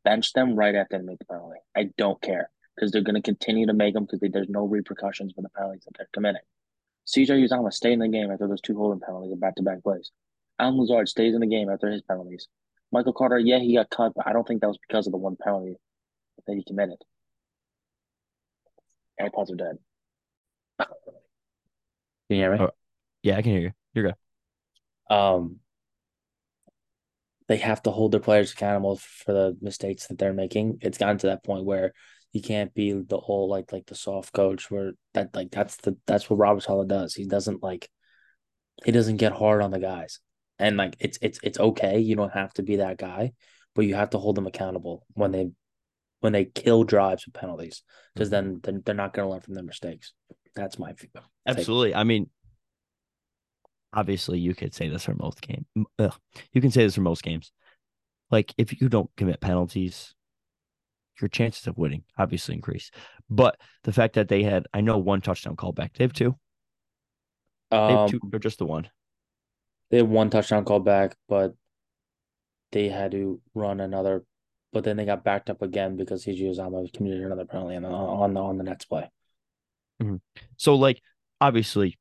Bench 0.05 0.33
them 0.33 0.55
right 0.55 0.75
after 0.75 0.99
they 0.99 1.05
make 1.05 1.19
the 1.19 1.25
penalty. 1.25 1.59
I 1.77 1.91
don't 1.99 2.21
care 2.23 2.49
because 2.75 2.91
they're 2.91 3.03
going 3.03 3.15
to 3.15 3.23
continue 3.23 3.67
to 3.67 3.73
make 3.73 3.95
them 3.95 4.05
because 4.05 4.21
there's 4.33 4.49
no 4.49 4.65
repercussions 4.65 5.33
for 5.35 5.43
the 5.43 5.49
penalties 5.51 5.85
that 5.85 5.93
they're 5.97 6.09
committing. 6.13 6.43
CJ 7.07 7.49
Uzomah 7.49 7.73
stayed 7.73 7.95
in 7.95 7.99
the 7.99 8.09
game 8.09 8.31
after 8.31 8.47
those 8.47 8.61
two 8.61 8.77
holding 8.77 9.01
penalties 9.01 9.33
in 9.33 9.39
back 9.39 9.57
to 9.57 9.63
back 9.63 9.83
plays. 9.83 10.11
Allen 10.59 10.79
Lazard 10.79 11.09
stays 11.09 11.35
in 11.35 11.41
the 11.41 11.47
game 11.47 11.69
after 11.69 11.91
his 11.91 12.03
penalties. 12.03 12.49
Michael 12.93 13.13
Carter, 13.13 13.39
yeah, 13.39 13.59
he 13.59 13.75
got 13.75 13.91
cut, 13.91 14.13
but 14.15 14.27
I 14.27 14.33
don't 14.33 14.47
think 14.47 14.61
that 14.61 14.69
was 14.69 14.79
because 14.87 15.07
of 15.07 15.13
the 15.13 15.19
one 15.19 15.37
penalty 15.43 15.77
that 16.47 16.55
he 16.55 16.63
committed. 16.65 16.99
AirPods 19.21 19.53
are 19.53 19.57
dead. 19.57 19.79
Can 20.79 20.89
you 22.29 22.37
hear 22.37 22.53
me? 22.53 22.59
Oh. 22.61 22.71
Yeah, 23.23 23.37
I 23.37 23.43
can 23.43 23.53
hear 23.53 23.61
you. 23.61 23.73
You're 23.95 24.05
good. 24.07 25.15
Um, 25.15 25.61
they 27.49 27.59
have 27.59 27.83
to 27.83 27.91
hold 27.91 28.13
their 28.13 28.21
players 28.21 28.53
accountable 28.53 28.97
for 28.97 29.33
the 29.33 29.57
mistakes 29.61 30.07
that 30.07 30.19
they're 30.19 30.33
making. 30.33 30.79
It's 30.81 30.99
gotten 30.99 31.19
to 31.19 31.29
that 31.29 31.45
point 31.45 31.65
where 31.65 31.93
you 32.33 32.41
can't 32.41 32.75
be 32.75 32.93
the 32.93 33.19
whole 33.19 33.49
like 33.49 33.73
like 33.73 33.87
the 33.87 33.95
soft 33.95 34.33
coach 34.33 34.71
where 34.71 34.93
that 35.15 35.35
like 35.35 35.51
that's 35.51 35.77
the 35.77 35.97
that's 36.07 36.29
what 36.29 36.39
Robert 36.39 36.63
Saleh 36.63 36.89
does. 36.89 37.15
He 37.15 37.27
doesn't 37.27 37.63
like 37.63 37.89
he 38.85 38.93
doesn't 38.93 39.19
get 39.19 39.33
hard 39.33 39.63
on 39.63 39.71
the 39.71 39.79
guys. 39.79 40.21
And 40.59 40.77
like 40.77 40.97
it's 40.99 41.19
it's 41.21 41.39
it's 41.43 41.61
okay. 41.61 41.99
You 41.99 42.17
don't 42.17 42.33
have 42.33 42.53
to 42.55 42.63
be 42.63 42.77
that 42.77 42.99
guy, 42.99 43.33
but 43.75 43.87
you 43.87 43.95
have 43.95 44.11
to 44.11 44.19
hold 44.19 44.37
them 44.37 44.47
accountable 44.47 45.07
when 45.13 45.33
they 45.33 45.51
when 46.21 46.33
they 46.33 46.45
kill 46.45 46.85
drives 46.85 47.27
with 47.27 47.35
penalties 47.35 47.83
because 48.15 48.31
mm-hmm. 48.31 48.49
then 48.49 48.61
they're, 48.63 48.83
they're 48.87 48.95
not 48.95 49.13
going 49.13 49.27
to 49.27 49.31
learn 49.31 49.41
from 49.41 49.55
their 49.55 49.65
mistakes. 49.65 50.13
That's 50.55 50.79
my 50.79 50.93
view. 50.93 51.09
Absolutely. 51.47 51.95
I 51.95 52.05
mean, 52.05 52.31
obviously, 53.93 54.39
you 54.39 54.55
could 54.55 54.75
say 54.75 54.89
this 54.89 55.05
for 55.05 55.15
most 55.15 55.41
games. 55.43 55.67
You 56.53 56.61
can 56.61 56.71
say 56.71 56.85
this 56.85 56.95
for 56.95 57.01
most 57.01 57.23
games. 57.23 57.51
Like, 58.31 58.55
if 58.57 58.81
you 58.81 58.89
don't 58.89 59.11
commit 59.17 59.41
penalties, 59.41 60.15
your 61.21 61.29
chances 61.29 61.67
of 61.67 61.77
winning 61.79 62.05
obviously 62.19 62.55
increase. 62.55 62.91
But 63.29 63.61
the 63.85 63.93
fact 63.93 64.15
that 64.15 64.29
they 64.29 64.43
had, 64.43 64.67
I 64.73 64.81
know 64.81 64.99
one 64.99 65.21
touchdown 65.21 65.57
callback. 65.57 65.95
They 65.95 66.05
have 66.05 66.13
two. 66.13 66.37
Um, 67.71 67.87
They 67.89 67.93
have 67.95 68.11
two, 68.11 68.21
or 68.33 68.39
just 68.39 68.59
the 68.59 68.67
one. 68.67 68.89
They 69.91 69.99
had 69.99 70.09
one 70.09 70.31
touchdown 70.31 70.65
call 70.65 70.81
back, 70.81 71.17
but 71.29 71.55
they 72.73 72.89
had 72.89 73.11
to 73.13 73.41
run 73.55 73.81
another. 73.81 74.25
But 74.73 74.85
then 74.85 74.97
they 74.97 75.05
got 75.05 75.23
backed 75.23 75.51
up 75.51 75.61
again 75.61 75.97
because 75.97 76.25
CJ 76.25 76.43
Uzomah 76.57 76.91
committed 76.95 77.21
another 77.23 77.45
penalty 77.45 77.77
on 77.77 77.83
the 77.83 77.89
on 77.91 78.33
the 78.35 78.41
on 78.41 78.57
the 78.57 78.65
next 78.65 78.87
play. 78.87 79.11
So, 80.57 80.75
like, 80.77 81.01
obviously, 81.41 81.99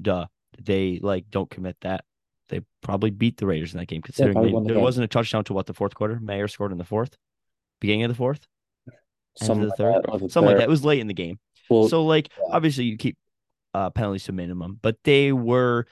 duh, 0.00 0.26
they 0.60 0.98
like 1.02 1.26
don't 1.30 1.50
commit 1.50 1.76
that. 1.82 2.04
They 2.48 2.62
probably 2.80 3.10
beat 3.10 3.36
the 3.36 3.46
Raiders 3.46 3.74
in 3.74 3.78
that 3.80 3.86
game, 3.86 4.00
considering 4.00 4.32
probably 4.32 4.52
they- 4.52 4.58
the 4.60 4.64
there 4.68 4.74
game. 4.76 4.82
wasn't 4.82 5.04
a 5.04 5.08
touchdown 5.08 5.44
to 5.44 5.52
what 5.52 5.66
the 5.66 5.74
fourth 5.74 5.94
quarter. 5.94 6.18
Mayer 6.18 6.48
scored 6.48 6.72
in 6.72 6.78
the 6.78 6.84
fourth, 6.84 7.14
beginning 7.80 8.04
of 8.04 8.08
the 8.10 8.14
fourth, 8.14 8.46
end 9.40 9.50
of 9.50 9.58
the 9.58 9.66
like 9.66 9.76
third, 9.76 10.04
the 10.04 10.28
something 10.28 10.48
like 10.48 10.56
that. 10.58 10.64
It 10.64 10.68
was 10.68 10.84
late 10.84 11.00
in 11.00 11.06
the 11.06 11.14
game. 11.14 11.38
Well, 11.68 11.88
so 11.88 12.04
like 12.04 12.30
yeah. 12.36 12.54
obviously 12.54 12.84
you 12.84 12.96
keep 12.96 13.16
uh 13.74 13.90
penalties 13.90 14.24
to 14.24 14.32
minimum, 14.32 14.78
but 14.80 14.96
they 15.04 15.32
were 15.32 15.86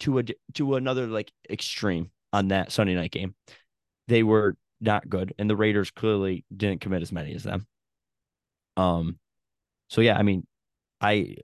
to 0.00 0.18
a 0.18 0.24
to 0.54 0.74
another 0.76 1.06
like 1.06 1.32
extreme 1.48 2.10
on 2.32 2.48
that 2.48 2.72
Sunday 2.72 2.94
night 2.94 3.12
game. 3.12 3.34
They 4.08 4.22
were 4.22 4.56
not 4.80 5.08
good, 5.08 5.34
and 5.38 5.48
the 5.48 5.56
Raiders 5.56 5.90
clearly 5.90 6.44
didn't 6.54 6.80
commit 6.80 7.02
as 7.02 7.12
many 7.12 7.34
as 7.34 7.44
them. 7.44 7.66
Um, 8.76 9.18
so 9.88 10.00
yeah, 10.00 10.18
I 10.18 10.22
mean, 10.22 10.46
I 11.00 11.36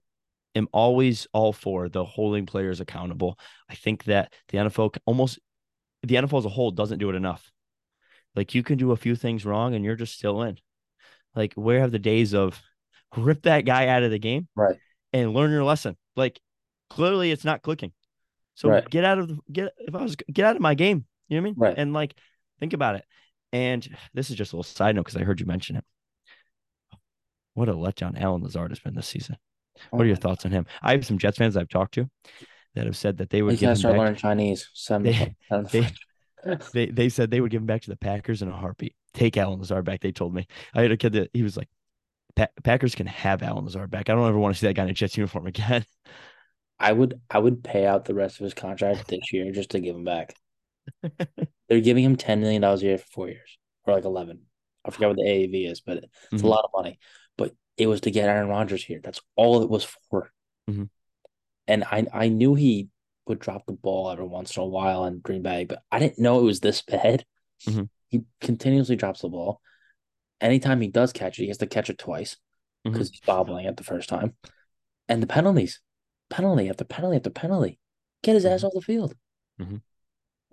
am 0.55 0.69
always 0.73 1.27
all 1.33 1.53
for 1.53 1.89
the 1.89 2.05
holding 2.05 2.47
players 2.47 2.81
accountable. 2.81 3.39
I 3.69 3.75
think 3.75 4.05
that 4.05 4.33
the 4.49 4.59
NFL 4.59 4.97
almost 5.07 5.39
the 6.03 6.17
NFL 6.17 6.39
as 6.39 6.45
a 6.45 6.51
whole 6.51 6.71
doesn't 6.71 6.99
do 6.99 7.11
it 7.11 7.17
enough. 7.17 7.51
Like 8.37 8.55
you 8.55 8.63
can 8.63 8.79
do 8.79 8.93
a 8.93 8.97
few 8.97 9.17
things 9.17 9.45
wrong 9.45 9.75
and 9.75 9.85
you're 9.85 9.97
just 9.97 10.15
still 10.15 10.43
in. 10.43 10.59
Like 11.35 11.55
where 11.55 11.81
have 11.81 11.93
the 11.93 11.99
days 11.99 12.35
of 12.35 12.61
rip 13.17 13.43
that 13.43 13.65
guy 13.65 13.89
out 13.89 14.03
of 14.03 14.11
the 14.11 14.19
game 14.19 14.49
right. 14.55 14.77
and 15.13 15.33
learn 15.35 15.51
your 15.51 15.65
lesson? 15.65 15.97
Like 16.17 16.41
clearly 16.91 17.31
it's 17.33 17.45
not 17.45 17.63
clicking. 17.63 17.93
So 18.55 18.69
Right. 18.71 18.89
get 18.89 19.05
out 19.05 19.19
of 19.19 19.29
the 19.29 19.39
get 19.53 19.73
if 19.79 19.95
I 19.95 20.03
was 20.03 20.17
get 20.17 20.45
out 20.45 20.57
of 20.57 20.63
my 20.63 20.75
game. 20.75 21.05
You 21.29 21.37
know 21.37 21.43
what 21.43 21.47
I 21.47 21.51
mean? 21.51 21.55
Right. 21.59 21.75
And 21.79 21.93
like 21.93 22.15
think 22.61 22.73
about 22.73 22.97
it. 22.97 23.05
And 23.53 23.89
this 24.15 24.31
is 24.31 24.37
just 24.37 24.53
a 24.53 24.57
little 24.57 24.65
side 24.65 24.95
note 24.97 25.05
because 25.07 25.17
I 25.21 25.25
heard 25.25 25.41
you 25.41 25.47
mention 25.47 25.77
it. 25.77 25.85
What 27.55 27.69
a 27.69 27.73
letdown 27.75 28.21
Allen 28.21 28.43
Lazard 28.43 28.71
has 28.71 28.79
been 28.81 28.95
this 28.95 29.09
season. 29.09 29.37
Oh 29.93 29.97
what 29.97 30.05
are 30.05 30.07
your 30.09 30.17
thoughts 30.17 30.45
on 30.45 30.51
him? 30.53 30.67
I 30.83 30.93
have 30.93 31.07
some 31.07 31.19
Jets 31.19 31.39
fans 31.39 31.57
I've 31.57 31.69
talked 31.69 31.95
to 31.95 32.09
that 32.75 32.87
have 32.87 32.97
said 32.97 33.19
that 33.19 33.31
they 33.31 33.43
would 33.43 33.53
You 33.53 33.59
give 33.59 33.71
him 33.71 33.77
start 33.77 33.95
back. 33.95 33.99
learning 34.01 34.17
Chinese. 34.17 34.69
Send 34.75 35.07
They- 35.07 35.35
they-. 35.73 35.89
They 36.73 36.87
they 36.87 37.09
said 37.09 37.31
they 37.31 37.41
would 37.41 37.51
give 37.51 37.61
him 37.63 37.67
back 37.67 37.83
to 37.83 37.91
the 37.91 37.97
Packers 37.97 38.43
in 38.43 38.49
a 38.49 38.57
heartbeat. 38.57 38.95
Take 39.15 39.37
Allen 39.37 39.59
Lazard 39.59 39.85
back. 39.85 40.01
They 40.01 40.13
told 40.13 40.35
me. 40.35 40.47
I 40.75 40.83
had 40.83 40.93
a 40.93 40.97
kid 40.97 41.13
that 41.15 41.31
he 41.33 41.43
was 41.43 41.57
like, 41.57 41.69
"Pa- 42.37 42.49
Packers 42.63 42.95
can 42.95 43.07
have 43.07 43.43
Allen 43.43 43.65
Lazard 43.65 43.91
back. 43.91 44.09
I 44.09 44.15
don't 44.15 44.29
ever 44.29 44.39
want 44.39 44.55
to 44.55 44.59
see 44.61 44.67
that 44.67 44.75
guy 44.75 44.85
in 44.85 44.91
a 44.91 44.93
Jets 44.93 45.17
uniform 45.17 45.47
again. 45.47 45.85
I 46.79 46.93
would 46.93 47.21
I 47.31 47.39
would 47.39 47.65
pay 47.65 47.87
out 47.87 48.05
the 48.05 48.15
rest 48.15 48.39
of 48.41 48.45
his 48.45 48.55
contract 48.55 49.09
this 49.09 49.33
year 49.33 49.51
just 49.53 49.71
to 49.71 49.81
give 49.81 49.97
him 49.97 50.05
back. 50.05 50.35
They're 51.69 51.81
giving 51.81 52.05
him 52.05 52.17
ten 52.17 52.41
million 52.41 52.63
dollars 52.63 52.83
a 52.83 52.87
year 52.87 52.99
for 52.99 53.07
four 53.07 53.29
years, 53.29 53.59
or 53.85 53.95
like 53.95 54.05
eleven. 54.05 54.43
I 54.85 54.91
forget 54.91 55.09
what 55.09 55.17
the 55.19 55.25
AAV 55.25 55.71
is, 55.71 55.81
but 55.81 56.05
it's 56.33 56.43
Mhm. 56.43 56.45
a 56.45 56.49
lot 56.49 56.65
of 56.65 56.71
money. 56.75 56.99
But 57.37 57.53
it 57.77 57.89
was 57.89 58.03
to 58.03 58.11
get 58.11 58.29
Aaron 58.29 58.49
Rodgers 58.49 58.85
here. 58.85 59.01
That's 59.03 59.21
all 59.37 59.63
it 59.63 59.69
was 59.69 59.85
for. 60.11 60.31
Mhm. 60.71 60.89
And 61.67 61.85
I 61.85 62.07
I 62.13 62.29
knew 62.29 62.55
he 62.55 62.89
would 63.29 63.39
drop 63.39 63.67
the 63.67 63.73
ball 63.73 64.11
every 64.11 64.27
once 64.27 64.57
in 64.57 64.63
a 64.63 64.67
while 64.67 65.05
in 65.05 65.21
Green 65.21 65.43
Bay, 65.43 65.65
but 65.65 65.83
I 65.91 65.99
didn't 65.99 66.19
know 66.19 66.41
it 66.41 66.45
was 66.45 66.61
this 66.61 66.83
bad. 66.83 67.25
Mhm. 67.67 67.89
He 68.11 68.23
continuously 68.41 68.97
drops 68.97 69.21
the 69.21 69.29
ball. 69.29 69.61
Anytime 70.41 70.81
he 70.81 70.89
does 70.89 71.13
catch 71.13 71.39
it, 71.39 71.43
he 71.43 71.49
has 71.49 71.59
to 71.59 71.67
catch 71.67 71.91
it 71.91 71.99
twice 71.99 72.39
because 72.83 73.11
he's 73.11 73.21
bobbling 73.21 73.67
it 73.67 73.77
the 73.77 73.85
first 73.85 74.09
time. 74.09 74.35
And 75.09 75.23
the 75.23 75.27
penalties, 75.27 75.83
penalty 76.31 76.71
after 76.71 76.85
penalty 76.85 77.17
after 77.17 77.29
penalty, 77.29 77.79
get 78.23 78.35
his 78.35 78.47
ass 78.47 78.63
Mhm. 78.63 78.69
off 78.69 78.73
the 78.73 78.81
field. 78.81 79.15
Mhm. 79.61 79.83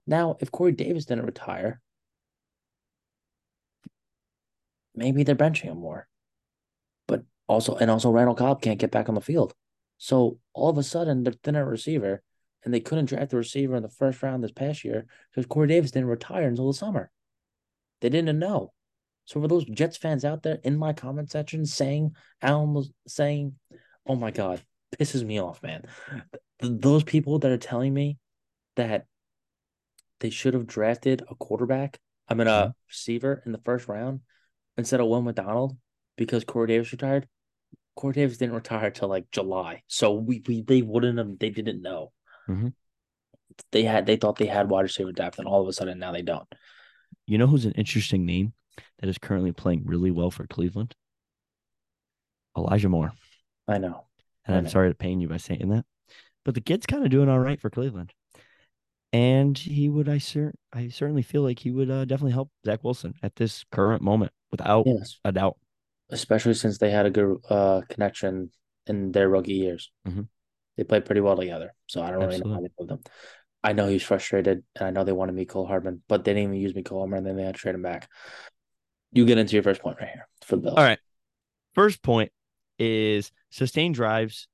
Now, 0.05 0.35
if 0.41 0.51
Corey 0.51 0.73
Davis 0.73 1.05
didn't 1.05 1.25
retire, 1.25 1.81
maybe 4.93 5.23
they're 5.23 5.35
benching 5.35 5.63
him 5.71 5.77
more. 5.77 6.09
But 7.07 7.23
also, 7.47 7.75
and 7.77 7.89
also, 7.89 8.11
Randall 8.11 8.35
Cobb 8.35 8.61
can't 8.61 8.79
get 8.79 8.91
back 8.91 9.07
on 9.07 9.15
the 9.15 9.21
field. 9.21 9.53
So 9.97 10.39
all 10.53 10.69
of 10.69 10.77
a 10.77 10.83
sudden, 10.83 11.23
they're 11.23 11.33
thin 11.41 11.55
receiver, 11.55 12.21
and 12.65 12.73
they 12.73 12.79
couldn't 12.79 13.05
draft 13.05 13.29
the 13.29 13.37
receiver 13.37 13.75
in 13.75 13.83
the 13.83 13.89
first 13.89 14.21
round 14.23 14.43
this 14.43 14.51
past 14.51 14.83
year 14.83 15.05
because 15.31 15.45
Corey 15.45 15.67
Davis 15.67 15.91
didn't 15.91 16.09
retire 16.09 16.47
until 16.47 16.67
the 16.67 16.73
summer. 16.73 17.11
They 18.01 18.09
didn't 18.09 18.39
know. 18.39 18.73
So 19.25 19.39
for 19.39 19.47
those 19.47 19.65
Jets 19.65 19.97
fans 19.97 20.25
out 20.25 20.43
there 20.43 20.59
in 20.63 20.77
my 20.77 20.93
comment 20.93 21.31
section 21.31 21.65
saying 21.65 22.15
Allen 22.41 22.73
was 22.73 22.91
saying, 23.07 23.55
"Oh 24.05 24.15
my 24.15 24.31
God, 24.31 24.61
pisses 24.97 25.23
me 25.23 25.39
off, 25.39 25.63
man." 25.63 25.85
Th- 26.61 26.73
those 26.81 27.03
people 27.03 27.39
that 27.39 27.51
are 27.51 27.57
telling 27.57 27.93
me 27.93 28.17
that 28.75 29.05
they 30.19 30.29
should 30.29 30.53
have 30.53 30.67
drafted 30.67 31.23
a 31.29 31.35
quarterback, 31.35 31.99
I 32.27 32.33
mean 32.33 32.47
a 32.47 32.51
mm-hmm. 32.51 32.69
receiver 32.87 33.41
in 33.45 33.51
the 33.51 33.59
first 33.59 33.87
round 33.87 34.21
instead 34.77 34.99
of 34.99 35.07
Will 35.07 35.21
McDonald 35.21 35.77
because 36.17 36.43
Corey 36.43 36.67
Davis 36.67 36.91
retired. 36.91 37.27
Corey 37.95 38.13
Davis 38.13 38.37
didn't 38.37 38.55
retire 38.55 38.91
till 38.91 39.07
like 39.07 39.31
July, 39.31 39.83
so 39.87 40.13
we, 40.13 40.43
we 40.47 40.61
they 40.61 40.81
wouldn't 40.81 41.17
have. 41.17 41.39
They 41.39 41.49
didn't 41.49 41.81
know. 41.81 42.11
Mhm. 42.47 42.73
They 43.71 43.83
had 43.83 44.05
they 44.05 44.17
thought 44.17 44.37
they 44.37 44.47
had 44.47 44.69
wide 44.69 44.81
receiver 44.81 45.11
depth, 45.11 45.39
and 45.39 45.47
all 45.47 45.61
of 45.61 45.67
a 45.67 45.73
sudden 45.73 45.99
now 45.99 46.11
they 46.11 46.21
don't. 46.21 46.47
You 47.25 47.37
know 47.37 47.47
who's 47.47 47.65
an 47.65 47.71
interesting 47.73 48.25
name 48.25 48.53
that 48.99 49.09
is 49.09 49.17
currently 49.17 49.51
playing 49.51 49.85
really 49.85 50.11
well 50.11 50.29
for 50.31 50.45
Cleveland? 50.47 50.95
Elijah 52.57 52.89
Moore. 52.89 53.13
I 53.67 53.77
know. 53.77 54.05
And 54.45 54.55
I 54.55 54.59
I'm 54.59 54.63
know. 54.65 54.69
sorry 54.69 54.89
to 54.89 54.95
pain 54.95 55.19
you 55.21 55.27
by 55.27 55.37
saying 55.37 55.69
that, 55.69 55.85
but 56.43 56.53
the 56.55 56.61
kid's 56.61 56.85
kind 56.85 57.03
of 57.03 57.09
doing 57.09 57.29
all 57.29 57.39
right 57.39 57.59
for 57.59 57.69
Cleveland. 57.69 58.13
And 59.13 59.57
he 59.57 59.87
would, 59.87 60.09
I 60.09 60.17
cer- 60.17 60.55
I 60.73 60.89
certainly 60.89 61.21
feel 61.21 61.41
like 61.41 61.59
he 61.59 61.71
would 61.71 61.89
uh, 61.89 62.03
definitely 62.05 62.33
help 62.33 62.51
Zach 62.65 62.83
Wilson 62.83 63.13
at 63.23 63.35
this 63.37 63.63
current 63.71 64.01
moment 64.01 64.33
without 64.51 64.85
Yes, 64.85 65.19
a 65.23 65.31
doubt. 65.31 65.57
especially 66.09 66.53
since 66.53 66.77
they 66.77 66.91
had 66.91 67.05
a 67.05 67.09
good 67.09 67.37
uh 67.49 67.81
connection 67.89 68.51
in 68.87 69.11
their 69.13 69.29
rookie 69.29 69.53
years. 69.53 69.91
Mhm. 70.07 70.27
They 70.77 70.83
played 70.83 71.05
pretty 71.05 71.21
well 71.21 71.37
together, 71.37 71.73
so 71.87 72.01
I 72.01 72.11
don't 72.11 72.19
really 72.19 72.39
know 72.39 72.49
how 72.49 72.55
Absolutely. 72.55 72.69
they 72.77 72.83
moved 72.93 73.05
them. 73.05 73.11
I 73.63 73.73
know 73.73 73.87
he's 73.87 74.03
frustrated, 74.03 74.63
and 74.75 74.87
I 74.87 74.91
know 74.91 75.03
they 75.03 75.11
wanted 75.11 75.35
Mecole 75.35 75.67
Hardman, 75.67 76.03
but 76.07 76.23
they 76.23 76.33
didn't 76.33 76.51
even 76.51 76.61
use 76.61 76.73
Mecole 76.73 76.99
Hardman, 76.99 77.19
and 77.19 77.27
then 77.27 77.35
they 77.37 77.43
had 77.43 77.55
to 77.55 77.61
trade 77.61 77.75
him 77.75 77.81
back. 77.81 78.09
You 79.11 79.25
get 79.25 79.37
into 79.37 79.53
your 79.53 79.63
first 79.63 79.81
point 79.81 79.97
right 79.99 80.09
here 80.09 80.27
for 80.43 80.57
the 80.57 80.63
Bills. 80.63 80.77
All 80.77 80.83
right. 80.83 80.99
First 81.73 82.03
point 82.03 82.31
is 82.77 83.31
sustain 83.49 83.91
drives, 83.91 84.47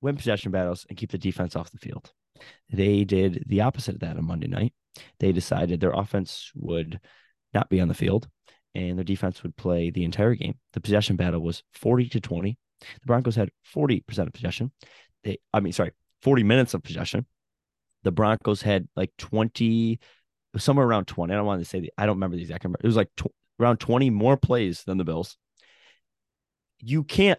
win 0.00 0.16
possession 0.16 0.50
battles, 0.50 0.84
and 0.88 0.98
keep 0.98 1.10
the 1.10 1.18
defense 1.18 1.56
off 1.56 1.70
the 1.70 1.78
field. 1.78 2.12
They 2.72 3.04
did 3.04 3.44
the 3.46 3.60
opposite 3.62 3.94
of 3.94 4.00
that 4.00 4.16
on 4.16 4.26
Monday 4.26 4.48
night. 4.48 4.72
They 5.18 5.32
decided 5.32 5.80
their 5.80 5.92
offense 5.92 6.50
would 6.54 7.00
not 7.54 7.68
be 7.68 7.80
on 7.80 7.88
the 7.88 7.94
field 7.94 8.28
and 8.74 8.96
their 8.96 9.04
defense 9.04 9.42
would 9.42 9.56
play 9.56 9.90
the 9.90 10.04
entire 10.04 10.34
game. 10.34 10.54
The 10.72 10.80
possession 10.80 11.16
battle 11.16 11.40
was 11.40 11.62
40 11.72 12.08
to 12.10 12.20
20. 12.20 12.58
The 12.80 13.06
Broncos 13.06 13.36
had 13.36 13.50
40% 13.74 14.18
of 14.18 14.32
possession. 14.32 14.72
They, 15.24 15.38
I 15.52 15.60
mean, 15.60 15.72
sorry, 15.72 15.92
40 16.22 16.42
minutes 16.42 16.74
of 16.74 16.82
possession. 16.82 17.26
the 18.02 18.12
Broncos 18.12 18.62
had 18.62 18.88
like 18.96 19.10
20, 19.18 19.98
somewhere 20.56 20.86
around 20.86 21.06
20. 21.06 21.32
I 21.32 21.36
don't 21.36 21.46
want 21.46 21.60
to 21.62 21.68
say, 21.68 21.80
the, 21.80 21.92
I 21.98 22.06
don't 22.06 22.16
remember 22.16 22.36
the 22.36 22.42
exact 22.42 22.64
number. 22.64 22.78
It 22.82 22.86
was 22.86 22.96
like 22.96 23.10
tw- 23.16 23.32
around 23.60 23.78
20 23.78 24.10
more 24.10 24.36
plays 24.36 24.84
than 24.84 24.98
the 24.98 25.04
Bills. 25.04 25.36
You 26.80 27.04
can't 27.04 27.38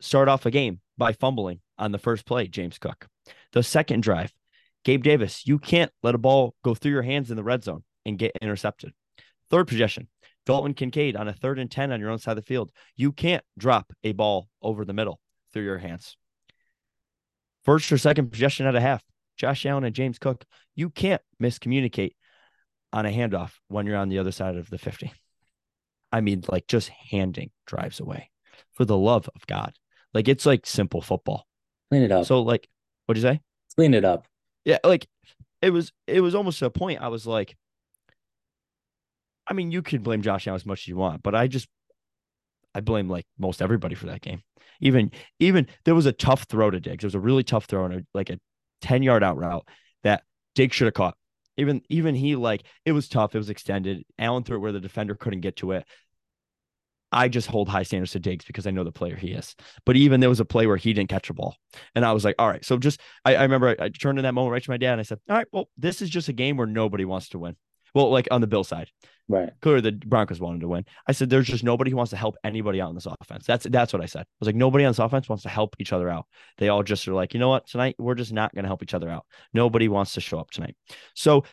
start 0.00 0.28
off 0.28 0.46
a 0.46 0.50
game 0.50 0.80
by 0.98 1.12
fumbling 1.14 1.60
on 1.78 1.92
the 1.92 1.98
first 1.98 2.26
play, 2.26 2.46
James 2.46 2.78
Cook. 2.78 3.06
The 3.52 3.62
second 3.62 4.02
drive, 4.02 4.32
Gabe 4.84 5.02
Davis, 5.02 5.46
you 5.46 5.58
can't 5.58 5.90
let 6.02 6.14
a 6.14 6.18
ball 6.18 6.54
go 6.62 6.74
through 6.74 6.92
your 6.92 7.02
hands 7.02 7.30
in 7.30 7.36
the 7.36 7.42
red 7.42 7.64
zone 7.64 7.84
and 8.04 8.18
get 8.18 8.32
intercepted. 8.42 8.92
Third 9.50 9.68
possession, 9.68 10.08
Dalton 10.44 10.74
Kincaid 10.74 11.16
on 11.16 11.28
a 11.28 11.32
third 11.32 11.58
and 11.58 11.70
10 11.70 11.92
on 11.92 12.00
your 12.00 12.10
own 12.10 12.18
side 12.18 12.32
of 12.32 12.44
the 12.44 12.48
field. 12.48 12.70
You 12.96 13.12
can't 13.12 13.44
drop 13.58 13.92
a 14.02 14.12
ball 14.12 14.48
over 14.60 14.84
the 14.84 14.92
middle 14.92 15.20
through 15.52 15.64
your 15.64 15.78
hands. 15.78 16.16
First 17.64 17.90
or 17.92 17.98
second 17.98 18.30
possession 18.30 18.66
at 18.66 18.74
a 18.74 18.80
half, 18.80 19.02
Josh 19.36 19.64
Allen 19.66 19.84
and 19.84 19.94
James 19.94 20.18
Cook, 20.18 20.44
you 20.74 20.90
can't 20.90 21.22
miscommunicate 21.40 22.12
on 22.92 23.06
a 23.06 23.10
handoff 23.10 23.52
when 23.68 23.86
you're 23.86 23.96
on 23.96 24.08
the 24.08 24.18
other 24.18 24.32
side 24.32 24.56
of 24.56 24.68
the 24.68 24.78
50. 24.78 25.12
I 26.10 26.20
mean, 26.20 26.42
like 26.48 26.66
just 26.66 26.88
handing 26.88 27.50
drives 27.66 28.00
away 28.00 28.30
for 28.72 28.84
the 28.84 28.96
love 28.96 29.28
of 29.34 29.46
God. 29.46 29.72
Like 30.12 30.28
it's 30.28 30.44
like 30.44 30.66
simple 30.66 31.00
football. 31.00 31.46
Clean 31.90 32.02
it 32.02 32.12
up. 32.12 32.26
So, 32.26 32.42
like, 32.42 32.68
what'd 33.06 33.22
you 33.22 33.28
say? 33.28 33.40
Clean 33.76 33.94
it 33.94 34.04
up. 34.04 34.26
Yeah, 34.64 34.78
like 34.84 35.08
it 35.60 35.70
was 35.70 35.92
it 36.06 36.20
was 36.20 36.34
almost 36.34 36.58
to 36.58 36.66
a 36.66 36.70
point 36.70 37.00
I 37.00 37.08
was 37.08 37.26
like, 37.26 37.56
I 39.46 39.54
mean, 39.54 39.70
you 39.70 39.82
can 39.82 40.02
blame 40.02 40.22
Josh 40.22 40.46
Allen 40.46 40.56
as 40.56 40.66
much 40.66 40.82
as 40.82 40.88
you 40.88 40.96
want, 40.96 41.22
but 41.22 41.34
I 41.34 41.46
just 41.46 41.68
I 42.74 42.80
blame 42.80 43.08
like 43.08 43.26
most 43.38 43.62
everybody 43.62 43.94
for 43.94 44.06
that 44.06 44.20
game. 44.20 44.42
Even 44.82 45.10
even 45.38 45.66
there 45.84 45.94
was 45.94 46.06
a 46.06 46.12
tough 46.12 46.44
throw 46.44 46.70
to 46.70 46.80
Diggs. 46.80 47.04
It 47.04 47.06
was 47.06 47.14
a 47.14 47.20
really 47.20 47.44
tough 47.44 47.64
throw 47.64 47.86
and 47.86 48.06
like 48.12 48.28
a 48.28 48.38
10 48.82 49.02
yard 49.02 49.22
out 49.22 49.38
route 49.38 49.66
that 50.02 50.24
Diggs 50.54 50.76
should 50.76 50.86
have 50.86 50.94
caught. 50.94 51.16
Even 51.56 51.82
even 51.88 52.14
he 52.14 52.36
like 52.36 52.64
it 52.84 52.92
was 52.92 53.08
tough. 53.08 53.34
It 53.34 53.38
was 53.38 53.50
extended. 53.50 54.04
Allen 54.18 54.42
threw 54.42 54.56
it 54.56 54.60
where 54.60 54.72
the 54.72 54.80
defender 54.80 55.14
couldn't 55.14 55.40
get 55.40 55.56
to 55.56 55.72
it. 55.72 55.86
I 57.12 57.28
just 57.28 57.46
hold 57.46 57.68
high 57.68 57.82
standards 57.82 58.12
to 58.12 58.20
Diggs 58.20 58.46
because 58.46 58.66
I 58.66 58.70
know 58.70 58.84
the 58.84 58.90
player 58.90 59.16
he 59.16 59.32
is. 59.32 59.54
But 59.84 59.96
even 59.96 60.20
there 60.20 60.30
was 60.30 60.40
a 60.40 60.46
play 60.46 60.66
where 60.66 60.78
he 60.78 60.94
didn't 60.94 61.10
catch 61.10 61.28
a 61.28 61.34
ball. 61.34 61.56
And 61.94 62.06
I 62.06 62.12
was 62.12 62.24
like, 62.24 62.36
all 62.38 62.48
right. 62.48 62.64
So 62.64 62.78
just 62.78 63.00
I, 63.26 63.36
I 63.36 63.42
remember 63.42 63.68
I, 63.68 63.84
I 63.84 63.88
turned 63.90 64.18
in 64.18 64.22
that 64.22 64.32
moment 64.32 64.52
right 64.52 64.62
to 64.62 64.70
my 64.70 64.78
dad 64.78 64.92
and 64.92 65.00
I 65.00 65.04
said, 65.04 65.20
All 65.28 65.36
right, 65.36 65.46
well, 65.52 65.68
this 65.76 66.00
is 66.00 66.08
just 66.08 66.28
a 66.28 66.32
game 66.32 66.56
where 66.56 66.66
nobody 66.66 67.04
wants 67.04 67.28
to 67.30 67.38
win. 67.38 67.56
Well, 67.94 68.10
like 68.10 68.28
on 68.30 68.40
the 68.40 68.46
Bill 68.46 68.64
side. 68.64 68.88
Right. 69.28 69.50
Clearly 69.62 69.80
the 69.80 69.92
Broncos 69.92 70.40
wanted 70.40 70.60
to 70.60 70.68
win. 70.68 70.84
I 71.06 71.12
said 71.12 71.30
there's 71.30 71.46
just 71.46 71.64
nobody 71.64 71.90
who 71.90 71.96
wants 71.96 72.10
to 72.10 72.16
help 72.16 72.36
anybody 72.44 72.80
out 72.80 72.90
in 72.90 72.94
this 72.94 73.06
offense. 73.06 73.46
That's 73.46 73.66
that's 73.70 73.92
what 73.92 74.02
I 74.02 74.06
said. 74.06 74.22
I 74.22 74.26
was 74.40 74.46
like, 74.46 74.56
nobody 74.56 74.84
on 74.84 74.90
this 74.90 74.98
offense 74.98 75.28
wants 75.28 75.42
to 75.44 75.48
help 75.48 75.76
each 75.78 75.92
other 75.92 76.08
out. 76.08 76.26
They 76.58 76.68
all 76.68 76.82
just 76.82 77.06
are 77.08 77.14
like, 77.14 77.32
you 77.32 77.40
know 77.40 77.48
what, 77.48 77.66
tonight 77.66 77.94
we're 77.98 78.14
just 78.14 78.32
not 78.32 78.54
gonna 78.54 78.68
help 78.68 78.82
each 78.82 78.94
other 78.94 79.08
out. 79.08 79.24
Nobody 79.54 79.88
wants 79.88 80.12
to 80.14 80.20
show 80.20 80.38
up 80.38 80.50
tonight. 80.50 80.76
So 81.14 81.44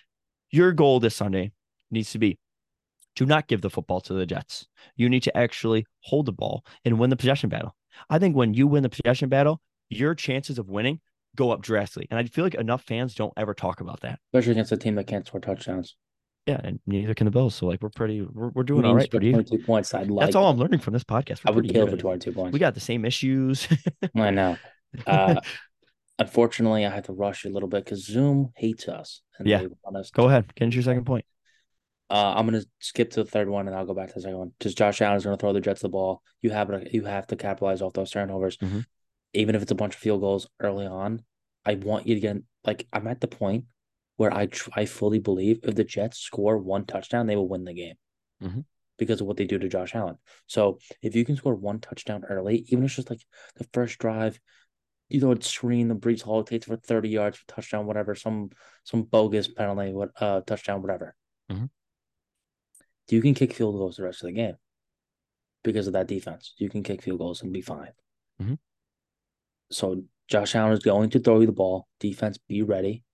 your 0.52 0.72
goal 0.74 1.00
this 1.00 1.16
Sunday 1.16 1.52
needs 1.92 2.12
to 2.12 2.20
be 2.20 2.38
do 3.16 3.26
not 3.26 3.48
give 3.48 3.62
the 3.62 3.70
football 3.70 4.00
to 4.02 4.14
the 4.14 4.26
Jets. 4.26 4.68
You 4.96 5.10
need 5.10 5.24
to 5.24 5.38
actually 5.38 5.86
hold 6.02 6.26
the 6.26 6.32
ball 6.32 6.66
and 6.86 6.98
win 6.98 7.10
the 7.10 7.18
possession 7.18 7.50
battle. 7.50 7.76
I 8.10 8.18
think 8.18 8.36
when 8.36 8.54
you 8.54 8.66
win 8.66 8.84
the 8.84 8.90
possession 8.90 9.30
battle, 9.30 9.62
your 9.90 10.16
chances 10.16 10.58
of 10.58 10.70
winning 10.70 11.02
go 11.36 11.52
up 11.52 11.62
drastically. 11.62 12.08
And 12.10 12.20
I 12.20 12.24
feel 12.24 12.46
like 12.46 12.56
enough 12.56 12.84
fans 12.84 13.16
don't 13.16 13.34
ever 13.36 13.54
talk 13.54 13.82
about 13.82 14.00
that. 14.02 14.20
Especially 14.34 14.54
against 14.54 14.72
a 14.72 14.78
team 14.78 14.96
that 14.96 15.08
can't 15.08 15.28
score 15.28 15.42
touchdowns. 15.42 15.96
Yeah, 16.46 16.60
and 16.64 16.80
neither 16.88 17.14
can 17.14 17.26
the 17.26 17.32
Bills. 17.32 17.54
So 17.56 17.68
like 17.68 17.82
we're 17.82 17.90
pretty 17.90 18.22
we're, 18.22 18.50
we're 18.50 18.64
doing 18.64 18.86
all 18.86 18.96
right. 18.96 19.10
Pretty. 19.10 19.32
Twenty-two 19.32 19.64
points. 19.66 19.94
I'd 19.94 20.10
like. 20.10 20.26
That's 20.28 20.36
all 20.36 20.50
I'm 20.50 20.58
learning 20.58 20.80
from 20.80 20.94
this 20.94 21.04
podcast. 21.04 21.42
I 21.46 21.52
We're 21.52 21.58
would 21.58 21.70
kill 21.72 21.86
good. 21.86 21.92
for 21.96 22.02
twenty-two 22.02 22.32
points. 22.32 22.54
We 22.54 22.60
got 22.60 22.74
the 22.74 22.80
same 22.80 23.06
issues. 23.06 23.68
I 24.16 24.32
know. 24.32 24.58
Uh, 25.06 25.36
unfortunately, 26.20 26.86
I 26.86 26.90
had 26.90 27.04
to 27.06 27.14
rush 27.14 27.46
a 27.46 27.50
little 27.50 27.70
bit 27.70 27.86
because 27.86 28.06
Zoom 28.06 28.52
hates 28.56 28.88
us. 28.88 29.22
And 29.38 29.48
Yeah. 29.48 29.64
us 29.96 30.12
Go 30.12 30.28
ahead. 30.28 30.54
Get 30.56 30.66
into 30.66 30.76
your 30.76 30.84
second 30.84 31.06
point. 31.06 31.26
Uh, 32.10 32.34
I'm 32.36 32.46
gonna 32.48 32.64
skip 32.80 33.12
to 33.12 33.24
the 33.24 33.30
third 33.30 33.48
one 33.50 33.68
and 33.68 33.76
I'll 33.78 33.86
go 33.86 33.94
back 33.94 34.08
to 34.08 34.16
the 34.16 34.22
second 34.22 34.38
one. 34.40 34.52
Just 34.60 34.78
Josh 34.78 35.00
Allen's 35.02 35.24
gonna 35.26 35.38
throw 35.38 35.54
the 35.54 35.62
Jets 35.62 35.82
the 35.82 35.90
ball. 35.90 36.24
You 36.42 36.50
have 36.50 36.68
to 36.70 36.84
you 36.92 37.06
have 37.06 37.28
to 37.28 37.36
capitalize 37.36 37.84
off 37.84 37.94
those 37.94 38.10
turnovers, 38.10 38.58
Mhm. 38.58 38.86
even 39.36 39.54
if 39.54 39.62
it's 39.62 39.72
a 39.72 39.76
bunch 39.76 39.94
of 39.94 40.02
field 40.02 40.22
goals 40.22 40.48
early 40.60 40.88
on. 40.88 41.24
I 41.66 41.76
want 41.76 42.08
you 42.08 42.16
to 42.16 42.22
get 42.22 42.38
like 42.66 42.88
I'm 42.92 43.08
at 43.08 43.22
the 43.22 43.28
point 43.28 43.66
where 44.20 44.34
I 44.34 44.48
tr- 44.48 44.72
I 44.74 44.86
fully 44.86 45.20
believe 45.20 45.62
if 45.64 45.76
the 45.76 45.86
Jets 45.86 46.18
score 46.20 46.58
one 46.58 46.86
touchdown, 46.86 47.26
they 47.26 47.38
will 47.38 47.48
win 47.48 47.64
the 47.64 47.74
game 47.74 47.96
Mhm. 48.42 48.66
because 48.98 49.22
of 49.22 49.28
what 49.28 49.38
they 49.38 49.46
do 49.46 49.58
to 49.58 49.70
Josh 49.70 49.96
Allen. 49.96 50.18
So 50.46 50.80
if 51.02 51.16
you 51.16 51.24
can 51.24 51.38
score 51.38 51.56
one 51.56 51.80
touchdown 51.80 52.26
early, 52.26 52.66
even 52.68 52.84
if 52.84 52.90
it's 52.90 52.96
just 52.98 53.10
like 53.10 53.26
the 53.56 53.64
first 53.72 53.98
drive, 53.98 54.38
you 55.08 55.22
know, 55.22 55.34
screen 55.40 55.88
the 55.88 55.96
Breece 55.96 56.24
Hall 56.24 56.44
takes 56.44 56.66
for 56.66 56.76
30 56.76 57.08
yards 57.08 57.38
for 57.38 57.48
touchdown, 57.48 57.86
whatever, 57.86 58.14
some 58.14 58.50
some 58.84 59.04
bogus 59.04 59.48
penalty, 59.48 59.94
what 59.94 60.10
uh 60.22 60.42
touchdown, 60.42 60.82
whatever. 60.82 61.16
Mhm. 61.50 61.70
You 63.08 63.22
can 63.22 63.34
kick 63.34 63.54
field 63.54 63.76
goals 63.78 63.96
the 63.96 64.04
rest 64.04 64.22
of 64.22 64.28
the 64.28 64.34
game 64.34 64.58
because 65.64 65.88
of 65.88 65.94
that 65.94 66.08
defense. 66.08 66.54
You 66.58 66.70
can 66.70 66.84
kick 66.84 67.04
field 67.04 67.20
goals 67.20 67.42
and 67.42 67.54
be 67.54 67.62
fine. 67.62 67.94
Mhm. 68.42 68.60
So 69.72 70.04
Josh 70.28 70.56
Allen 70.56 70.74
is 70.74 70.80
going 70.84 71.10
to 71.12 71.20
throw 71.20 71.40
you 71.40 71.46
the 71.46 71.54
ball. 71.54 71.88
Defense, 72.02 72.38
be 72.38 72.64
ready. 72.64 73.06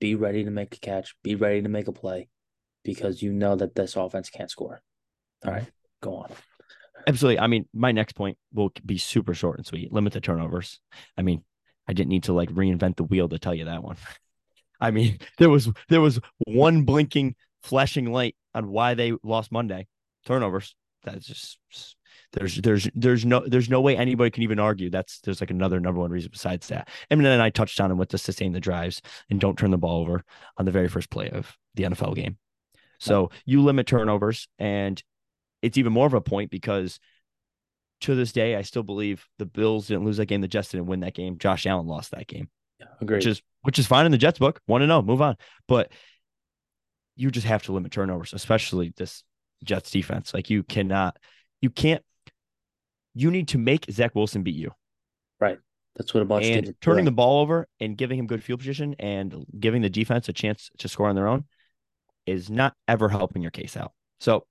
Be 0.00 0.14
ready 0.14 0.44
to 0.44 0.50
make 0.50 0.74
a 0.74 0.78
catch. 0.80 1.14
Be 1.22 1.34
ready 1.34 1.62
to 1.62 1.68
make 1.68 1.88
a 1.88 1.92
play 1.92 2.28
because 2.84 3.22
you 3.22 3.32
know 3.32 3.54
that 3.56 3.74
this 3.74 3.96
offense 3.96 4.30
can't 4.30 4.50
score. 4.50 4.82
All 5.44 5.52
right, 5.52 5.66
go 6.00 6.16
on. 6.16 6.30
Absolutely. 7.06 7.38
I 7.38 7.46
mean, 7.46 7.66
my 7.72 7.92
next 7.92 8.14
point 8.14 8.36
will 8.52 8.72
be 8.84 8.98
super 8.98 9.34
short 9.34 9.58
and 9.58 9.66
sweet. 9.66 9.92
Limit 9.92 10.12
the 10.12 10.20
turnovers. 10.20 10.80
I 11.16 11.22
mean, 11.22 11.44
I 11.88 11.92
didn't 11.92 12.10
need 12.10 12.24
to 12.24 12.32
like 12.32 12.50
reinvent 12.50 12.96
the 12.96 13.04
wheel 13.04 13.28
to 13.28 13.38
tell 13.38 13.54
you 13.54 13.66
that 13.66 13.82
one. 13.82 13.96
I 14.80 14.90
mean, 14.90 15.18
there 15.38 15.50
was 15.50 15.68
there 15.88 16.00
was 16.00 16.18
one 16.46 16.84
blinking 16.84 17.34
flashing 17.62 18.10
light 18.12 18.36
on 18.54 18.70
why 18.70 18.94
they 18.94 19.12
lost 19.22 19.52
Monday. 19.52 19.86
Turnovers. 20.26 20.74
That's 21.04 21.26
just 21.26 21.58
there's 22.32 22.56
there's 22.56 22.88
there's 22.94 23.24
no 23.24 23.42
there's 23.46 23.68
no 23.68 23.80
way 23.80 23.96
anybody 23.96 24.30
can 24.30 24.42
even 24.42 24.58
argue 24.58 24.90
that's 24.90 25.20
there's 25.20 25.40
like 25.40 25.50
another 25.50 25.80
number 25.80 26.00
one 26.00 26.10
reason 26.10 26.30
besides 26.32 26.68
that. 26.68 26.88
Eminem 27.10 27.18
And 27.18 27.24
then 27.26 27.40
I 27.40 27.50
touched 27.50 27.80
on 27.80 27.90
him 27.90 27.98
with 27.98 28.10
to 28.10 28.18
sustain 28.18 28.52
the 28.52 28.60
drives 28.60 29.00
and 29.28 29.40
don't 29.40 29.58
turn 29.58 29.70
the 29.70 29.78
ball 29.78 30.02
over 30.02 30.24
on 30.56 30.64
the 30.64 30.70
very 30.70 30.88
first 30.88 31.10
play 31.10 31.30
of 31.30 31.56
the 31.74 31.84
NFL 31.84 32.14
game. 32.14 32.38
So 32.98 33.30
you 33.46 33.62
limit 33.62 33.86
turnovers 33.86 34.48
and 34.58 35.02
it's 35.62 35.78
even 35.78 35.92
more 35.92 36.06
of 36.06 36.14
a 36.14 36.20
point 36.20 36.50
because 36.50 37.00
to 38.02 38.14
this 38.14 38.32
day, 38.32 38.56
I 38.56 38.62
still 38.62 38.82
believe 38.82 39.26
the 39.38 39.46
Bills 39.46 39.88
didn't 39.88 40.04
lose 40.04 40.16
that 40.16 40.26
game. 40.26 40.40
The 40.40 40.48
Jets 40.48 40.70
didn't 40.70 40.86
win 40.86 41.00
that 41.00 41.14
game. 41.14 41.38
Josh 41.38 41.66
Allen 41.66 41.86
lost 41.86 42.12
that 42.12 42.26
game, 42.26 42.48
Agreed. 43.00 43.18
which 43.18 43.26
is 43.26 43.42
which 43.62 43.78
is 43.78 43.86
fine 43.86 44.06
in 44.06 44.12
the 44.12 44.18
Jets 44.18 44.38
book. 44.38 44.60
One 44.66 44.80
to 44.80 44.86
oh, 44.86 44.88
know, 44.88 45.02
move 45.02 45.20
on. 45.20 45.36
But 45.68 45.92
you 47.16 47.30
just 47.30 47.46
have 47.46 47.62
to 47.64 47.72
limit 47.72 47.92
turnovers, 47.92 48.32
especially 48.32 48.92
this 48.96 49.22
Jets 49.64 49.90
defense. 49.90 50.32
Like 50.32 50.48
you 50.48 50.62
cannot, 50.62 51.18
you 51.60 51.70
can't. 51.70 52.02
You 53.14 53.30
need 53.30 53.48
to 53.48 53.58
make 53.58 53.86
Zach 53.90 54.14
Wilson 54.14 54.42
beat 54.42 54.54
you. 54.54 54.72
Right. 55.40 55.58
That's 55.96 56.14
what 56.14 56.22
a 56.22 56.26
bunch 56.26 56.46
and 56.46 56.68
are 56.68 56.72
turning 56.80 57.04
the 57.04 57.10
ball 57.10 57.40
over 57.40 57.66
and 57.80 57.96
giving 57.96 58.18
him 58.18 58.26
good 58.26 58.42
field 58.42 58.60
position 58.60 58.94
and 58.98 59.44
giving 59.58 59.82
the 59.82 59.90
defense 59.90 60.28
a 60.28 60.32
chance 60.32 60.70
to 60.78 60.88
score 60.88 61.08
on 61.08 61.16
their 61.16 61.26
own 61.26 61.44
is 62.26 62.48
not 62.48 62.74
ever 62.86 63.08
helping 63.08 63.42
your 63.42 63.50
case 63.50 63.76
out. 63.76 63.92
So 64.20 64.46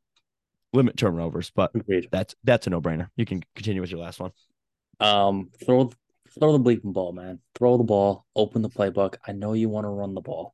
limit 0.74 0.97
turnovers, 0.97 1.51
but 1.55 1.72
Agreed. 1.74 2.10
that's 2.12 2.36
that's 2.43 2.68
a 2.68 2.70
no 2.70 2.82
brainer. 2.82 3.07
You 3.16 3.26
can 3.26 3.41
continue 3.55 3.82
with 3.82 3.91
your 3.91 4.01
last 4.01 4.20
one. 4.20 4.32
Um, 4.99 5.49
throw 5.66 5.91
throw 6.38 6.57
the 6.57 6.60
bleeping 6.60 6.93
ball, 6.93 7.14
man. 7.14 7.39
Throw 7.55 7.78
the 7.78 7.84
ball. 7.84 8.26
Open 8.36 8.62
the 8.62 8.70
playbook. 8.70 9.16
I 9.26 9.32
know 9.32 9.53
you 9.53 9.70
want 9.70 9.86
to 9.86 9.89
run 9.89 10.14
the 10.14 10.22
ball, 10.22 10.53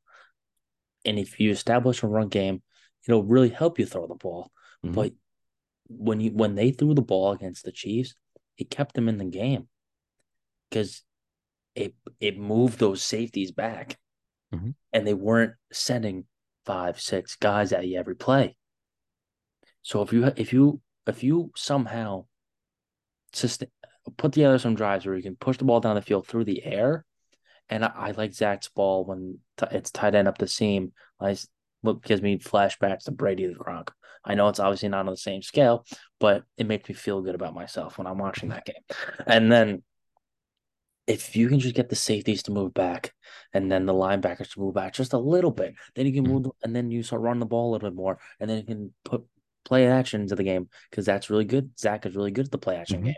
and 1.03 1.18
if 1.18 1.39
you 1.39 1.51
establish 1.51 2.03
a 2.03 2.08
run 2.08 2.28
game, 2.30 2.62
it'll 3.08 3.24
really 3.24 3.49
help 3.49 3.80
you 3.80 3.86
throw 3.86 4.08
the 4.08 4.16
ball. 4.16 4.51
Mhm. 4.86 4.93
But 4.93 5.14
when 5.88 6.20
you 6.20 6.32
when 6.32 6.56
they 6.56 6.72
threw 6.72 6.94
the 6.94 7.02
ball 7.02 7.32
against 7.32 7.64
the 7.64 7.72
Chiefs, 7.72 8.16
it 8.58 8.70
kept 8.70 8.96
them 8.96 9.08
in 9.10 9.18
the 9.18 9.26
game 9.26 9.68
because 10.70 11.04
it 11.76 11.94
it 12.20 12.38
moved 12.38 12.80
those 12.80 13.02
safeties 13.04 13.52
back, 13.52 13.98
Mhm. 14.54 14.76
and 14.94 15.06
they 15.06 15.14
weren't 15.14 15.54
sending 15.72 16.26
five 16.66 17.00
six 17.00 17.36
guys 17.36 17.72
at 17.72 17.88
you 17.88 17.98
every 18.00 18.16
play. 18.16 18.56
So 19.82 20.02
if 20.02 20.12
you 20.14 20.32
if 20.36 20.54
you 20.54 20.82
if 21.06 21.24
you 21.24 21.52
somehow 21.56 22.26
sustain, 23.34 23.70
put 24.18 24.34
together 24.34 24.58
some 24.58 24.76
drives 24.76 25.06
where 25.06 25.16
you 25.16 25.22
can 25.24 25.36
push 25.36 25.58
the 25.58 25.66
ball 25.66 25.80
down 25.80 25.96
the 25.96 26.02
field 26.02 26.28
through 26.28 26.46
the 26.46 26.64
air, 26.64 27.06
and 27.70 27.84
I, 27.86 27.92
I 27.96 28.12
like 28.12 28.34
Zach's 28.34 28.70
ball 28.70 29.06
when 29.06 29.40
t- 29.58 29.68
it's 29.72 29.92
tight 29.92 30.16
end 30.16 30.28
up 30.28 30.38
the 30.38 30.48
seam. 30.48 30.94
I 31.20 31.36
what 31.82 32.02
gives 32.02 32.22
me 32.22 32.40
flashbacks 32.40 33.04
to 33.04 33.12
Brady 33.12 33.46
the 33.46 33.54
Gronk. 33.54 33.90
I 34.26 34.36
know 34.36 34.47
it's 34.47 34.59
obviously 34.59 34.89
not 34.89 35.01
on 35.01 35.11
the 35.11 35.17
same 35.17 35.41
scale, 35.41 35.86
but 36.19 36.43
it 36.57 36.67
makes 36.67 36.89
me 36.89 36.95
feel 36.95 37.21
good 37.21 37.36
about 37.36 37.53
myself 37.53 37.97
when 37.97 38.07
I'm 38.07 38.17
watching 38.17 38.49
that 38.49 38.65
game. 38.65 38.76
And 39.28 39.51
then 39.51 39.84
if 41.07 41.36
you 41.36 41.47
can 41.47 41.59
just 41.59 41.76
get 41.76 41.89
the 41.89 41.95
safeties 41.95 42.41
to 42.43 42.51
move 42.51 42.73
back 42.73 43.13
and 43.53 43.71
then 43.71 43.86
the 43.86 43.93
linebackers 43.93 44.51
to 44.53 44.59
move 44.59 44.73
back 44.73 44.93
just 44.93 45.13
a 45.13 45.19
little 45.19 45.51
bit, 45.51 45.76
then 45.93 46.07
you 46.07 46.13
can 46.13 46.23
move 46.23 46.47
and 46.63 46.76
then 46.76 46.89
you 46.89 47.03
start 47.03 47.21
running 47.21 47.39
the 47.39 47.45
ball 47.45 47.69
a 47.69 47.71
little 47.73 47.89
bit 47.89 47.95
more, 47.95 48.17
and 48.39 48.49
then 48.49 48.57
you 48.57 48.63
can 48.63 48.93
put 49.03 49.23
play 49.63 49.88
action 49.88 50.21
into 50.21 50.36
the 50.36 50.43
game 50.43 50.69
because 50.89 51.05
that's 51.05 51.30
really 51.30 51.45
good. 51.45 51.78
Zach 51.80 52.05
is 52.05 52.15
really 52.15 52.32
good 52.32 52.45
at 52.45 52.51
the 52.51 52.57
play 52.57 52.76
action 52.78 53.01
Mhm. 53.01 53.05
game. 53.05 53.15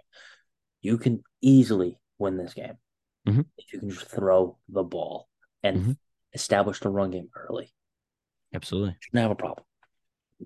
You 0.81 0.97
can 0.97 1.23
easily 1.41 1.99
win 2.17 2.37
this 2.37 2.53
game 2.53 2.77
Mhm. 3.25 3.45
if 3.57 3.73
you 3.73 3.79
can 3.79 3.89
just 3.89 4.07
throw 4.07 4.57
the 4.69 4.83
ball 4.83 5.29
and 5.63 5.77
Mhm. 5.77 5.97
establish 6.33 6.79
the 6.79 6.89
run 6.89 7.11
game 7.11 7.29
early. 7.35 7.73
Absolutely. 8.53 8.95
Shouldn't 8.99 9.21
have 9.21 9.31
a 9.31 9.35
problem. 9.35 9.65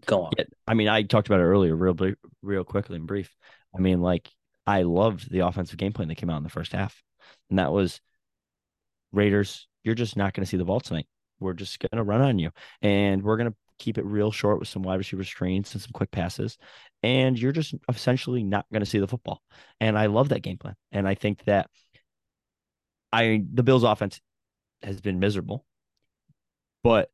Go 0.06 0.24
on. 0.24 0.32
Yeah, 0.38 0.46
I 0.68 0.74
mean, 0.74 0.88
I 0.88 1.04
talked 1.04 1.28
about 1.28 1.42
it 1.42 1.46
earlier, 1.46 1.76
real 1.76 1.96
real 2.42 2.64
quickly 2.64 2.96
and 2.96 3.08
brief. 3.08 3.36
I 3.76 3.80
mean, 3.80 4.02
like 4.02 4.30
I 4.66 4.84
loved 4.84 5.30
the 5.30 5.39
offensive 5.39 5.78
game 5.78 5.94
plan 5.94 6.08
that 6.08 6.16
came 6.16 6.30
out 6.30 6.38
in 6.38 6.44
the 6.44 6.50
first 6.50 6.72
half, 6.72 7.02
and 7.50 7.60
that 7.60 7.72
was 7.72 8.00
Raiders. 9.12 9.68
You're 9.84 9.96
just 9.96 10.16
not 10.16 10.34
going 10.34 10.44
to 10.44 10.50
see 10.50 10.58
the 10.58 10.66
ball 10.66 10.80
tonight. 10.80 11.08
We're 11.39 11.54
just 11.54 11.80
going 11.80 11.98
to 11.98 12.04
run 12.04 12.22
on 12.22 12.39
you, 12.39 12.52
and 12.82 13.24
we're 13.24 13.38
going 13.38 13.50
to 13.50 13.56
keep 13.80 13.98
it 13.98 14.06
real 14.06 14.32
short 14.32 14.60
with 14.60 14.68
some 14.68 14.84
wide 14.84 15.00
receiver 15.00 15.24
screens 15.24 15.74
and 15.74 15.82
some 15.82 15.92
quick 15.92 16.12
passes, 16.12 16.58
and 17.04 17.38
you're 17.38 17.52
just 17.52 17.74
essentially 17.89 18.44
not 18.44 18.66
going 18.72 18.82
to 18.82 18.89
see 18.89 19.00
the 19.00 19.08
football. 19.08 19.42
And 19.80 19.98
I 19.98 20.06
love 20.06 20.30
that 20.30 20.44
game 20.44 20.58
plan, 20.58 20.76
and 20.92 21.08
I 21.08 21.16
think 21.16 21.44
that 21.46 21.70
I 23.12 23.44
the 23.54 23.64
Bills' 23.64 23.84
offense 23.84 24.22
has 24.84 25.02
been 25.02 25.20
miserable, 25.20 25.66
but 26.84 27.10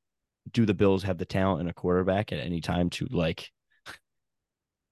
do 0.51 0.65
the 0.65 0.73
Bills 0.73 1.03
have 1.03 1.17
the 1.17 1.25
talent 1.25 1.61
and 1.61 1.69
a 1.69 1.73
quarterback 1.73 2.31
at 2.31 2.39
any 2.39 2.61
time 2.61 2.89
to 2.91 3.07
like 3.09 3.49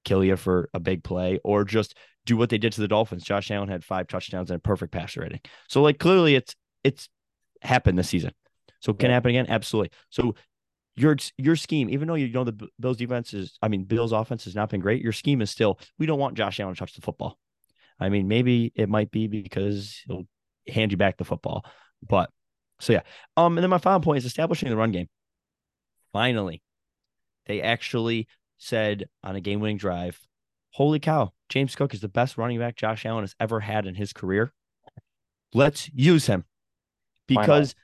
kill 0.06 0.24
you 0.24 0.36
for 0.36 0.70
a 0.74 0.80
big 0.80 1.04
play 1.04 1.40
or 1.44 1.64
just 1.64 1.96
do 2.26 2.38
what 2.38 2.50
they 2.50 2.58
did 2.58 2.74
to 2.74 2.82
the 2.82 2.88
Dolphins? 2.88 3.24
Josh 3.24 3.52
Allen 3.52 3.70
had 3.70 3.84
five 3.84 4.08
touchdowns 4.08 4.50
and 4.50 4.58
a 4.58 4.62
perfect 4.62 4.92
passer 4.92 5.22
rating. 5.22 5.42
So 5.68 5.82
like 5.82 6.00
clearly 6.00 6.36
it's 6.36 6.56
it's 6.84 7.10
happened 7.62 7.98
this 7.98 8.10
season. 8.10 8.32
So 8.82 8.94
can 8.94 9.10
happen 9.10 9.30
again? 9.30 9.48
Absolutely. 9.50 9.92
So 10.10 10.36
your 10.96 11.18
your 11.38 11.56
scheme, 11.56 11.90
even 11.90 12.08
though 12.08 12.16
you 12.16 12.30
know 12.30 12.44
the 12.44 12.68
Bills 12.80 12.98
defense 12.98 13.34
is, 13.34 13.58
I 13.62 13.68
mean, 13.68 13.84
Bills 13.84 14.12
offense 14.12 14.46
has 14.46 14.56
not 14.56 14.70
been 14.70 14.80
great. 14.80 15.02
Your 15.02 15.12
scheme 15.12 15.42
is 15.42 15.50
still 15.50 15.80
we 16.00 16.06
don't 16.06 16.20
want 16.20 16.38
Josh 16.38 16.60
Allen 16.60 16.74
to 16.74 16.80
touch 16.80 16.94
the 16.94 17.02
football. 17.02 17.38
I 18.00 18.10
mean, 18.10 18.28
maybe 18.28 18.72
it 18.76 18.90
might 18.90 19.12
be 19.12 19.28
because 19.28 20.02
he'll 20.08 20.28
hand 20.68 20.92
you 20.92 20.98
back 20.98 21.18
the 21.18 21.26
football, 21.26 21.66
but 22.08 22.30
so 22.80 22.94
yeah. 22.94 23.02
Um, 23.38 23.58
and 23.58 23.64
then 23.64 23.70
my 23.70 23.78
final 23.78 24.00
point 24.00 24.18
is 24.20 24.26
establishing 24.26 24.70
the 24.70 24.78
run 24.78 24.92
game. 24.92 25.08
Finally, 26.16 26.62
they 27.46 27.62
actually 27.62 28.30
said 28.58 29.10
on 29.22 29.36
a 29.36 29.42
game 29.42 29.60
winning 29.60 29.76
drive, 29.76 30.18
Holy 30.72 30.98
cow, 30.98 31.34
James 31.50 31.76
Cook 31.76 31.94
is 31.94 32.00
the 32.00 32.08
best 32.08 32.38
running 32.38 32.58
back 32.58 32.78
Josh 32.78 33.06
Allen 33.06 33.24
has 33.24 33.36
ever 33.38 33.60
had 33.60 33.86
in 33.86 33.96
his 33.96 34.14
career. 34.14 34.54
Let's 35.54 35.90
use 35.94 36.26
him 36.26 36.46
because 37.28 37.76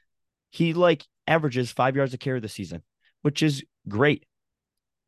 he 0.50 0.72
like 0.72 1.06
averages 1.28 1.74
five 1.74 1.98
yards 1.98 2.14
a 2.14 2.18
carry 2.18 2.40
this 2.40 2.54
season, 2.54 2.84
which 3.22 3.44
is 3.44 3.66
great. 3.90 4.26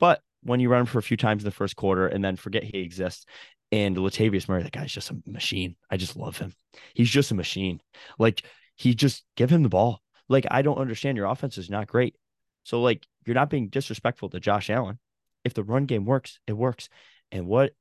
But 0.02 0.20
when 0.42 0.60
you 0.60 0.68
run 0.68 0.86
for 0.86 1.00
a 1.00 1.04
few 1.04 1.16
times 1.16 1.44
in 1.44 1.46
the 1.46 1.52
first 1.52 1.78
quarter 1.78 2.08
and 2.08 2.22
then 2.22 2.36
forget 2.36 2.66
he 2.66 2.80
exists, 2.80 3.26
and 3.72 3.96
Latavius 3.96 4.50
Murray, 4.50 4.64
that 4.64 4.74
guy's 4.74 4.92
just 4.92 5.12
a 5.12 5.22
machine. 5.26 5.78
I 5.90 5.96
just 5.96 6.18
love 6.18 6.40
him. 6.40 6.54
He's 6.94 7.10
just 7.10 7.32
a 7.32 7.36
machine. 7.36 7.80
Like 8.20 8.44
he 8.76 8.94
just 8.94 9.24
give 9.38 9.50
him 9.50 9.64
the 9.64 9.70
ball. 9.70 10.02
Like 10.28 10.46
I 10.52 10.62
don't 10.62 10.78
understand 10.78 11.16
your 11.16 11.28
offense 11.28 11.58
is 11.58 11.70
not 11.70 11.88
great. 11.88 12.18
So 12.64 12.82
like 12.82 13.06
you're 13.26 13.36
not 13.36 13.50
being 13.50 13.70
disrespectful 13.70 14.30
to 14.30 14.40
Josh 14.40 14.70
Allen. 14.70 15.00
If 15.44 15.54
the 15.54 15.64
run 15.64 15.86
game 15.86 16.06
works, 16.06 16.40
it 16.48 16.54
works. 16.54 16.90
And 17.32 17.48
what 17.48 17.74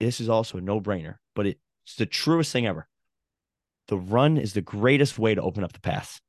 this 0.00 0.20
is 0.20 0.28
also 0.28 0.58
a 0.58 0.60
no-brainer, 0.60 1.16
but 1.34 1.46
it's 1.46 1.96
the 1.96 2.06
truest 2.06 2.52
thing 2.52 2.66
ever. 2.66 2.88
The 3.88 3.96
run 3.96 4.36
is 4.36 4.52
the 4.52 4.60
greatest 4.60 5.18
way 5.18 5.34
to 5.34 5.42
open 5.42 5.64
up 5.64 5.72
the 5.72 5.80
pass. 5.80 6.20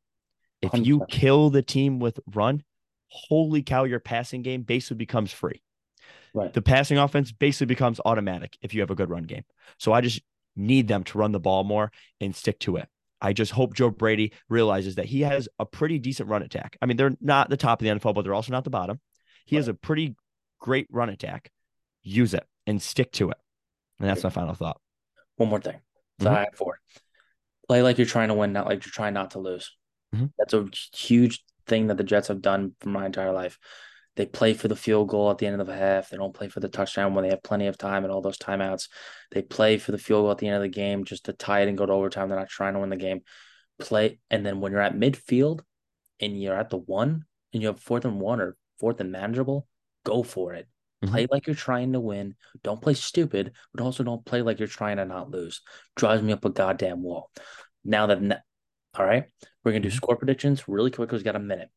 If 0.61 0.71
100%. 0.71 0.85
you 0.85 1.05
kill 1.09 1.49
the 1.49 1.61
team 1.61 1.99
with 1.99 2.19
run, 2.33 2.63
holy 3.07 3.63
cow, 3.63 3.83
your 3.83 3.99
passing 3.99 4.41
game 4.41 4.63
basically 4.63 4.97
becomes 4.97 5.31
free. 5.31 5.61
Right. 6.33 6.53
The 6.53 6.61
passing 6.61 6.97
offense 6.97 7.31
basically 7.31 7.67
becomes 7.67 7.99
automatic 8.03 8.57
if 8.61 8.73
you 8.73 8.81
have 8.81 8.91
a 8.91 8.95
good 8.95 9.09
run 9.09 9.23
game. 9.23 9.43
So 9.77 9.93
I 9.93 10.01
just 10.01 10.21
need 10.55 10.87
them 10.87 11.03
to 11.05 11.17
run 11.17 11.31
the 11.31 11.39
ball 11.39 11.63
more 11.63 11.91
and 12.19 12.35
stick 12.35 12.59
to 12.59 12.77
it. 12.77 12.87
I 13.21 13.33
just 13.33 13.51
hope 13.51 13.73
Joe 13.73 13.89
Brady 13.89 14.33
realizes 14.47 14.95
that 14.95 15.05
he 15.05 15.21
has 15.21 15.49
a 15.59 15.65
pretty 15.65 15.99
decent 15.99 16.29
run 16.29 16.41
attack. 16.41 16.77
I 16.81 16.85
mean, 16.85 16.97
they're 16.97 17.15
not 17.21 17.49
the 17.49 17.57
top 17.57 17.81
of 17.81 17.85
the 17.85 17.93
NFL, 17.93 18.15
but 18.15 18.23
they're 18.23 18.33
also 18.33 18.51
not 18.51 18.63
the 18.63 18.69
bottom. 18.69 18.99
He 19.45 19.55
right. 19.55 19.59
has 19.59 19.67
a 19.67 19.73
pretty 19.73 20.15
great 20.59 20.87
run 20.91 21.09
attack. 21.09 21.51
Use 22.01 22.33
it 22.33 22.45
and 22.65 22.81
stick 22.81 23.11
to 23.13 23.31
it. 23.31 23.37
And 23.99 24.07
that's 24.07 24.23
my 24.23 24.29
final 24.29 24.53
thought. 24.53 24.79
One 25.35 25.49
more 25.49 25.59
thing. 25.59 25.79
So 26.19 26.27
mm-hmm. 26.27 26.35
I 26.35 26.39
have 26.41 26.55
four. 26.55 26.79
Play 27.67 27.81
like 27.81 27.97
you're 27.97 28.07
trying 28.07 28.29
to 28.29 28.33
win, 28.33 28.53
not 28.53 28.65
like 28.65 28.85
you're 28.85 28.91
trying 28.91 29.13
not 29.13 29.31
to 29.31 29.39
lose. 29.39 29.75
Mm-hmm. 30.15 30.27
That's 30.37 30.53
a 30.53 30.67
huge 30.95 31.43
thing 31.67 31.87
that 31.87 31.97
the 31.97 32.03
Jets 32.03 32.29
have 32.29 32.41
done 32.41 32.73
for 32.79 32.89
my 32.89 33.05
entire 33.05 33.31
life. 33.31 33.59
They 34.19 34.25
play 34.25 34.53
for 34.53 34.67
the 34.67 34.75
field 34.75 35.07
goal 35.07 35.31
at 35.31 35.37
the 35.37 35.47
end 35.47 35.61
of 35.61 35.67
the 35.67 35.73
half. 35.73 36.09
They 36.09 36.17
don't 36.17 36.33
play 36.33 36.49
for 36.49 36.59
the 36.59 36.67
touchdown 36.67 37.13
when 37.13 37.23
they 37.23 37.29
have 37.29 37.41
plenty 37.41 37.67
of 37.67 37.77
time 37.77 38.03
and 38.03 38.11
all 38.11 38.21
those 38.21 38.37
timeouts. 38.37 38.89
They 39.31 39.41
play 39.41 39.77
for 39.77 39.93
the 39.93 39.97
field 39.97 40.23
goal 40.23 40.31
at 40.31 40.39
the 40.39 40.47
end 40.47 40.57
of 40.57 40.61
the 40.61 40.67
game 40.67 41.05
just 41.05 41.23
to 41.27 41.31
tie 41.31 41.61
it 41.61 41.69
and 41.69 41.77
go 41.77 41.85
to 41.85 41.93
overtime. 41.93 42.27
They're 42.27 42.37
not 42.37 42.49
trying 42.49 42.73
to 42.73 42.81
win 42.81 42.89
the 42.89 42.97
game. 42.97 43.21
Play 43.79 44.19
and 44.29 44.45
then 44.45 44.59
when 44.59 44.73
you're 44.73 44.81
at 44.81 44.93
midfield 44.93 45.61
and 46.19 46.37
you're 46.37 46.59
at 46.59 46.69
the 46.69 46.75
one 46.75 47.23
and 47.53 47.61
you 47.61 47.69
have 47.69 47.79
fourth 47.79 48.03
and 48.03 48.19
one 48.19 48.41
or 48.41 48.57
fourth 48.77 48.99
and 48.99 49.09
manageable, 49.09 49.65
go 50.03 50.21
for 50.21 50.53
it. 50.53 50.67
Mm-hmm. 51.01 51.13
Play 51.13 51.27
like 51.31 51.47
you're 51.47 51.55
trying 51.55 51.93
to 51.93 52.01
win. 52.01 52.35
Don't 52.61 52.81
play 52.81 52.95
stupid, 52.95 53.53
but 53.73 53.81
also 53.81 54.03
don't 54.03 54.25
play 54.25 54.41
like 54.41 54.59
you're 54.59 54.67
trying 54.67 54.97
to 54.97 55.05
not 55.05 55.31
lose. 55.31 55.61
Drives 55.95 56.23
me 56.23 56.33
up 56.33 56.43
a 56.43 56.49
goddamn 56.49 57.03
wall. 57.03 57.31
Now 57.85 58.07
that, 58.07 58.43
all 58.95 59.05
right, 59.05 59.27
we're 59.63 59.71
gonna 59.71 59.79
do 59.79 59.87
mm-hmm. 59.87 59.95
score 59.95 60.17
predictions 60.17 60.67
really 60.67 60.91
quick. 60.91 61.13
We've 61.13 61.23
got 61.23 61.37
a 61.37 61.39
minute. 61.39 61.69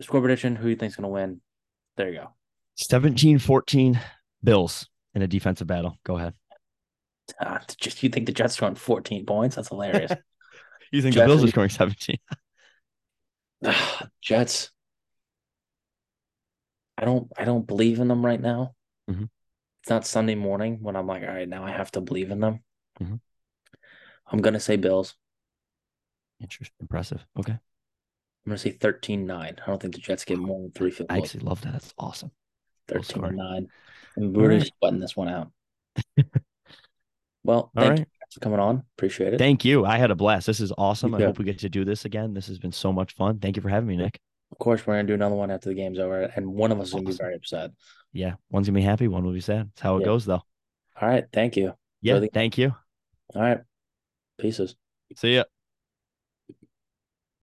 Score 0.00 0.20
prediction. 0.20 0.56
Who 0.56 0.68
you 0.68 0.76
think's 0.76 0.96
gonna 0.96 1.08
win? 1.08 1.40
There 1.96 2.08
you 2.08 2.20
go. 2.20 2.28
17-14 2.92 4.00
Bills 4.42 4.88
in 5.14 5.22
a 5.22 5.26
defensive 5.26 5.66
battle. 5.66 5.98
Go 6.04 6.16
ahead. 6.16 6.34
Uh, 7.40 7.58
just 7.78 8.02
you 8.02 8.08
think 8.08 8.26
the 8.26 8.32
Jets 8.32 8.54
are 8.54 8.56
scoring 8.56 8.74
14 8.74 9.26
points? 9.26 9.56
That's 9.56 9.68
hilarious. 9.68 10.12
you 10.92 11.02
think 11.02 11.14
Jets 11.14 11.22
the 11.22 11.26
Bills 11.26 11.44
are 11.44 11.48
scoring 11.48 11.70
17? 11.70 12.16
Jets. 14.20 14.70
I 16.98 17.04
don't 17.04 17.30
I 17.36 17.44
don't 17.44 17.66
believe 17.66 18.00
in 18.00 18.08
them 18.08 18.24
right 18.24 18.40
now. 18.40 18.74
Mm-hmm. 19.10 19.24
It's 19.82 19.90
not 19.90 20.06
Sunday 20.06 20.34
morning 20.34 20.78
when 20.80 20.94
I'm 20.94 21.06
like, 21.06 21.22
all 21.22 21.28
right, 21.28 21.48
now 21.48 21.64
I 21.64 21.70
have 21.70 21.90
to 21.92 22.00
believe 22.00 22.30
in 22.30 22.40
them. 22.40 22.60
Mm-hmm. 23.00 23.16
I'm 24.30 24.40
gonna 24.40 24.60
say 24.60 24.76
Bills. 24.76 25.14
Interesting, 26.40 26.76
impressive. 26.80 27.24
Okay. 27.38 27.58
I'm 28.44 28.50
gonna 28.50 28.58
say 28.58 28.72
13-9. 28.72 29.30
I 29.30 29.52
don't 29.66 29.80
think 29.80 29.94
the 29.94 30.00
Jets 30.00 30.24
get 30.24 30.38
more 30.38 30.60
than 30.60 30.72
three 30.72 30.90
field 30.90 31.10
I 31.10 31.18
actually 31.18 31.44
love 31.44 31.60
that. 31.62 31.72
That's 31.72 31.94
awesome. 31.98 32.32
13 32.88 33.36
9. 33.36 33.68
And 34.16 34.36
we're 34.36 34.58
just 34.58 34.72
sweating 34.78 35.00
this 35.00 35.16
one 35.16 35.28
out. 35.28 35.50
well, 37.44 37.70
thank 37.76 37.90
right. 37.90 37.98
you 38.00 38.06
for 38.32 38.40
coming 38.40 38.58
on. 38.58 38.82
Appreciate 38.98 39.34
it. 39.34 39.38
Thank 39.38 39.64
you. 39.64 39.84
I 39.84 39.96
had 39.96 40.10
a 40.10 40.16
blast. 40.16 40.46
This 40.46 40.60
is 40.60 40.72
awesome. 40.76 41.14
I 41.14 41.20
hope 41.20 41.38
we 41.38 41.44
get 41.44 41.60
to 41.60 41.68
do 41.68 41.84
this 41.84 42.04
again. 42.04 42.34
This 42.34 42.48
has 42.48 42.58
been 42.58 42.72
so 42.72 42.92
much 42.92 43.14
fun. 43.14 43.38
Thank 43.38 43.56
you 43.56 43.62
for 43.62 43.68
having 43.68 43.88
me, 43.88 43.96
Nick. 43.96 44.20
Of 44.50 44.58
course, 44.58 44.86
we're 44.86 44.94
gonna 44.94 45.08
do 45.08 45.14
another 45.14 45.34
one 45.34 45.50
after 45.50 45.70
the 45.70 45.74
game's 45.74 45.98
over, 45.98 46.30
and 46.36 46.46
one 46.46 46.72
of 46.72 46.78
us 46.78 46.88
is 46.88 46.94
gonna 46.94 47.06
be 47.06 47.12
very 47.12 47.34
upset. 47.34 47.70
Yeah, 48.12 48.34
one's 48.50 48.68
gonna 48.68 48.78
be 48.78 48.82
happy, 48.84 49.08
one 49.08 49.24
will 49.24 49.32
be 49.32 49.40
sad. 49.40 49.70
That's 49.70 49.80
how 49.80 49.96
it 49.96 50.00
yeah. 50.00 50.06
goes, 50.06 50.26
though. 50.26 50.42
All 51.00 51.08
right, 51.08 51.24
thank 51.32 51.56
you. 51.56 51.72
Yeah, 52.02 52.18
the- 52.18 52.28
thank 52.28 52.58
you. 52.58 52.74
All 53.34 53.40
right, 53.40 53.60
pieces. 54.38 54.76
See 55.16 55.36
ya. 55.36 55.44